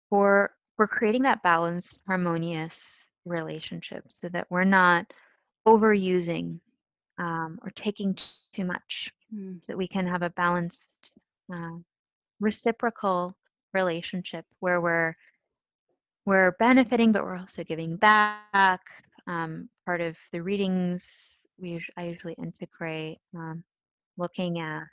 for 0.09 0.51
for 0.75 0.87
creating 0.87 1.23
that 1.23 1.43
balanced 1.43 2.01
harmonious 2.07 3.07
relationship 3.25 4.03
so 4.09 4.29
that 4.29 4.47
we're 4.49 4.63
not 4.63 5.05
overusing 5.67 6.59
um, 7.19 7.59
or 7.63 7.71
taking 7.71 8.15
too 8.53 8.65
much 8.65 9.11
mm, 9.33 9.63
so 9.63 9.73
that 9.73 9.77
we 9.77 9.87
can 9.87 10.05
have 10.07 10.21
a 10.21 10.29
balanced 10.31 11.13
uh, 11.53 11.77
reciprocal 12.39 13.35
relationship 13.73 14.45
where 14.59 14.81
we're 14.81 15.13
we're 16.25 16.51
benefiting, 16.59 17.13
but 17.13 17.23
we're 17.23 17.37
also 17.37 17.63
giving 17.63 17.95
back. 17.95 18.81
Um, 19.27 19.69
part 19.85 20.01
of 20.01 20.15
the 20.31 20.41
readings 20.41 21.37
we 21.59 21.81
I 21.97 22.05
usually 22.05 22.35
integrate 22.41 23.17
um, 23.35 23.63
looking 24.17 24.59
at 24.59 24.83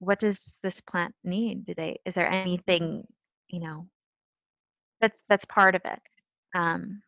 what 0.00 0.20
does 0.20 0.58
this 0.62 0.80
plant 0.80 1.14
need? 1.24 1.66
Do 1.66 1.74
they 1.74 2.00
is 2.06 2.14
there 2.14 2.28
anything 2.30 3.06
you 3.48 3.60
know 3.60 3.86
that's 5.00 5.24
that's 5.28 5.44
part 5.46 5.74
of 5.74 5.82
it. 5.84 6.00
Um, 6.54 7.02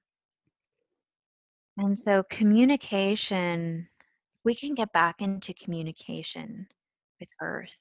and 1.79 1.99
so 1.99 2.23
communication, 2.31 3.89
we 4.45 4.55
can 4.55 4.75
get 4.75 4.93
back 4.93 5.21
into 5.23 5.53
communication 5.55 6.67
with 7.21 7.29
Earth. 7.41 7.77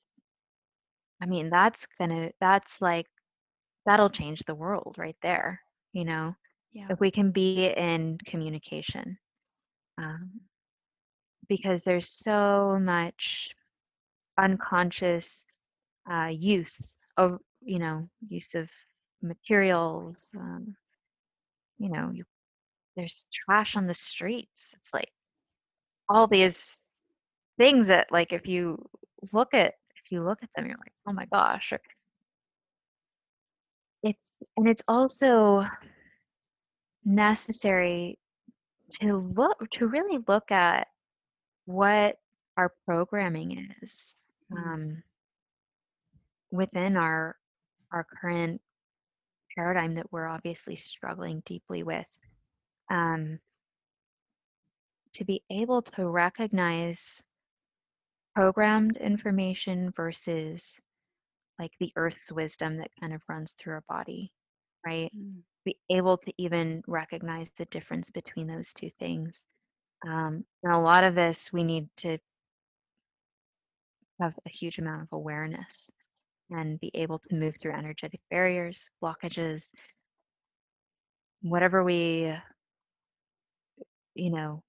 I 1.22 1.26
mean, 1.26 1.50
that's 1.50 1.86
gonna 2.00 2.32
that's 2.40 2.82
like 2.82 3.08
that'll 3.86 4.10
change 4.10 4.42
the 4.46 4.56
world 4.56 4.96
right 4.98 5.18
there. 5.22 5.62
You 5.94 6.06
know, 6.06 6.36
Yeah. 6.72 6.90
if 6.90 7.00
we 7.00 7.12
can 7.12 7.32
be 7.32 7.66
in 7.68 8.18
communication, 8.26 9.18
um, 9.98 10.32
because 11.48 11.84
there's 11.84 12.08
so 12.10 12.78
much 12.82 13.50
unconscious 14.40 15.46
uh, 16.12 16.32
use 16.32 16.98
of 17.18 17.40
you 17.62 17.80
know 17.80 18.10
use 18.28 18.56
of 18.56 18.70
materials. 19.22 20.30
Um, 20.36 20.76
you 21.78 21.90
know, 21.90 22.12
you, 22.14 22.26
there's 22.96 23.26
trash 23.32 23.76
on 23.76 23.88
the 23.88 23.94
streets. 23.94 24.74
It's 24.78 24.94
like 24.94 25.12
all 26.10 26.28
these 26.28 26.82
things 27.58 27.88
that 27.88 28.08
like 28.12 28.34
if 28.34 28.48
you 28.48 28.84
look 29.32 29.54
at 29.54 29.76
if 30.04 30.12
you 30.12 30.24
look 30.24 30.40
at 30.42 30.50
them, 30.56 30.66
you're 30.66 30.78
like, 30.78 30.94
oh 31.08 31.14
my 31.14 31.26
gosh. 31.26 31.74
It's 34.04 34.38
and 34.58 34.68
it's 34.68 34.82
also 34.88 35.66
necessary 37.06 38.18
to 39.02 39.18
look 39.36 39.70
to 39.72 39.88
really 39.88 40.20
look 40.28 40.52
at 40.52 40.88
what 41.66 42.18
our 42.58 42.74
programming 42.86 43.68
is. 43.82 44.24
Um, 44.56 45.04
within 46.52 46.98
our 46.98 47.36
our 47.92 48.06
current 48.22 48.62
paradigm 49.56 49.96
that 49.96 50.12
we're 50.12 50.28
obviously 50.28 50.76
struggling 50.76 51.42
deeply 51.46 51.84
with 51.84 52.06
um, 52.92 53.40
to 55.14 55.26
be 55.26 55.42
able 55.52 55.82
to 55.82 56.08
recognize 56.08 57.22
programmed 58.36 58.98
information 58.98 59.92
versus 59.96 60.78
like 61.58 61.72
the 61.80 61.92
earth's 61.96 62.32
wisdom 62.32 62.78
that 62.78 62.92
kind 63.00 63.14
of 63.14 63.22
runs 63.28 63.54
through 63.54 63.74
our 63.74 63.84
body 63.90 64.32
right 64.86 65.12
Mm. 65.16 65.42
be 65.66 65.76
able 65.90 66.18
to 66.18 66.32
even 66.38 66.82
recognize 66.88 67.52
the 67.58 67.66
difference 67.66 68.10
between 68.12 68.48
those 68.48 68.74
two 68.74 68.90
things 69.00 69.44
um, 70.08 70.46
and 70.64 70.74
a 70.74 70.80
lot 70.80 71.04
of 71.04 71.16
this 71.16 71.52
we 71.52 71.64
need 71.64 71.90
to 71.98 72.18
have 74.20 74.34
a 74.46 74.50
huge 74.50 74.78
amount 74.80 75.02
of 75.04 75.08
awareness 75.12 75.90
and 76.52 76.80
be 76.80 76.92
able 76.94 77.20
to 77.20 77.36
move 77.36 77.56
through 77.58 77.74
energetic 77.74 78.20
barriers 78.30 78.90
blockages 79.04 79.70
whatever 81.42 81.84
we 81.84 82.34
you 84.16 84.30
know 84.30 84.62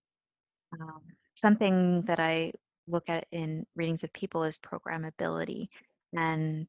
um, 0.81 1.01
something 1.35 2.03
that 2.03 2.21
i 2.21 2.53
look 2.87 3.09
at 3.09 3.27
in 3.33 3.67
readings 3.77 4.05
of 4.05 4.13
people 4.13 4.45
is 4.45 4.59
programmability 4.59 5.69
and 6.13 6.69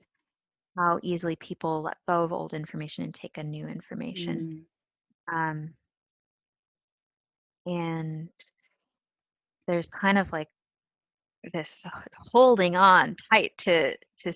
how 0.78 1.00
easily 1.04 1.36
people 1.36 1.82
let 1.82 1.98
go 2.08 2.24
of 2.24 2.32
old 2.34 2.54
information 2.54 3.04
and 3.04 3.14
take 3.14 3.38
on 3.38 3.50
new 3.52 3.68
information 3.68 4.66
Mm. 5.30 5.34
um, 5.34 5.74
and 7.66 8.30
there's 9.68 9.88
kind 9.88 10.18
of 10.18 10.32
like 10.32 10.50
this 11.54 11.86
holding 12.32 12.76
on 12.76 13.16
tight 13.32 13.58
to 13.58 13.96
to 14.18 14.34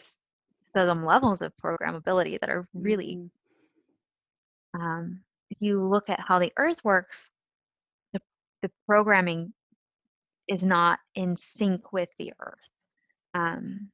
some 0.76 1.06
levels 1.06 1.42
of 1.42 1.54
programmability 1.64 2.40
that 2.40 2.50
are 2.50 2.68
really 2.74 3.16
Mhm. 3.16 3.30
um, 4.80 5.24
if 5.50 5.62
you 5.62 5.82
look 5.84 6.10
at 6.10 6.20
how 6.20 6.40
the 6.40 6.52
earth 6.58 6.84
works 6.84 7.32
the, 8.14 8.22
the 8.62 8.72
programming 8.86 9.54
is 10.48 10.64
not 10.66 11.00
in 11.16 11.36
sync 11.36 11.94
with 11.94 12.10
the 12.20 12.34
earth 12.40 12.70
um, 13.34 13.92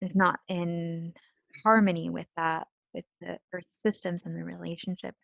is 0.00 0.14
not 0.16 0.40
in 0.48 1.14
harmony 1.62 2.10
with 2.10 2.26
that 2.36 2.66
with 2.92 3.04
the 3.20 3.38
earth 3.52 3.66
systems 3.84 4.22
and 4.24 4.36
the 4.36 4.44
relationship 4.44 5.14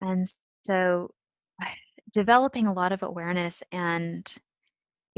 and 0.00 0.26
so 0.62 1.10
developing 2.12 2.66
a 2.66 2.72
lot 2.72 2.92
of 2.92 3.02
awareness 3.02 3.62
and 3.72 4.34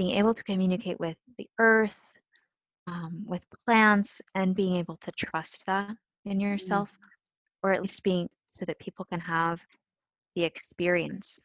being 0.00 0.16
able 0.16 0.34
to 0.34 0.44
communicate 0.44 0.98
with 0.98 1.18
the 1.38 1.46
earth 1.58 1.98
um, 2.86 3.22
with 3.26 3.44
plants 3.66 4.22
and 4.34 4.54
being 4.54 4.76
able 4.76 4.96
to 4.96 5.12
trust 5.12 5.66
that 5.66 5.94
in 6.24 6.40
yourself 6.40 6.90
or 7.62 7.72
at 7.72 7.82
least 7.82 8.02
being 8.02 8.28
so 8.48 8.64
that 8.64 8.78
people 8.78 9.04
can 9.04 9.20
have 9.20 9.60
the 10.36 10.44
experience 10.44 11.40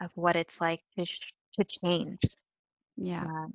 of 0.00 0.10
what 0.14 0.36
it's 0.36 0.60
like 0.60 0.80
to, 0.98 1.04
sh- 1.04 1.32
to 1.54 1.64
change 1.64 2.18
Yeah. 2.96 3.24
um, 3.24 3.52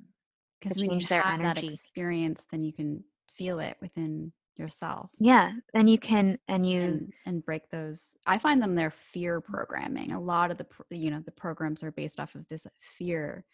Because 0.60 0.76
to 0.78 0.86
when 0.86 1.00
you 1.00 1.06
have 1.10 1.40
that 1.40 1.58
experience, 1.58 2.42
then 2.50 2.62
you 2.62 2.72
can 2.72 3.02
feel 3.36 3.58
it 3.58 3.76
within 3.80 4.32
yourself. 4.56 5.10
yeah 5.18 5.50
and 5.74 5.90
you 5.90 5.98
can 5.98 6.38
and 6.48 6.64
you 6.64 6.82
and 6.82 7.12
and 7.26 7.44
break 7.44 7.68
those 7.70 8.14
i 8.26 8.38
find 8.38 8.62
them 8.62 8.76
their 8.76 8.92
fear 8.92 9.40
programming 9.40 10.12
a 10.12 10.20
lot 10.20 10.52
of 10.52 10.58
the 10.58 10.66
you 10.90 11.10
know 11.10 11.20
the 11.24 11.32
programs 11.32 11.82
are 11.82 11.90
based 11.90 12.20
off 12.20 12.36
of 12.36 12.46
this 12.48 12.66
fear 12.98 13.44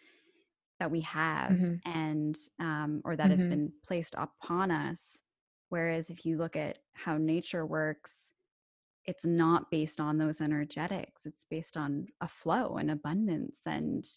that 0.81 0.93
we 0.93 1.03
have 1.03 1.59
Mhm. 1.59 1.83
and 1.87 2.39
um 2.61 3.03
or 3.07 3.17
that 3.17 3.33
has 3.33 3.45
Mhm. 3.45 3.47
been 3.47 3.73
placed 3.87 4.15
upon 4.19 4.73
us 4.73 5.23
whereas 5.71 6.11
if 6.11 6.27
you 6.27 6.39
look 6.39 6.57
at 6.57 6.81
how 6.95 7.19
nature 7.19 7.67
works 7.67 8.33
it's 9.07 9.27
not 9.27 9.71
based 9.71 10.01
on 10.01 10.19
those 10.19 10.41
energetics 10.41 11.27
it's 11.27 11.45
based 11.45 11.77
on 11.77 12.09
a 12.21 12.29
flow 12.29 12.77
and 12.77 12.91
abundance 12.91 13.61
and 13.67 14.09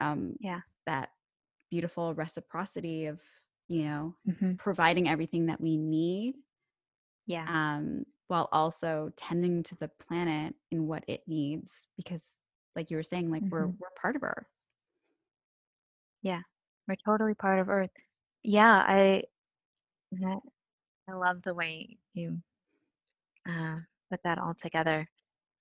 um 0.00 0.36
Yeah. 0.38 0.62
that 0.86 1.10
beautiful 1.70 2.14
reciprocity 2.14 3.06
of 3.06 3.20
you 3.68 3.84
know 3.84 4.16
Mhm. 4.24 4.58
providing 4.58 5.08
everything 5.08 5.46
that 5.46 5.60
we 5.60 5.76
need 5.76 6.36
yeah 7.26 7.48
um, 7.48 8.04
while 8.28 8.48
also 8.52 9.10
tending 9.16 9.62
to 9.64 9.74
the 9.76 9.88
planet 9.88 10.54
in 10.70 10.86
what 10.86 11.04
it 11.08 11.22
needs 11.26 11.86
because 11.96 12.40
like 12.76 12.90
you 12.90 12.96
were 12.96 13.02
saying 13.02 13.30
like 13.30 13.44
we're 13.50 13.68
Mhm. 13.68 13.78
we're 13.78 13.90
part 14.00 14.16
of 14.16 14.22
earth 14.22 14.46
we're 16.88 16.96
totally 17.04 17.34
part 17.34 17.58
of 17.60 17.68
earth. 17.68 17.90
Yeah 18.42 18.84
i 18.86 19.22
i 20.22 20.36
I 21.08 21.12
love 21.14 21.42
the 21.42 21.54
way 21.54 21.98
you 22.14 22.38
uh, 23.48 23.76
put 24.10 24.20
that 24.24 24.38
all 24.38 24.54
together 24.54 25.08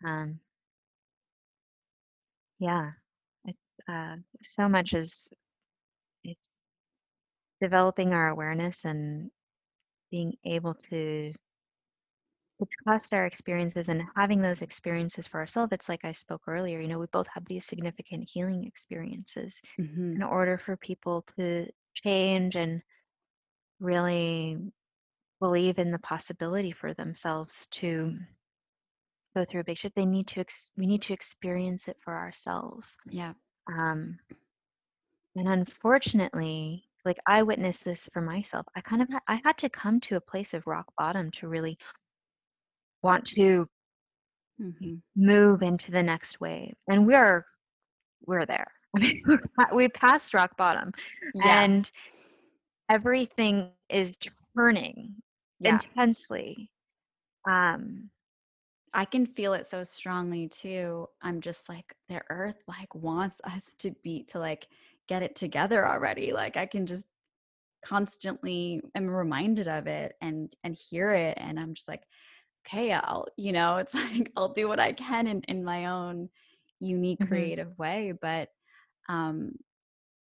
um 0.05 0.39
yeah 2.59 2.91
it's 3.45 3.57
uh 3.89 4.15
so 4.41 4.67
much 4.67 4.93
is 4.93 5.29
it's 6.23 6.49
developing 7.61 8.13
our 8.13 8.29
awareness 8.29 8.85
and 8.85 9.31
being 10.11 10.33
able 10.45 10.73
to 10.75 11.33
to 12.59 12.67
trust 12.83 13.13
our 13.13 13.25
experiences 13.25 13.89
and 13.89 14.03
having 14.15 14.41
those 14.41 14.61
experiences 14.61 15.27
for 15.27 15.39
ourselves 15.39 15.71
it's 15.73 15.89
like 15.89 16.03
i 16.05 16.11
spoke 16.11 16.41
earlier 16.47 16.79
you 16.79 16.87
know 16.87 16.99
we 16.99 17.05
both 17.07 17.27
have 17.27 17.45
these 17.45 17.65
significant 17.65 18.27
healing 18.29 18.65
experiences 18.65 19.61
Mhm. 19.77 20.13
in 20.15 20.23
order 20.23 20.57
for 20.57 20.77
people 20.77 21.23
to 21.23 21.67
change 21.95 22.55
and 22.55 22.81
really 23.79 24.57
believe 25.39 25.79
in 25.79 25.91
the 25.91 25.99
possibility 25.99 26.71
for 26.71 26.93
themselves 26.93 27.67
to 27.71 28.17
go 29.35 29.45
through 29.45 29.61
a 29.61 29.63
big 29.63 29.77
shift. 29.77 29.95
They 29.95 30.05
need 30.05 30.27
to 30.29 30.41
ex- 30.41 30.71
we 30.75 30.85
need 30.85 31.01
to 31.03 31.13
experience 31.13 31.87
it 31.87 31.97
for 32.03 32.15
ourselves. 32.17 32.97
Yeah. 33.09 33.33
Um 33.67 34.19
and 35.35 35.47
unfortunately 35.47 36.89
like 37.05 37.17
i 37.25 37.41
witnessed 37.43 37.85
this 37.85 38.09
for 38.13 38.21
myself. 38.21 38.65
I 38.75 38.81
kind 38.81 39.01
of 39.01 39.07
i 39.27 39.39
had 39.45 39.57
to 39.59 39.69
come 39.69 40.01
to 40.01 40.17
a 40.17 40.21
place 40.21 40.53
of 40.53 40.67
rock 40.67 40.91
bottom 40.97 41.31
to 41.31 41.47
really 41.47 41.77
want 43.07 43.25
to 43.25 43.67
Mhm. 44.59 45.01
move 45.15 45.61
into 45.61 45.91
the 45.91 46.01
next 46.01 46.41
wave 46.41 46.75
and 46.89 47.05
we're 47.05 47.45
we're 48.25 48.45
there. 48.45 48.71
I 48.97 48.99
mean 48.99 49.21
we 49.73 49.87
passed 49.87 50.33
rock 50.33 50.57
bottom 50.57 50.91
yeah. 51.35 51.61
and 51.63 51.91
everything 52.89 53.71
is 53.89 54.17
turning 54.55 55.15
yeah. 55.59 55.71
intensely 55.71 56.71
um 57.49 58.09
i 58.93 59.05
can 59.05 59.25
feel 59.37 59.53
it 59.53 59.67
so 59.67 59.83
strongly 59.83 60.47
too. 60.47 61.07
I'm 61.21 61.39
just 61.41 61.69
like 61.69 61.89
the 62.09 62.21
earth 62.29 62.61
like 62.67 62.93
wants 62.95 63.39
us 63.43 63.73
to 63.79 63.91
be 64.03 64.23
to 64.31 64.39
like 64.39 64.67
get 65.07 65.21
it 65.27 65.35
together 65.35 65.87
already. 65.87 66.33
Like 66.33 66.57
i 66.57 66.65
can 66.65 66.85
just 66.85 67.05
constantly 67.85 68.81
am 68.95 69.07
reminded 69.07 69.67
of 69.67 69.85
it 69.87 70.15
and 70.19 70.53
and 70.63 70.75
hear 70.75 71.11
it 71.13 71.37
and 71.39 71.59
i'm 71.59 71.73
just 71.75 71.87
like 71.87 72.03
okay 72.67 72.91
i'll 72.91 73.27
you 73.37 73.51
know 73.51 73.77
it's 73.77 73.93
like 73.95 74.31
i'll 74.37 74.53
do 74.53 74.67
what 74.67 74.79
i 74.79 74.93
can 74.93 75.27
in, 75.27 75.41
in 75.43 75.63
my 75.63 75.85
own 75.87 76.29
unique 76.79 77.19
Mhm. 77.19 77.21
creative 77.21 77.77
way 77.79 78.13
but 78.21 78.49
um 79.09 79.53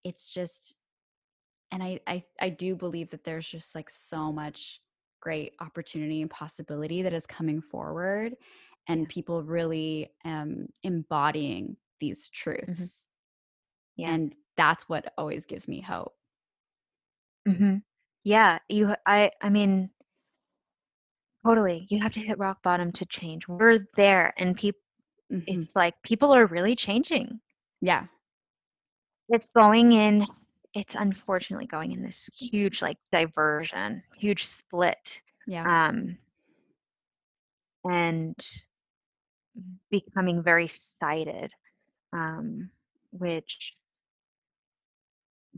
it's 0.03 0.33
just 0.33 0.77
and 1.71 1.83
I, 1.83 1.99
I 2.07 2.23
i 2.41 2.49
do 2.49 2.75
believe 2.75 3.11
that 3.11 3.23
there's 3.23 3.47
just 3.47 3.75
like 3.75 3.89
so 3.89 4.31
much 4.31 4.81
great 5.21 5.53
opportunity 5.59 6.21
and 6.21 6.29
possibility 6.29 7.01
that 7.03 7.13
is 7.13 7.25
coming 7.27 7.61
forward 7.61 8.35
and 8.87 9.09
people 9.09 9.43
really 9.43 10.11
um 10.25 10.67
embodying 10.83 11.77
these 11.99 12.29
truths 12.29 13.03
Yeah. 13.95 14.07
and 14.07 14.35
that's 14.57 14.87
what 14.89 15.13
always 15.17 15.45
gives 15.45 15.67
me 15.67 15.81
hope 15.81 16.15
Mm-hmm. 17.47 17.77
Yeah, 18.23 18.59
you 18.69 18.95
I 19.05 19.31
I 19.41 19.49
mean 19.49 19.91
totally, 21.45 21.87
you 21.89 22.01
have 22.01 22.13
to 22.13 22.19
hit 22.19 22.37
rock 22.39 22.61
bottom 22.63 22.91
to 22.93 23.05
change. 23.05 23.47
We're 23.47 23.87
there, 23.95 24.33
and 24.37 24.57
peop 24.57 24.75
Mhm. 25.31 25.43
it's 25.47 25.75
like 25.75 26.01
people 26.03 26.33
are 26.33 26.45
really 26.47 26.75
changing. 26.75 27.41
yeah 27.81 28.07
It's 29.29 29.49
going 29.49 29.93
in 29.93 30.25
it's 30.73 30.95
unfortunately 30.95 31.67
going 31.67 31.93
in 31.93 32.03
this 32.03 32.29
huge, 32.37 32.81
like, 32.81 32.97
diversion, 33.13 34.03
huge 34.17 34.45
split, 34.45 35.21
yeah 35.47 35.65
um 35.65 36.17
and 37.85 38.35
becoming 39.91 40.43
very 40.43 40.67
sided, 40.67 41.51
um, 42.13 42.69
which 43.11 43.75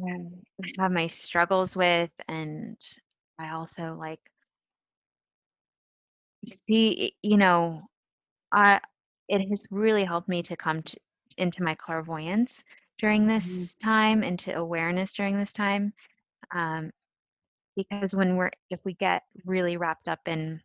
um, 0.03 0.41
I 0.63 0.81
have 0.83 0.91
my 0.91 1.07
struggles 1.07 1.75
with, 1.75 2.11
and 2.27 2.77
I 3.39 3.49
also, 3.51 3.95
like 3.99 4.19
see, 6.47 7.15
you 7.23 7.37
know, 7.37 7.89
I 8.51 8.81
it 9.29 9.47
has 9.49 9.67
really 9.71 10.03
helped 10.05 10.29
me 10.29 10.43
to 10.43 10.57
come 10.57 10.83
to 10.83 10.97
into 11.37 11.63
my 11.63 11.75
clairvoyance 11.75 12.63
during 12.99 13.27
Mhm. 13.27 13.35
this 13.35 13.75
time, 13.75 14.23
into 14.23 14.55
awareness 14.55 15.13
during 15.13 15.37
this 15.37 15.53
time, 15.53 15.93
um, 16.51 16.91
because 17.77 18.15
when 18.15 18.37
we're 18.37 18.51
if 18.69 18.83
we 18.85 18.93
get 18.95 19.23
really 19.45 19.77
wrapped 19.77 20.07
up 20.09 20.21
in 20.27 20.61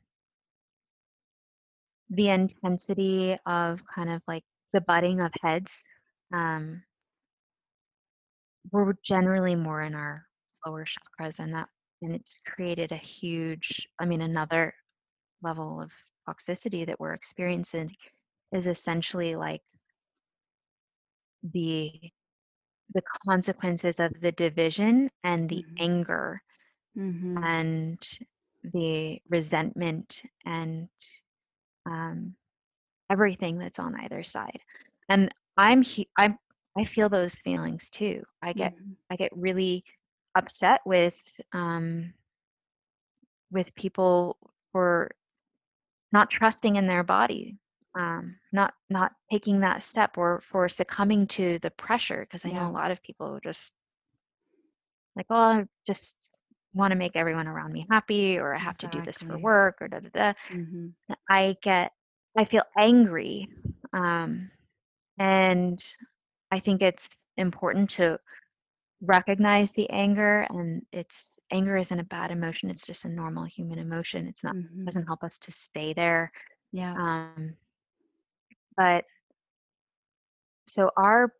the 2.10 2.28
intensity 2.28 3.36
of 3.46 3.80
kind 3.86 4.10
of 4.10 4.22
like 4.28 4.44
the 4.72 4.80
butting 4.80 5.20
of 5.20 5.32
heads, 5.42 5.86
um, 6.32 6.82
we're 8.70 8.94
generally 9.04 9.56
more 9.56 9.82
in 9.82 9.94
our 9.94 10.26
lower 10.66 10.84
chakras, 10.84 11.38
and 11.38 11.54
that 11.54 11.68
and 12.02 12.14
it's 12.14 12.40
created 12.46 12.90
a 12.92 12.96
huge, 12.96 13.88
I 14.00 14.06
mean, 14.06 14.20
another 14.22 14.74
level 15.42 15.80
of 15.80 15.92
toxicity 16.28 16.86
that 16.86 17.00
we're 17.00 17.14
experiencing 17.14 17.90
is 18.52 18.66
essentially 18.66 19.36
like 19.36 19.62
the 21.42 21.90
the 22.94 23.02
consequences 23.26 23.98
of 24.00 24.12
the 24.20 24.32
division 24.32 25.10
and 25.24 25.48
the 25.48 25.64
Mhm. 25.64 25.80
anger 25.80 26.42
Mhm. 26.96 27.48
and 27.52 27.98
the 28.72 29.20
resentment 29.28 30.22
and 30.44 30.88
um, 31.86 32.34
everything 33.10 33.58
that's 33.58 33.78
on 33.78 33.94
either 34.00 34.22
side. 34.22 34.60
And 35.08 35.32
I'm 35.56 35.82
he- 35.82 36.08
I'm 36.16 36.38
I 36.78 36.84
feel 36.84 37.08
those 37.08 37.34
feelings 37.36 37.90
too. 37.90 38.22
I 38.42 38.52
get 38.52 38.74
Mhm. 38.74 38.96
I 39.10 39.16
get 39.16 39.30
really 39.36 39.82
upset 40.36 40.80
with 40.84 41.20
um, 41.52 42.12
with 43.50 43.74
people 43.74 44.36
for 44.72 45.10
not 46.12 46.30
trusting 46.30 46.76
in 46.76 46.86
their 46.86 47.02
body, 47.04 47.56
um, 47.94 48.36
not 48.52 48.74
not 48.90 49.12
taking 49.30 49.60
that 49.60 49.82
step, 49.82 50.18
or 50.18 50.40
for 50.42 50.68
succumbing 50.68 51.26
to 51.28 51.58
the 51.60 51.70
pressure. 51.70 52.20
Because 52.22 52.44
I 52.44 52.50
know 52.52 52.68
a 52.68 52.72
lot 52.72 52.90
of 52.90 53.02
people 53.02 53.38
just 53.42 53.72
like, 55.16 55.26
oh, 55.30 55.34
I 55.36 55.64
just 55.86 56.16
want 56.74 56.92
to 56.92 56.96
make 56.96 57.16
everyone 57.16 57.46
around 57.48 57.72
me 57.72 57.86
happy, 57.90 58.38
or 58.38 58.54
I 58.54 58.58
have 58.58 58.78
to 58.78 58.88
do 58.88 59.02
this 59.02 59.20
for 59.22 59.38
work, 59.38 59.76
or 59.80 59.88
da 59.88 60.00
da 60.00 60.08
da. 60.12 60.32
Mhm. 60.50 60.94
I 61.28 61.56
get 61.62 61.92
I 62.36 62.44
feel 62.44 62.62
angry, 62.76 63.48
um, 63.92 64.50
and 65.18 65.78
I 66.50 66.60
think 66.60 66.82
it's 66.82 67.18
important 67.36 67.90
to 67.90 68.18
recognize 69.02 69.72
the 69.72 69.90
anger 69.90 70.46
and 70.50 70.82
it's 70.92 71.38
anger 71.52 71.76
isn't 71.76 72.00
a 72.00 72.04
bad 72.04 72.30
emotion 72.30 72.70
it's 72.70 72.86
just 72.86 73.04
a 73.04 73.08
normal 73.08 73.44
human 73.44 73.78
emotion 73.78 74.26
it's 74.28 74.44
not 74.44 74.56
Mhm. 74.56 74.84
doesn't 74.86 75.06
help 75.06 75.24
us 75.24 75.38
to 75.38 75.52
stay 75.52 75.92
there 75.94 76.30
Yeah. 76.72 76.98
um 76.98 77.56
but 78.76 79.04
so 80.66 80.90
our 80.96 81.32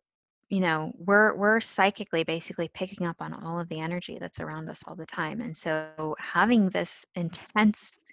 you 0.49 0.59
know 0.59 0.91
we're 0.97 1.35
we're 1.35 1.59
psychically 1.59 2.23
basically 2.23 2.69
picking 2.73 3.07
up 3.07 3.17
on 3.21 3.33
all 3.33 3.59
of 3.59 3.69
the 3.69 3.79
energy 3.79 4.17
that's 4.19 4.39
around 4.39 4.69
us 4.69 4.83
all 4.87 4.95
the 4.95 5.05
time 5.05 5.41
and 5.41 5.55
so 5.55 6.15
having 6.19 6.69
this 6.69 6.83
intense 6.93 8.03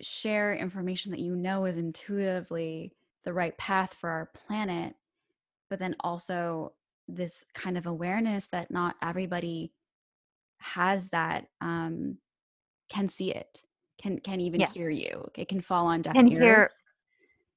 share 0.00 0.54
information 0.54 1.10
that 1.12 1.20
you 1.20 1.36
know 1.36 1.64
is 1.64 1.76
intuitively 1.76 2.92
the 3.24 3.32
right 3.32 3.56
path 3.58 3.94
for 3.94 4.10
our 4.10 4.26
planet, 4.26 4.94
but 5.70 5.78
then 5.78 5.96
also 6.00 6.74
this 7.08 7.44
kind 7.54 7.78
of 7.78 7.86
awareness 7.86 8.48
that 8.48 8.70
not 8.70 8.96
everybody 9.02 9.72
has 10.58 11.08
that 11.10 11.48
um 11.60 12.18
can 12.88 13.08
see 13.08 13.32
it 13.32 13.62
can 14.00 14.18
can 14.20 14.40
even 14.40 14.60
yeah, 14.60 14.68
hear 14.68 14.90
you. 14.90 15.28
It 15.34 15.48
can 15.48 15.60
fall 15.60 15.86
on 15.86 16.02
deaf 16.02 16.14
can 16.14 16.28
ears. 16.28 16.40
Hear, 16.40 16.70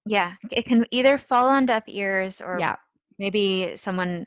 yeah, 0.06 0.34
it 0.52 0.66
can 0.66 0.86
either 0.92 1.18
fall 1.18 1.48
on 1.48 1.66
deaf 1.66 1.84
ears 1.88 2.42
or 2.42 2.60
yeah. 2.60 2.76
maybe 3.18 3.74
someone 3.76 4.26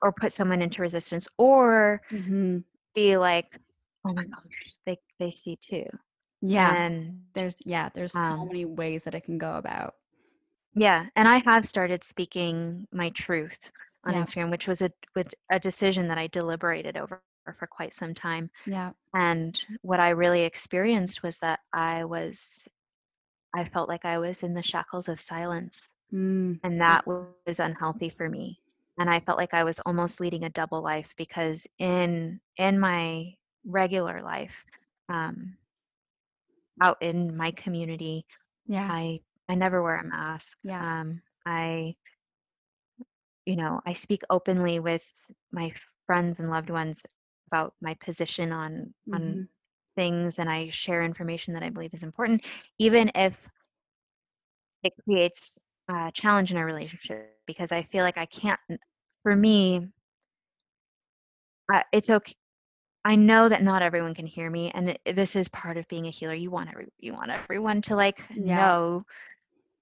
or 0.00 0.12
put 0.12 0.32
someone 0.32 0.62
into 0.62 0.82
resistance 0.82 1.28
or 1.38 2.00
hmm 2.10 2.58
be 2.94 3.16
like, 3.16 3.46
oh 4.06 4.12
my 4.12 4.24
gosh, 4.24 4.76
they 4.86 4.98
they 5.18 5.30
see 5.30 5.58
too. 5.62 5.86
yeah. 6.42 6.74
And 6.74 7.22
there's 7.34 7.56
yeah 7.64 7.88
there's 7.94 8.12
so 8.12 8.18
um, 8.18 8.46
many 8.48 8.64
ways 8.64 9.02
that 9.04 9.14
it 9.14 9.24
can 9.24 9.38
go 9.38 9.54
about. 9.56 9.94
Yeah, 10.74 11.06
and 11.16 11.28
I 11.28 11.42
have 11.44 11.66
started 11.66 12.02
speaking 12.04 12.86
my 12.92 13.10
truth 13.10 13.70
on 14.04 14.14
yeah. 14.14 14.22
Instagram, 14.22 14.50
which 14.50 14.68
was 14.68 14.82
a 14.82 14.90
with 15.14 15.32
a 15.50 15.58
decision 15.58 16.08
that 16.08 16.18
I 16.18 16.26
deliberated 16.28 16.96
over 16.96 17.22
for 17.44 17.56
quite 17.56 17.82
some 17.82 18.04
time. 18.04 18.42
yeah 18.64 18.92
And 19.08 19.52
what 19.80 19.98
I 19.98 20.08
really 20.10 20.42
experienced 20.42 21.22
was 21.22 21.38
that 21.38 21.58
I 21.72 22.04
was 22.04 22.66
I 23.54 23.64
felt 23.64 23.88
like 23.88 24.04
I 24.04 24.18
was 24.18 24.42
in 24.42 24.54
the 24.54 24.62
shackles 24.62 25.08
of 25.08 25.20
silence, 25.20 25.90
mm, 26.12 26.60
and 26.62 26.80
that 26.80 27.06
was 27.06 27.24
unhealthy 27.24 27.76
for 27.82 27.96
me. 27.96 28.26
And 28.64 28.76
I 28.78 28.88
felt 28.88 29.10
like 29.10 29.20
I 29.24 29.34
was 29.34 29.52
almost 29.54 29.94
leading 29.94 30.20
a 30.20 30.26
double 30.28 30.62
life 30.66 30.98
because 31.02 31.56
in 31.68 32.30
in 32.48 32.78
my 32.78 33.26
regular 33.64 34.22
life, 34.22 34.64
um, 35.08 35.56
out 36.80 36.96
in 37.00 37.36
my 37.36 37.50
community, 37.52 38.24
yeah 38.66 38.90
I 38.90 39.20
I 39.48 39.54
never 39.54 39.82
wear 39.82 39.96
a 39.98 40.04
mask. 40.04 40.58
yeah 40.62 40.84
Um, 40.84 41.20
I 41.46 41.94
you 43.46 43.56
know, 43.56 43.80
I 43.86 43.92
speak 43.94 44.22
openly 44.30 44.80
with 44.80 45.04
my 45.52 45.72
friends 46.06 46.40
and 46.40 46.50
loved 46.50 46.70
ones 46.70 47.04
about 47.52 47.76
my 47.82 47.94
position 48.04 48.52
on 48.52 48.94
on 49.12 49.40
hmm 49.40 49.60
things 49.96 50.38
and 50.38 50.50
I 50.50 50.70
share 50.70 51.02
information 51.04 51.54
that 51.54 51.62
I 51.62 51.70
believe 51.70 51.94
is 51.94 52.04
important, 52.04 52.44
even 52.78 53.10
if 53.14 53.48
it 54.82 54.92
creates 55.04 55.58
a 55.88 56.10
challenge 56.14 56.52
in 56.52 56.58
a 56.58 56.64
relationship 56.64 57.36
because 57.46 57.72
I 57.72 57.82
feel 57.82 58.04
like 58.04 58.18
I 58.18 58.26
can't 58.26 58.60
for 59.22 59.36
me 59.36 59.88
uh, 61.72 61.82
it's 61.92 62.10
okay. 62.10 62.34
I 63.04 63.14
know 63.16 63.48
that 63.48 63.62
not 63.62 63.82
everyone 63.82 64.14
can 64.14 64.26
hear 64.26 64.50
me, 64.50 64.70
and 64.74 64.90
it, 64.90 65.00
this 65.16 65.36
is 65.36 65.48
part 65.48 65.76
of 65.78 65.88
being 65.88 66.06
a 66.06 66.10
healer. 66.10 66.34
You 66.34 66.50
want 66.50 66.70
every 66.70 66.88
you 66.98 67.14
want 67.14 67.30
everyone 67.30 67.82
to 67.82 67.96
like 67.96 68.22
Yeah. 68.34 68.44
know 68.44 69.04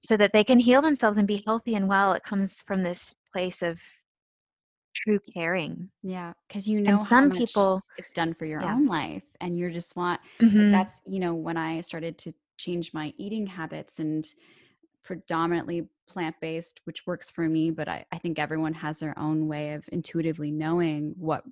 so 0.01 0.17
that 0.17 0.33
they 0.33 0.45
can 0.45 0.59
heal 0.59 0.83
themselves 0.83 1.19
and 1.19 1.27
be 1.27 1.43
healthy 1.47 1.75
and 1.75 1.89
well. 1.89 2.13
It 2.13 2.23
comes 2.25 2.63
from 2.67 2.83
this 2.83 3.15
place 3.33 3.63
of 3.63 3.81
true 4.95 5.21
caring. 5.35 5.91
Yeah, 6.03 6.35
because 6.49 6.69
you 6.69 6.81
know 6.81 6.99
And 6.99 7.01
some 7.01 7.31
people, 7.31 7.83
it's 7.97 8.13
done 8.13 8.35
for 8.35 8.45
your 8.47 8.63
yeah. 8.63 8.67
own 8.67 8.87
life, 8.87 9.25
and 9.41 9.57
you're 9.57 9.71
just 9.71 9.97
want 9.97 10.21
Mhm. 10.43 10.71
that's 10.71 11.01
you 11.07 11.21
know 11.21 11.35
when 11.35 11.57
I 11.57 11.81
started 11.81 12.19
to 12.19 12.33
change 12.59 12.93
my 12.95 13.15
eating 13.19 13.47
habits 13.47 13.99
and 14.01 14.27
predominantly 15.05 15.89
plant 16.09 16.37
based, 16.41 16.81
which 16.85 17.07
works 17.07 17.31
for 17.31 17.49
me, 17.49 17.71
but 17.71 17.89
I, 17.89 18.07
I 18.13 18.19
think 18.19 18.39
everyone 18.39 18.75
has 18.75 19.01
their 19.01 19.19
own 19.19 19.49
way 19.49 19.75
of 19.75 19.89
intuitively 19.93 20.51
knowing 20.53 21.15
what 21.19 21.45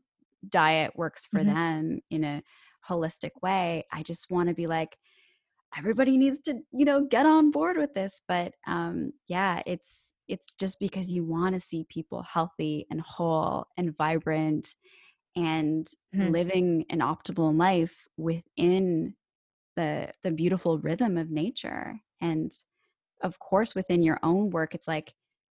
diet 0.48 0.96
works 0.96 1.26
for 1.26 1.42
Mhm. 1.42 1.44
them 1.44 2.00
in 2.10 2.24
a 2.24 2.42
holistic 2.88 3.32
way. 3.42 3.84
I 3.92 4.02
just 4.04 4.30
want 4.30 4.48
to 4.50 4.54
be 4.54 4.66
like, 4.68 4.98
everybody 5.76 6.16
needs 6.16 6.40
to, 6.40 6.60
you 6.72 6.84
know, 6.84 7.04
get 7.04 7.26
on 7.26 7.50
board 7.50 7.76
with 7.76 7.94
this. 7.94 8.20
But 8.26 8.54
um, 8.66 9.12
yeah, 9.26 9.62
it's 9.66 10.12
it's 10.28 10.52
just 10.58 10.78
because 10.80 11.10
you 11.12 11.24
want 11.24 11.54
to 11.54 11.60
see 11.60 11.84
people 11.84 12.22
healthy 12.22 12.86
and 12.90 13.00
whole 13.00 13.66
and 13.76 13.96
vibrant 13.96 14.74
and 15.36 15.92
Mhm. 16.12 16.32
living 16.32 16.84
an 16.90 17.00
optimal 17.00 17.56
life 17.56 18.08
within 18.16 19.16
the 19.76 20.12
the 20.22 20.30
beautiful 20.32 20.78
rhythm 20.80 21.16
of 21.18 21.30
nature 21.30 22.00
and 22.20 22.52
of 23.22 23.38
course 23.38 23.74
within 23.74 24.02
your 24.02 24.18
own 24.22 24.50
work 24.50 24.74
it's 24.74 24.88
like 24.88 25.14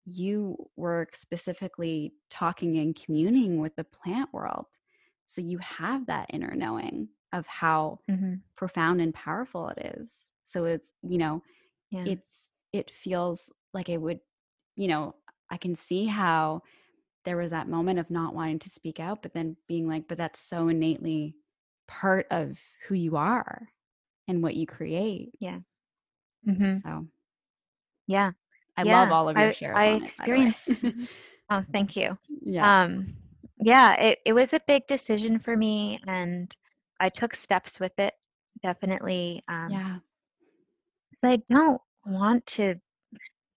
you 0.05 0.57
work 0.75 1.15
specifically 1.15 2.13
talking 2.29 2.77
and 2.77 2.95
communing 2.95 3.59
with 3.59 3.75
the 3.75 3.83
plant 3.83 4.33
world 4.33 4.65
so 5.27 5.41
you 5.41 5.57
have 5.59 6.05
that 6.07 6.27
inner 6.31 6.55
knowing 6.55 7.09
of 7.33 7.45
how 7.47 7.99
Mhm. 8.07 8.43
profound 8.55 9.01
and 9.01 9.13
powerful 9.13 9.69
it 9.69 9.97
is 9.97 10.31
so 10.43 10.65
it's 10.65 10.91
you 11.03 11.17
know 11.17 11.41
Yeah. 11.91 12.05
it's 12.05 12.51
it 12.73 12.91
feels 12.91 13.51
like 13.73 13.89
it 13.89 14.01
would 14.01 14.19
you 14.79 14.89
know 14.89 15.15
i 15.51 15.57
can 15.57 15.75
see 15.75 16.07
how 16.07 16.63
there 17.25 17.37
was 17.37 17.51
that 17.51 17.69
moment 17.69 17.99
of 17.99 18.09
not 18.11 18.35
wanting 18.35 18.59
to 18.59 18.69
speak 18.71 18.99
out 18.99 19.23
but 19.23 19.33
then 19.33 19.57
being 19.67 19.87
like 19.87 20.07
but 20.09 20.17
that's 20.19 20.41
so 20.41 20.69
innately 20.69 21.35
part 21.87 22.27
of 22.31 22.59
who 22.87 22.95
you 22.95 23.17
are 23.17 23.69
and 24.27 24.43
what 24.43 24.55
you 24.55 24.67
create 24.67 25.31
Yeah. 25.39 25.59
Mhm. 26.43 26.83
so 26.83 27.07
Yeah. 28.07 28.31
i 28.77 28.83
Yeah. 28.83 28.83
love 28.83 29.11
all 29.11 29.29
of 29.29 29.37
your 29.37 29.51
I 29.51 29.51
shares 29.51 29.85
I 29.85 29.85
on 29.85 30.03
it 30.03 30.15
by 30.17 30.27
the 30.27 30.37
way. 30.37 30.53
experienced 30.53 30.83
Oh, 31.51 31.63
thank 31.73 31.95
you. 31.97 32.17
yeah 32.43 32.69
Um 32.69 33.15
yeah, 33.59 33.93
it 33.95 34.19
it 34.25 34.33
was 34.33 34.53
a 34.53 34.61
big 34.67 34.87
decision 34.87 35.39
for 35.39 35.55
me 35.57 35.99
and 36.07 36.55
I 36.99 37.09
took 37.09 37.35
steps 37.35 37.79
with 37.79 37.97
it. 37.99 38.13
Definitely 38.63 39.43
um 39.49 39.81
yeah 39.81 39.99
'cause 41.11 41.23
I 41.23 41.35
don't 41.49 41.81
want 42.05 42.47
to 42.57 42.79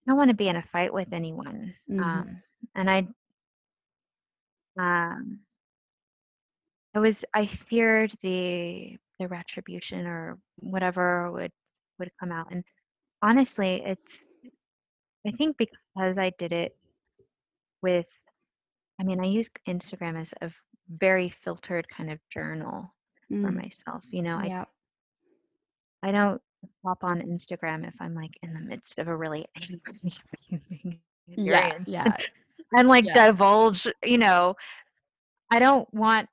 I 0.07 0.11
don't 0.11 0.19
want 0.19 0.31
to 0.31 0.35
be 0.37 0.49
in 0.49 0.57
a 0.57 0.63
fight 0.63 0.93
with 0.93 1.13
anyone. 1.13 1.75
Mhm. 1.89 2.27
Um 2.27 2.43
and 2.75 2.91
I 2.91 3.07
um 4.79 5.41
I 6.95 7.01
was 7.01 7.25
I 7.35 7.47
feared 7.47 8.13
the 8.23 8.99
the 9.19 9.29
retribution 9.29 10.07
or 10.07 10.39
whatever 10.57 11.31
would 11.33 11.53
would 11.99 12.11
come 12.19 12.33
out. 12.33 12.51
And 12.53 12.65
honestly, 13.23 13.83
it's 13.85 14.23
I 15.27 15.33
think 15.33 15.57
because 15.59 16.19
I 16.19 16.31
did 16.31 16.53
it 16.53 16.77
with 17.83 18.07
I 19.01 19.05
mean, 19.05 19.21
I 19.21 19.27
use 19.27 19.51
Instagram 19.69 20.21
as 20.21 20.33
a 20.41 20.51
very 20.89 21.29
filtered 21.31 21.89
kind 21.89 22.11
of 22.11 22.19
journal 22.31 22.95
for 23.41 23.51
Mm, 23.51 23.53
myself. 23.53 24.05
You 24.11 24.23
know, 24.23 24.37
I 24.37 24.51
yeah 24.51 24.65
I 26.03 26.13
don't 26.13 26.43
hop 26.85 27.05
on 27.05 27.21
Instagram 27.21 27.87
if 27.87 27.95
I'm 28.01 28.15
like 28.15 28.33
in 28.43 28.53
the 28.55 28.61
midst 28.61 28.99
of 28.99 29.09
a 29.09 29.17
really 29.17 29.47
angry 29.57 30.13
feeling 30.51 31.01
yeah 31.37 31.73
yeah 31.87 32.17
and 32.75 32.89
like 32.89 33.05
yeah 33.05 33.13
divulge, 33.13 33.87
you 34.05 34.19
know, 34.19 34.55
I 35.51 35.59
don't 35.59 35.93
want 35.93 36.29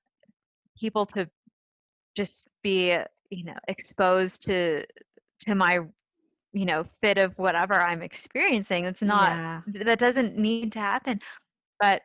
people 0.79 1.05
to 1.07 1.29
just 2.15 2.45
be, 2.63 2.97
you 3.29 3.45
know, 3.45 3.55
exposed 3.67 4.43
to 4.45 4.85
to 5.41 5.55
my, 5.55 5.79
you 6.53 6.65
know, 6.65 6.85
fit 7.01 7.17
of 7.17 7.37
whatever 7.37 7.73
I'm 7.75 8.01
experiencing. 8.01 8.85
It's 8.85 9.01
not 9.01 9.39
yeah 9.39 9.61
that 9.67 9.99
doesn't 9.99 10.37
need 10.37 10.73
to 10.73 10.79
happen. 10.79 11.19
But 11.79 12.01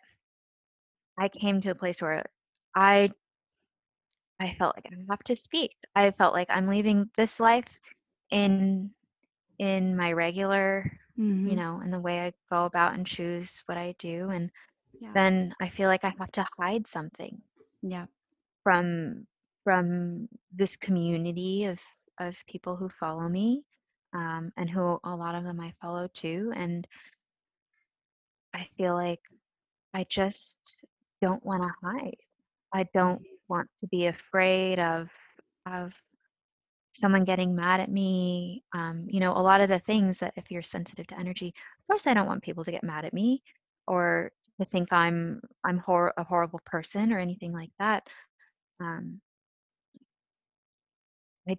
I 1.19 1.29
came 1.29 1.61
to 1.63 1.71
a 1.71 1.75
place 1.75 2.01
where 2.03 2.25
I 2.75 3.11
I 4.41 4.55
felt 4.59 4.77
like 4.77 4.87
I 4.93 4.97
have 5.11 5.23
to 5.25 5.37
speak. 5.37 5.73
I 5.95 6.11
felt 6.11 6.35
like 6.35 6.49
I'm 6.51 6.69
leaving 6.69 7.09
this 7.17 7.41
life 7.41 7.79
in 8.35 8.93
in 9.59 9.97
my 9.97 10.13
regular, 10.13 10.91
you 11.45 11.55
hmm 11.55 11.57
know, 11.57 11.81
in 11.81 11.91
the 11.91 12.01
way 12.01 12.21
I 12.21 12.33
go 12.51 12.65
about 12.65 12.95
and 12.95 13.07
choose 13.07 13.63
what 13.67 13.79
I 13.79 13.95
do 13.99 14.31
and 14.31 14.51
yeah. 15.01 15.15
then 15.15 15.55
I 15.61 15.69
feel 15.69 15.89
like 15.89 16.05
I 16.05 16.15
have 16.19 16.33
to 16.33 16.47
hide 16.59 16.87
something 16.87 17.43
yeah. 17.83 18.07
from 18.65 19.27
from 19.65 20.29
this 20.53 20.77
community 20.77 21.65
of 21.65 21.81
of 22.21 22.37
people 22.49 22.77
who 22.77 22.89
follow 22.89 23.29
me 23.29 23.65
um, 24.15 24.53
and 24.57 24.71
who 24.71 24.99
a 25.05 25.15
lot 25.17 25.35
of 25.35 25.45
them 25.45 25.61
I 25.61 25.73
follow 25.81 26.09
too 26.15 26.53
and 26.57 26.87
I 28.55 28.67
feel 28.77 28.95
like 28.95 29.21
I 29.95 30.05
just 30.09 30.85
don't 31.21 31.45
want 31.45 31.63
to 31.63 31.87
hide. 31.87 32.17
I 32.75 32.85
don't 32.95 33.23
want 33.49 33.69
to 33.81 33.87
be 33.89 34.07
afraid 34.07 34.79
of 34.79 35.09
of 35.67 35.93
someone 36.95 37.25
getting 37.25 37.55
mad 37.57 37.81
at 37.81 37.91
me. 37.91 38.65
Um, 38.75 39.07
you 39.09 39.21
know, 39.21 39.33
a 39.33 39.43
lot 39.43 39.61
of 39.61 39.69
the 39.69 39.81
things 39.81 40.19
that 40.21 40.35
if 40.37 40.51
you're 40.51 40.63
sensitive 40.63 41.07
to 41.09 41.19
energy, 41.19 41.49
of 41.49 41.87
course 41.89 42.07
I 42.07 42.15
don't 42.15 42.27
want 42.27 42.43
people 42.43 42.65
to 42.65 42.73
get 42.73 42.85
mad 42.85 43.05
at 43.05 43.15
me 43.15 43.43
or 43.87 44.33
to 44.61 44.67
think 44.67 44.93
I'm 44.93 45.43
I'm 45.65 45.79
hor- 45.79 46.15
a 46.17 46.25
horrible 46.25 46.61
person 46.67 47.13
or 47.13 47.19
anything 47.21 47.53
like 47.53 47.71
that. 47.79 48.09
Um, 48.81 49.21
I 51.49 51.59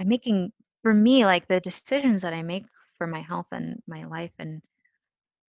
I'm 0.00 0.08
making 0.08 0.52
for 0.82 0.92
me 0.94 1.24
like 1.24 1.48
the 1.48 1.60
decisions 1.60 2.22
that 2.22 2.34
I 2.34 2.42
make 2.42 2.64
for 2.98 3.06
my 3.06 3.20
health 3.22 3.48
and 3.52 3.82
my 3.86 4.04
life 4.04 4.32
and 4.38 4.62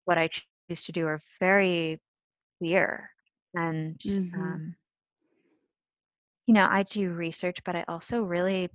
what 0.06 0.18
I 0.18 0.30
choose 0.30 0.86
to 0.86 0.92
do 0.92 1.08
are 1.08 1.22
very 1.40 2.02
clear. 2.60 3.12
And 3.54 4.00
hmm 4.06 4.36
um, 4.36 4.76
you 6.48 6.54
know, 6.54 6.68
I 6.70 6.84
do 6.84 7.12
research, 7.12 7.64
but 7.64 7.76
I 7.76 7.84
also 7.88 8.22
really 8.22 8.70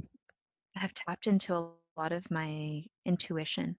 have 0.74 0.94
tapped 0.94 1.26
into 1.26 1.54
a 1.54 1.60
lot 1.60 2.12
of 2.12 2.30
my 2.30 2.84
intuition 3.06 3.76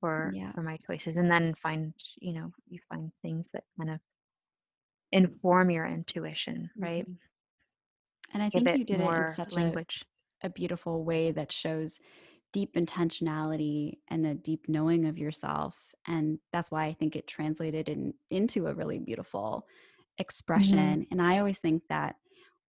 for 0.00 0.08
yeah 0.14 0.52
for 0.54 0.62
my 0.62 0.78
choices, 0.86 1.16
and 1.16 1.30
then 1.30 1.54
find 1.62 1.94
you 2.20 2.32
know 2.32 2.52
you 2.68 2.80
find 2.88 3.12
things 3.22 3.50
that 3.52 3.64
kind 3.78 3.90
of 3.90 4.00
inform 5.10 5.70
your 5.70 5.84
intuition, 5.86 6.70
right? 6.80 7.06
mhm. 7.06 7.18
and 8.32 8.42
i 8.42 8.50
Give 8.50 8.66
think 8.66 8.74
you 8.74 8.84
did 8.84 9.00
it 9.00 9.12
in 9.14 9.28
such 9.28 9.56
a 9.56 9.78
language. 9.78 10.04
a 10.42 10.50
beautiful 10.50 11.04
way 11.04 11.30
that 11.32 11.52
shows 11.52 11.98
deep 12.52 12.74
intentionality 12.74 13.98
and 14.08 14.26
a 14.26 14.34
deep 14.34 14.68
knowing 14.68 15.06
of 15.06 15.18
yourself 15.18 15.94
and 16.06 16.38
that's 16.52 16.70
why 16.70 16.84
i 16.86 16.92
think 16.94 17.16
it 17.16 17.26
translated 17.26 17.88
in, 17.88 18.14
into 18.30 18.66
a 18.66 18.74
really 18.74 18.98
beautiful 18.98 19.66
hmm 20.54 20.96
expression 20.98 21.06
and 21.10 21.22
i 21.22 21.38
always 21.38 21.58
think 21.58 21.82
that 21.88 22.16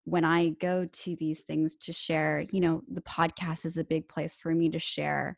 when 0.06 0.26
i 0.26 0.50
go 0.60 0.86
to 0.92 1.16
these 1.18 1.42
things 1.42 1.76
to 1.76 1.94
share 1.94 2.46
you 2.52 2.60
know 2.60 2.82
the 2.92 3.02
podcast 3.02 3.66
is 3.66 3.78
a 3.78 3.84
big 3.84 4.08
place 4.08 4.36
for 4.36 4.54
me 4.54 4.70
to 4.70 4.80
share 4.80 5.38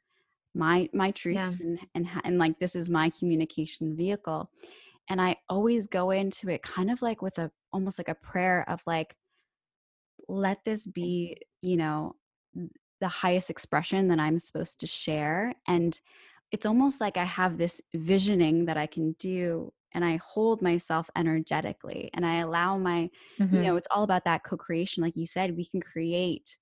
my 0.56 0.90
my 0.94 1.07
Yeah. 1.07 1.11
truths 1.11 1.60
and 1.60 1.80
and, 1.95 2.07
and 2.23 2.38
like 2.38 2.57
this 2.60 2.76
is 2.76 2.90
my 2.90 3.10
communication 3.10 3.95
vehicle 3.95 4.49
and 5.10 5.22
i 5.22 5.35
always 5.49 5.88
go 5.88 6.11
into 6.11 6.49
it 6.49 6.64
kind 6.64 6.90
of 6.90 7.02
like 7.02 7.22
with 7.22 7.38
a 7.40 7.52
almost 7.72 7.98
like 7.98 8.10
a 8.10 8.15
prayer 8.15 8.64
of 8.69 8.81
like 8.85 9.15
let 10.27 10.64
this 10.65 10.88
be, 10.88 11.38
you 11.61 11.77
know, 11.77 12.15
the 13.02 13.07
highest 13.07 13.49
expression 13.49 14.07
that 14.07 14.19
I'm 14.19 14.40
supposed 14.40 14.80
to 14.80 14.88
share. 14.88 15.53
And 15.68 15.99
it's 16.52 16.65
almost 16.65 17.02
like 17.02 17.18
I 17.18 17.26
have 17.26 17.57
this 17.57 17.81
visioning 17.94 18.65
that 18.65 18.77
I 18.77 18.85
can 18.88 19.14
do 19.19 19.73
and 19.94 20.03
I 20.06 20.18
hold 20.18 20.61
myself 20.61 21.10
energetically 21.15 22.10
and 22.14 22.26
I 22.26 22.38
allow 22.40 22.78
my, 22.78 23.10
you 23.52 23.61
hmm 23.61 23.64
know, 23.64 23.76
it's 23.76 23.88
all 23.91 24.03
about 24.03 24.26
that 24.26 24.44
co 24.44 24.57
creation. 24.57 25.03
Like 25.03 25.15
you 25.15 25.26
said, 25.26 25.56
we 25.57 25.65
can 25.65 25.82
create 25.82 26.57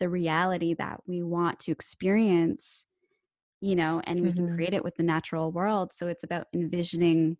the 0.00 0.08
reality 0.08 0.74
that 0.74 1.00
we 1.06 1.22
want 1.22 1.60
to 1.60 1.72
experience, 1.72 2.86
you 3.60 3.76
know, 3.76 4.00
and 4.04 4.22
we 4.22 4.32
can 4.32 4.46
hmm 4.46 4.56
create 4.56 4.74
it 4.74 4.84
with 4.84 4.96
the 4.96 5.02
natural 5.02 5.52
world. 5.52 5.92
So 5.94 6.08
it's 6.08 6.24
about 6.24 6.48
envisioning 6.54 7.38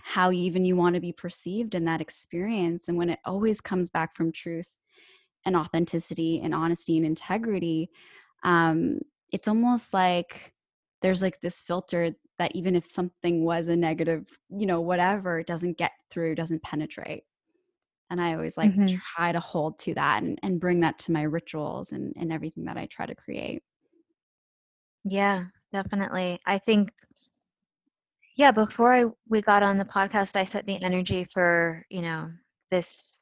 how 0.00 0.32
even 0.32 0.64
you 0.64 0.76
want 0.76 0.94
to 0.94 1.00
be 1.00 1.12
perceived 1.12 1.74
in 1.74 1.84
that 1.84 2.00
experience. 2.00 2.88
And 2.88 2.96
when 2.96 3.10
it 3.10 3.18
always 3.24 3.60
comes 3.60 3.90
back 3.90 4.16
from 4.16 4.32
truth 4.32 4.76
and 5.44 5.56
authenticity 5.56 6.40
and 6.42 6.54
honesty 6.54 6.96
and 6.96 7.06
integrity 7.06 7.90
um 8.44 8.98
it's 9.32 9.48
almost 9.48 9.92
like 9.94 10.54
there's 11.02 11.22
like 11.22 11.40
this 11.40 11.60
filter 11.60 12.12
that 12.38 12.54
even 12.54 12.74
if 12.76 12.90
something 12.90 13.44
was 13.44 13.68
a 13.68 13.76
negative 13.76 14.26
you 14.50 14.66
know 14.66 14.80
whatever 14.80 15.40
it 15.40 15.46
doesn't 15.46 15.78
get 15.78 15.92
through 16.10 16.34
doesn't 16.34 16.62
penetrate 16.62 17.24
and 18.10 18.20
i 18.20 18.34
always 18.34 18.56
like 18.56 18.72
Mhm. 18.72 19.02
try 19.16 19.32
to 19.32 19.40
hold 19.40 19.78
to 19.78 19.94
that 19.94 20.22
and, 20.22 20.38
and 20.42 20.60
bring 20.60 20.80
that 20.80 20.98
to 20.98 21.12
my 21.12 21.22
rituals 21.22 21.92
and, 21.92 22.12
and 22.16 22.32
everything 22.32 22.64
that 22.64 22.76
i 22.76 22.86
try 22.86 23.06
to 23.06 23.14
create 23.14 23.62
Yeah, 25.04 25.46
definitely. 25.72 26.40
I 26.46 26.58
think 26.58 26.90
yeah, 28.36 28.50
before 28.52 28.94
I 28.94 29.04
we 29.28 29.42
got 29.42 29.62
on 29.62 29.78
the 29.78 29.84
podcast, 29.84 30.36
I 30.36 30.44
set 30.44 30.66
the 30.66 30.80
energy 30.82 31.24
for, 31.32 31.84
you 31.90 32.02
know, 32.02 32.30
this 32.70 33.20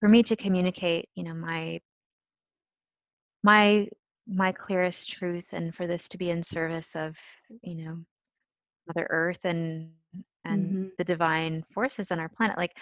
for 0.00 0.08
me 0.08 0.22
to 0.24 0.36
communicate, 0.36 1.08
you 1.14 1.24
know, 1.24 1.34
my 1.34 1.80
my 3.42 3.88
my 4.26 4.52
clearest 4.52 5.10
truth 5.10 5.46
and 5.52 5.74
for 5.74 5.86
this 5.86 6.08
to 6.08 6.18
be 6.18 6.30
in 6.30 6.42
service 6.42 6.94
of, 6.96 7.16
you 7.62 7.84
know, 7.84 7.98
Mother 8.86 9.06
Earth 9.10 9.40
and 9.44 9.90
and 10.44 10.76
hmm 10.76 10.88
the 10.98 11.04
divine 11.04 11.64
forces 11.72 12.10
on 12.10 12.18
our 12.18 12.28
planet. 12.28 12.56
Like 12.58 12.76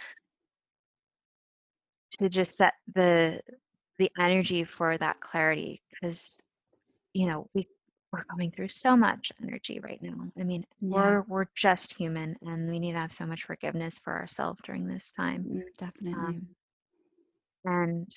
to 2.19 2.29
just 2.29 2.57
set 2.57 2.75
the 2.95 3.41
the 3.99 4.11
energy 4.19 4.65
for 4.65 4.97
that 4.99 5.21
clarity 5.21 5.83
because 5.91 6.39
you 7.15 7.27
know 7.27 7.49
we 7.55 7.67
we're 8.13 8.25
going 8.37 8.51
through 8.51 8.69
so 8.69 8.97
much 8.97 9.31
energy 9.43 9.81
right 9.81 10.03
now. 10.03 10.31
I 10.39 10.45
mean 10.45 10.65
yeah. 10.81 10.97
we're 10.97 11.23
we're 11.23 11.47
just 11.55 11.95
human 11.95 12.37
and 12.43 12.69
we 12.69 12.79
need 12.79 12.93
to 12.93 12.99
have 12.99 13.13
so 13.13 13.27
much 13.27 13.45
forgiveness 13.45 13.99
for 13.99 14.13
ourselves 14.13 14.61
during 14.65 14.87
this 14.87 15.13
time. 15.13 15.45
Mm, 15.49 15.63
definitely. 15.79 16.15
Um, 16.15 16.47
and 17.65 18.11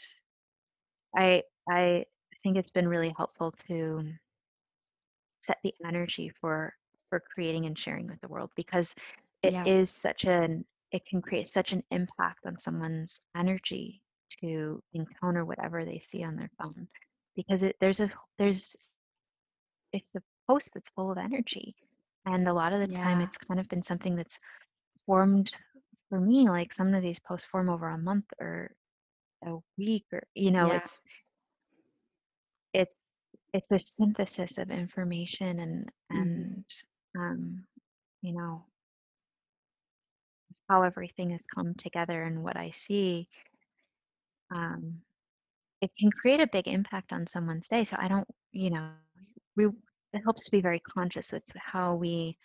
i 1.15 1.41
i 1.69 2.05
think 2.43 2.57
it's 2.57 2.71
been 2.71 2.87
really 2.87 3.13
helpful 3.17 3.51
to 3.67 4.03
set 5.39 5.57
the 5.63 5.73
energy 5.85 6.31
for 6.41 6.73
for 7.13 7.21
creating 7.35 7.67
and 7.67 7.77
sharing 7.77 8.07
with 8.07 8.19
the 8.21 8.27
world 8.27 8.49
because 8.55 8.95
it 9.43 9.53
yeah. 9.53 9.63
is 9.67 9.91
such 9.91 10.25
an 10.25 10.65
it 10.91 11.05
can 11.05 11.21
create 11.21 11.47
such 11.47 11.71
an 11.73 11.83
impact 11.91 12.39
on 12.47 12.57
someone's 12.57 13.21
energy 13.37 14.01
to 14.41 14.81
encounter 14.93 15.45
whatever 15.45 15.85
they 15.85 15.99
see 15.99 16.23
on 16.23 16.35
their 16.35 16.49
phone 16.59 16.87
because 17.35 17.61
it 17.61 17.75
there's 17.79 17.99
a 17.99 18.11
there's 18.39 18.75
it's 19.91 20.15
a 20.15 20.21
post 20.49 20.71
that's 20.73 20.89
full 20.95 21.11
of 21.11 21.19
energy 21.19 21.75
and 22.25 22.47
a 22.47 22.53
lot 22.53 22.73
of 22.73 22.79
the 22.79 22.87
time 22.87 23.21
it's 23.21 23.37
kind 23.37 23.59
of 23.59 23.69
been 23.69 23.83
something 23.83 24.15
that's 24.15 24.39
formed 25.05 25.51
for 26.09 26.19
me 26.19 26.49
like 26.49 26.73
some 26.73 26.95
of 26.95 27.03
these 27.03 27.19
posts 27.19 27.45
form 27.45 27.69
over 27.69 27.89
a 27.89 27.97
month 27.99 28.25
or 28.41 28.71
a 29.45 29.55
week 29.77 30.05
or 30.11 30.23
you 30.33 30.51
know 30.51 30.71
yeah. 30.71 30.77
it's 30.77 31.03
it's 32.73 32.95
it's 33.53 33.71
a 33.71 33.79
synthesis 33.79 34.57
of 34.57 34.71
information 34.71 35.59
and 35.59 35.89
hmm 36.11 36.19
and 36.19 36.65
um 37.17 37.63
you 38.21 38.33
know 38.33 38.63
how 40.69 40.83
everything 40.83 41.31
has 41.31 41.45
come 41.53 41.73
together 41.75 42.23
and 42.23 42.43
what 42.43 42.57
i 42.57 42.69
see 42.71 43.27
um 44.53 45.01
it 45.81 45.91
can 45.99 46.11
create 46.11 46.39
a 46.39 46.47
big 46.47 46.67
impact 46.67 47.11
on 47.11 47.27
someone's 47.27 47.67
day. 47.67 47.83
So 47.83 47.95
i 47.99 48.07
don't 48.07 48.27
you 48.51 48.69
know 48.69 48.89
we 49.55 49.65
it 50.13 50.21
helps 50.23 50.45
to 50.45 50.51
be 50.51 50.61
very 50.61 50.79
conscious 50.79 51.31
with 51.31 51.43
how 51.55 51.95
we 51.95 52.37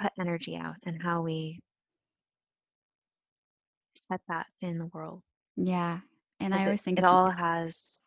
put 0.00 0.12
energy 0.18 0.56
out 0.56 0.76
and 0.86 1.02
how 1.02 1.22
we 1.22 1.60
set 3.94 4.20
that 4.28 4.46
in 4.60 4.78
the 4.78 4.86
world. 4.86 5.22
Yeah 5.56 5.98
and 6.40 6.54
i 6.54 6.58
because 6.58 6.66
it, 6.66 6.66
always 6.66 6.80
think 6.82 6.98
it 6.98 7.04
all 7.04 7.30
has 7.30 8.00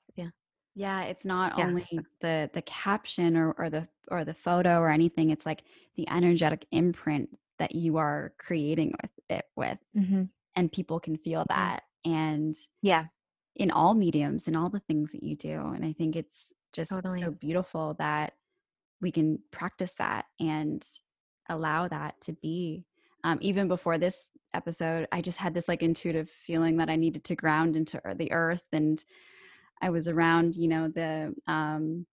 yeah 0.75 1.03
it's 1.03 1.25
not 1.25 1.57
yeah 1.57 1.65
only 1.65 1.87
the 2.21 2.49
the 2.53 2.61
caption 2.61 3.37
or 3.37 3.53
or 3.57 3.69
the 3.69 3.87
or 4.09 4.23
the 4.23 4.33
photo 4.33 4.79
or 4.79 4.89
anything. 4.89 5.31
It's 5.31 5.45
like 5.45 5.63
the 5.95 6.07
energetic 6.09 6.65
imprint 6.71 7.37
that 7.57 7.73
you 7.73 7.97
are 7.97 8.33
creating 8.37 8.93
with 9.01 9.11
it 9.29 9.45
with, 9.55 9.81
hmm 9.93 10.23
and 10.55 10.71
people 10.71 10.99
can 10.99 11.17
feel 11.17 11.45
that. 11.49 11.83
And 12.05 12.55
yeah 12.81 13.05
in 13.55 13.71
all 13.71 13.93
mediums, 13.93 14.47
in 14.47 14.55
all 14.55 14.69
the 14.69 14.81
things 14.81 15.11
that 15.13 15.23
you 15.23 15.35
do, 15.35 15.59
and 15.73 15.85
I 15.85 15.93
think 15.93 16.15
it's 16.15 16.51
just 16.73 16.91
so 17.19 17.31
beautiful 17.31 17.95
that 17.99 18.33
we 19.01 19.11
can 19.11 19.39
practice 19.51 19.93
that 19.97 20.25
and 20.39 20.85
allow 21.49 21.87
that 21.87 22.19
to 22.21 22.33
be. 22.33 22.85
Um, 23.23 23.37
even 23.41 23.67
before 23.67 23.97
this 23.97 24.29
episode, 24.53 25.07
I 25.11 25.21
just 25.21 25.37
had 25.37 25.53
this 25.53 25.67
like 25.67 25.81
intuitive 25.83 26.29
feeling 26.29 26.77
that 26.77 26.89
I 26.89 26.95
needed 26.95 27.23
to 27.25 27.35
ground 27.35 27.75
into 27.75 28.01
the 28.15 28.31
earth 28.31 28.65
and 28.71 29.03
I 29.81 29.89
was 29.89 30.07
around, 30.07 30.55
you 30.55 30.67
know, 30.67 30.87
the 30.89 31.33
um 31.47 32.05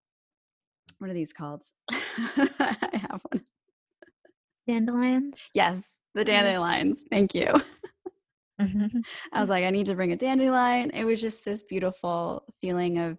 what 0.98 1.10
are 1.10 1.14
these 1.14 1.32
called? 1.32 1.64
I 1.90 3.06
have 3.10 3.22
one. 3.30 3.44
dandelions 4.66 5.34
Yes, 5.55 5.82
the 6.14 6.24
dandelions. 6.24 7.02
Thank 7.10 7.34
you. 7.34 7.47
hmm 8.60 8.86
I 9.32 9.40
was 9.40 9.48
like, 9.51 9.64
I 9.64 9.70
need 9.70 9.86
to 9.86 9.94
bring 9.94 10.12
a 10.12 10.16
dandelion. 10.16 10.90
It 10.90 11.05
was 11.05 11.20
just 11.20 11.44
this 11.44 11.62
beautiful 11.62 12.44
feeling 12.60 12.98
of 12.98 13.18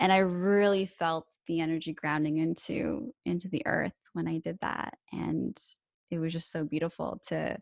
and 0.00 0.12
I 0.12 0.18
really 0.18 0.86
felt 0.86 1.26
the 1.46 1.60
energy 1.60 1.92
grounding 1.92 2.38
into 2.38 3.12
into 3.24 3.48
the 3.48 3.62
earth 3.66 3.92
when 4.14 4.26
I 4.26 4.38
did 4.38 4.58
that. 4.60 4.96
And 5.12 5.56
it 6.10 6.18
was 6.18 6.32
just 6.32 6.50
so 6.50 6.64
beautiful 6.64 7.20
to 7.28 7.56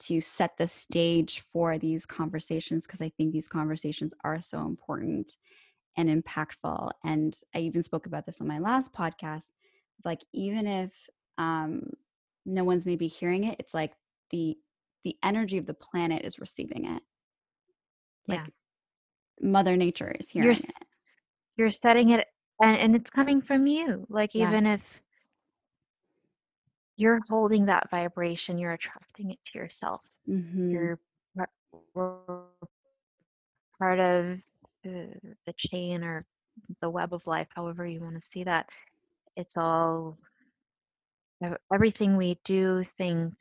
to 0.00 0.20
set 0.20 0.56
the 0.56 0.66
stage 0.66 1.40
for 1.52 1.78
these 1.78 2.06
conversations 2.06 2.86
because 2.86 3.00
I 3.00 3.10
think 3.16 3.32
these 3.32 3.48
conversations 3.48 4.12
are 4.24 4.40
so 4.40 4.58
important 4.60 5.36
and 5.96 6.08
impactful. 6.08 6.90
And 7.04 7.36
I 7.54 7.58
even 7.60 7.82
spoke 7.82 8.06
about 8.06 8.26
this 8.26 8.40
on 8.40 8.48
my 8.48 8.58
last 8.58 8.92
podcast. 8.92 9.50
Like, 10.04 10.22
even 10.32 10.66
if 10.66 10.92
um, 11.38 11.90
no 12.46 12.64
one's 12.64 12.86
maybe 12.86 13.06
hearing 13.06 13.44
it, 13.44 13.56
it's 13.58 13.74
like 13.74 13.92
the 14.30 14.56
the 15.04 15.16
energy 15.22 15.56
of 15.56 15.64
the 15.66 15.74
planet 15.74 16.24
is 16.24 16.38
receiving 16.38 16.84
it. 16.84 17.02
yeah 18.26 18.44
Like 18.44 18.52
Mother 19.40 19.76
Nature 19.76 20.14
is 20.20 20.28
you're 20.34 20.44
hearing 20.44 20.56
it. 20.56 20.86
you're 21.56 21.70
setting 21.70 22.10
it 22.10 22.26
and, 22.62 22.76
and 22.76 22.94
it's 22.96 23.10
coming 23.10 23.40
from 23.40 23.66
you 23.66 24.06
like 24.10 24.34
Yeah. 24.34 24.48
even 24.48 24.66
if 24.66 25.00
you're 27.00 27.20
holding 27.28 27.66
that 27.66 27.90
vibration 27.90 28.58
you're 28.58 28.72
attracting 28.72 29.30
it 29.30 29.38
to 29.46 29.58
yourself. 29.58 30.02
Hmm 30.26 30.70
you're 30.70 30.98
part 33.78 33.98
of 33.98 34.38
the, 34.84 35.08
the 35.46 35.54
chain 35.56 36.04
or 36.04 36.26
the 36.80 36.90
web 36.90 37.14
of 37.14 37.26
life 37.26 37.48
however 37.54 37.86
you 37.86 38.00
want 38.00 38.14
to 38.14 38.26
see 38.26 38.44
that. 38.44 38.68
It's 39.36 39.56
all 39.56 40.18
everything 41.72 42.16
we 42.16 42.38
do 42.44 42.84
think 42.98 43.32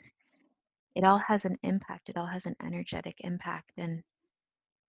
it 0.96 1.04
all 1.04 1.18
has 1.18 1.44
an 1.44 1.58
impact 1.64 2.08
it 2.08 2.16
all 2.16 2.26
has 2.26 2.46
an 2.46 2.56
energetic 2.66 3.16
impact 3.20 3.72
and 3.78 4.02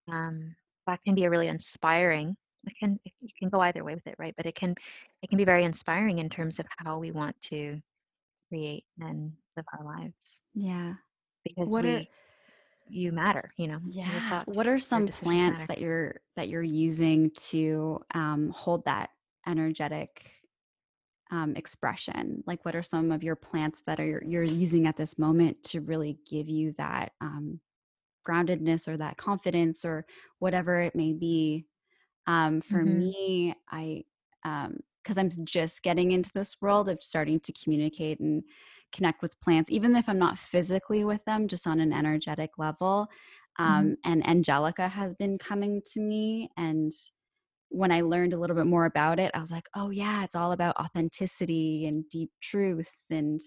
um, 0.09 0.55
that 0.87 1.03
can 1.03 1.13
be 1.13 1.25
a 1.25 1.29
really 1.29 1.47
inspiring 1.47 2.37
it 2.65 2.73
can 2.79 2.99
it, 3.03 3.11
you 3.19 3.29
can 3.37 3.49
go 3.49 3.59
either 3.61 3.83
way 3.83 3.95
with 3.95 4.07
it 4.07 4.15
right? 4.17 4.33
But 4.37 4.45
it 4.45 4.55
can 4.55 4.75
it 5.21 5.27
can 5.27 5.37
be 5.37 5.45
very 5.45 5.63
inspiring 5.63 6.19
in 6.19 6.29
terms 6.29 6.59
of 6.59 6.65
how 6.77 6.99
we 6.99 7.11
want 7.11 7.35
to 7.43 7.81
create 8.51 8.83
and 8.99 9.31
live 9.55 9.65
our 9.79 9.85
lives 9.85 10.41
Yeah. 10.53 10.93
because 11.45 11.71
What 11.71 11.85
are 11.85 12.01
you 12.89 13.11
matter 13.11 13.51
you 13.57 13.67
know 13.67 13.79
yeah? 13.89 14.19
thoughts 14.29 14.57
What 14.57 14.67
are 14.67 14.79
some 14.79 15.07
plants 15.07 15.61
matter 15.61 15.67
that 15.67 15.79
you're 15.79 16.15
that 16.35 16.49
you're 16.49 16.61
using 16.63 17.31
to 17.49 17.99
um, 18.13 18.49
hold 18.55 18.85
that 18.85 19.09
energetic 19.47 20.31
um, 21.31 21.55
expression? 21.55 22.43
Like, 22.45 22.65
what 22.65 22.75
are 22.75 22.83
some 22.83 23.11
of 23.11 23.23
your 23.23 23.35
plants 23.35 23.79
that 23.85 23.99
are 23.99 24.23
you're 24.25 24.43
using 24.43 24.87
at 24.87 24.97
this 24.97 25.17
moment 25.17 25.63
to 25.65 25.81
really 25.81 26.19
give 26.29 26.49
you 26.49 26.73
that 26.77 27.13
um, 27.21 27.59
groundedness 28.27 28.87
or 28.87 28.97
that 28.97 29.17
confidence 29.17 29.85
or 29.85 30.05
whatever 30.39 30.81
it 30.81 30.95
may 30.95 31.13
be? 31.13 31.65
Um, 32.27 32.61
for 32.61 32.83
hmm 32.83 32.85
me, 32.85 33.55
I 33.69 34.03
because 35.03 35.17
I'm 35.17 35.29
just 35.45 35.83
getting 35.83 36.11
into 36.11 36.31
this 36.33 36.57
world 36.61 36.89
of 36.89 37.03
starting 37.03 37.39
to 37.41 37.53
communicate 37.53 38.19
and 38.19 38.43
connect 38.91 39.21
with 39.21 39.39
plants, 39.41 39.71
even 39.71 39.95
if 39.95 40.07
I'm 40.09 40.19
not 40.19 40.37
physically 40.39 41.03
with 41.03 41.23
them, 41.25 41.47
just 41.47 41.67
on 41.67 41.79
an 41.79 41.93
energetic 41.93 42.51
level. 42.57 43.07
hmm 43.65 43.91
Um, 43.91 43.97
and 44.05 44.25
Angelica 44.27 44.87
has 44.87 45.15
been 45.15 45.37
coming 45.37 45.81
to 45.93 46.01
me 46.01 46.49
and 46.57 46.91
when 47.69 47.91
I 47.91 48.01
learned 48.01 48.33
a 48.33 48.37
little 48.37 48.55
bit 48.55 48.65
more 48.67 48.85
about 48.85 49.19
it, 49.19 49.31
I 49.33 49.39
was 49.39 49.51
like, 49.51 49.69
oh, 49.75 49.89
yeah, 49.91 50.23
it's 50.23 50.35
all 50.35 50.51
about 50.51 50.75
authenticity 50.77 51.85
and 51.87 52.07
deep 52.09 52.31
truth 52.41 53.05
and, 53.09 53.39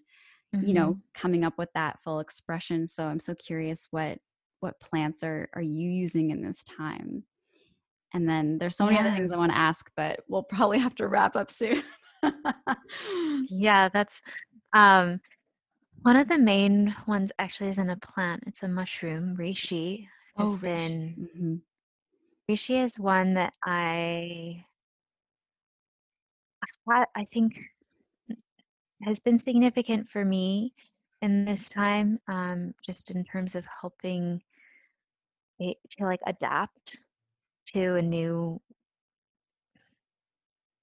you 0.60 0.74
hmm 0.74 0.74
know, 0.74 0.98
coming 1.14 1.44
up 1.44 1.58
with 1.58 1.70
that 1.74 2.00
full 2.02 2.20
expression. 2.20 2.88
So 2.88 3.06
I'm 3.06 3.20
so 3.20 3.34
curious 3.34 3.88
what 3.90 4.18
what 4.60 4.80
plants 4.80 5.22
are 5.22 5.48
are 5.54 5.62
you 5.62 5.90
using 5.90 6.30
in 6.30 6.42
this 6.42 6.64
time? 6.64 7.24
And 8.14 8.28
then 8.28 8.58
there's 8.58 8.76
so 8.76 8.86
many 8.86 8.98
other 8.98 9.10
things 9.10 9.32
I 9.32 9.36
want 9.36 9.52
to 9.52 9.58
ask, 9.58 9.90
but 9.96 10.20
we'll 10.28 10.44
probably 10.44 10.78
have 10.78 10.94
to 10.96 11.08
wrap 11.08 11.36
up 11.36 11.50
soon. 11.50 11.82
yeah 13.50 13.88
that's 13.90 14.22
um 14.72 15.20
one 16.02 16.16
of 16.16 16.26
the 16.26 16.38
main 16.38 16.94
ones 17.06 17.30
actually 17.38 17.68
isn't 17.68 17.90
a 17.90 17.96
plant 17.96 18.42
it's 18.46 18.62
a 18.62 18.68
mushroom 18.68 19.36
reishi 19.38 20.06
has 20.38 20.54
oh, 20.54 20.58
been 20.58 21.28
hmm 21.36 21.56
reishi 22.50 22.82
is 22.82 22.98
one 22.98 23.34
that 23.34 23.52
i 23.66 24.64
I 26.88 27.04
I 27.14 27.24
think 27.24 27.58
has 29.02 29.18
been 29.18 29.38
significant 29.38 30.08
for 30.08 30.24
me 30.24 30.72
in 31.22 31.44
this 31.44 31.68
time, 31.68 32.18
um, 32.28 32.74
just 32.82 33.10
in 33.10 33.24
terms 33.24 33.54
of 33.54 33.64
helping 33.80 34.42
it, 35.58 35.76
to 35.90 36.04
like 36.04 36.20
adapt 36.26 36.98
to 37.74 37.96
a 37.96 38.02
new 38.02 38.60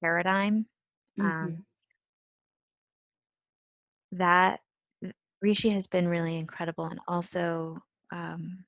paradigm. 0.02 0.68
Um, 1.20 1.50
Mhm. 1.50 1.66
that 4.14 4.62
reishi 5.44 5.74
has 5.74 5.88
been 5.88 6.08
really 6.08 6.38
incredible, 6.38 6.86
and 6.86 7.00
also 7.08 7.78
um, 8.12 8.66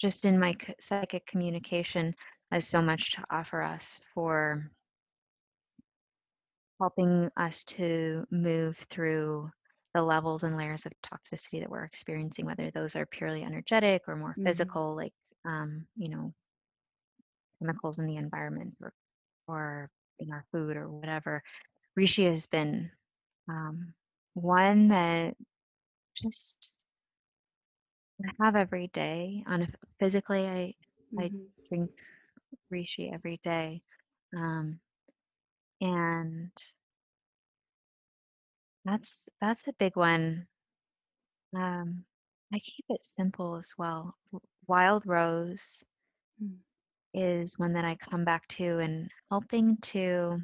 just 0.00 0.24
in 0.26 0.38
my 0.38 0.56
psychic 0.80 1.26
communication 1.26 2.14
has 2.52 2.66
so 2.68 2.82
much 2.82 3.12
to 3.14 3.24
offer 3.30 3.62
us 3.62 4.00
for 4.14 4.70
helping 6.80 7.30
us 7.36 7.64
to 7.64 8.26
move 8.30 8.76
through 8.90 9.50
the 9.94 10.02
levels 10.02 10.44
and 10.44 10.56
layers 10.56 10.86
of 10.86 10.92
toxicity 11.04 11.60
that 11.60 11.70
we're 11.70 11.84
experiencing, 11.84 12.46
whether 12.46 12.70
those 12.70 12.96
are 12.96 13.06
purely 13.06 13.42
energetic 13.42 14.02
or 14.08 14.16
more 14.16 14.36
Mhm. 14.36 14.40
physical, 14.42 14.94
like 14.96 15.12
um, 15.44 15.86
you 15.96 16.08
know, 16.08 16.32
chemicals 17.60 17.98
in 17.98 18.06
the 18.06 18.16
environment 18.16 18.76
or 18.82 18.92
or 19.48 19.90
in 20.20 20.32
our 20.32 20.44
food 20.52 20.76
or 20.76 20.88
whatever. 20.88 21.42
reishi 21.98 22.26
has 22.28 22.46
been 22.46 22.90
um, 23.48 23.94
one 24.34 24.88
that 24.88 25.36
just 26.16 26.76
I 28.24 28.30
have 28.44 28.56
every 28.56 28.88
day. 28.88 29.44
On 29.46 29.62
a, 29.62 29.68
physically, 30.00 30.46
I 30.46 30.74
I 31.18 31.32
Mhm. 31.32 31.68
drink 31.68 31.90
reishi 32.72 33.12
every 33.12 33.38
day, 33.44 33.82
um, 34.36 34.80
and 35.80 36.52
that's 38.84 39.28
that's 39.40 39.66
a 39.68 39.72
big 39.74 39.96
one. 39.96 40.46
Um, 41.54 42.04
I 42.52 42.58
keep 42.60 42.84
it 42.88 43.04
simple 43.04 43.56
as 43.56 43.74
well. 43.78 44.16
Wild 44.66 45.06
Rose 45.06 45.84
Mm. 46.42 46.60
Is 47.14 47.58
one 47.58 47.72
that 47.74 47.84
I 47.84 47.96
come 47.96 48.24
back 48.24 48.46
to 48.48 48.78
and 48.78 49.10
helping 49.30 49.76
to 49.78 50.40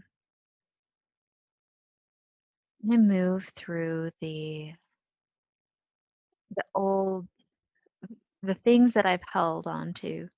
move 2.82 3.51
through 3.56 4.10
the 4.20 4.72
the 6.56 6.64
old 6.74 7.26
the 8.43 8.55
things 8.55 8.94
that 8.94 9.06
I've 9.06 9.22
held 9.32 9.66
on 9.66 9.93
to 9.94 10.28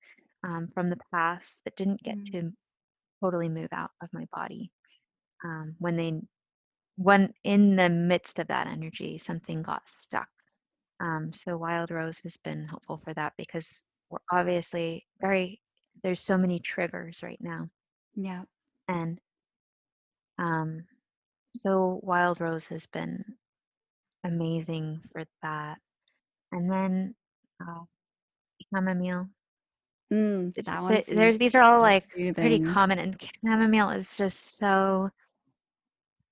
um, 0.43 0.69
from 0.73 0.89
the 0.89 0.97
past 1.13 1.59
that 1.65 1.75
didn't 1.75 2.01
get 2.03 2.17
Mm. 2.17 2.31
to 2.31 2.53
totally 3.21 3.49
move 3.49 3.69
out 3.71 3.91
of 4.01 4.09
my 4.13 4.25
body. 4.31 4.71
Um, 5.43 5.75
when 5.79 5.95
they 5.95 6.13
when 6.97 7.33
in 7.43 7.75
the 7.75 7.89
midst 7.89 8.39
of 8.39 8.47
that 8.47 8.67
energy, 8.67 9.17
something 9.17 9.61
got 9.61 9.87
stuck. 9.87 10.27
Um, 10.99 11.33
so 11.33 11.57
Wild 11.57 11.91
Rose 11.91 12.19
has 12.23 12.37
been 12.37 12.67
helpful 12.67 12.97
for 13.03 13.13
that 13.13 13.33
because 13.37 13.83
we're 14.09 14.19
obviously 14.31 15.05
very 15.21 15.61
there's 16.03 16.21
so 16.21 16.37
many 16.37 16.59
triggers 16.59 17.23
right 17.23 17.39
now, 17.41 17.69
Yeah. 18.15 18.43
and 18.87 19.19
um, 20.37 20.83
so 21.55 21.99
Wild 22.03 22.39
Rose 22.41 22.67
has 22.67 22.87
been 22.87 23.23
amazing 24.23 25.01
for 25.11 25.23
that. 25.41 25.77
And 26.51 26.69
then 26.71 27.15
uh, 27.61 27.83
chamomile. 28.73 29.27
Mm, 30.11 30.53
that 30.65 30.81
one 30.83 30.93
th- 30.93 31.05
There's 31.07 31.37
these 31.37 31.55
are 31.55 31.63
all 31.63 31.77
so 31.77 31.81
like 31.81 32.03
pretty 32.33 32.59
common, 32.59 32.99
and 32.99 33.15
chamomile 33.43 33.89
is 33.91 34.15
just 34.17 34.57
so 34.57 35.09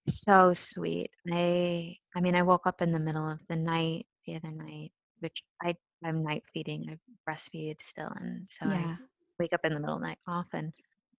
so 0.08 0.54
sweet. 0.54 1.12
I 1.32 1.98
I 2.16 2.22
mean, 2.22 2.36
I 2.36 2.44
woke 2.44 2.66
up 2.68 2.82
in 2.82 2.92
the 2.92 3.00
middle 3.00 3.30
of 3.30 3.40
the 3.48 3.56
night 3.56 4.06
the 4.26 4.36
other 4.36 4.52
night, 4.52 4.92
which 5.20 5.44
I 5.62 5.76
I'm 6.04 6.24
night 6.24 6.44
feeding. 6.54 6.88
I 6.90 6.98
breastfeed 7.30 7.82
still, 7.82 8.10
and 8.16 8.48
so 8.52 8.66
I 8.66 8.74
Yeah. 8.74 8.96
Wake 9.40 9.54
up 9.54 9.62
in 9.64 9.74
the 9.74 9.80
middle 9.80 9.96
of 9.96 10.02
the 10.02 10.08
night 10.08 10.20
often. 10.28 10.74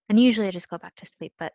And 0.08 0.20
usually 0.20 0.48
I 0.48 0.50
just 0.50 0.70
go 0.70 0.78
back 0.78 0.96
to 0.96 1.06
sleep, 1.06 1.32
but 1.38 1.52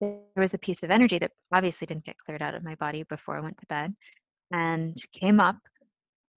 there 0.00 0.18
was 0.36 0.54
a 0.54 0.58
piece 0.58 0.82
of 0.82 0.90
energy 0.90 1.18
that 1.18 1.32
obviously 1.52 1.86
didn't 1.86 2.04
get 2.04 2.18
cleared 2.18 2.42
out 2.42 2.54
of 2.54 2.64
my 2.64 2.74
body 2.76 3.02
before 3.04 3.36
I 3.36 3.40
went 3.40 3.58
to 3.58 3.66
bed 3.66 3.94
and 4.50 4.96
came 5.12 5.40
up 5.40 5.56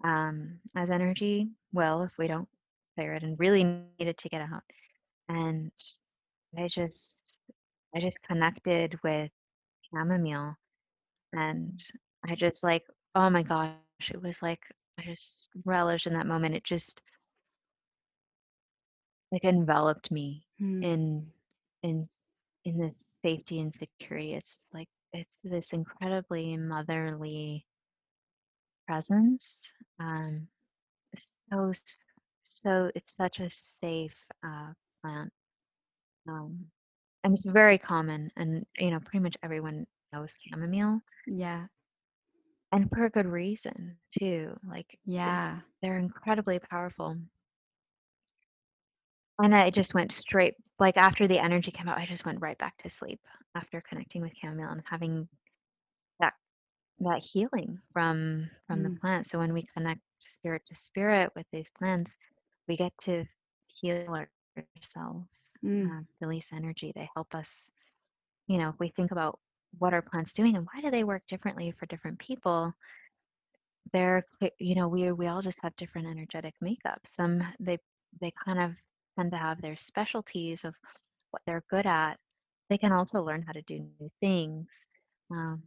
um, 0.03 0.59
as 0.75 0.89
energy 0.89 1.49
will 1.73 2.03
if 2.03 2.11
we 2.17 2.27
don't 2.27 2.47
clear 2.95 3.13
it 3.13 3.23
and 3.23 3.39
really 3.39 3.63
needed 3.99 4.17
to 4.17 4.29
get 4.29 4.41
out. 4.41 4.63
And 5.27 5.71
I 6.57 6.67
just 6.67 7.37
I 7.95 7.99
just 7.99 8.21
connected 8.23 8.99
with 9.03 9.31
chamomile 9.89 10.55
and 11.33 11.81
I 12.27 12.35
just 12.35 12.63
like, 12.63 12.83
oh 13.15 13.29
my 13.29 13.43
gosh, 13.43 13.75
it 14.11 14.21
was 14.21 14.41
like 14.41 14.61
I 14.99 15.03
just 15.03 15.47
relished 15.65 16.07
in 16.07 16.13
that 16.13 16.27
moment. 16.27 16.55
It 16.55 16.63
just 16.63 17.01
like 19.31 19.43
enveloped 19.45 20.11
me 20.11 20.45
Mm. 20.61 20.81
in 20.81 21.27
in 21.83 22.07
in 22.65 22.77
this 22.79 22.95
safety 23.23 23.59
and 23.59 23.73
security. 23.75 24.33
It's 24.33 24.59
like 24.73 24.87
it's 25.13 25.39
this 25.43 25.73
incredibly 25.73 26.57
motherly 26.57 27.65
presence. 28.87 29.71
Um, 29.99 30.47
so 31.15 31.71
so 32.49 32.91
it's 32.95 33.15
such 33.15 33.39
a 33.39 33.49
safe 33.49 34.15
uh, 34.45 34.73
plant. 35.01 35.31
Um, 36.27 36.65
and 37.23 37.33
it's 37.33 37.45
very 37.45 37.77
common, 37.77 38.31
and 38.35 38.65
you 38.77 38.91
know, 38.91 38.99
pretty 38.99 39.23
much 39.23 39.37
everyone 39.43 39.85
knows 40.13 40.33
chamomile, 40.47 41.01
Yeah. 41.27 41.67
and 42.71 42.89
for 42.89 43.03
a 43.05 43.09
good 43.09 43.25
reason 43.27 43.97
too. 44.17 44.57
Like 44.67 44.99
Yeah. 45.05 45.61
they're 45.81 45.97
incredibly 45.97 46.59
powerful. 46.59 47.17
And 49.39 49.55
I 49.55 49.69
just 49.71 49.93
went 49.95 50.11
straight, 50.11 50.55
like 50.79 50.97
after 50.97 51.27
the 51.27 51.39
energy 51.39 51.71
came 51.71 51.87
out, 51.89 51.97
I 51.97 52.05
just 52.05 52.25
went 52.25 52.41
right 52.41 52.57
back 52.57 52.77
to 52.79 52.89
sleep 52.89 53.21
after 53.55 53.81
connecting 53.81 54.21
with 54.21 54.33
chamomile 54.37 54.71
and 54.71 54.83
having 54.85 55.27
that 56.19 56.33
that 56.99 57.23
healing 57.23 57.79
from 57.93 58.49
from 58.67 58.83
the 58.83 58.89
Mm. 58.89 58.99
plant. 59.01 59.27
So 59.27 59.39
when 59.39 59.53
we 59.53 59.63
connect 59.73 60.01
spirit 60.19 60.63
to 60.67 60.75
spirit 60.75 61.31
with 61.35 61.47
these 61.51 61.69
plants, 61.71 62.15
we 62.67 62.77
get 62.77 62.93
to 63.03 63.25
heal 63.67 64.15
ourselves, 64.15 65.51
Mm. 65.63 65.89
uh, 65.89 66.03
release 66.21 66.53
energy. 66.53 66.91
They 66.95 67.09
help 67.15 67.35
us, 67.35 67.69
you 68.47 68.57
know, 68.59 68.69
if 68.69 68.79
we 68.79 68.89
think 68.89 69.11
about 69.11 69.39
what 69.79 69.93
are 69.93 70.01
plants 70.01 70.33
doing 70.33 70.55
and 70.55 70.67
why 70.73 70.81
do 70.81 70.91
they 70.91 71.03
work 71.03 71.23
differently 71.27 71.71
for 71.71 71.85
different 71.87 72.19
people, 72.19 72.73
they're, 73.93 74.25
you 74.59 74.75
know, 74.75 74.87
we 74.87 75.11
we 75.11 75.27
all 75.27 75.41
just 75.41 75.59
have 75.63 75.75
different 75.75 76.07
energetic 76.07 76.53
makeup. 76.61 76.99
Some 77.05 77.43
they 77.59 77.77
they 78.21 78.31
kind 78.45 78.59
of 78.59 78.71
tend 79.19 79.41
to 79.43 79.45
have 79.49 79.71
their 79.73 79.89
specialties 79.89 80.75
of 80.75 80.85
what 81.41 81.53
they're 81.57 81.77
good 81.79 81.97
at. 81.97 82.29
They 82.79 82.87
can 82.89 83.03
also 83.03 83.35
learn 83.37 83.53
how 83.57 83.65
to 83.65 83.75
do 83.79 83.95
new 84.01 84.11
things. 84.21 84.87
Um, 85.31 85.63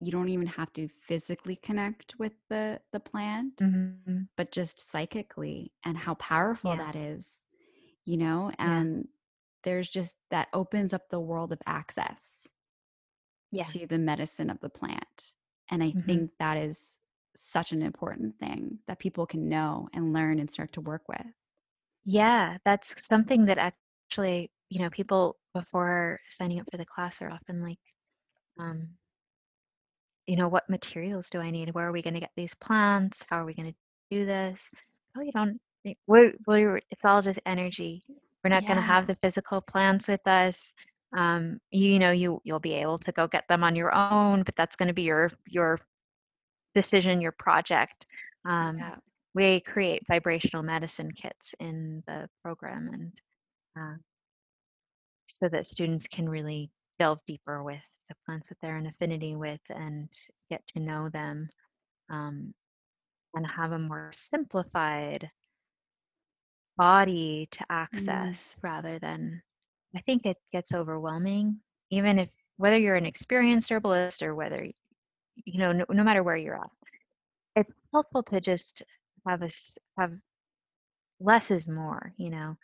you 0.00 0.10
don't 0.10 0.28
even 0.28 0.46
have 0.46 0.72
to 0.74 0.88
physically 0.88 1.56
connect 1.56 2.18
with 2.18 2.32
the 2.48 2.80
the 2.92 3.00
plant, 3.00 3.64
mhm, 3.64 4.28
but 4.36 4.52
just 4.52 4.80
psychically 4.80 5.72
and 5.84 5.98
how 5.98 6.14
powerful 6.16 6.74
Yeah, 6.74 6.78
that 6.78 6.96
is. 6.96 7.46
You 8.04 8.18
know, 8.18 8.52
yeah, 8.62 8.84
and 8.84 9.08
there's 9.64 9.90
just 9.90 10.16
that 10.30 10.48
opens 10.54 10.94
up 10.94 11.10
the 11.10 11.20
world 11.20 11.52
of 11.52 11.60
access 11.66 12.48
yeah. 13.50 13.72
to 13.72 13.86
the 13.86 13.98
medicine 13.98 14.50
of 14.50 14.60
the 14.60 14.70
plant. 14.70 15.34
And 15.70 15.82
I 15.82 15.94
hmm 15.94 16.00
think 16.06 16.32
that 16.38 16.56
is 16.56 16.98
such 17.36 17.72
an 17.72 17.82
important 17.82 18.38
thing 18.38 18.80
that 18.86 18.98
people 18.98 19.26
can 19.26 19.48
know 19.48 19.88
and 19.92 20.12
learn 20.12 20.38
and 20.38 20.50
start 20.50 20.72
to 20.74 20.80
work 20.80 21.08
with. 21.08 21.26
Yeah, 22.04 22.58
that's 22.64 23.02
something 23.02 23.46
that 23.46 23.58
actually, 23.58 24.50
you 24.70 24.80
know, 24.80 24.90
people 24.90 25.36
before 25.54 26.20
signing 26.28 26.60
up 26.60 26.66
for 26.70 26.78
the 26.78 26.86
class 26.86 27.22
are 27.22 27.30
often 27.30 27.62
like, 27.62 27.78
um, 28.58 28.88
you 30.26 30.36
know, 30.36 30.48
what 30.48 30.68
materials 30.70 31.30
do 31.30 31.40
I 31.40 31.50
need? 31.50 31.74
Where 31.74 31.88
are 31.88 31.92
we 31.92 32.02
going 32.02 32.14
to 32.14 32.20
get 32.20 32.32
these 32.36 32.54
plants? 32.54 33.24
How 33.28 33.40
are 33.40 33.46
we 33.46 33.54
going 33.54 33.72
to 33.72 33.76
do 34.16 34.26
this? 34.26 34.68
Oh, 35.16 35.22
you 35.22 35.32
don't. 35.32 35.60
We're, 36.06 36.32
we're, 36.46 36.80
it's 36.90 37.04
all 37.04 37.22
just 37.22 37.40
energy. 37.46 38.04
We're 38.44 38.50
not 38.50 38.66
going 38.66 38.76
to 38.76 38.82
have 38.82 39.06
the 39.06 39.16
physical 39.16 39.60
plants 39.60 40.08
with 40.08 40.26
us. 40.26 40.72
Um, 41.16 41.58
you 41.70 41.98
know, 41.98 42.12
you 42.12 42.40
you'll 42.44 42.60
be 42.60 42.74
able 42.74 42.98
to 42.98 43.12
go 43.12 43.26
get 43.28 43.44
them 43.48 43.64
on 43.64 43.76
your 43.76 43.94
own, 43.94 44.42
but 44.44 44.56
that's 44.56 44.76
going 44.76 44.88
to 44.88 44.94
be 44.94 45.02
your 45.02 45.30
your 45.46 45.78
decision, 46.74 47.20
your 47.20 47.32
project. 47.32 48.06
Um, 48.44 48.76
Yeah. 48.78 48.96
we 49.34 49.60
create 49.60 50.06
vibrational 50.08 50.62
medicine 50.62 51.12
kits 51.12 51.54
in 51.60 52.02
the 52.06 52.28
program, 52.42 52.88
and 52.92 53.12
uh, 53.78 53.96
so 55.30 55.48
that 55.48 55.66
students 55.66 56.08
can 56.08 56.28
really 56.28 56.70
delve 56.98 57.20
deeper 57.26 57.62
with 57.62 57.80
the 58.08 58.14
plants 58.26 58.48
that 58.48 58.58
they're 58.62 58.78
in 58.78 58.86
affinity 58.86 59.36
with 59.36 59.60
and 59.70 60.08
get 60.50 60.66
to 60.68 60.80
know 60.80 61.08
them 61.10 61.48
um, 62.10 62.54
and 63.34 63.46
have 63.46 63.72
a 63.72 63.78
more 63.78 64.10
simplified 64.14 65.28
body 66.76 67.46
to 67.50 67.64
Mm. 67.92 68.38
access 68.38 68.56
rather 68.62 68.98
than 68.98 69.42
I 69.94 70.00
think 70.00 70.26
it 70.26 70.36
gets 70.52 70.72
overwhelming 70.74 71.60
even 71.90 72.18
if 72.18 72.30
whether 72.56 72.78
you're 72.78 72.96
an 72.96 73.06
experienced 73.06 73.70
herbalist 73.70 74.22
or 74.22 74.34
whether 74.34 74.64
you 75.44 75.58
know 75.58 75.72
no, 75.72 75.84
no 75.90 76.04
matter 76.04 76.22
where 76.22 76.36
you're 76.36 76.56
at 76.56 76.70
it's 77.56 77.72
helpful 77.92 78.22
to 78.24 78.40
just 78.40 78.82
have 79.26 79.42
a 79.42 79.46
s- 79.46 79.78
have 79.98 80.12
less 81.20 81.50
is 81.50 81.68
more 81.68 82.12
you 82.16 82.30
know 82.30 82.56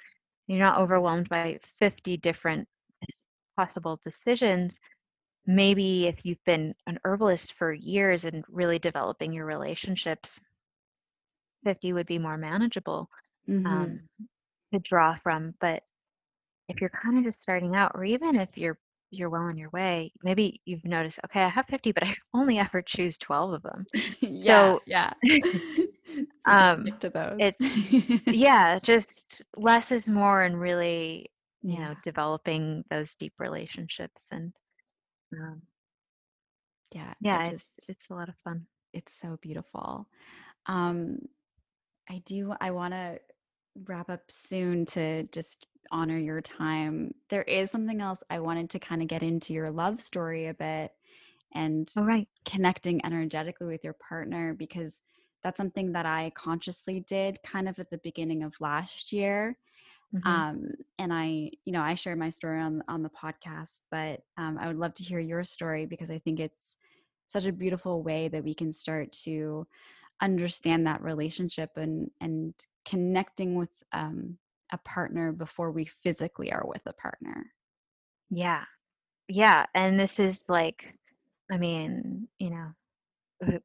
you're 0.47 0.59
not 0.59 0.79
overwhelmed 0.79 1.29
by 1.29 1.59
50 1.79 2.17
different 2.19 2.69
possible 3.57 3.99
decisions 4.05 4.79
maybe 5.47 6.07
if 6.07 6.25
you've 6.25 6.43
been 6.45 6.73
an 6.87 6.99
herbalist 7.05 7.53
for 7.55 7.73
years 7.73 8.25
and 8.25 8.45
really 8.49 8.79
developing 8.79 9.33
your 9.33 9.47
relationships 9.47 10.41
50 11.65 11.93
would 11.93 12.07
be 12.07 12.19
more 12.19 12.37
manageable 12.37 13.09
Mhm. 13.47 13.91
um, 13.91 14.01
to 14.73 14.81
draw 14.81 15.17
from 15.23 15.55
but 15.61 15.83
if 16.69 16.81
you're 16.81 16.91
kind 16.91 17.19
of 17.19 17.25
just 17.25 17.41
starting 17.41 17.75
out 17.77 17.93
or 17.95 18.05
even 18.05 18.37
if 18.37 18.57
you're 18.57 18.79
you're 19.11 19.31
well 19.31 19.43
on 19.43 19.57
your 19.59 19.71
way 19.71 20.13
maybe 20.23 20.61
you've 20.65 20.85
noticed 20.85 21.21
okay 21.25 21.43
i 21.43 21.49
have 21.49 21.67
50 21.67 21.93
but 21.93 22.05
i 22.05 22.15
only 22.35 22.59
ever 22.59 22.83
choose 22.83 23.17
12 23.19 23.53
of 23.53 23.63
them 23.63 23.87
yeah, 24.21 24.73
so 24.73 24.81
yeah. 24.87 25.13
so 26.47 26.53
um 26.53 26.83
stick 26.83 27.01
to 27.01 27.11
those. 27.11 27.39
it's 27.39 27.61
yeah 28.31 28.79
just 28.83 29.43
less 29.57 29.93
is 29.93 30.09
more 30.09 30.43
and 30.43 30.61
really 30.61 31.31
you 31.69 31.79
yeah, 31.79 31.81
know 31.81 31.95
developing 32.05 32.85
those 32.91 33.15
deep 33.15 33.35
relationships 33.39 34.25
and 34.31 34.53
um, 35.35 35.63
yeah. 36.93 37.15
yeah 37.21 37.43
It 37.43 37.51
it's 37.51 37.51
just 37.51 37.81
it's 37.89 38.11
a 38.11 38.15
lot 38.15 38.29
of 38.29 38.35
fun 38.45 38.67
it's 38.93 39.19
so 39.19 39.39
beautiful. 39.43 40.09
Um, 40.67 41.19
I 42.11 42.23
do. 42.25 42.55
I 42.61 42.71
want 42.71 42.95
to 42.95 43.21
wrap 43.85 44.09
up 44.09 44.23
soon 44.31 44.87
to 44.87 45.25
just 45.25 45.67
honor 45.93 46.17
your 46.19 46.41
time. 46.41 47.15
There 47.29 47.43
is 47.43 47.71
something 47.71 48.01
else 48.01 48.23
I 48.31 48.41
wanted 48.41 48.71
to 48.71 48.79
kind 48.79 49.03
of 49.03 49.09
get 49.09 49.23
into 49.23 49.53
your 49.53 49.71
love 49.71 50.01
story 50.01 50.47
a 50.49 50.55
bit 50.55 50.93
and 51.55 51.89
all 51.97 52.05
right 52.05 52.29
connecting 52.45 53.05
energetically 53.05 53.67
with 53.69 53.85
your 53.85 53.95
partner 54.09 54.55
because 54.55 55.01
that's 55.47 55.59
something 55.59 55.93
that 55.93 56.07
I 56.07 56.33
consciously 56.35 57.01
did 57.07 57.39
kind 57.45 57.69
of 57.69 57.79
at 57.79 57.91
the 57.91 57.99
beginning 57.99 58.43
of 58.43 58.55
last 58.61 59.13
year. 59.13 59.57
Mhm. 60.13 60.27
Um, 60.27 60.69
and 60.99 61.13
I, 61.13 61.51
you 61.65 61.73
know, 61.73 61.83
I 61.83 61.95
share 61.95 62.17
my 62.17 62.31
story 62.31 62.61
on 62.61 62.83
on 62.89 63.03
the 63.05 63.11
podcast, 63.11 63.83
but 63.91 64.23
um, 64.39 64.59
I 64.61 64.67
would 64.67 64.79
love 64.79 64.95
to 64.95 65.05
hear 65.05 65.21
your 65.21 65.45
story 65.45 65.87
because 65.87 66.11
I 66.11 66.19
think 66.19 66.41
it's 66.41 66.77
such 67.29 67.47
a 67.47 67.53
beautiful 67.53 68.03
way 68.03 68.29
that 68.29 68.45
we 68.45 68.55
can 68.55 68.73
start 68.73 69.13
to 69.25 69.67
understand 70.21 70.87
that 70.87 71.03
relationship 71.03 71.71
and 71.77 72.11
and 72.21 72.55
connecting 72.85 73.55
with 73.55 73.71
um, 73.93 74.39
a 74.73 74.79
partner 74.79 75.33
before 75.33 75.71
we 75.71 75.85
physically 76.03 76.53
are 76.53 76.67
with 76.67 76.83
a 76.87 76.93
partner. 76.95 77.53
yeah 78.31 78.65
yeah 79.29 79.67
and 79.75 79.99
this 79.99 80.19
is 80.19 80.45
like 80.49 80.95
i 81.51 81.57
mean 81.57 82.29
you 82.39 82.51
know 82.51 82.73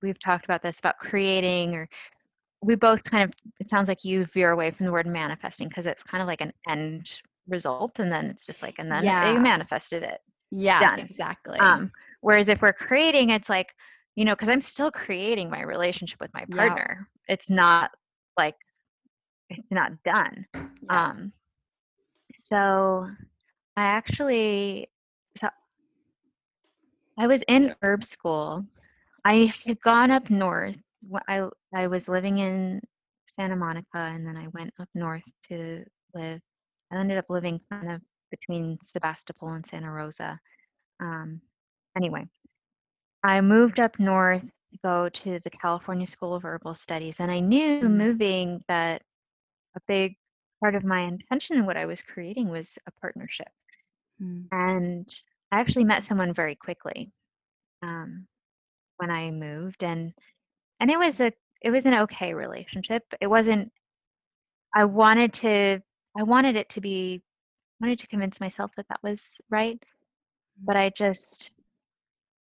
we've 0.02 0.20
talked 0.20 0.46
about 0.46 0.62
this 0.62 0.80
about 0.80 0.98
creating 0.98 1.76
or 1.76 1.88
we 2.62 2.76
both 2.76 3.04
kind 3.04 3.24
of 3.24 3.34
it 3.60 3.68
sounds 3.68 3.88
like 3.88 4.04
you 4.04 4.26
veer 4.26 4.52
away 4.52 4.72
from 4.72 4.86
the 4.86 4.92
word 4.92 5.08
manifesting 5.08 5.68
because 5.68 5.86
it's 5.86 6.04
kind 6.04 6.22
of 6.22 6.28
like 6.28 6.42
an 6.42 6.52
end 6.70 7.22
result 7.48 8.00
and 8.00 8.12
then 8.12 8.26
it's 8.26 8.46
just 8.46 8.62
like 8.62 8.76
and 8.78 8.92
then 8.92 9.04
Yeah. 9.04 9.34
you 9.34 9.40
manifested 9.40 10.04
it 10.04 10.20
Yeah, 10.52 10.82
Done. 10.82 11.00
exactly. 11.00 11.60
um 11.60 11.92
whereas 12.22 12.50
if 12.50 12.62
we're 12.62 12.74
creating 12.74 13.30
it's 13.30 13.50
like 13.50 13.70
you 14.16 14.26
know 14.26 14.34
because 14.34 14.50
i'm 14.50 14.62
still 14.62 14.92
creating 14.92 15.50
my 15.50 15.62
relationship 15.62 16.20
with 16.20 16.34
my 16.34 16.46
Yeah. 16.50 16.58
partner 16.58 17.08
it's 17.28 17.50
not 17.50 17.92
like 18.38 18.56
it's 19.50 19.72
not 19.72 19.92
done 20.04 20.46
Yeah. 20.56 21.12
um 21.12 21.32
so 22.40 23.08
i 23.78 23.84
actually 23.84 24.88
so 25.38 25.48
i 27.18 27.28
was 27.28 27.44
in 27.48 27.74
herb 27.82 28.04
school 28.04 28.66
i 29.26 29.52
had 29.66 29.80
gone 29.82 30.12
up 30.12 30.30
north 30.30 30.78
i 31.28 31.48
i 31.76 31.88
was 31.88 32.08
living 32.10 32.40
in 32.40 32.82
santa 33.28 33.56
monica 33.56 33.98
and 33.98 34.26
then 34.26 34.38
i 34.38 34.48
went 34.50 34.74
up 34.80 34.90
north 34.96 35.24
to 35.48 35.84
live 36.14 36.40
i 36.92 36.96
ended 36.98 37.18
up 37.18 37.26
living 37.30 37.60
kind 37.72 37.92
of 37.92 38.02
between 38.32 38.78
sebastopol 38.84 39.50
and 39.50 39.66
santa 39.66 39.90
rosa 39.92 40.40
um 41.00 41.42
anyway 41.98 42.26
I 43.24 43.42
moved 43.42 43.80
up 43.80 44.00
north 44.00 44.42
to 44.42 44.78
go 44.84 45.10
to 45.10 45.40
the 45.44 45.50
California 45.50 46.08
School 46.08 46.34
of 46.34 46.44
Herbal 46.44 46.74
Studies, 46.76 47.20
and 47.20 47.32
I 47.32 47.40
knew 47.40 47.82
Mhm. 47.82 47.92
moving 47.92 48.64
that 48.68 49.04
a 49.76 49.82
big 49.88 50.18
part 50.60 50.76
of 50.76 50.84
my 50.84 51.02
intention 51.02 51.58
and 51.58 51.68
what 51.68 51.78
I 51.78 51.86
was 51.86 52.02
creating 52.02 52.50
was 52.50 52.78
a 52.88 52.92
partnership. 53.02 53.50
Mm. 54.22 54.48
And 54.52 55.24
I 55.52 55.60
actually 55.60 55.86
met 55.86 56.04
someone 56.04 56.34
very 56.34 56.56
quickly 56.56 57.12
um, 57.84 58.28
when 59.02 59.12
I 59.12 59.32
moved, 59.32 59.84
and 59.84 60.14
and 60.80 60.92
it 60.92 61.00
was 61.00 61.20
a 61.22 61.34
it 61.62 61.72
was 61.72 61.86
an 61.86 61.96
okay 61.96 62.34
relationship. 62.34 63.04
It 63.20 63.28
wasn't. 63.28 63.72
I 64.76 64.86
wanted 64.86 65.34
to. 65.36 65.82
I 66.18 66.24
wanted 66.24 66.56
it 66.56 66.70
to 66.70 66.82
be. 66.82 67.24
Wanted 67.82 68.00
to 68.00 68.08
convince 68.08 68.40
myself 68.40 68.72
that 68.78 68.88
that 68.90 69.02
was 69.04 69.42
right, 69.50 69.82
but 70.64 70.78
I 70.78 70.92
just 70.96 71.52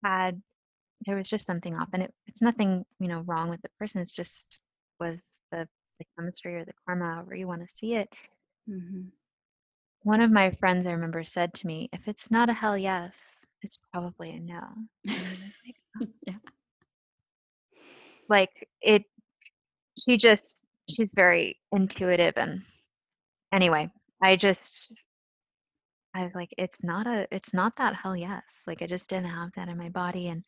had 0.05 0.43
there 1.06 1.16
was 1.16 1.28
just 1.28 1.47
something 1.47 1.74
off 1.74 1.89
and 1.93 2.02
it, 2.05 2.14
it's 2.26 2.43
nothing 2.43 2.85
you 3.01 3.09
know 3.09 3.20
wrong 3.20 3.51
with 3.51 3.62
the 3.62 3.68
person 3.78 4.01
it's 4.01 4.14
just 4.14 4.59
was 5.01 5.18
the, 5.52 5.68
the 5.98 6.05
chemistry 6.16 6.56
or 6.56 6.64
the 6.64 6.72
karma 6.86 7.14
however 7.14 7.35
you 7.35 7.47
want 7.47 7.62
to 7.62 7.72
see 7.72 7.94
it 7.94 8.09
Mhm. 8.68 9.10
one 10.02 10.20
of 10.20 10.30
my 10.30 10.51
friends 10.51 10.86
i 10.86 10.93
remember 10.93 11.24
said 11.24 11.55
to 11.55 11.66
me 11.66 11.89
if 11.93 12.06
it's 12.09 12.30
not 12.30 12.51
a 12.51 12.52
hell 12.55 12.76
yes 12.76 13.47
it's 13.62 13.78
probably 13.93 14.30
a 14.30 14.40
no 14.40 14.62
And 15.06 15.26
I 15.26 15.30
was 15.30 15.39
like, 15.66 15.76
yeah. 16.26 16.34
like 18.28 18.50
it 18.80 19.02
she 20.04 20.16
just 20.16 20.56
she's 20.90 21.10
very 21.14 21.56
intuitive 21.72 22.34
and 22.36 22.62
anyway 23.52 23.88
i 24.22 24.36
just 24.36 24.94
i 26.14 26.22
was 26.22 26.34
like 26.34 26.50
it's 26.58 26.82
not 26.84 27.06
a 27.06 27.26
it's 27.30 27.52
not 27.52 27.72
that 27.76 27.94
hell 27.94 28.16
yes 28.16 28.62
like 28.66 28.82
i 28.82 28.86
just 28.86 29.08
didn't 29.08 29.30
have 29.30 29.50
that 29.56 29.68
in 29.68 29.76
my 29.76 29.88
body 29.88 30.28
and 30.28 30.42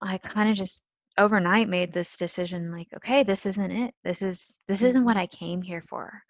I 0.00 0.18
kind 0.18 0.50
of 0.50 0.56
just 0.56 0.82
overnight 1.16 1.68
made 1.68 1.92
this 1.92 2.16
decision 2.16 2.72
like, 2.72 2.88
okay, 2.96 3.22
this 3.22 3.46
isn't 3.46 3.70
it. 3.70 3.94
This 4.04 4.22
is 4.22 4.60
this 4.68 4.82
isn't 4.82 5.00
mm-hmm. 5.00 5.06
what 5.06 5.16
I 5.16 5.26
came 5.26 5.62
here 5.62 5.84
for. 5.88 6.22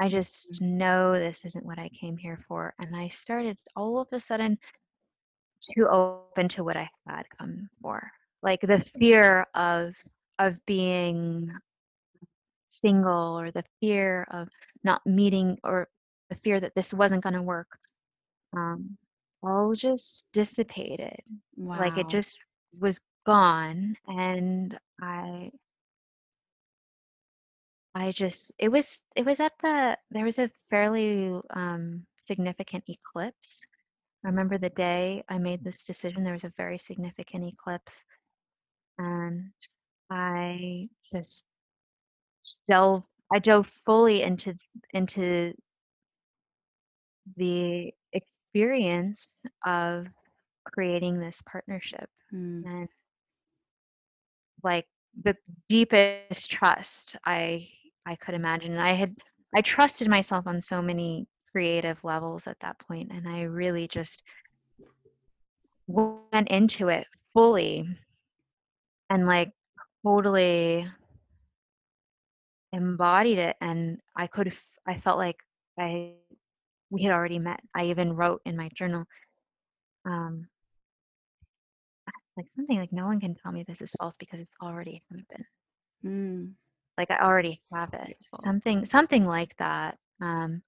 I 0.00 0.08
just 0.08 0.54
mm-hmm. 0.54 0.78
know 0.78 1.12
this 1.12 1.44
isn't 1.44 1.64
what 1.64 1.78
I 1.78 1.88
came 2.00 2.16
here 2.16 2.38
for. 2.48 2.74
And 2.80 2.96
I 2.96 3.08
started 3.08 3.56
all 3.76 4.00
of 4.00 4.08
a 4.12 4.20
sudden 4.20 4.58
to 5.62 5.88
open 5.88 6.22
to 6.22 6.38
what 6.38 6.48
I 6.52 6.66
had 6.80 6.98
come 7.06 7.36
for. 7.80 8.10
Like 8.42 8.60
the 8.60 8.78
fear 8.98 9.46
of 9.54 9.94
of 10.38 10.56
being 10.66 11.50
single 12.68 13.38
or 13.38 13.50
the 13.50 13.64
fear 13.80 14.26
of 14.30 14.48
not 14.82 15.04
meeting 15.06 15.58
or 15.64 15.88
the 16.28 16.36
fear 16.36 16.60
that 16.60 16.74
this 16.74 16.92
wasn't 16.92 17.22
going 17.22 17.34
to 17.34 17.42
work 17.42 17.78
um, 18.56 18.96
all 19.42 19.74
just 19.74 20.26
dissipated 20.32 21.20
Wow. 21.56 21.76
like 21.76 21.96
it 21.96 22.08
just 22.08 22.38
was 22.80 23.00
gone 23.26 23.96
and 24.06 24.78
i 25.00 25.50
i 27.94 28.10
just 28.12 28.52
it 28.58 28.68
was 28.68 29.02
it 29.16 29.24
was 29.24 29.40
at 29.40 29.52
the 29.62 29.96
there 30.10 30.24
was 30.24 30.38
a 30.38 30.50
fairly 30.70 31.32
um 31.50 32.06
significant 32.26 32.84
eclipse 32.88 33.64
i 34.24 34.28
remember 34.28 34.58
the 34.58 34.70
day 34.70 35.22
i 35.28 35.38
made 35.38 35.62
this 35.64 35.84
decision 35.84 36.24
there 36.24 36.32
was 36.32 36.44
a 36.44 36.52
very 36.56 36.78
significant 36.78 37.44
eclipse 37.44 38.04
and 38.98 39.52
i 40.10 40.88
just 41.12 41.44
delve 42.68 43.02
i 43.32 43.38
dove 43.38 43.66
fully 43.66 44.22
into 44.22 44.54
into 44.92 45.52
the 47.36 47.92
experience 48.12 49.38
of 49.66 50.06
creating 50.66 51.18
this 51.20 51.42
partnership 51.42 52.08
Mm. 52.34 52.64
and 52.64 52.88
like 54.62 54.86
the 55.24 55.36
deepest 55.68 56.50
trust 56.50 57.16
I 57.24 57.68
I 58.06 58.16
could 58.16 58.34
imagine. 58.34 58.72
And 58.72 58.80
I 58.80 58.92
had 58.92 59.14
I 59.54 59.60
trusted 59.60 60.08
myself 60.08 60.46
on 60.46 60.60
so 60.60 60.80
many 60.80 61.26
creative 61.52 62.02
levels 62.04 62.46
at 62.46 62.58
that 62.60 62.78
point, 62.78 63.10
and 63.12 63.28
I 63.28 63.42
really 63.42 63.86
just 63.88 64.22
went 65.86 66.48
into 66.48 66.88
it 66.88 67.06
fully 67.34 67.86
and 69.10 69.26
like 69.26 69.52
totally 70.04 70.86
embodied 72.72 73.38
it. 73.38 73.56
And 73.60 74.00
I 74.16 74.26
could 74.26 74.48
f- 74.48 74.64
I 74.86 74.98
felt 74.98 75.18
like 75.18 75.36
I 75.78 76.14
we 76.90 77.02
had 77.02 77.12
already 77.12 77.38
met. 77.38 77.60
I 77.74 77.84
even 77.84 78.14
wrote 78.14 78.42
in 78.44 78.56
my 78.56 78.68
journal 78.74 79.04
um, 80.04 80.48
like 82.36 82.46
something 82.54 82.78
like 82.78 82.92
no 82.92 83.06
one 83.06 83.20
can 83.20 83.34
tell 83.34 83.52
me 83.52 83.64
this 83.66 83.80
is 83.80 83.94
false 83.98 84.16
because 84.18 84.40
it's 84.40 84.52
already 84.62 85.02
happened. 85.10 85.46
Mm. 86.04 86.52
Like 86.98 87.10
I 87.10 87.18
already 87.24 87.58
So 87.62 87.76
have 87.76 87.92
it. 87.94 88.06
beautiful. 88.06 88.38
Something 88.38 88.84
something 88.84 89.26
like 89.26 89.56
that. 89.58 89.98
Um, 90.20 90.62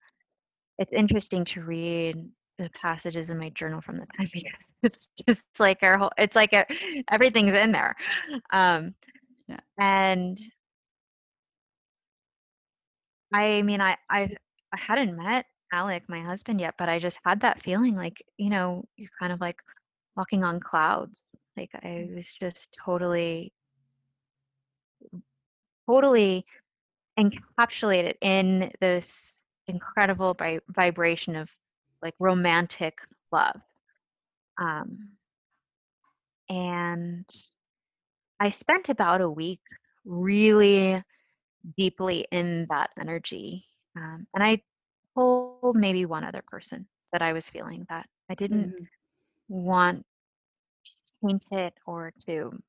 it's 0.78 0.92
interesting 0.92 1.44
to 1.46 1.62
read 1.62 2.16
the 2.58 2.70
passages 2.80 3.30
in 3.30 3.38
my 3.38 3.50
journal 3.50 3.80
from 3.80 3.96
the 3.98 4.06
time 4.16 4.26
because 4.32 4.66
it's 4.82 5.08
just 5.26 5.44
like 5.58 5.78
our 5.82 5.98
whole 5.98 6.12
it's 6.18 6.36
like 6.36 6.52
a, 6.52 6.66
everything's 7.10 7.54
in 7.54 7.72
there. 7.72 7.94
Um, 8.52 8.94
Yeah. 9.48 9.60
and 9.78 10.38
I 13.32 13.62
mean 13.62 13.80
I 13.80 13.96
I 14.10 14.30
I 14.72 14.78
hadn't 14.78 15.16
met 15.16 15.46
Alec, 15.72 16.04
my 16.08 16.20
husband 16.20 16.60
yet, 16.60 16.74
but 16.78 16.88
I 16.88 16.98
just 16.98 17.18
had 17.24 17.40
that 17.40 17.62
feeling 17.62 17.96
like, 17.96 18.22
you 18.38 18.50
know, 18.50 18.84
you're 18.96 19.10
kind 19.18 19.32
of 19.32 19.40
like 19.40 19.58
walking 20.16 20.44
on 20.44 20.60
clouds. 20.60 21.22
Like 21.56 21.70
I 21.74 22.08
Mm. 22.10 22.16
was 22.16 22.34
just 22.36 22.76
totally 22.84 23.52
totally 25.88 26.44
encapsulated 27.18 28.14
in 28.20 28.72
this 28.80 29.40
incredible 29.66 30.34
vi- 30.34 30.60
vibration 30.68 31.36
of 31.36 31.48
like 32.02 32.14
romantic 32.18 32.94
love. 33.32 33.60
Um, 34.58 35.10
and 36.48 37.24
I 38.40 38.50
spent 38.50 38.88
about 38.88 39.20
a 39.20 39.30
week 39.30 39.60
really 40.04 41.02
deeply 41.76 42.26
in 42.30 42.66
that 42.70 42.90
energy. 43.00 43.64
Um, 43.96 44.26
and 44.34 44.42
I 44.44 44.62
told 45.14 45.76
maybe 45.76 46.04
one 46.06 46.24
other 46.24 46.42
person 46.46 46.52
that 47.12 47.22
I 47.22 47.32
was 47.32 47.48
feeling 47.48 47.58
that. 47.62 47.84
I 48.10 48.12
didn't 48.12 48.50
Mhm. 48.50 48.88
want 49.48 50.04
to 50.84 51.12
paint 51.22 51.44
it 51.52 51.74
or 51.86 52.12
to 52.26 52.62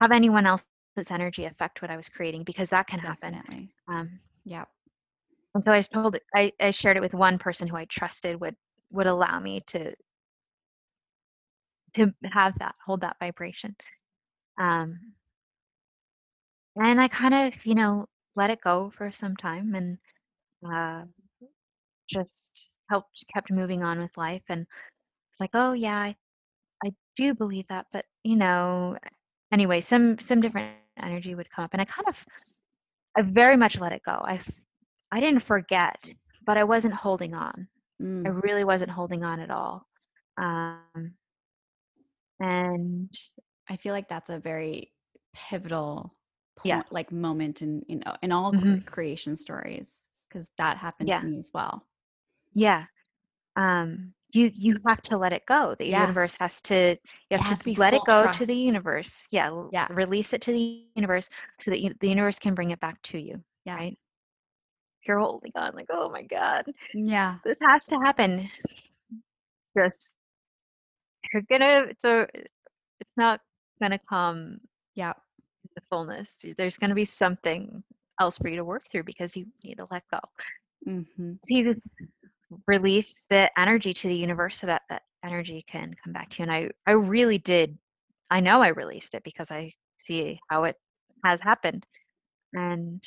have 0.00 0.12
anyone 0.12 0.46
else's 0.46 1.10
energy 1.10 1.44
affect 1.44 1.82
what 1.82 1.90
I 1.90 1.96
was 1.96 2.08
creating 2.08 2.44
because 2.44 2.70
that 2.70 2.86
can 2.88 3.00
happen. 3.00 3.32
Definitely. 3.32 3.68
Um, 3.88 4.20
Yep. 4.44 4.68
And 5.56 5.64
so 5.64 5.72
I 5.72 5.80
told 5.80 6.16
I, 6.34 6.52
I 6.60 6.70
shared 6.70 6.98
it 6.98 7.00
with 7.00 7.14
one 7.14 7.38
person 7.38 7.66
who 7.66 7.76
I 7.76 7.86
trusted 7.86 8.40
would 8.40 8.56
would 8.92 9.06
allow 9.06 9.40
me 9.40 9.62
to 9.68 9.94
to 11.96 12.14
have 12.24 12.58
that 12.58 12.74
hold 12.84 13.00
that 13.00 13.16
vibration. 13.20 13.74
Um, 14.58 15.00
and 16.76 17.00
I 17.00 17.08
kind 17.08 17.34
of 17.34 17.66
you 17.66 17.74
know 17.74 18.06
let 18.36 18.50
it 18.50 18.60
go 18.60 18.92
for 18.98 19.10
some 19.12 19.36
time 19.36 19.74
and 19.74 19.98
uh, 20.70 21.04
just 22.10 22.70
helped 22.90 23.24
kept 23.32 23.50
moving 23.50 23.82
on 23.82 24.00
with 24.00 24.16
life 24.18 24.44
and 24.50 24.66
it's 25.30 25.40
like 25.40 25.50
oh 25.54 25.72
yeah 25.72 25.98
I, 25.98 26.16
I 26.84 26.92
do 27.16 27.34
believe 27.34 27.66
that 27.68 27.86
but 27.92 28.04
you 28.24 28.36
know 28.36 28.96
anyway 29.52 29.80
some 29.80 30.18
some 30.18 30.42
different 30.42 30.70
energy 31.02 31.34
would 31.34 31.50
come 31.50 31.64
up 31.64 31.70
and 31.72 31.80
I 31.80 31.86
kind 31.86 32.08
of 32.08 32.26
I 33.16 33.22
very 33.22 33.56
much 33.56 33.80
let 33.80 33.92
it 33.92 34.02
go. 34.04 34.12
I 34.12 34.40
I 35.12 35.20
didn't 35.20 35.42
forget, 35.42 36.12
but 36.44 36.56
I 36.58 36.64
wasn't 36.64 36.94
holding 36.94 37.34
on. 37.34 37.68
I 38.26 38.28
Mm. 38.28 38.30
really 38.30 38.64
wasn't 38.64 38.90
holding 38.90 39.24
on 39.24 39.40
at 39.40 39.50
all. 39.50 39.86
Um, 40.38 40.92
and 42.40 43.10
I 43.68 43.76
feel 43.76 43.92
like 43.92 44.08
that's 44.08 44.30
a 44.30 44.38
very 44.38 44.92
pivotal 45.34 46.14
Yeah. 46.62 46.82
point, 46.82 46.86
like 46.90 47.12
moment 47.12 47.62
in 47.62 47.82
you 47.88 47.96
know 48.04 48.14
in 48.22 48.32
all 48.32 48.54
Mhm. 48.54 48.84
creation 48.86 49.36
stories 49.36 50.08
because 50.28 50.48
that 50.58 50.76
happened 50.78 51.14
Yeah. 51.14 51.16
to 51.16 51.24
me 51.26 51.38
as 51.38 51.50
well. 51.54 51.82
yeah, 52.54 52.86
um, 53.56 54.12
you 54.32 54.50
you 54.54 54.76
have 54.86 55.02
to 55.02 55.16
let 55.18 55.32
it 55.32 55.44
go. 55.46 55.74
The 55.78 55.86
Yeah. 55.86 56.06
universe 56.06 56.34
has 56.40 56.60
to. 56.62 56.96
You 57.30 57.34
have 57.38 57.44
has 57.44 57.58
to, 57.58 57.64
to 57.64 57.72
let 57.78 57.94
it 57.94 58.04
go 58.04 58.26
to 58.28 58.46
the 58.46 58.54
universe. 58.56 59.28
Yeah, 59.30 59.50
Yeah. 59.70 59.88
release 59.88 60.32
it 60.34 60.42
to 60.42 60.52
the 60.52 60.60
universe 60.60 61.28
so 61.60 61.70
that 61.70 61.80
you, 61.80 61.94
the 62.00 62.08
universe 62.08 62.08
can 62.08 62.20
bring 62.20 62.36
it 62.40 62.46
back 62.48 62.70
to 62.72 62.86
you. 62.86 63.12
Yeah. 63.42 63.64
Right. 63.64 63.98
You're 65.06 65.18
holding 65.18 65.52
on, 65.54 65.74
like, 65.74 65.88
oh 65.90 66.10
my 66.10 66.22
god, 66.22 66.64
Yeah. 66.94 67.36
this 67.44 67.58
has 67.60 67.86
to 67.86 67.96
happen. 67.96 68.48
Just 69.76 70.12
you're 71.32 71.42
gonna. 71.50 71.86
So 71.98 72.26
it's 73.00 73.16
not 73.16 73.40
gonna 73.80 73.98
come 74.08 74.58
Yeah. 74.94 75.12
the 75.74 75.82
fullness. 75.90 76.44
There's 76.56 76.76
to 76.78 76.94
be 76.94 77.04
something 77.04 77.82
else 78.20 78.38
for 78.38 78.48
you 78.48 78.56
to 78.56 78.64
work 78.64 78.84
through 78.90 79.04
because 79.04 79.36
you 79.36 79.46
need 79.62 79.76
to 79.76 79.86
let 79.90 80.02
go. 80.10 80.20
hmm 80.84 81.32
So 81.42 81.56
you 81.56 81.80
release 82.66 83.26
the 83.28 83.50
energy 83.58 83.92
to 83.92 84.08
the 84.08 84.14
universe 84.14 84.58
so 84.58 84.66
that 84.66 84.82
that 84.88 85.02
energy 85.24 85.64
can 85.68 85.94
come 86.02 86.12
back 86.12 86.30
to 86.30 86.38
you. 86.38 86.42
And 86.44 86.52
I, 86.52 86.70
I 86.86 86.92
really 86.92 87.38
did. 87.38 87.76
I 88.30 88.40
know 88.40 88.62
I 88.62 88.68
released 88.68 89.14
it 89.14 89.22
because 89.24 89.50
I 89.50 89.72
see 89.98 90.38
how 90.48 90.64
it 90.64 90.76
has 91.24 91.40
happened. 91.40 91.84
And 92.52 93.02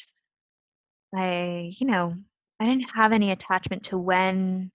I, 1.16 1.72
you 1.78 1.88
know, 1.88 2.16
I 2.60 2.66
didn't 2.66 2.92
have 2.96 3.14
any 3.14 3.32
attachment 3.32 3.86
to 3.86 3.98
when 3.98 4.72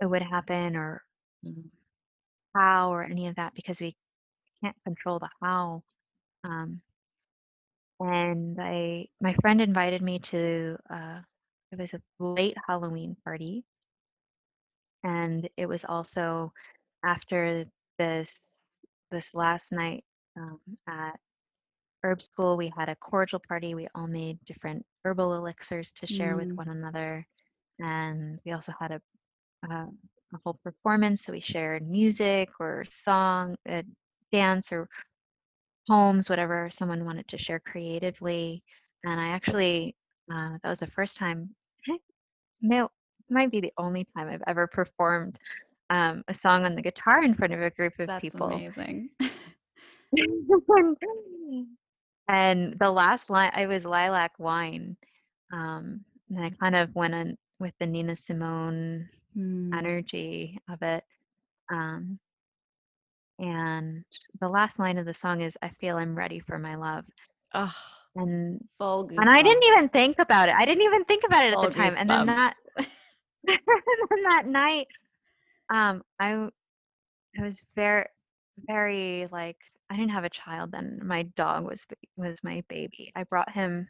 it 0.00 0.06
would 0.06 0.22
happen 0.22 0.76
or 0.76 1.02
mm, 1.44 1.64
how 2.54 2.92
or 2.92 3.04
any 3.04 3.28
of 3.28 3.36
that 3.36 3.54
because 3.54 3.80
we 3.80 3.96
can't 4.62 4.76
control 4.84 5.18
the 5.18 5.30
how. 5.42 5.84
Um, 6.44 6.82
and 8.00 8.58
I 8.60 9.06
my 9.20 9.34
friend 9.40 9.60
invited 9.60 10.02
me 10.02 10.18
to 10.20 10.76
uh 10.90 11.20
it 11.72 11.78
was 11.78 11.94
a 11.94 12.00
late 12.18 12.56
Halloween 12.66 13.16
party 13.24 13.64
and 15.04 15.48
it 15.56 15.66
was 15.66 15.84
also 15.84 16.52
after 17.04 17.64
this 17.98 18.42
this 19.10 19.34
last 19.34 19.72
night 19.72 20.04
um, 20.36 20.60
at 20.88 21.18
herb 22.04 22.20
school 22.20 22.56
we 22.56 22.72
had 22.76 22.88
a 22.88 22.96
cordial 22.96 23.40
party 23.48 23.74
we 23.74 23.88
all 23.94 24.06
made 24.06 24.38
different 24.46 24.84
herbal 25.04 25.34
elixirs 25.34 25.92
to 25.92 26.06
share 26.06 26.36
with 26.36 26.48
Mm. 26.50 26.56
one 26.56 26.68
another 26.68 27.26
and 27.80 28.38
we 28.44 28.52
also 28.52 28.72
had 28.80 28.92
a 28.92 29.00
uh, 29.70 29.86
a 30.34 30.38
whole 30.44 30.58
performance 30.62 31.24
so 31.24 31.32
we 31.32 31.40
shared 31.40 31.88
music 31.88 32.50
or 32.60 32.84
song 32.90 33.56
uh, 33.68 33.82
dance 34.32 34.72
or 34.72 34.88
poems, 35.88 36.28
whatever 36.28 36.68
someone 36.70 37.04
wanted 37.04 37.26
to 37.28 37.38
share 37.38 37.60
creatively. 37.60 38.62
And 39.04 39.20
I 39.20 39.28
actually, 39.28 39.94
uh, 40.32 40.58
that 40.62 40.68
was 40.68 40.80
the 40.80 40.86
first 40.86 41.16
time, 41.16 41.54
no, 42.60 42.90
might 43.30 43.50
be 43.50 43.60
the 43.60 43.72
only 43.78 44.06
time 44.16 44.28
I've 44.28 44.42
ever 44.46 44.66
performed 44.66 45.38
um, 45.90 46.22
a 46.28 46.34
song 46.34 46.64
on 46.64 46.74
the 46.74 46.82
guitar 46.82 47.22
in 47.22 47.34
front 47.34 47.52
of 47.52 47.62
a 47.62 47.70
group 47.70 47.98
of 47.98 48.08
That's 48.08 48.22
people. 48.22 48.48
amazing. 48.52 49.10
and 52.28 52.78
the 52.78 52.90
last 52.90 53.30
line, 53.30 53.52
it 53.58 53.66
was 53.66 53.84
Lilac 53.86 54.32
Wine. 54.38 54.96
Um, 55.52 56.04
and 56.30 56.44
I 56.44 56.50
kind 56.50 56.76
of 56.76 56.94
went 56.94 57.14
in 57.14 57.36
with 57.58 57.72
the 57.80 57.86
Nina 57.86 58.16
Simone 58.16 59.08
Mm. 59.36 59.72
energy 59.76 60.58
of 60.68 60.82
it. 60.82 61.04
Um, 61.70 62.18
and 63.38 64.04
the 64.40 64.48
last 64.48 64.78
line 64.78 64.98
of 64.98 65.06
the 65.06 65.14
song 65.14 65.42
is, 65.42 65.56
I 65.62 65.68
feel 65.68 65.96
I'm 65.96 66.14
ready 66.16 66.40
for 66.40 66.58
my 66.58 66.74
love. 66.74 67.04
Ugh, 67.54 67.70
And. 68.16 68.64
And 68.80 69.28
I 69.28 69.42
didn't 69.42 69.64
even 69.64 69.88
think 69.88 70.18
about 70.18 70.48
it. 70.48 70.54
I 70.56 70.64
didn't 70.64 70.82
even 70.84 71.04
think 71.04 71.24
about 71.24 71.46
it 71.46 71.52
at 71.52 71.60
the 71.60 71.70
time. 71.70 71.94
And 71.98 72.10
then 72.10 72.26
that 72.26 72.54
and 73.46 73.58
then 74.10 74.22
that 74.28 74.46
night, 74.46 74.86
um, 75.70 76.02
I 76.18 76.48
I 77.38 77.42
was 77.42 77.62
very 77.76 78.06
very 78.66 79.28
like 79.30 79.56
I 79.90 79.96
didn't 79.96 80.10
have 80.12 80.24
a 80.24 80.30
child 80.30 80.72
then. 80.72 81.00
My 81.02 81.22
dog 81.36 81.64
was 81.64 81.86
was 82.16 82.38
my 82.42 82.62
baby. 82.68 83.10
I 83.16 83.24
brought 83.24 83.50
him 83.50 83.88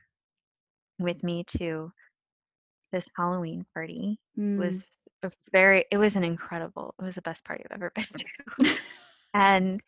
with 0.99 1.23
me 1.23 1.45
to 1.59 1.93
this 2.93 3.09
Halloween 3.17 3.65
party. 3.75 4.19
It 4.37 4.41
Mm. 4.41 4.59
was 4.59 4.89
a 5.23 5.31
very 5.53 5.85
it 5.91 5.99
was 5.99 6.17
an 6.17 6.25
incredible. 6.25 6.95
It 7.01 7.05
was 7.05 7.17
the 7.17 7.23
best 7.23 7.45
party 7.45 7.65
I've 7.65 7.77
ever 7.77 7.93
been 7.95 8.05
to. 8.05 8.79
and 9.35 9.81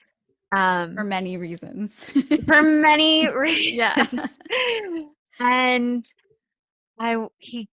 um 0.52 0.94
for 0.96 1.04
many 1.04 1.36
reasons. 1.36 2.04
for 2.46 2.62
many 2.62 3.28
reasons. 3.28 4.36
Yeah. 4.38 5.06
and 5.40 6.04
I 6.98 7.26
he 7.38 7.68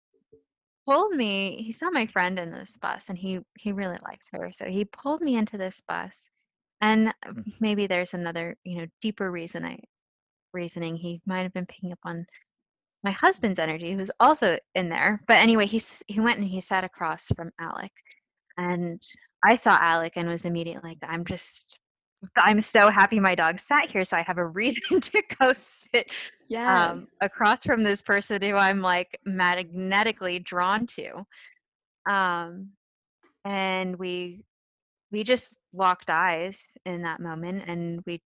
pulled 0.86 1.14
me. 1.16 1.62
He 1.64 1.72
saw 1.72 1.90
my 1.90 2.06
friend 2.06 2.38
in 2.38 2.50
this 2.52 2.76
bus, 2.76 3.08
and 3.08 3.18
he 3.18 3.40
he 3.58 3.72
really 3.72 3.98
likes 4.04 4.28
her, 4.32 4.52
so 4.52 4.66
he 4.66 4.84
pulled 4.84 5.22
me 5.22 5.36
into 5.36 5.56
this 5.58 5.80
bus. 5.88 6.28
And 6.80 7.12
um, 7.26 7.44
maybe 7.60 7.86
there's 7.86 8.14
another 8.14 8.56
you 8.64 8.78
know 8.78 8.86
deeper 9.00 9.30
reason 9.30 9.64
I 9.64 9.78
reasoning. 10.52 10.96
He 10.96 11.20
might 11.26 11.42
have 11.42 11.52
been 11.52 11.66
picking 11.66 11.92
up 11.92 11.98
on 12.04 12.26
my 13.04 13.12
husband's 13.12 13.58
energy, 13.58 13.92
who's 13.92 14.10
also 14.18 14.58
in 14.74 14.88
there. 14.88 15.22
But 15.28 15.36
anyway, 15.36 15.66
he 15.66 15.80
he 16.08 16.20
went 16.20 16.38
and 16.38 16.48
he 16.48 16.60
sat 16.60 16.84
across 16.84 17.28
from 17.36 17.50
Alec, 17.60 17.92
and 18.58 19.00
I 19.44 19.56
saw 19.56 19.78
Alec 19.80 20.14
and 20.16 20.28
was 20.28 20.44
immediately 20.44 20.90
like, 20.90 20.98
I'm 21.08 21.24
just. 21.24 21.78
I'm 22.38 22.62
so 22.62 22.90
happy 22.90 23.20
my 23.20 23.34
dog 23.34 23.58
sat 23.58 23.90
here, 23.90 24.02
so 24.02 24.16
I 24.16 24.22
have 24.22 24.38
a 24.38 24.46
reason 24.62 25.00
to 25.00 25.22
go 25.38 25.52
sit 25.52 26.10
yeah. 26.48 26.90
um, 26.90 27.08
across 27.20 27.62
from 27.62 27.84
this 27.84 28.00
person 28.00 28.40
who 28.40 28.54
I'm 28.54 28.80
like 28.80 29.20
magnetically 29.26 30.38
drawn 30.38 30.86
to. 30.86 31.26
Um, 32.10 32.70
and 33.44 33.96
we 33.96 34.44
we 35.12 35.22
just 35.24 35.56
locked 35.72 36.10
eyes 36.10 36.76
in 36.84 37.02
that 37.02 37.20
moment 37.20 37.64
and 37.66 38.02
we 38.06 38.20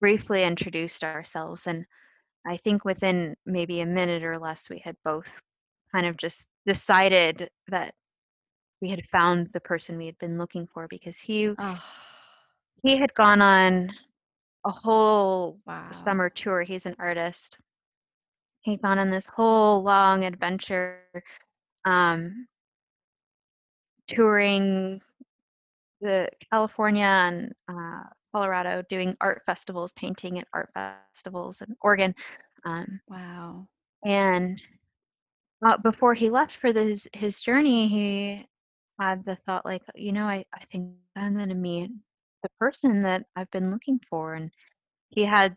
briefly 0.00 0.42
introduced 0.44 1.04
ourselves 1.04 1.66
and 1.66 1.84
I 2.46 2.56
think 2.58 2.84
within 2.84 3.36
maybe 3.44 3.80
a 3.80 3.86
minute 3.86 4.22
or 4.22 4.38
less 4.38 4.68
we 4.70 4.78
had 4.78 4.96
both 5.04 5.28
kind 5.92 6.06
of 6.06 6.16
just 6.16 6.46
decided 6.66 7.48
that 7.68 7.94
we 8.80 8.88
had 8.90 9.04
found 9.10 9.48
the 9.52 9.60
person 9.60 9.96
we 9.96 10.06
had 10.06 10.18
been 10.18 10.38
looking 10.38 10.66
for 10.72 10.86
because 10.88 11.18
he 11.18 11.54
Oh, 11.58 11.82
he 12.82 12.96
had 12.96 13.14
gone 13.14 13.40
on 13.40 13.90
a 14.64 14.70
whole 14.70 15.58
wow. 15.66 15.88
summer 15.92 16.28
tour. 16.30 16.62
He's 16.62 16.86
an 16.86 16.94
artist. 16.98 17.58
He'd 18.62 18.82
gone 18.82 18.98
on 18.98 19.10
this 19.10 19.26
whole 19.26 19.82
long 19.82 20.24
adventure 20.24 21.00
um 21.84 22.46
touring 24.08 25.00
the 26.00 26.28
California 26.52 27.04
and 27.04 27.52
uh, 27.68 28.02
Colorado 28.34 28.82
doing 28.90 29.16
art 29.20 29.42
festivals, 29.46 29.92
painting 29.92 30.38
at 30.38 30.48
art 30.52 30.70
festivals 30.74 31.34
in 31.34 31.46
Oregon. 31.52 31.86
Um, 32.42 32.76
Wow. 33.08 33.68
and 33.82 34.44
uh, 35.64 35.76
before 35.78 36.14
he 36.14 36.30
left 36.30 36.54
for 36.56 36.72
this 36.72 37.06
his 37.12 37.40
journey, 37.40 37.88
he 37.88 38.46
had 39.00 39.24
the 39.24 39.36
thought 39.46 39.64
like, 39.64 39.82
you 39.94 40.12
know, 40.12 40.24
I, 40.26 40.44
I 40.54 40.64
think 40.72 40.86
I'm 40.86 41.02
gonna 41.36 41.54
meet 41.54 41.90
the 42.42 42.48
person 42.58 43.02
that 43.02 43.24
I've 43.36 43.50
been 43.50 43.70
looking 43.70 43.74
for. 44.10 44.34
And 44.34 44.50
he 44.92 45.24
had, 45.24 45.56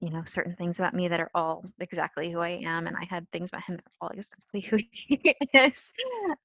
you 0.00 0.10
know, 0.10 0.22
certain 0.26 0.54
things 0.56 0.78
about 0.78 0.94
me 0.94 1.08
that 1.08 1.20
are 1.20 1.30
all 1.34 1.64
exactly 1.78 2.30
who 2.30 2.40
I 2.40 2.60
am, 2.64 2.86
and 2.86 2.96
I 2.96 3.04
had 3.04 3.30
things 3.30 3.48
about 3.50 3.64
him 3.64 3.76
that 3.76 3.84
are 3.86 3.98
all 4.00 4.10
exactly 4.10 4.60
who 4.62 4.78
he 4.92 5.34
is. 5.54 5.92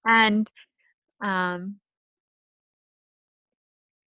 And 0.06 0.50
um 1.22 1.76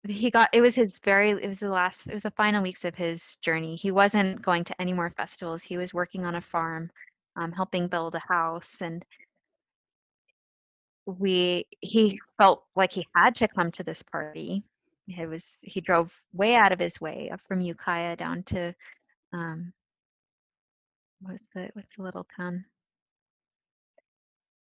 he 0.10 0.30
got 0.30 0.50
it 0.54 0.62
was 0.62 0.76
his 0.76 1.00
very 1.00 1.32
it 1.32 1.48
was 1.48 1.60
the 1.60 1.70
last 1.70 2.08
it 2.08 2.14
was 2.14 2.24
the 2.24 2.32
final 2.32 2.62
weeks 2.64 2.86
of 2.86 2.96
his 2.96 3.38
journey. 3.38 3.76
He 3.76 3.92
wasn't 3.92 4.42
going 4.42 4.64
to 4.66 4.82
any 4.82 4.94
more 4.94 5.10
festivals. 5.12 5.64
He 5.64 5.78
was 5.78 5.94
working 5.94 6.26
on 6.26 6.36
a 6.36 6.42
farm 6.42 6.92
um, 7.36 7.52
helping 7.52 7.88
build 7.88 8.16
a 8.16 8.22
house 8.28 8.82
and 8.82 9.06
we 11.06 11.66
he 11.82 12.20
felt 12.38 12.64
like 12.76 12.92
he 12.92 13.08
had 13.16 13.36
to 13.38 13.48
come 13.48 13.72
to 13.74 13.84
this 13.84 14.04
party. 14.04 14.64
It 15.08 15.28
was 15.30 15.60
he 15.64 15.82
drove 15.82 16.14
way 16.34 16.56
out 16.56 16.72
of 16.72 16.80
his 16.80 17.00
way 17.02 17.30
up 17.32 17.42
from 17.48 17.62
ukiah 17.62 18.16
down 18.16 18.44
to 18.44 18.74
um 19.34 19.74
what's 21.22 21.46
the 21.54 21.70
what's 21.74 21.96
the 21.96 22.04
little 22.04 22.28
town? 22.38 22.66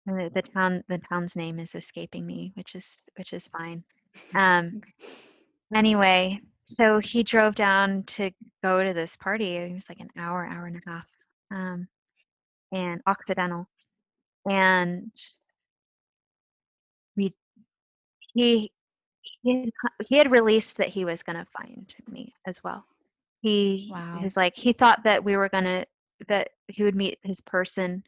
The, 0.06 0.30
the 0.34 0.42
town 0.44 0.84
the 0.88 1.00
town's 1.00 1.36
name 1.36 1.60
is 1.60 1.74
escaping 1.76 2.26
me 2.26 2.52
which 2.56 2.76
is 2.76 3.04
which 3.18 3.34
is 3.34 3.48
fine 3.48 3.84
um 4.36 4.82
Anyway, 5.74 6.40
so 6.66 7.00
he 7.00 7.24
drove 7.24 7.56
down 7.56 8.04
to 8.04 8.32
go 8.64 8.84
to 8.84 8.94
this 8.94 9.16
party. 9.16 9.56
It 9.58 9.74
was 9.74 9.90
like 9.90 10.00
an 10.00 10.10
hour, 10.18 10.46
hour 10.46 10.68
and 10.68 10.78
a 10.78 10.90
half, 10.90 11.08
um, 11.52 11.88
and 12.72 13.02
Occidental. 13.08 13.68
And 14.50 15.12
we, 17.18 17.34
he, 18.34 18.72
he 19.42 19.64
had, 19.64 19.72
he 20.08 20.18
had 20.18 20.32
released 20.32 20.78
that 20.78 20.90
he 20.90 21.04
was 21.04 21.24
going 21.24 21.38
to 21.38 21.48
find 21.58 21.94
me 22.12 22.34
as 22.46 22.64
well. 22.64 22.86
He 23.42 23.90
Wow. 23.92 24.22
was 24.24 24.38
like, 24.38 24.56
he 24.56 24.72
thought 24.72 25.04
that 25.04 25.24
we 25.24 25.36
were 25.36 25.50
going 25.50 25.66
to, 25.66 25.86
that 26.28 26.50
he 26.68 26.84
would 26.84 26.96
meet 26.96 27.20
his 27.24 27.42
person, 27.42 28.04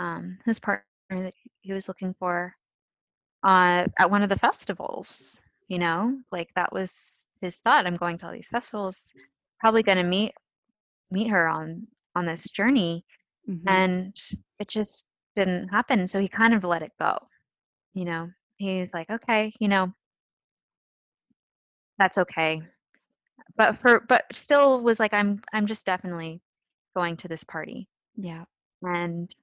um, 0.00 0.38
his 0.46 0.58
partner 0.58 0.86
that 1.10 1.34
he 1.60 1.72
was 1.72 1.88
looking 1.88 2.14
for 2.18 2.54
uh, 3.44 3.84
at 3.98 4.10
one 4.10 4.22
of 4.22 4.30
the 4.30 4.38
festivals. 4.38 5.41
You 5.72 5.78
know, 5.78 6.20
like 6.32 6.50
that 6.56 6.72
was 6.74 7.24
his 7.40 7.56
thought. 7.58 7.86
I'm 7.86 7.96
going 7.96 8.18
to 8.18 8.26
all 8.26 8.32
these 8.32 8.50
festivals, 8.50 9.12
probably 9.60 9.82
going 9.82 9.98
to 9.98 10.04
meet 10.04 10.34
meet 11.10 11.28
her 11.28 11.48
on 11.48 11.86
on 12.16 12.26
this 12.26 12.44
journey, 12.50 13.04
Mhm. 13.48 13.62
and 13.68 14.16
it 14.60 14.68
just 14.68 15.06
didn't 15.36 15.68
happen. 15.68 16.06
So 16.06 16.20
he 16.20 16.28
kind 16.28 16.54
of 16.54 16.64
let 16.64 16.82
it 16.82 16.92
go. 17.00 17.18
You 17.94 18.04
know, 18.06 18.30
he's 18.58 18.92
like, 18.94 19.10
okay, 19.10 19.54
you 19.60 19.68
know, 19.68 19.92
that's 21.98 22.18
okay. 22.18 22.62
But 23.56 23.78
for 23.78 24.00
but 24.08 24.24
still 24.32 24.82
was 24.82 25.00
like, 25.00 25.14
I'm 25.14 25.42
I'm 25.52 25.66
just 25.66 25.86
definitely 25.86 26.42
going 26.96 27.16
to 27.18 27.28
this 27.28 27.44
party, 27.44 27.88
yeah. 28.16 28.44
and 28.82 29.34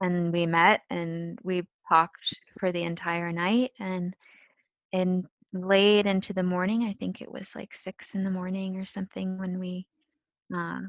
and 0.00 0.32
we 0.32 0.46
met 0.46 0.80
and 0.90 1.38
we 1.42 1.62
talked 1.90 2.34
for 2.58 2.72
the 2.72 2.82
entire 2.82 3.32
night 3.32 3.72
and 3.80 4.14
and 4.92 5.24
late 5.52 6.06
into 6.06 6.32
the 6.32 6.42
morning 6.42 6.84
i 6.84 6.92
think 7.00 7.20
it 7.20 7.30
was 7.30 7.54
like 7.56 7.74
six 7.74 8.14
in 8.14 8.22
the 8.24 8.30
morning 8.30 8.76
or 8.76 8.84
something 8.84 9.38
when 9.38 9.58
we 9.58 9.86
uh, 10.54 10.80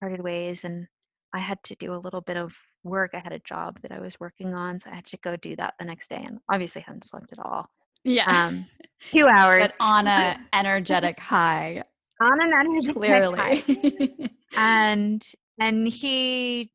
parted 0.00 0.20
ways 0.22 0.64
and 0.64 0.86
i 1.32 1.38
had 1.38 1.58
to 1.64 1.74
do 1.76 1.92
a 1.94 1.96
little 2.04 2.20
bit 2.20 2.36
of 2.36 2.54
work 2.84 3.12
i 3.14 3.18
had 3.18 3.32
a 3.32 3.38
job 3.40 3.78
that 3.82 3.92
i 3.92 3.98
was 4.00 4.20
working 4.20 4.54
on 4.54 4.78
so 4.78 4.90
i 4.90 4.94
had 4.94 5.06
to 5.06 5.16
go 5.24 5.36
do 5.36 5.56
that 5.56 5.74
the 5.78 5.86
next 5.86 6.08
day 6.10 6.22
and 6.26 6.38
obviously 6.52 6.82
hadn't 6.82 7.04
slept 7.06 7.32
at 7.32 7.38
all 7.38 7.66
Yeah. 8.04 8.46
um 8.48 8.66
two 9.12 9.26
hours 9.36 9.72
but 9.78 9.84
on 9.84 10.06
a 10.20 10.38
energetic 10.52 11.18
high, 11.18 11.82
on 12.20 12.40
an 12.42 12.52
energetic 12.52 12.94
high. 13.38 13.60
clearly. 13.60 14.30
and 14.56 15.22
and 15.60 15.88
he 15.88 16.70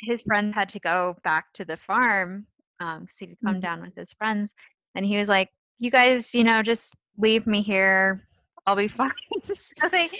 his 0.00 0.22
friends 0.22 0.54
had 0.54 0.68
to 0.70 0.80
go 0.80 1.16
back 1.24 1.46
to 1.54 1.64
the 1.64 1.76
farm 1.76 2.46
um 2.80 3.00
because 3.00 3.18
he'd 3.18 3.36
come 3.44 3.56
Mhm. 3.56 3.62
down 3.62 3.80
with 3.82 3.94
his 3.94 4.12
friends 4.12 4.54
and 4.94 5.04
he 5.04 5.16
was 5.16 5.28
like 5.28 5.50
you 5.78 5.90
guys 5.90 6.34
you 6.34 6.44
know 6.44 6.62
just 6.62 6.94
leave 7.18 7.46
me 7.46 7.62
here 7.62 8.26
i'll 8.66 8.76
be 8.76 8.88
fine 9.02 9.10
so 9.44 9.88
they 9.90 10.10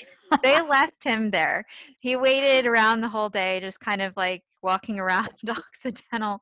they 0.43 0.61
left 0.69 1.03
him 1.05 1.31
there 1.31 1.65
he 2.01 2.17
waited 2.17 2.67
around 2.67 3.01
the 3.01 3.09
whole 3.09 3.29
day 3.29 3.61
just 3.61 3.81
kind 3.81 4.03
of 4.03 4.17
like 4.17 4.43
walking 4.63 4.99
around 5.01 5.31
occidental 5.49 6.41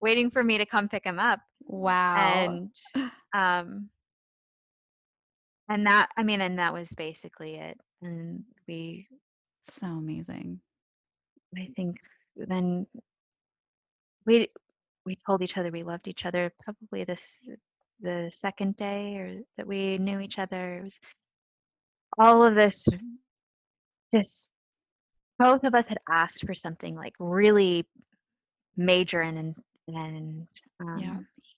waiting 0.00 0.30
for 0.30 0.42
me 0.42 0.58
to 0.58 0.66
come 0.66 0.88
pick 0.88 1.04
him 1.04 1.18
up 1.18 1.40
wow. 1.66 2.16
and 2.16 2.74
um 3.34 3.88
and 5.68 5.86
that 5.86 6.08
i 6.16 6.22
mean 6.22 6.40
and 6.40 6.58
that 6.58 6.72
was 6.72 6.92
basically 6.94 7.54
it 7.56 7.78
and 8.02 8.44
we 8.66 9.06
so 9.68 9.86
amazing. 9.86 10.60
I 11.56 11.68
think 11.76 11.98
then 12.36 12.86
we 14.26 14.48
we 15.06 15.16
told 15.26 15.42
each 15.42 15.56
other 15.56 15.70
we 15.70 15.82
loved 15.82 16.08
each 16.08 16.24
other 16.26 16.52
probably 16.62 17.04
this 17.04 17.38
the 18.00 18.30
second 18.32 18.76
day 18.76 19.16
or 19.16 19.40
that 19.56 19.66
we 19.66 19.98
knew 19.98 20.20
each 20.20 20.38
other. 20.38 20.78
It 20.78 20.84
was 20.84 21.00
all 22.18 22.42
of 22.44 22.54
this 22.54 22.88
just 24.14 24.50
both 25.38 25.64
of 25.64 25.74
us 25.74 25.86
had 25.86 25.98
asked 26.08 26.44
for 26.46 26.54
something 26.54 26.94
like 26.94 27.14
really 27.18 27.86
major 28.76 29.20
and 29.20 29.54
and 29.88 30.46
um, 30.80 31.00
Yeah. 31.00 31.16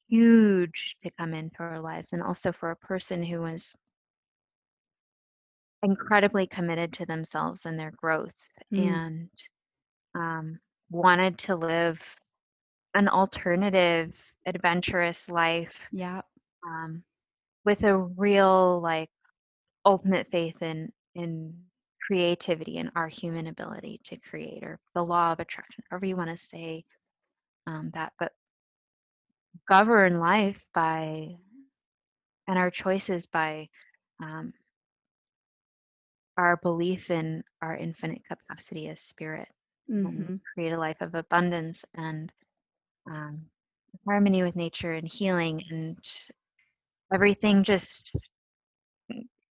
huge 0.09 0.97
to 1.03 1.11
come 1.19 1.35
into 1.35 1.61
our 1.61 1.81
lives 1.81 2.13
and 2.13 2.23
also 2.23 2.53
for 2.53 2.71
a 2.71 2.77
person 2.77 3.23
who 3.23 3.41
was 3.41 3.75
incredibly 5.83 6.47
committed 6.47 6.93
to 6.95 7.07
themselves 7.07 7.67
and 7.67 7.79
their 7.79 7.91
growth 7.91 8.35
Mm. 8.73 8.87
and 8.87 9.31
um, 10.15 10.59
wanted 10.91 11.39
to 11.39 11.57
live 11.57 12.01
an 12.95 13.09
alternative 13.09 14.15
adventurous 14.47 15.29
life 15.29 15.89
Yeah. 15.91 16.23
um, 16.67 17.03
with 17.65 17.83
a 17.85 17.97
real 17.97 18.81
like 18.81 19.11
ultimate 19.85 20.29
faith 20.31 20.63
in 20.63 20.93
in 21.15 21.55
creativity 22.07 22.79
and 22.79 22.91
our 22.97 23.09
human 23.09 23.47
ability 23.47 24.01
to 24.05 24.17
create 24.17 24.63
or 24.63 24.79
the 24.95 25.05
law 25.05 25.33
of 25.33 25.41
attraction 25.41 25.85
however 25.91 26.07
you 26.07 26.17
want 26.17 26.31
to 26.31 26.37
say 26.37 26.83
um, 27.67 27.91
that 27.95 28.13
but 28.19 28.33
govern 29.69 30.19
life 30.21 30.67
by 30.75 31.37
and 32.47 32.59
our 32.59 32.71
choices 32.71 33.27
by 33.27 33.69
um, 34.21 34.53
our 36.37 36.57
belief 36.57 37.11
in 37.11 37.45
our 37.63 37.77
infinite 37.77 38.23
capacity 38.25 38.89
as 38.89 39.01
spirit 39.01 39.49
hmm 39.89 40.37
create 40.55 40.73
a 40.73 40.79
life 40.79 41.01
of 41.01 41.15
abundance 41.15 41.85
and 41.95 42.33
um, 43.11 43.41
harmony 44.07 44.43
with 44.43 44.57
nature 44.57 44.93
and 44.95 45.07
healing 45.07 45.63
and 45.71 45.99
everything 47.13 47.63
just 47.63 48.11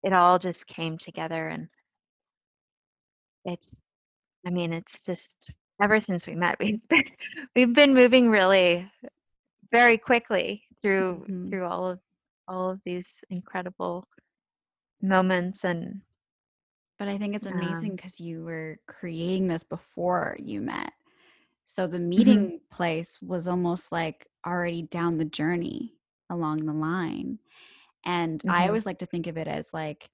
it 0.02 0.12
all 0.12 0.38
just 0.38 0.66
came 0.66 0.96
together 0.96 1.48
and 1.48 1.68
it's 3.44 3.74
i 4.46 4.50
mean 4.50 4.72
it's 4.72 5.00
just 5.00 5.50
ever 5.82 6.00
since 6.00 6.26
we 6.26 6.34
met 6.34 6.56
we've 6.60 6.88
been 6.88 7.04
we've 7.54 7.74
been 7.74 7.94
moving 7.94 8.30
really 8.30 8.90
very 9.70 9.98
quickly 9.98 10.62
through 10.82 11.24
Mhm. 11.28 11.50
through 11.50 11.64
all 11.66 11.90
of 11.90 12.00
all 12.48 12.70
of 12.70 12.80
these 12.84 13.22
incredible 13.30 14.06
moments 15.02 15.64
and 15.64 16.00
But 16.98 17.08
I 17.08 17.16
think 17.18 17.34
it's 17.34 17.46
amazing 17.46 17.90
Um, 17.90 17.96
because 17.96 18.20
you 18.20 18.44
were 18.44 18.78
creating 18.86 19.48
this 19.48 19.64
before 19.64 20.36
you 20.38 20.60
met. 20.60 20.92
So 21.72 21.86
the 21.86 22.00
Mm-hmm. 22.18 22.48
meeting 22.48 22.60
place 22.72 23.18
was 23.22 23.46
almost 23.46 23.92
like 23.92 24.26
already 24.44 24.82
down 24.82 25.18
the 25.18 25.24
journey 25.24 25.94
along 26.28 26.66
the 26.66 26.72
line. 26.72 27.38
And 28.04 28.44
mm-hmm. 28.44 28.50
I 28.50 28.66
always 28.66 28.86
like 28.86 28.98
to 28.98 29.06
think 29.06 29.28
of 29.28 29.36
it 29.36 29.46
as 29.46 29.70
like 29.72 30.10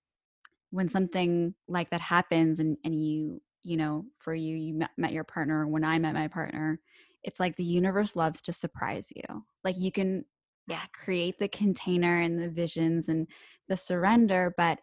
when 0.71 0.89
something 0.91 1.55
like 1.67 1.89
that 1.91 2.03
happens 2.03 2.61
and, 2.61 2.77
and 2.85 2.95
you, 3.03 3.41
you 3.63 3.79
know, 3.79 4.05
for 4.19 4.35
you, 4.35 4.55
you 4.55 4.75
met, 4.75 4.91
met 4.99 5.13
your 5.13 5.25
partner, 5.25 5.67
when 5.67 5.83
I 5.83 5.99
met 5.99 6.13
my 6.13 6.29
partner, 6.29 6.79
it's 7.25 7.41
like 7.41 7.57
the 7.57 7.65
universe 7.65 8.17
loves 8.17 8.43
to 8.43 8.53
surprise 8.53 9.09
you. 9.17 9.45
Like 9.65 9.79
you 9.79 9.91
can 9.91 10.27
yeah, 10.67 10.83
create 10.93 11.39
the 11.39 11.49
container 11.49 12.21
and 12.21 12.39
the 12.39 12.51
visions 12.51 13.09
and 13.09 13.27
the 13.69 13.79
surrender, 13.79 14.53
but 14.59 14.79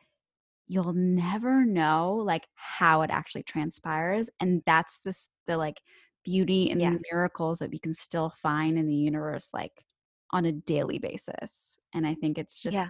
you'll 0.68 0.94
never 0.94 1.66
know 1.66 2.16
like 2.26 2.48
how 2.56 3.04
it 3.04 3.12
actually 3.12 3.44
transpires. 3.44 4.30
And 4.40 4.64
that's 4.66 5.00
this 5.06 5.28
the 5.46 5.58
like 5.58 5.82
beauty 6.24 6.70
and 6.72 6.82
yeah. 6.82 6.92
the 6.92 7.02
miracles 7.12 7.60
that 7.60 7.72
we 7.72 7.80
can 7.80 7.94
still 7.94 8.34
find 8.42 8.78
in 8.78 8.88
the 8.88 8.96
universe 8.96 9.50
like 9.54 9.84
on 10.32 10.46
a 10.46 10.52
daily 10.52 11.00
basis. 11.00 11.78
And 11.94 12.06
I 12.08 12.16
think 12.16 12.38
it's 12.38 12.60
just 12.60 12.74
yeah. 12.74 12.88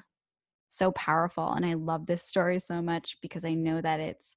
so 0.69 0.91
powerful. 0.91 1.51
And 1.53 1.65
I 1.65 1.73
love 1.73 2.05
this 2.05 2.23
story 2.23 2.59
so 2.59 2.81
much 2.81 3.17
because 3.21 3.45
I 3.45 3.53
know 3.53 3.81
that 3.81 3.99
it's 3.99 4.35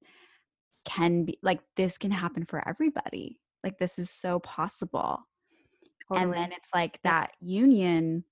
can 0.85 1.25
be 1.25 1.37
like 1.41 1.59
this 1.75 1.97
can 1.97 2.11
happen 2.11 2.45
for 2.45 2.67
everybody. 2.67 3.39
Like 3.63 3.77
this 3.77 3.99
is 3.99 4.09
so 4.09 4.39
possible. 4.39 5.27
Totally. 6.07 6.23
And 6.23 6.33
then 6.33 6.51
it's 6.53 6.69
like 6.73 6.99
that 7.03 7.31
union 7.41 8.23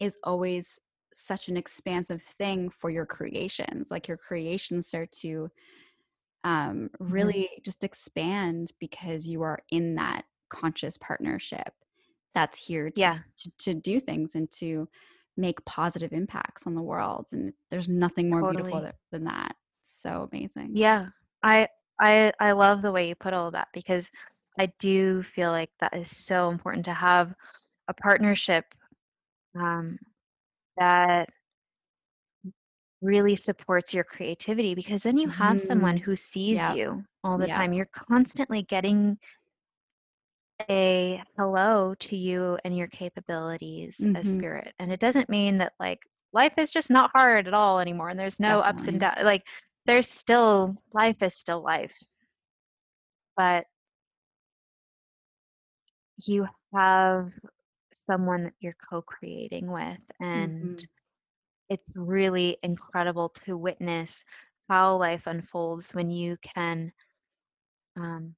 is 0.00 0.16
always 0.24 0.80
such 1.14 1.48
an 1.48 1.56
expansive 1.56 2.22
thing 2.38 2.70
for 2.70 2.90
your 2.90 3.06
creations. 3.06 3.90
Like 3.90 4.08
your 4.08 4.16
creations 4.16 4.88
start 4.88 5.12
to 5.20 5.50
um, 6.44 6.90
mm-hmm. 7.00 7.12
really 7.12 7.42
mm-hmm. 7.42 7.62
just 7.64 7.84
expand 7.84 8.72
because 8.80 9.26
you 9.26 9.42
are 9.42 9.60
in 9.70 9.94
that 9.96 10.24
conscious 10.48 10.98
partnership 10.98 11.72
that's 12.34 12.58
here 12.58 12.90
to, 12.90 13.00
yeah. 13.00 13.18
to, 13.36 13.50
to, 13.58 13.74
do 13.74 14.00
things 14.00 14.34
and 14.34 14.50
to 14.50 14.88
make 15.36 15.64
positive 15.64 16.12
impacts 16.12 16.66
on 16.66 16.74
the 16.74 16.82
world. 16.82 17.26
And 17.32 17.52
there's 17.70 17.88
nothing 17.88 18.30
more 18.30 18.40
totally. 18.40 18.70
beautiful 18.70 18.90
than 19.10 19.24
that. 19.24 19.54
So 19.84 20.28
amazing. 20.32 20.70
Yeah. 20.74 21.08
I, 21.42 21.68
I, 22.00 22.32
I 22.40 22.52
love 22.52 22.82
the 22.82 22.92
way 22.92 23.08
you 23.08 23.14
put 23.14 23.34
all 23.34 23.48
of 23.48 23.52
that 23.52 23.68
because 23.72 24.10
I 24.58 24.72
do 24.78 25.22
feel 25.22 25.50
like 25.50 25.70
that 25.80 25.96
is 25.96 26.14
so 26.14 26.50
important 26.50 26.84
to 26.86 26.94
have 26.94 27.34
a 27.88 27.94
partnership 27.94 28.64
um, 29.54 29.98
that 30.78 31.28
really 33.02 33.36
supports 33.36 33.92
your 33.92 34.04
creativity 34.04 34.74
because 34.74 35.02
then 35.02 35.18
you 35.18 35.28
have 35.28 35.60
someone 35.60 35.96
mm-hmm. 35.96 36.04
who 36.04 36.16
sees 36.16 36.58
yep. 36.58 36.76
you 36.76 37.04
all 37.24 37.36
the 37.36 37.48
yep. 37.48 37.56
time. 37.56 37.72
You're 37.72 37.86
constantly 37.86 38.62
getting 38.62 39.18
a 40.70 41.20
hello 41.36 41.94
to 41.98 42.16
you 42.16 42.56
and 42.64 42.76
your 42.76 42.86
capabilities 42.86 43.98
mm-hmm. 44.00 44.16
as 44.16 44.32
spirit. 44.32 44.72
And 44.78 44.92
it 44.92 45.00
doesn't 45.00 45.28
mean 45.28 45.58
that 45.58 45.72
like 45.80 45.98
life 46.32 46.52
is 46.56 46.70
just 46.70 46.90
not 46.90 47.10
hard 47.12 47.48
at 47.48 47.54
all 47.54 47.80
anymore 47.80 48.08
and 48.08 48.18
there's 48.18 48.40
no 48.40 48.62
Definitely. 48.62 48.68
ups 48.68 48.88
and 48.88 49.00
downs. 49.00 49.18
Like 49.24 49.42
there's 49.84 50.08
still 50.08 50.76
life 50.94 51.20
is 51.22 51.34
still 51.34 51.62
life. 51.62 51.94
But 53.36 53.64
you 56.24 56.46
have 56.72 57.32
someone 57.92 58.44
that 58.44 58.54
you're 58.60 58.76
co-creating 58.88 59.70
with 59.70 59.98
and 60.20 60.76
mm-hmm 60.76 60.84
it's 61.72 61.90
really 61.94 62.56
incredible 62.62 63.30
to 63.44 63.56
witness 63.56 64.24
how 64.68 64.96
life 64.96 65.26
unfolds 65.26 65.92
when 65.94 66.10
you 66.10 66.36
can 66.42 66.92
um, 67.96 68.34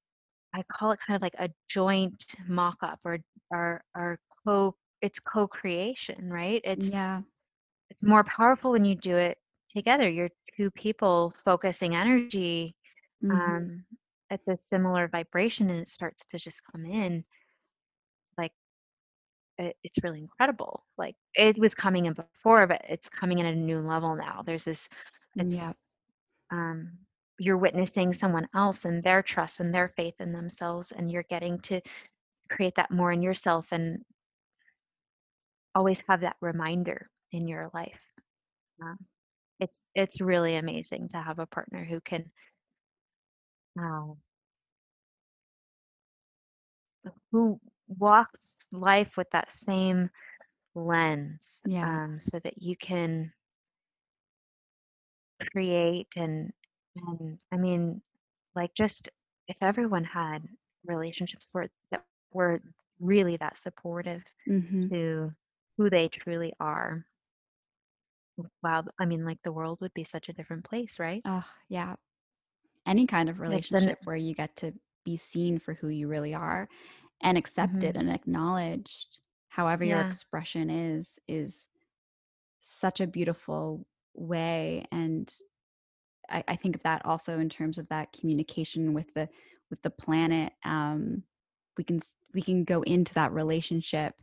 i 0.55 0.63
call 0.73 0.93
it 0.93 1.01
kind 1.07 1.17
of 1.17 1.23
like 1.23 1.35
a 1.39 1.51
joint 1.69 2.25
mock-up 2.49 2.99
or 3.05 3.19
or, 3.51 3.83
or 3.97 4.19
co 4.45 4.75
it's 5.05 5.21
co-creation 5.21 6.31
right? 6.33 6.63
It's 6.65 6.89
yeah. 6.89 7.21
it's 7.91 8.03
more 8.03 8.25
powerful 8.25 8.73
when 8.73 8.87
you 8.87 8.95
do 8.95 9.17
it 9.17 9.37
together. 9.77 10.09
You're 10.09 10.31
two 10.57 10.71
people 10.71 11.35
focusing 11.45 11.95
energy 11.95 12.75
mm-hmm. 13.23 13.31
um, 13.31 13.85
at 14.31 14.41
the 14.47 14.57
similar 14.63 15.09
vibration 15.09 15.69
and 15.69 15.81
it 15.81 15.91
starts 15.91 16.25
to 16.31 16.39
just 16.39 16.63
come 16.73 16.87
in 16.87 17.23
it, 19.59 19.77
it's 19.83 20.03
really 20.03 20.21
incredible. 20.21 20.85
Like 20.99 21.17
it 21.35 21.59
was 21.59 21.75
coming 21.75 22.07
in 22.07 22.15
before, 22.15 22.67
but 22.67 22.83
it's 22.89 23.09
coming 23.09 23.39
in 23.39 23.47
at 23.47 23.55
a 23.55 23.59
new 23.59 23.81
level 23.81 24.17
now. 24.17 24.43
There's 24.45 24.65
this, 24.65 24.89
it's, 25.37 25.55
yeah. 25.55 25.73
um, 26.51 26.93
you're 27.39 27.57
witnessing 27.57 28.13
someone 28.15 28.49
else 28.55 28.85
and 28.85 29.03
their 29.03 29.23
trust 29.23 29.61
and 29.61 29.75
their 29.75 29.89
faith 29.97 30.15
in 30.21 30.33
themselves, 30.33 30.93
and 30.93 31.11
you're 31.11 31.25
getting 31.25 31.59
to 31.61 31.81
create 32.51 32.75
that 32.77 32.91
more 32.91 33.13
in 33.13 33.23
yourself 33.23 33.69
and 33.73 34.05
always 35.75 36.03
have 36.09 36.21
that 36.21 36.37
reminder 36.41 37.09
in 37.33 37.49
your 37.49 37.71
life. 37.75 38.01
Um, 38.81 38.99
it's 39.61 39.81
it's 39.95 40.21
really 40.21 40.57
amazing 40.57 41.09
to 41.11 41.19
have 41.19 41.39
a 41.39 41.47
partner 41.47 41.85
who 41.85 42.01
can 42.01 42.31
uh, 43.81 44.13
who 47.33 47.61
walks 47.89 48.57
life 48.73 49.17
with 49.17 49.29
that 49.31 49.53
same 49.53 50.11
lens 50.75 51.63
yeah. 51.67 52.05
um, 52.05 52.19
so 52.21 52.39
that 52.41 52.61
you 52.61 52.77
can 52.77 53.33
create 55.53 56.09
and 56.17 56.53
and 56.97 57.39
i 57.53 57.57
mean 57.57 58.01
like 58.55 58.73
just 58.75 59.09
if 59.49 59.57
everyone 59.61 60.05
had 60.05 60.43
relationships 60.87 61.49
where 61.53 61.69
that 61.91 62.03
were 62.33 62.61
really 63.01 63.37
that 63.37 63.59
supportive 63.59 64.23
mm-hmm. 64.49 64.89
to 64.89 65.33
who 65.77 65.91
they 65.91 66.09
truly 66.09 66.53
are 66.61 67.05
wow 68.63 68.85
i 68.99 69.05
mean 69.05 69.25
like 69.25 69.39
the 69.45 69.53
world 69.53 69.79
would 69.81 69.95
be 69.95 70.05
such 70.05 70.29
a 70.29 70.33
different 70.33 70.65
place 70.65 70.99
right 70.99 71.23
oh 71.25 71.45
yeah 71.69 71.95
any 72.87 73.07
kind 73.07 73.29
of 73.29 73.41
relationship 73.41 73.99
where 74.05 74.17
you 74.17 74.35
get 74.35 74.55
to 74.57 74.73
be 75.05 75.17
seen 75.17 75.59
for 75.59 75.75
who 75.75 75.89
you 75.89 76.09
really 76.09 76.35
are 76.35 76.69
and 77.23 77.39
accepted 77.39 77.95
mm-hmm. 77.95 78.01
and 78.01 78.11
acknowledged 78.11 79.19
however 79.49 79.85
yeah. 79.85 79.97
your 79.97 80.07
expression 80.07 80.71
is 80.71 81.19
is 81.29 81.67
such 82.61 83.01
a 83.01 83.07
beautiful 83.07 83.87
way 84.15 84.87
and 84.91 85.33
I, 86.31 86.43
I, 86.49 86.57
think 86.57 86.77
of 86.77 86.83
that 86.85 87.05
also 87.05 87.39
in 87.39 87.51
terms 87.51 87.77
of 87.77 87.89
that 87.89 88.13
communication 88.19 88.95
with 88.95 89.13
the 89.15 89.29
with 89.71 89.83
the 89.83 89.91
planet 89.91 90.53
um 90.65 91.23
we 91.77 91.85
can 91.85 92.01
we 92.33 92.43
can 92.43 92.65
go 92.65 92.83
into 92.83 93.13
that 93.15 93.33
relationship 93.33 94.15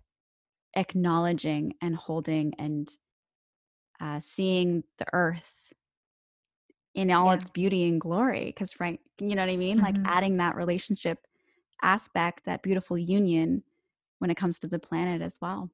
acknowledging 0.75 1.73
and 1.81 1.95
holding 1.95 2.53
and 2.57 2.89
uh, 3.99 4.19
seeing 4.19 4.83
the 4.97 5.05
earth 5.13 5.73
in 6.95 7.11
all 7.11 7.27
yeah. 7.27 7.33
its 7.35 7.49
beauty 7.49 7.87
and 7.87 8.01
glory 8.01 8.45
because 8.45 8.79
right 8.79 8.99
you 9.19 9.35
know 9.35 9.41
what 9.41 9.51
i 9.51 9.57
mean 9.57 9.77
mm-hmm. 9.77 9.85
like 9.85 9.95
adding 10.05 10.37
that 10.37 10.55
relationship 10.55 11.19
aspect, 11.81 12.45
that 12.45 12.63
beautiful 12.63 12.97
union 12.97 13.63
when 14.19 14.29
it 14.29 14.37
comes 14.37 14.59
to 14.59 14.67
the 14.67 14.79
planet 14.79 15.21
as 15.21 15.37
well. 15.41 15.69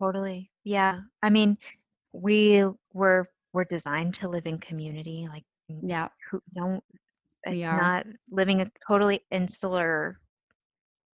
Totally. 0.00 0.50
Yeah. 0.64 1.00
I 1.22 1.30
mean, 1.30 1.56
we 2.12 2.64
were 2.92 3.26
we're 3.52 3.64
designed 3.64 4.14
to 4.14 4.28
live 4.28 4.46
in 4.46 4.58
community. 4.58 5.26
Like 5.30 5.44
yeah. 5.68 6.08
Who 6.30 6.40
don't 6.54 6.84
it's 7.44 7.62
not 7.62 8.06
living 8.30 8.60
a 8.60 8.70
totally 8.86 9.22
insular 9.30 10.18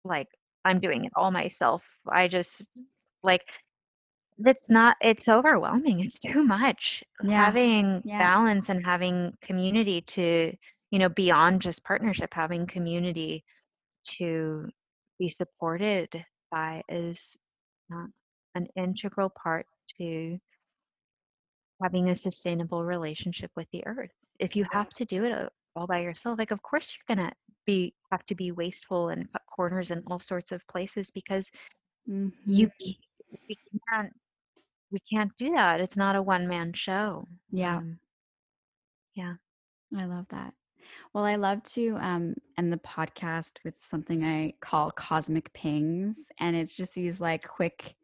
like 0.05 0.29
I'm 0.65 0.81
doing 0.81 1.05
it 1.05 1.13
all 1.17 1.31
myself. 1.31 1.85
I 2.09 2.29
just 2.29 2.79
like 3.23 3.43
it's 4.39 4.71
not 4.71 4.97
it's 5.01 5.29
overwhelming. 5.29 6.01
It's 6.05 6.19
too 6.19 6.45
much. 6.45 7.03
Yeah. 7.23 7.45
Having 7.45 8.03
yeah. 8.05 8.23
balance 8.23 8.69
and 8.69 8.85
having 8.85 9.33
community 9.43 10.01
to 10.03 10.53
you 10.90 10.98
know 10.98 11.09
beyond 11.09 11.60
just 11.60 11.85
partnership 11.85 12.31
having 12.32 12.66
community 12.66 13.44
to 14.05 14.69
be 15.19 15.28
supported 15.28 16.09
by 16.51 16.82
is 16.89 17.36
uh, 17.93 18.06
an 18.55 18.66
integral 18.77 19.31
part 19.43 19.66
to 19.98 20.39
having 21.82 22.09
a 22.10 22.15
sustainable 22.15 22.85
relationship 22.85 23.51
with 23.56 23.66
the 23.73 23.86
earth. 23.86 24.10
If 24.39 24.56
you 24.56 24.66
have 24.73 24.90
to 24.90 25.05
do 25.05 25.24
it 25.24 25.32
uh, 25.32 25.48
all 25.77 25.86
by 25.86 26.01
yourself 26.01 26.39
like 26.39 26.51
of 26.51 26.62
course 26.62 26.97
you're 26.97 27.16
going 27.16 27.28
to 27.28 27.32
be 27.66 27.94
have 28.10 28.24
to 28.27 28.35
be 28.35 28.51
wasteful 28.51 29.10
and 29.10 29.31
cut 29.31 29.43
corners 29.55 29.90
in 29.90 30.02
all 30.06 30.19
sorts 30.19 30.51
of 30.51 30.66
places 30.66 31.10
because 31.10 31.51
mm-hmm. 32.09 32.28
you 32.47 32.70
we 33.48 33.59
can't 33.90 34.12
we 34.90 34.98
can't 35.12 35.31
do 35.39 35.51
that. 35.51 35.81
It's 35.81 35.98
not 35.98 36.16
a 36.16 36.23
one 36.23 36.48
man 36.48 36.73
show. 36.73 37.28
Yeah. 37.51 37.77
Um, 37.77 37.98
yeah. 39.15 39.35
I 39.97 40.06
love 40.06 40.27
that 40.31 40.55
well, 41.12 41.24
I 41.24 41.36
love 41.36 41.62
to 41.74 41.97
um, 42.01 42.35
end 42.56 42.73
the 42.73 42.78
podcast 42.78 43.52
with 43.65 43.74
something 43.81 44.24
I 44.24 44.55
call 44.60 44.90
cosmic 44.90 45.52
pings. 45.52 46.27
And 46.39 46.56
it's 46.56 46.74
just 46.74 46.94
these 46.94 47.20
like 47.20 47.47
quick 47.47 47.94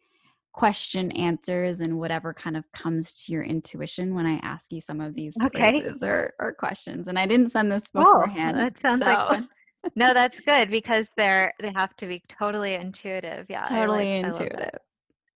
question 0.52 1.10
answers 1.12 1.80
and 1.80 1.98
whatever 1.98 2.32
kind 2.32 2.56
of 2.56 2.64
comes 2.72 3.12
to 3.12 3.32
your 3.32 3.42
intuition 3.42 4.14
when 4.14 4.24
I 4.24 4.36
ask 4.42 4.72
you 4.72 4.80
some 4.80 5.00
of 5.00 5.14
these 5.14 5.36
okay. 5.42 5.80
phrases 5.80 6.02
or, 6.02 6.32
or 6.38 6.52
questions. 6.52 7.08
And 7.08 7.18
I 7.18 7.26
didn't 7.26 7.50
send 7.50 7.70
this 7.70 7.84
beforehand. 7.92 8.56
Oh, 8.58 8.64
that 8.64 8.78
sounds 8.78 9.04
so, 9.04 9.10
like 9.10 9.28
fun. 9.28 9.48
no, 9.96 10.12
that's 10.12 10.40
good 10.40 10.70
because 10.70 11.10
they're 11.16 11.52
they 11.60 11.72
have 11.74 11.96
to 11.96 12.06
be 12.06 12.22
totally 12.28 12.74
intuitive. 12.74 13.46
Yeah, 13.48 13.64
totally 13.64 14.22
like 14.22 14.24
I 14.24 14.28
love 14.28 14.38
that. 14.38 14.44
intuitive. 14.44 14.80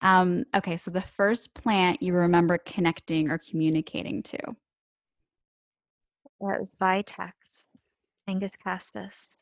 Um, 0.00 0.44
okay, 0.54 0.76
so 0.76 0.90
the 0.90 1.02
first 1.02 1.54
plant 1.54 2.00
you 2.02 2.12
remember 2.12 2.58
connecting 2.58 3.30
or 3.30 3.38
communicating 3.38 4.22
to. 4.24 4.38
That 6.40 6.60
was 6.60 6.74
Vitex, 6.80 7.32
agnus 8.28 8.56
castus. 8.56 9.40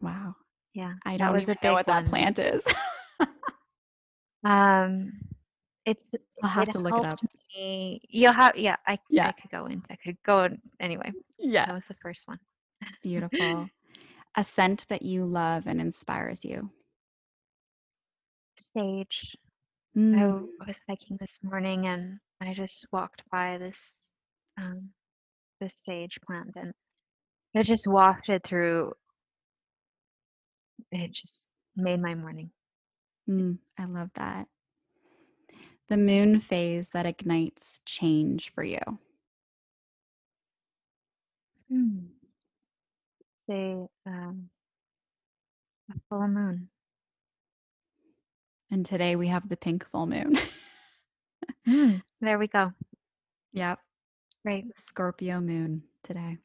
Wow. 0.00 0.34
Yeah, 0.74 0.92
I 1.04 1.16
don't 1.16 1.40
even 1.40 1.56
know 1.62 1.72
what 1.72 1.86
that 1.86 2.06
plant 2.06 2.38
is. 2.38 2.64
Um, 4.44 5.12
it's 5.86 6.04
I'll 6.42 6.50
have 6.50 6.68
it 6.68 6.72
to 6.72 6.78
look 6.78 6.96
it 6.96 7.04
up. 7.04 7.18
me. 7.56 8.00
You'll 8.08 8.32
have 8.32 8.56
yeah. 8.56 8.76
I 8.86 8.98
Yeah. 9.10 9.28
I 9.28 9.32
could 9.32 9.50
go 9.50 9.64
in. 9.66 9.82
I 9.90 9.96
could 9.96 10.16
go 10.24 10.44
in 10.44 10.60
anyway. 10.78 11.12
Yeah. 11.38 11.66
That 11.66 11.74
was 11.74 11.86
the 11.86 11.94
first 11.94 12.28
one. 12.28 12.38
Beautiful. 13.02 13.68
A 14.36 14.44
scent 14.44 14.86
that 14.88 15.02
you 15.02 15.24
love 15.24 15.66
and 15.66 15.80
inspires 15.80 16.44
you. 16.44 16.70
Sage. 18.58 19.36
I 19.96 19.98
Mm, 19.98 20.18
w- 20.20 20.48
was 20.66 20.80
hiking 20.88 21.16
this 21.18 21.38
morning 21.42 21.86
and 21.86 22.20
I 22.40 22.52
just 22.52 22.86
walked 22.92 23.22
by 23.32 23.56
this 23.58 24.06
um 24.58 24.90
this 25.60 25.74
sage 25.84 26.18
plant 26.26 26.52
and 26.56 26.72
it 27.54 27.64
just 27.64 27.86
wafted 27.86 28.42
through. 28.44 28.92
It 30.92 31.12
just 31.12 31.48
made 31.76 32.00
my 32.00 32.14
morning. 32.14 32.50
mm, 33.28 33.58
I 33.78 33.84
love 33.86 34.10
that. 34.16 34.46
The 35.88 35.96
moon 35.96 36.40
phase 36.40 36.90
that 36.90 37.06
ignites 37.06 37.80
change 37.86 38.52
for 38.54 38.62
you. 38.64 38.80
Hmm. 41.70 41.98
Say 43.48 43.76
um 44.06 44.50
a 45.90 45.94
full 46.08 46.28
moon. 46.28 46.68
And 48.70 48.84
today 48.84 49.16
we 49.16 49.28
have 49.28 49.48
the 49.48 49.56
pink 49.56 49.86
full 49.90 50.06
moon. 50.06 50.38
Hmm. 51.68 51.96
There 52.20 52.38
we 52.38 52.46
go. 52.46 52.72
yep. 53.52 53.80
Great. 54.46 54.66
Scorpio 54.78 55.40
moon 55.40 55.82
today. 56.04 56.38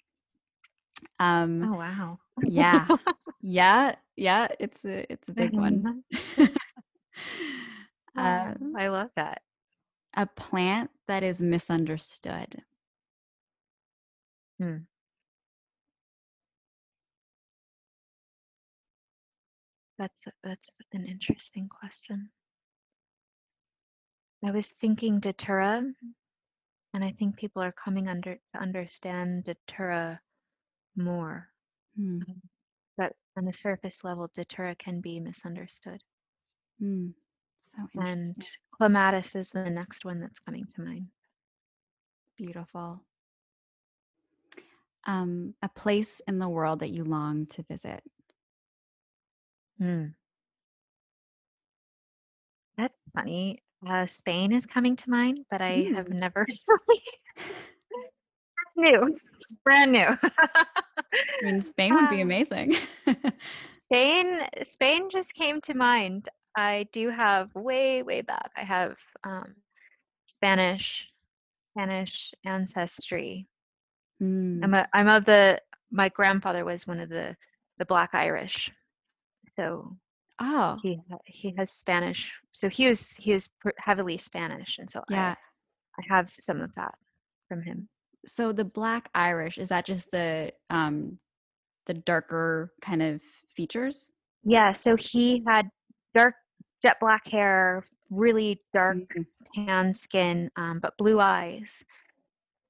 Um 1.19 1.69
Oh 1.69 1.77
wow. 1.77 2.19
yeah. 2.43 2.87
Yeah, 3.41 3.95
yeah, 4.15 4.47
it's 4.59 4.83
a 4.85 5.11
it's 5.11 5.29
a 5.29 5.33
big 5.33 5.53
one. 5.53 6.03
Wow, 8.15 8.55
Um, 8.55 8.73
I 8.77 8.87
love 8.89 9.11
that. 9.15 9.41
a 10.17 10.25
plant 10.25 10.91
that 11.07 11.23
is 11.23 11.41
misunderstood. 11.41 12.63
Hmm. 14.59 14.77
That's 19.97 20.23
that's 20.43 20.71
an 20.93 21.05
interesting 21.05 21.69
question. 21.69 22.31
I 24.45 24.51
was 24.51 24.73
thinking 24.81 25.19
Datura, 25.19 25.83
and 26.93 27.03
I 27.03 27.11
think 27.11 27.37
people 27.37 27.61
are 27.61 27.71
coming 27.71 28.07
under 28.07 28.35
to 28.35 28.59
understand 28.59 29.45
Datura 29.45 30.19
more. 30.95 31.49
Hmm, 31.95 32.19
But 32.97 33.13
on 33.37 33.45
the 33.45 33.53
surface 33.53 34.03
level, 34.03 34.29
Datura 34.33 34.75
can 34.75 35.01
be 35.01 35.19
misunderstood. 35.19 36.01
hmm. 36.79 37.09
So 37.75 37.87
And. 38.01 38.35
Clematis 38.81 39.35
is 39.35 39.49
the 39.51 39.69
next 39.69 40.05
one 40.05 40.19
that's 40.19 40.39
coming 40.39 40.65
to 40.75 40.81
mind. 40.81 41.07
Beautiful. 42.35 43.03
Um, 45.05 45.53
a 45.61 45.69
place 45.69 46.19
in 46.27 46.39
the 46.39 46.49
world 46.49 46.79
that 46.79 46.89
you 46.89 47.03
long 47.03 47.45
to 47.47 47.63
visit. 47.63 48.03
Hmm. 49.77 50.05
That's 52.77 52.97
funny. 53.13 53.61
Uh, 53.87 54.05
Spain 54.05 54.51
is 54.51 54.65
coming 54.65 54.95
to 54.97 55.09
mind, 55.09 55.39
but 55.49 55.61
I 55.61 55.87
have 55.95 56.07
Hmm. 56.07 56.19
never 56.19 56.45
really. 56.67 57.01
It's 58.59 58.75
new. 58.75 59.17
It's 59.39 59.53
brand 59.63 59.91
new. 59.91 60.05
I 60.23 61.43
mean, 61.43 61.61
Spain 61.61 61.95
would 61.95 62.09
be 62.09 62.19
Ah. 62.19 62.21
amazing. 62.21 62.75
Spain, 63.71 64.41
Spain 64.63 65.09
just 65.09 65.33
came 65.33 65.61
to 65.61 65.73
mind. 65.73 66.29
I 66.55 66.87
do 66.91 67.09
have 67.09 67.53
way, 67.55 68.03
way 68.03 68.21
back. 68.21 68.51
I 68.57 68.61
have 68.63 68.97
um, 69.23 69.55
Spanish, 70.27 71.07
Spanish 71.73 72.33
ancestry. 72.45 73.47
Hmm. 74.19 74.61
I'm 74.63 74.73
a, 74.73 74.87
I'm 74.93 75.07
of 75.09 75.25
the. 75.25 75.61
My 75.91 76.09
grandfather 76.09 76.63
was 76.65 76.87
one 76.87 76.99
of 76.99 77.09
the 77.09 77.35
the 77.79 77.85
Black 77.85 78.11
Irish, 78.13 78.71
so 79.57 79.95
Oh, 80.39 80.79
he 80.81 80.99
he 81.25 81.53
has 81.57 81.71
Spanish. 81.71 82.31
So 82.51 82.69
he 82.69 82.87
was 82.87 83.11
he 83.13 83.33
was 83.33 83.49
heavily 83.77 84.17
Spanish, 84.17 84.77
and 84.79 84.89
so 84.89 85.03
yeah. 85.09 85.35
I 85.35 85.35
I 85.99 86.03
have 86.09 86.31
some 86.39 86.61
of 86.61 86.73
that 86.75 86.95
from 87.47 87.61
him. 87.61 87.89
So 88.25 88.51
the 88.51 88.65
Black 88.65 89.09
Irish, 89.15 89.57
is 89.57 89.69
that 89.69 89.85
just 89.85 90.11
the 90.11 90.53
um 90.69 91.19
the 91.85 91.93
darker 91.93 92.73
kind 92.81 93.01
of 93.01 93.21
features? 93.55 94.09
Yeah, 94.43 94.71
so 94.71 94.95
he 94.95 95.43
had 95.47 95.69
dark 96.13 96.35
jet 96.81 96.97
black 96.99 97.27
hair, 97.27 97.85
really 98.09 98.59
dark 98.73 98.97
Mhm. 98.97 99.25
tan 99.55 99.93
skin, 99.93 100.49
um, 100.55 100.79
but 100.79 100.97
blue 100.97 101.19
eyes. 101.19 101.83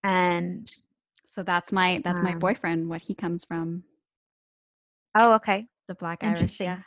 And 0.03 0.71
So 1.25 1.43
that's 1.43 1.71
my 1.71 2.01
that's 2.03 2.21
my 2.21 2.33
um, 2.33 2.39
boyfriend, 2.39 2.89
what 2.89 3.01
he 3.01 3.15
comes 3.15 3.43
from, 3.45 3.83
oh, 5.15 5.33
okay, 5.35 5.67
the 5.87 5.95
Black 5.95 6.23
Irish. 6.23 6.59
Yeah. 6.59 6.81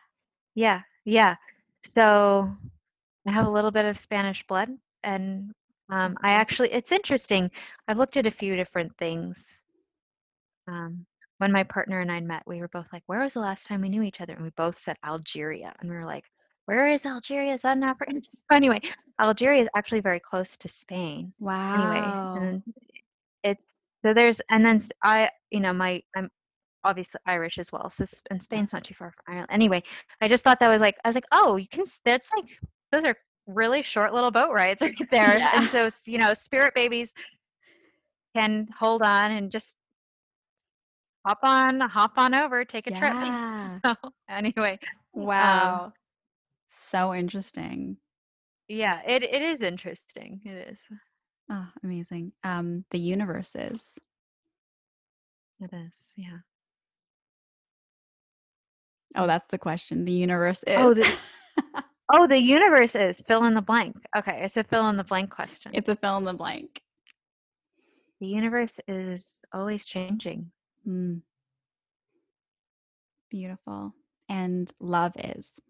Yeah, 0.54 0.80
yeah. 1.04 1.36
So 1.84 2.50
I 3.26 3.32
have 3.32 3.46
a 3.46 3.50
little 3.50 3.70
bit 3.70 3.84
of 3.84 3.98
Spanish 3.98 4.46
blood, 4.46 4.70
and 5.02 5.52
um, 5.90 6.16
I 6.22 6.30
actually, 6.32 6.72
it's 6.72 6.92
interesting. 6.92 7.50
I've 7.88 7.98
looked 7.98 8.16
at 8.16 8.26
a 8.26 8.30
few 8.30 8.56
different 8.56 8.96
things. 8.98 9.60
Um, 10.68 11.06
when 11.38 11.52
my 11.52 11.64
partner 11.64 12.00
and 12.00 12.10
I 12.10 12.20
met, 12.20 12.42
we 12.46 12.60
were 12.60 12.68
both 12.68 12.86
like, 12.92 13.02
"Where 13.06 13.22
was 13.22 13.34
the 13.34 13.40
last 13.40 13.66
time 13.66 13.80
we 13.82 13.88
knew 13.88 14.02
each 14.02 14.20
other?" 14.20 14.34
And 14.34 14.44
we 14.44 14.50
both 14.56 14.78
said 14.78 14.96
Algeria, 15.04 15.74
and 15.80 15.90
we 15.90 15.96
were 15.96 16.06
like, 16.06 16.24
"Where 16.66 16.86
is 16.86 17.04
Algeria? 17.06 17.52
Is 17.54 17.62
that 17.62 17.76
an 17.76 17.84
Africa?" 17.84 18.12
So 18.50 18.56
anyway, 18.56 18.80
Algeria 19.20 19.60
is 19.60 19.68
actually 19.76 20.00
very 20.00 20.20
close 20.20 20.56
to 20.58 20.68
Spain. 20.68 21.32
Wow. 21.40 21.74
Anyway, 21.74 22.18
and 22.34 22.62
it's 23.42 23.72
so 24.04 24.14
there's 24.14 24.40
and 24.50 24.64
then 24.64 24.80
I, 25.02 25.30
you 25.50 25.60
know, 25.60 25.72
my 25.72 26.02
I'm 26.16 26.30
obviously 26.84 27.20
Irish 27.26 27.58
as 27.58 27.72
well. 27.72 27.90
So 27.90 28.04
and 28.30 28.42
Spain's 28.42 28.72
not 28.72 28.84
too 28.84 28.94
far 28.94 29.10
from 29.12 29.34
Ireland. 29.34 29.50
Anyway, 29.52 29.82
I 30.20 30.28
just 30.28 30.44
thought 30.44 30.58
that 30.60 30.68
was 30.68 30.80
like 30.80 30.96
I 31.04 31.08
was 31.08 31.14
like, 31.14 31.26
oh, 31.32 31.56
you 31.56 31.68
can. 31.68 31.84
That's 32.04 32.30
like 32.36 32.50
those 32.92 33.04
are 33.04 33.16
really 33.46 33.82
short 33.82 34.12
little 34.14 34.30
boat 34.30 34.52
rides 34.52 34.82
right 34.82 34.94
there. 35.10 35.38
Yeah. 35.38 35.50
And 35.60 35.68
so 35.70 35.88
you 36.10 36.18
know, 36.18 36.34
spirit 36.34 36.74
babies 36.74 37.12
can 38.36 38.66
hold 38.78 39.02
on 39.02 39.32
and 39.32 39.50
just 39.50 39.76
hop 41.26 41.38
on, 41.42 41.80
hop 41.80 42.12
on 42.16 42.34
over, 42.34 42.64
take 42.64 42.86
a 42.86 42.90
trip. 42.90 43.12
Yeah. 43.22 43.78
So 43.84 43.94
anyway, 44.28 44.78
um, 45.16 45.22
Wow. 45.24 45.92
So 46.68 47.14
interesting. 47.14 47.96
yeah, 48.68 49.00
it 49.06 49.22
it 49.22 49.42
is 49.42 49.62
interesting. 49.62 50.40
It 50.44 50.68
is. 50.72 50.80
Oh, 51.50 51.66
amazing. 51.82 52.32
Um, 52.42 52.84
the 52.90 52.98
universe 52.98 53.52
is. 53.54 53.98
It 55.60 55.70
is. 55.72 56.10
Yeah. 56.16 56.38
Oh, 59.16 59.26
that's 59.26 59.48
the 59.50 59.58
question. 59.58 60.04
The 60.04 60.12
universe 60.12 60.64
Oh, 60.66 60.90
is. 60.90 60.96
the 60.98 61.14
oh, 62.12 62.26
the 62.26 62.40
universe 62.40 62.94
is 62.96 63.22
fill 63.26 63.44
in 63.44 63.54
the 63.54 63.62
blank. 63.62 63.96
Okay, 64.16 64.40
it's 64.44 64.56
a 64.56 64.64
fill 64.64 64.88
in 64.88 64.96
the 64.96 65.04
blank 65.04 65.30
question. 65.30 65.72
it's 65.74 65.88
a 65.88 65.96
fill 65.96 66.16
in 66.18 66.24
the 66.24 66.32
blank. 66.34 66.80
The 68.20 68.26
universe 68.26 68.80
is 68.88 69.40
always 69.52 69.84
changing. 69.86 70.50
Mm. 70.88 71.20
Beautiful. 73.30 73.94
And 74.28 74.72
love 74.80 75.12
is. 75.16 75.60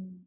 Mm. 0.00 0.20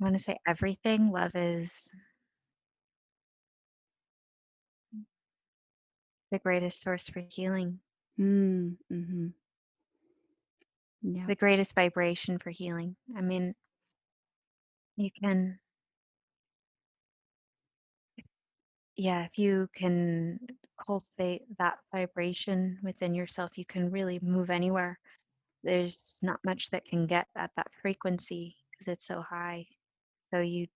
I 0.00 0.04
want 0.04 0.16
to 0.16 0.22
say 0.22 0.38
everything. 0.46 1.10
Love 1.12 1.34
is 1.34 1.90
the 6.36 6.42
greatest 6.50 6.82
source 6.82 7.08
for 7.08 7.26
healing, 7.30 7.80
Mm. 8.18 8.76
hmm 8.90 9.28
Yeah. 11.02 11.28
the 11.28 11.34
greatest 11.36 11.74
vibration 11.74 12.38
for 12.38 12.50
healing. 12.50 12.96
I 13.16 13.20
mean, 13.22 13.54
you 14.96 15.10
can, 15.10 15.58
yeah, 18.96 19.24
if 19.24 19.38
you 19.38 19.68
can 19.74 20.38
cultivate 20.84 21.42
that 21.58 21.78
vibration 21.92 22.78
within 22.82 23.14
yourself, 23.14 23.58
you 23.58 23.64
can 23.66 23.90
really 23.90 24.18
move 24.22 24.50
anywhere. 24.50 24.98
There's 25.64 26.18
not 26.22 26.40
much 26.44 26.70
that 26.70 26.86
can 26.86 27.06
get 27.06 27.26
at 27.36 27.50
that 27.56 27.68
frequency 27.82 28.56
because 28.70 28.88
it's 28.92 29.06
so 29.06 29.22
high. 29.22 29.66
So 30.30 30.40
you 30.40 30.66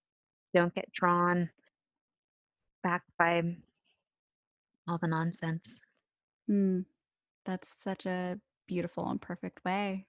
don't 0.55 0.74
get 0.74 0.93
drawn 0.93 1.51
back 2.82 3.03
by 3.19 3.57
all 4.90 4.98
the 4.98 5.08
nonsense. 5.08 5.80
Mm, 6.50 6.84
that's 7.44 7.70
such 7.82 8.06
a 8.06 8.40
beautiful 8.66 9.08
and 9.10 9.20
perfect 9.20 9.64
way 9.64 10.06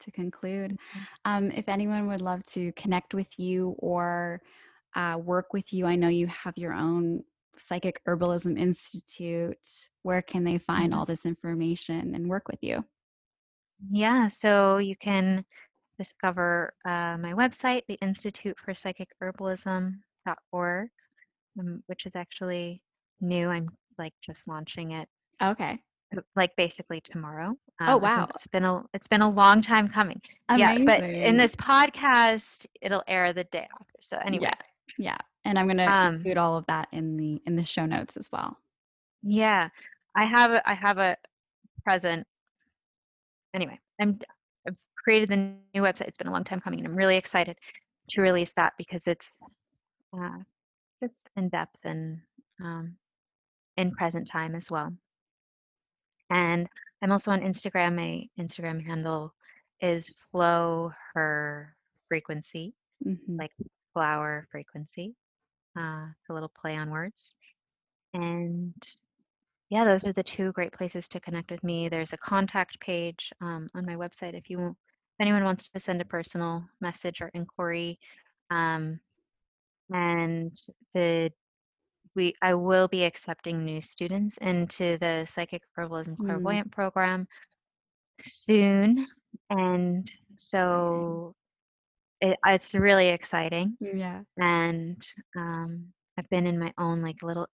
to 0.00 0.10
conclude. 0.12 0.76
Mhm. 0.94 1.08
Um, 1.24 1.50
if 1.50 1.68
anyone 1.68 2.06
would 2.08 2.20
love 2.22 2.44
to 2.46 2.72
connect 2.72 3.14
with 3.14 3.38
you 3.38 3.76
or 3.78 4.42
uh, 4.96 5.18
work 5.22 5.52
with 5.52 5.72
you, 5.72 5.86
I 5.86 5.96
know 5.96 6.08
you 6.08 6.26
have 6.28 6.58
your 6.58 6.72
own 6.74 7.24
Psychic 7.58 8.02
Herbalism 8.06 8.58
Institute. 8.58 9.90
Where 10.02 10.22
can 10.22 10.44
they 10.44 10.58
find 10.58 10.92
Mhm. 10.92 10.94
all 10.94 11.06
this 11.06 11.26
information 11.26 12.14
and 12.14 12.28
work 12.28 12.48
with 12.48 12.60
you? 12.62 12.84
Yeah, 13.90 14.28
so 14.28 14.78
you 14.78 14.96
can 14.96 15.44
discover 15.98 16.74
uh, 16.84 17.16
my 17.18 17.32
website, 17.34 17.82
the 17.88 17.98
Institute 18.02 18.58
for 18.58 18.74
Psychic 18.74 19.10
Herbalism.org, 19.22 20.90
um, 21.58 21.82
which 21.86 22.06
is 22.06 22.12
actually 22.16 22.82
new. 23.20 23.48
I'm 23.48 23.68
like 23.98 24.12
just 24.24 24.48
launching 24.48 24.92
it 24.92 25.08
Okay. 25.42 25.78
uh, 26.16 26.20
like 26.36 26.54
basically 26.56 27.00
tomorrow. 27.00 27.56
Oh, 27.80 27.94
Um, 27.94 28.00
think 28.00 28.02
wow. 28.02 28.28
It's 28.34 28.46
been 28.46 28.64
a 28.64 28.82
it's 28.94 29.08
been 29.08 29.22
a 29.22 29.30
long 29.30 29.60
time 29.62 29.88
coming. 29.88 30.20
Yeah, 30.56 30.76
but 30.84 31.02
in 31.02 31.36
this 31.36 31.56
podcast, 31.56 32.66
it'll 32.80 33.02
air 33.06 33.32
the 33.32 33.44
day 33.44 33.66
after. 33.80 33.94
So 34.00 34.18
anyway, 34.18 34.44
Yeah. 34.46 34.54
Yeah. 34.98 35.18
And 35.44 35.58
I'm 35.58 35.66
gonna 35.66 35.86
um, 35.86 36.16
include 36.16 36.36
all 36.36 36.56
of 36.56 36.66
that 36.66 36.88
in 36.92 37.16
the 37.16 37.40
in 37.46 37.56
the 37.56 37.64
show 37.64 37.86
notes 37.86 38.16
as 38.16 38.30
well. 38.32 38.56
yeah, 39.22 39.68
I 40.16 40.24
have 40.24 40.50
a, 40.52 40.68
I 40.68 40.74
have 40.74 40.98
a 40.98 41.16
present. 41.84 42.26
Anyway, 43.54 43.78
I'm 44.00 44.18
I've 44.66 44.76
created 45.02 45.28
the 45.30 45.36
new 45.36 45.82
website. 45.82 46.08
It's 46.08 46.18
been 46.18 46.26
a 46.26 46.32
long 46.32 46.44
time 46.44 46.60
coming, 46.60 46.80
and 46.80 46.88
I'm 46.88 46.96
really 46.96 47.16
excited 47.16 47.56
to 48.10 48.20
release 48.22 48.52
that 48.54 48.74
because 48.76 49.06
it's 49.06 49.36
uh, 50.16 50.38
just 51.02 51.14
in 51.36 51.48
depth 51.48 51.78
and 51.84 52.20
um, 52.62 52.96
in 53.80 53.92
present 53.92 54.28
time 54.28 54.54
as 54.54 54.70
well. 54.70 54.92
And 56.28 56.68
I'm 57.02 57.12
also 57.12 57.30
on 57.30 57.40
Instagram. 57.40 57.96
My 57.96 58.28
Instagram 58.38 58.84
handle 58.84 59.34
is 59.80 60.14
flow 60.30 60.92
her 61.14 61.74
frequency, 62.08 62.74
Mhm. 63.04 63.38
like 63.38 63.52
flower 63.94 64.46
frequency. 64.50 65.16
Uh, 65.76 66.12
a 66.28 66.32
little 66.34 66.50
play 66.50 66.76
on 66.76 66.90
words. 66.90 67.32
And 68.12 68.74
yeah, 69.70 69.84
those 69.84 70.04
are 70.04 70.12
the 70.12 70.22
two 70.22 70.52
great 70.52 70.72
places 70.72 71.08
to 71.08 71.20
connect 71.20 71.50
with 71.50 71.62
me. 71.64 71.88
There's 71.88 72.12
a 72.12 72.18
contact 72.18 72.80
page 72.80 73.32
um, 73.40 73.70
on 73.74 73.86
my 73.86 73.94
website 73.94 74.34
if 74.34 74.50
you 74.50 74.58
if 74.68 75.20
anyone 75.20 75.44
wants 75.44 75.70
to 75.70 75.80
send 75.80 76.00
a 76.00 76.04
personal 76.04 76.68
message 76.80 77.22
or 77.22 77.28
inquiry. 77.28 77.98
Um, 78.50 79.00
and 79.90 80.56
the 80.92 81.32
we 82.14 82.34
I 82.42 82.54
will 82.54 82.88
be 82.88 83.04
accepting 83.04 83.64
new 83.64 83.80
students 83.80 84.36
into 84.38 84.98
the 84.98 85.24
psychic 85.26 85.62
herbalism 85.78 86.16
Mm, 86.16 86.26
clairvoyant 86.26 86.72
program 86.72 87.26
soon, 88.20 89.06
and 89.50 90.10
so 90.36 91.34
it, 92.20 92.36
it's 92.46 92.74
really 92.74 93.08
exciting. 93.08 93.76
Yeah. 93.80 94.22
And 94.36 95.00
um, 95.36 95.86
I've 96.18 96.28
been 96.30 96.46
in 96.46 96.58
my 96.58 96.72
own 96.78 97.02
like 97.02 97.22
little 97.22 97.46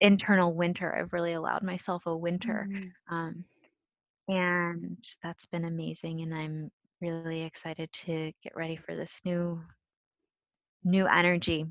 internal 0.00 0.54
winter. 0.54 0.94
I've 0.96 1.12
really 1.12 1.34
allowed 1.34 1.62
myself 1.62 2.06
a 2.06 2.16
winter, 2.16 2.66
Mm. 2.70 2.90
um, 3.10 3.44
and 4.28 5.04
that's 5.22 5.46
been 5.46 5.64
amazing. 5.64 6.22
And 6.22 6.34
I'm 6.34 6.70
really 7.00 7.42
excited 7.42 7.92
to 7.92 8.32
get 8.42 8.56
ready 8.56 8.76
for 8.76 8.94
this 8.96 9.20
new 9.24 9.60
new 10.84 11.06
energy. 11.06 11.66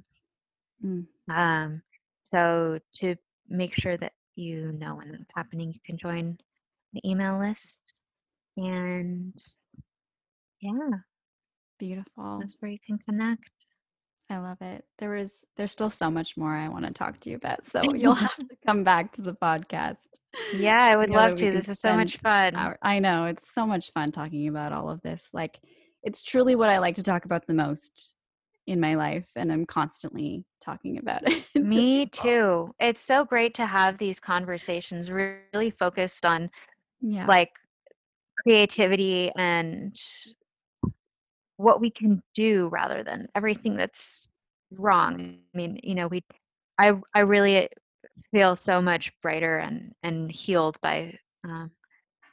Mm. 0.85 1.05
Um, 1.29 1.81
so 2.23 2.79
to 2.95 3.15
make 3.47 3.75
sure 3.75 3.97
that 3.97 4.13
you 4.35 4.71
know 4.73 4.95
when 4.95 5.11
that's 5.11 5.31
happening, 5.35 5.73
you 5.73 5.79
can 5.85 5.97
join 5.97 6.37
the 6.93 7.01
email 7.07 7.39
list, 7.39 7.93
and 8.57 9.33
yeah, 10.61 10.97
Beautiful. 11.79 12.37
that's 12.39 12.57
where 12.59 12.71
you 12.71 12.79
can 12.85 12.97
connect. 12.99 13.49
I 14.29 14.37
love 14.37 14.61
it. 14.61 14.85
There 14.99 15.09
was 15.09 15.33
there's 15.57 15.71
still 15.71 15.89
so 15.89 16.11
much 16.11 16.37
more 16.37 16.55
I 16.55 16.69
want 16.69 16.85
to 16.85 16.93
talk 16.93 17.19
to 17.21 17.29
you 17.29 17.35
about. 17.37 17.61
So 17.71 17.93
you'll 17.93 18.13
have 18.13 18.35
to 18.37 18.57
come 18.65 18.83
back 18.83 19.13
to 19.13 19.21
the 19.21 19.33
podcast. 19.33 20.07
Yeah, 20.53 20.79
I 20.79 20.95
would 20.95 21.09
love 21.09 21.35
to. 21.37 21.51
This 21.51 21.69
is 21.69 21.79
so 21.79 21.95
much 21.95 22.17
fun. 22.17 22.55
hour. 22.55 22.77
I 22.81 22.99
know 22.99 23.25
it's 23.25 23.53
so 23.53 23.65
much 23.65 23.91
fun 23.91 24.11
talking 24.11 24.47
about 24.47 24.71
all 24.71 24.89
of 24.89 25.01
this. 25.01 25.29
Like 25.33 25.59
it's 26.03 26.21
truly 26.21 26.55
what 26.55 26.69
I 26.69 26.79
like 26.79 26.95
to 26.95 27.03
talk 27.03 27.25
about 27.25 27.47
the 27.47 27.53
most 27.53 28.13
in 28.69 28.81
my 28.81 28.95
life 28.95 29.29
and 29.35 29.51
I'm 29.51 29.65
constantly 29.67 30.45
talking 30.61 30.99
about 30.99 31.23
it. 31.29 31.45
Me 31.59 32.05
too. 32.07 32.73
It's 32.79 33.01
so 33.01 33.25
great 33.25 33.55
to 33.55 33.65
have 33.65 33.97
these 33.97 34.19
conversations 34.19 35.11
really 35.11 35.41
focused 35.41 36.25
on 36.25 36.49
Yeah. 37.01 37.27
like 37.27 37.51
creativity 38.43 39.31
and 39.35 39.95
what 41.57 41.79
we 41.81 41.89
can 41.91 42.21
do 42.35 42.69
rather 42.69 43.03
than 43.03 43.27
everything 43.35 43.75
that's 43.75 44.27
wrong. 44.71 45.19
I 45.19 45.57
mean, 45.57 45.79
you 45.83 45.95
know, 45.95 46.07
we 46.07 46.23
I 46.79 46.93
I 47.13 47.19
really 47.21 47.69
feel 48.31 48.55
so 48.55 48.81
much 48.81 49.11
brighter 49.21 49.57
and 49.57 49.93
and 50.03 50.31
healed 50.31 50.79
by 50.81 51.17
um, 51.43 51.71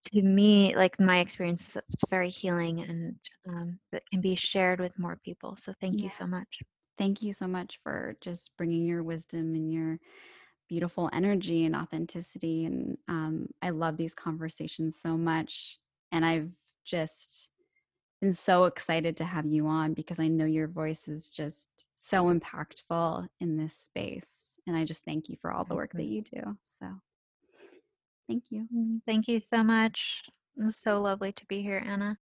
to 0.05 0.21
me 0.21 0.75
like 0.75 0.99
my 0.99 1.19
experience 1.19 1.75
it's 1.91 2.03
very 2.09 2.29
healing 2.29 2.81
and 2.81 3.15
um, 3.49 3.79
that 3.91 4.03
can 4.11 4.21
be 4.21 4.35
shared 4.35 4.79
with 4.79 4.97
more 4.99 5.17
people 5.23 5.55
so 5.55 5.73
thank 5.81 6.01
you 6.03 6.09
so 6.09 6.27
much 6.27 6.61
Thank 6.97 7.21
you 7.21 7.33
so 7.33 7.47
much 7.47 7.79
for 7.83 8.15
just 8.21 8.51
bringing 8.57 8.85
your 8.85 9.03
wisdom 9.03 9.55
and 9.55 9.71
your 9.71 9.99
beautiful 10.67 11.09
energy 11.13 11.65
and 11.65 11.75
authenticity. 11.75 12.65
And 12.65 12.97
um, 13.07 13.47
I 13.61 13.69
love 13.69 13.97
these 13.97 14.13
conversations 14.13 14.99
so 14.99 15.17
much. 15.17 15.77
And 16.11 16.25
I've 16.25 16.49
just 16.85 17.49
been 18.21 18.33
so 18.33 18.65
excited 18.65 19.17
to 19.17 19.25
have 19.25 19.45
you 19.45 19.67
on 19.67 19.93
because 19.93 20.19
I 20.19 20.27
know 20.27 20.45
your 20.45 20.67
voice 20.67 21.07
is 21.07 21.29
just 21.29 21.67
so 21.95 22.33
impactful 22.33 23.27
in 23.39 23.57
this 23.57 23.75
space. 23.75 24.55
And 24.67 24.75
I 24.75 24.85
just 24.85 25.03
thank 25.03 25.29
you 25.29 25.37
for 25.41 25.51
all 25.51 25.63
the 25.63 25.75
work 25.75 25.93
that 25.93 26.05
you 26.05 26.21
do. 26.21 26.57
So 26.79 26.87
thank 28.27 28.45
you. 28.49 28.67
Mm, 28.75 29.01
thank 29.05 29.27
you 29.27 29.41
so 29.45 29.63
much 29.63 30.23
it 30.57 30.63
was 30.63 30.77
so 30.77 31.01
lovely 31.01 31.31
to 31.33 31.45
be 31.47 31.61
here 31.61 31.83
anna 31.85 32.17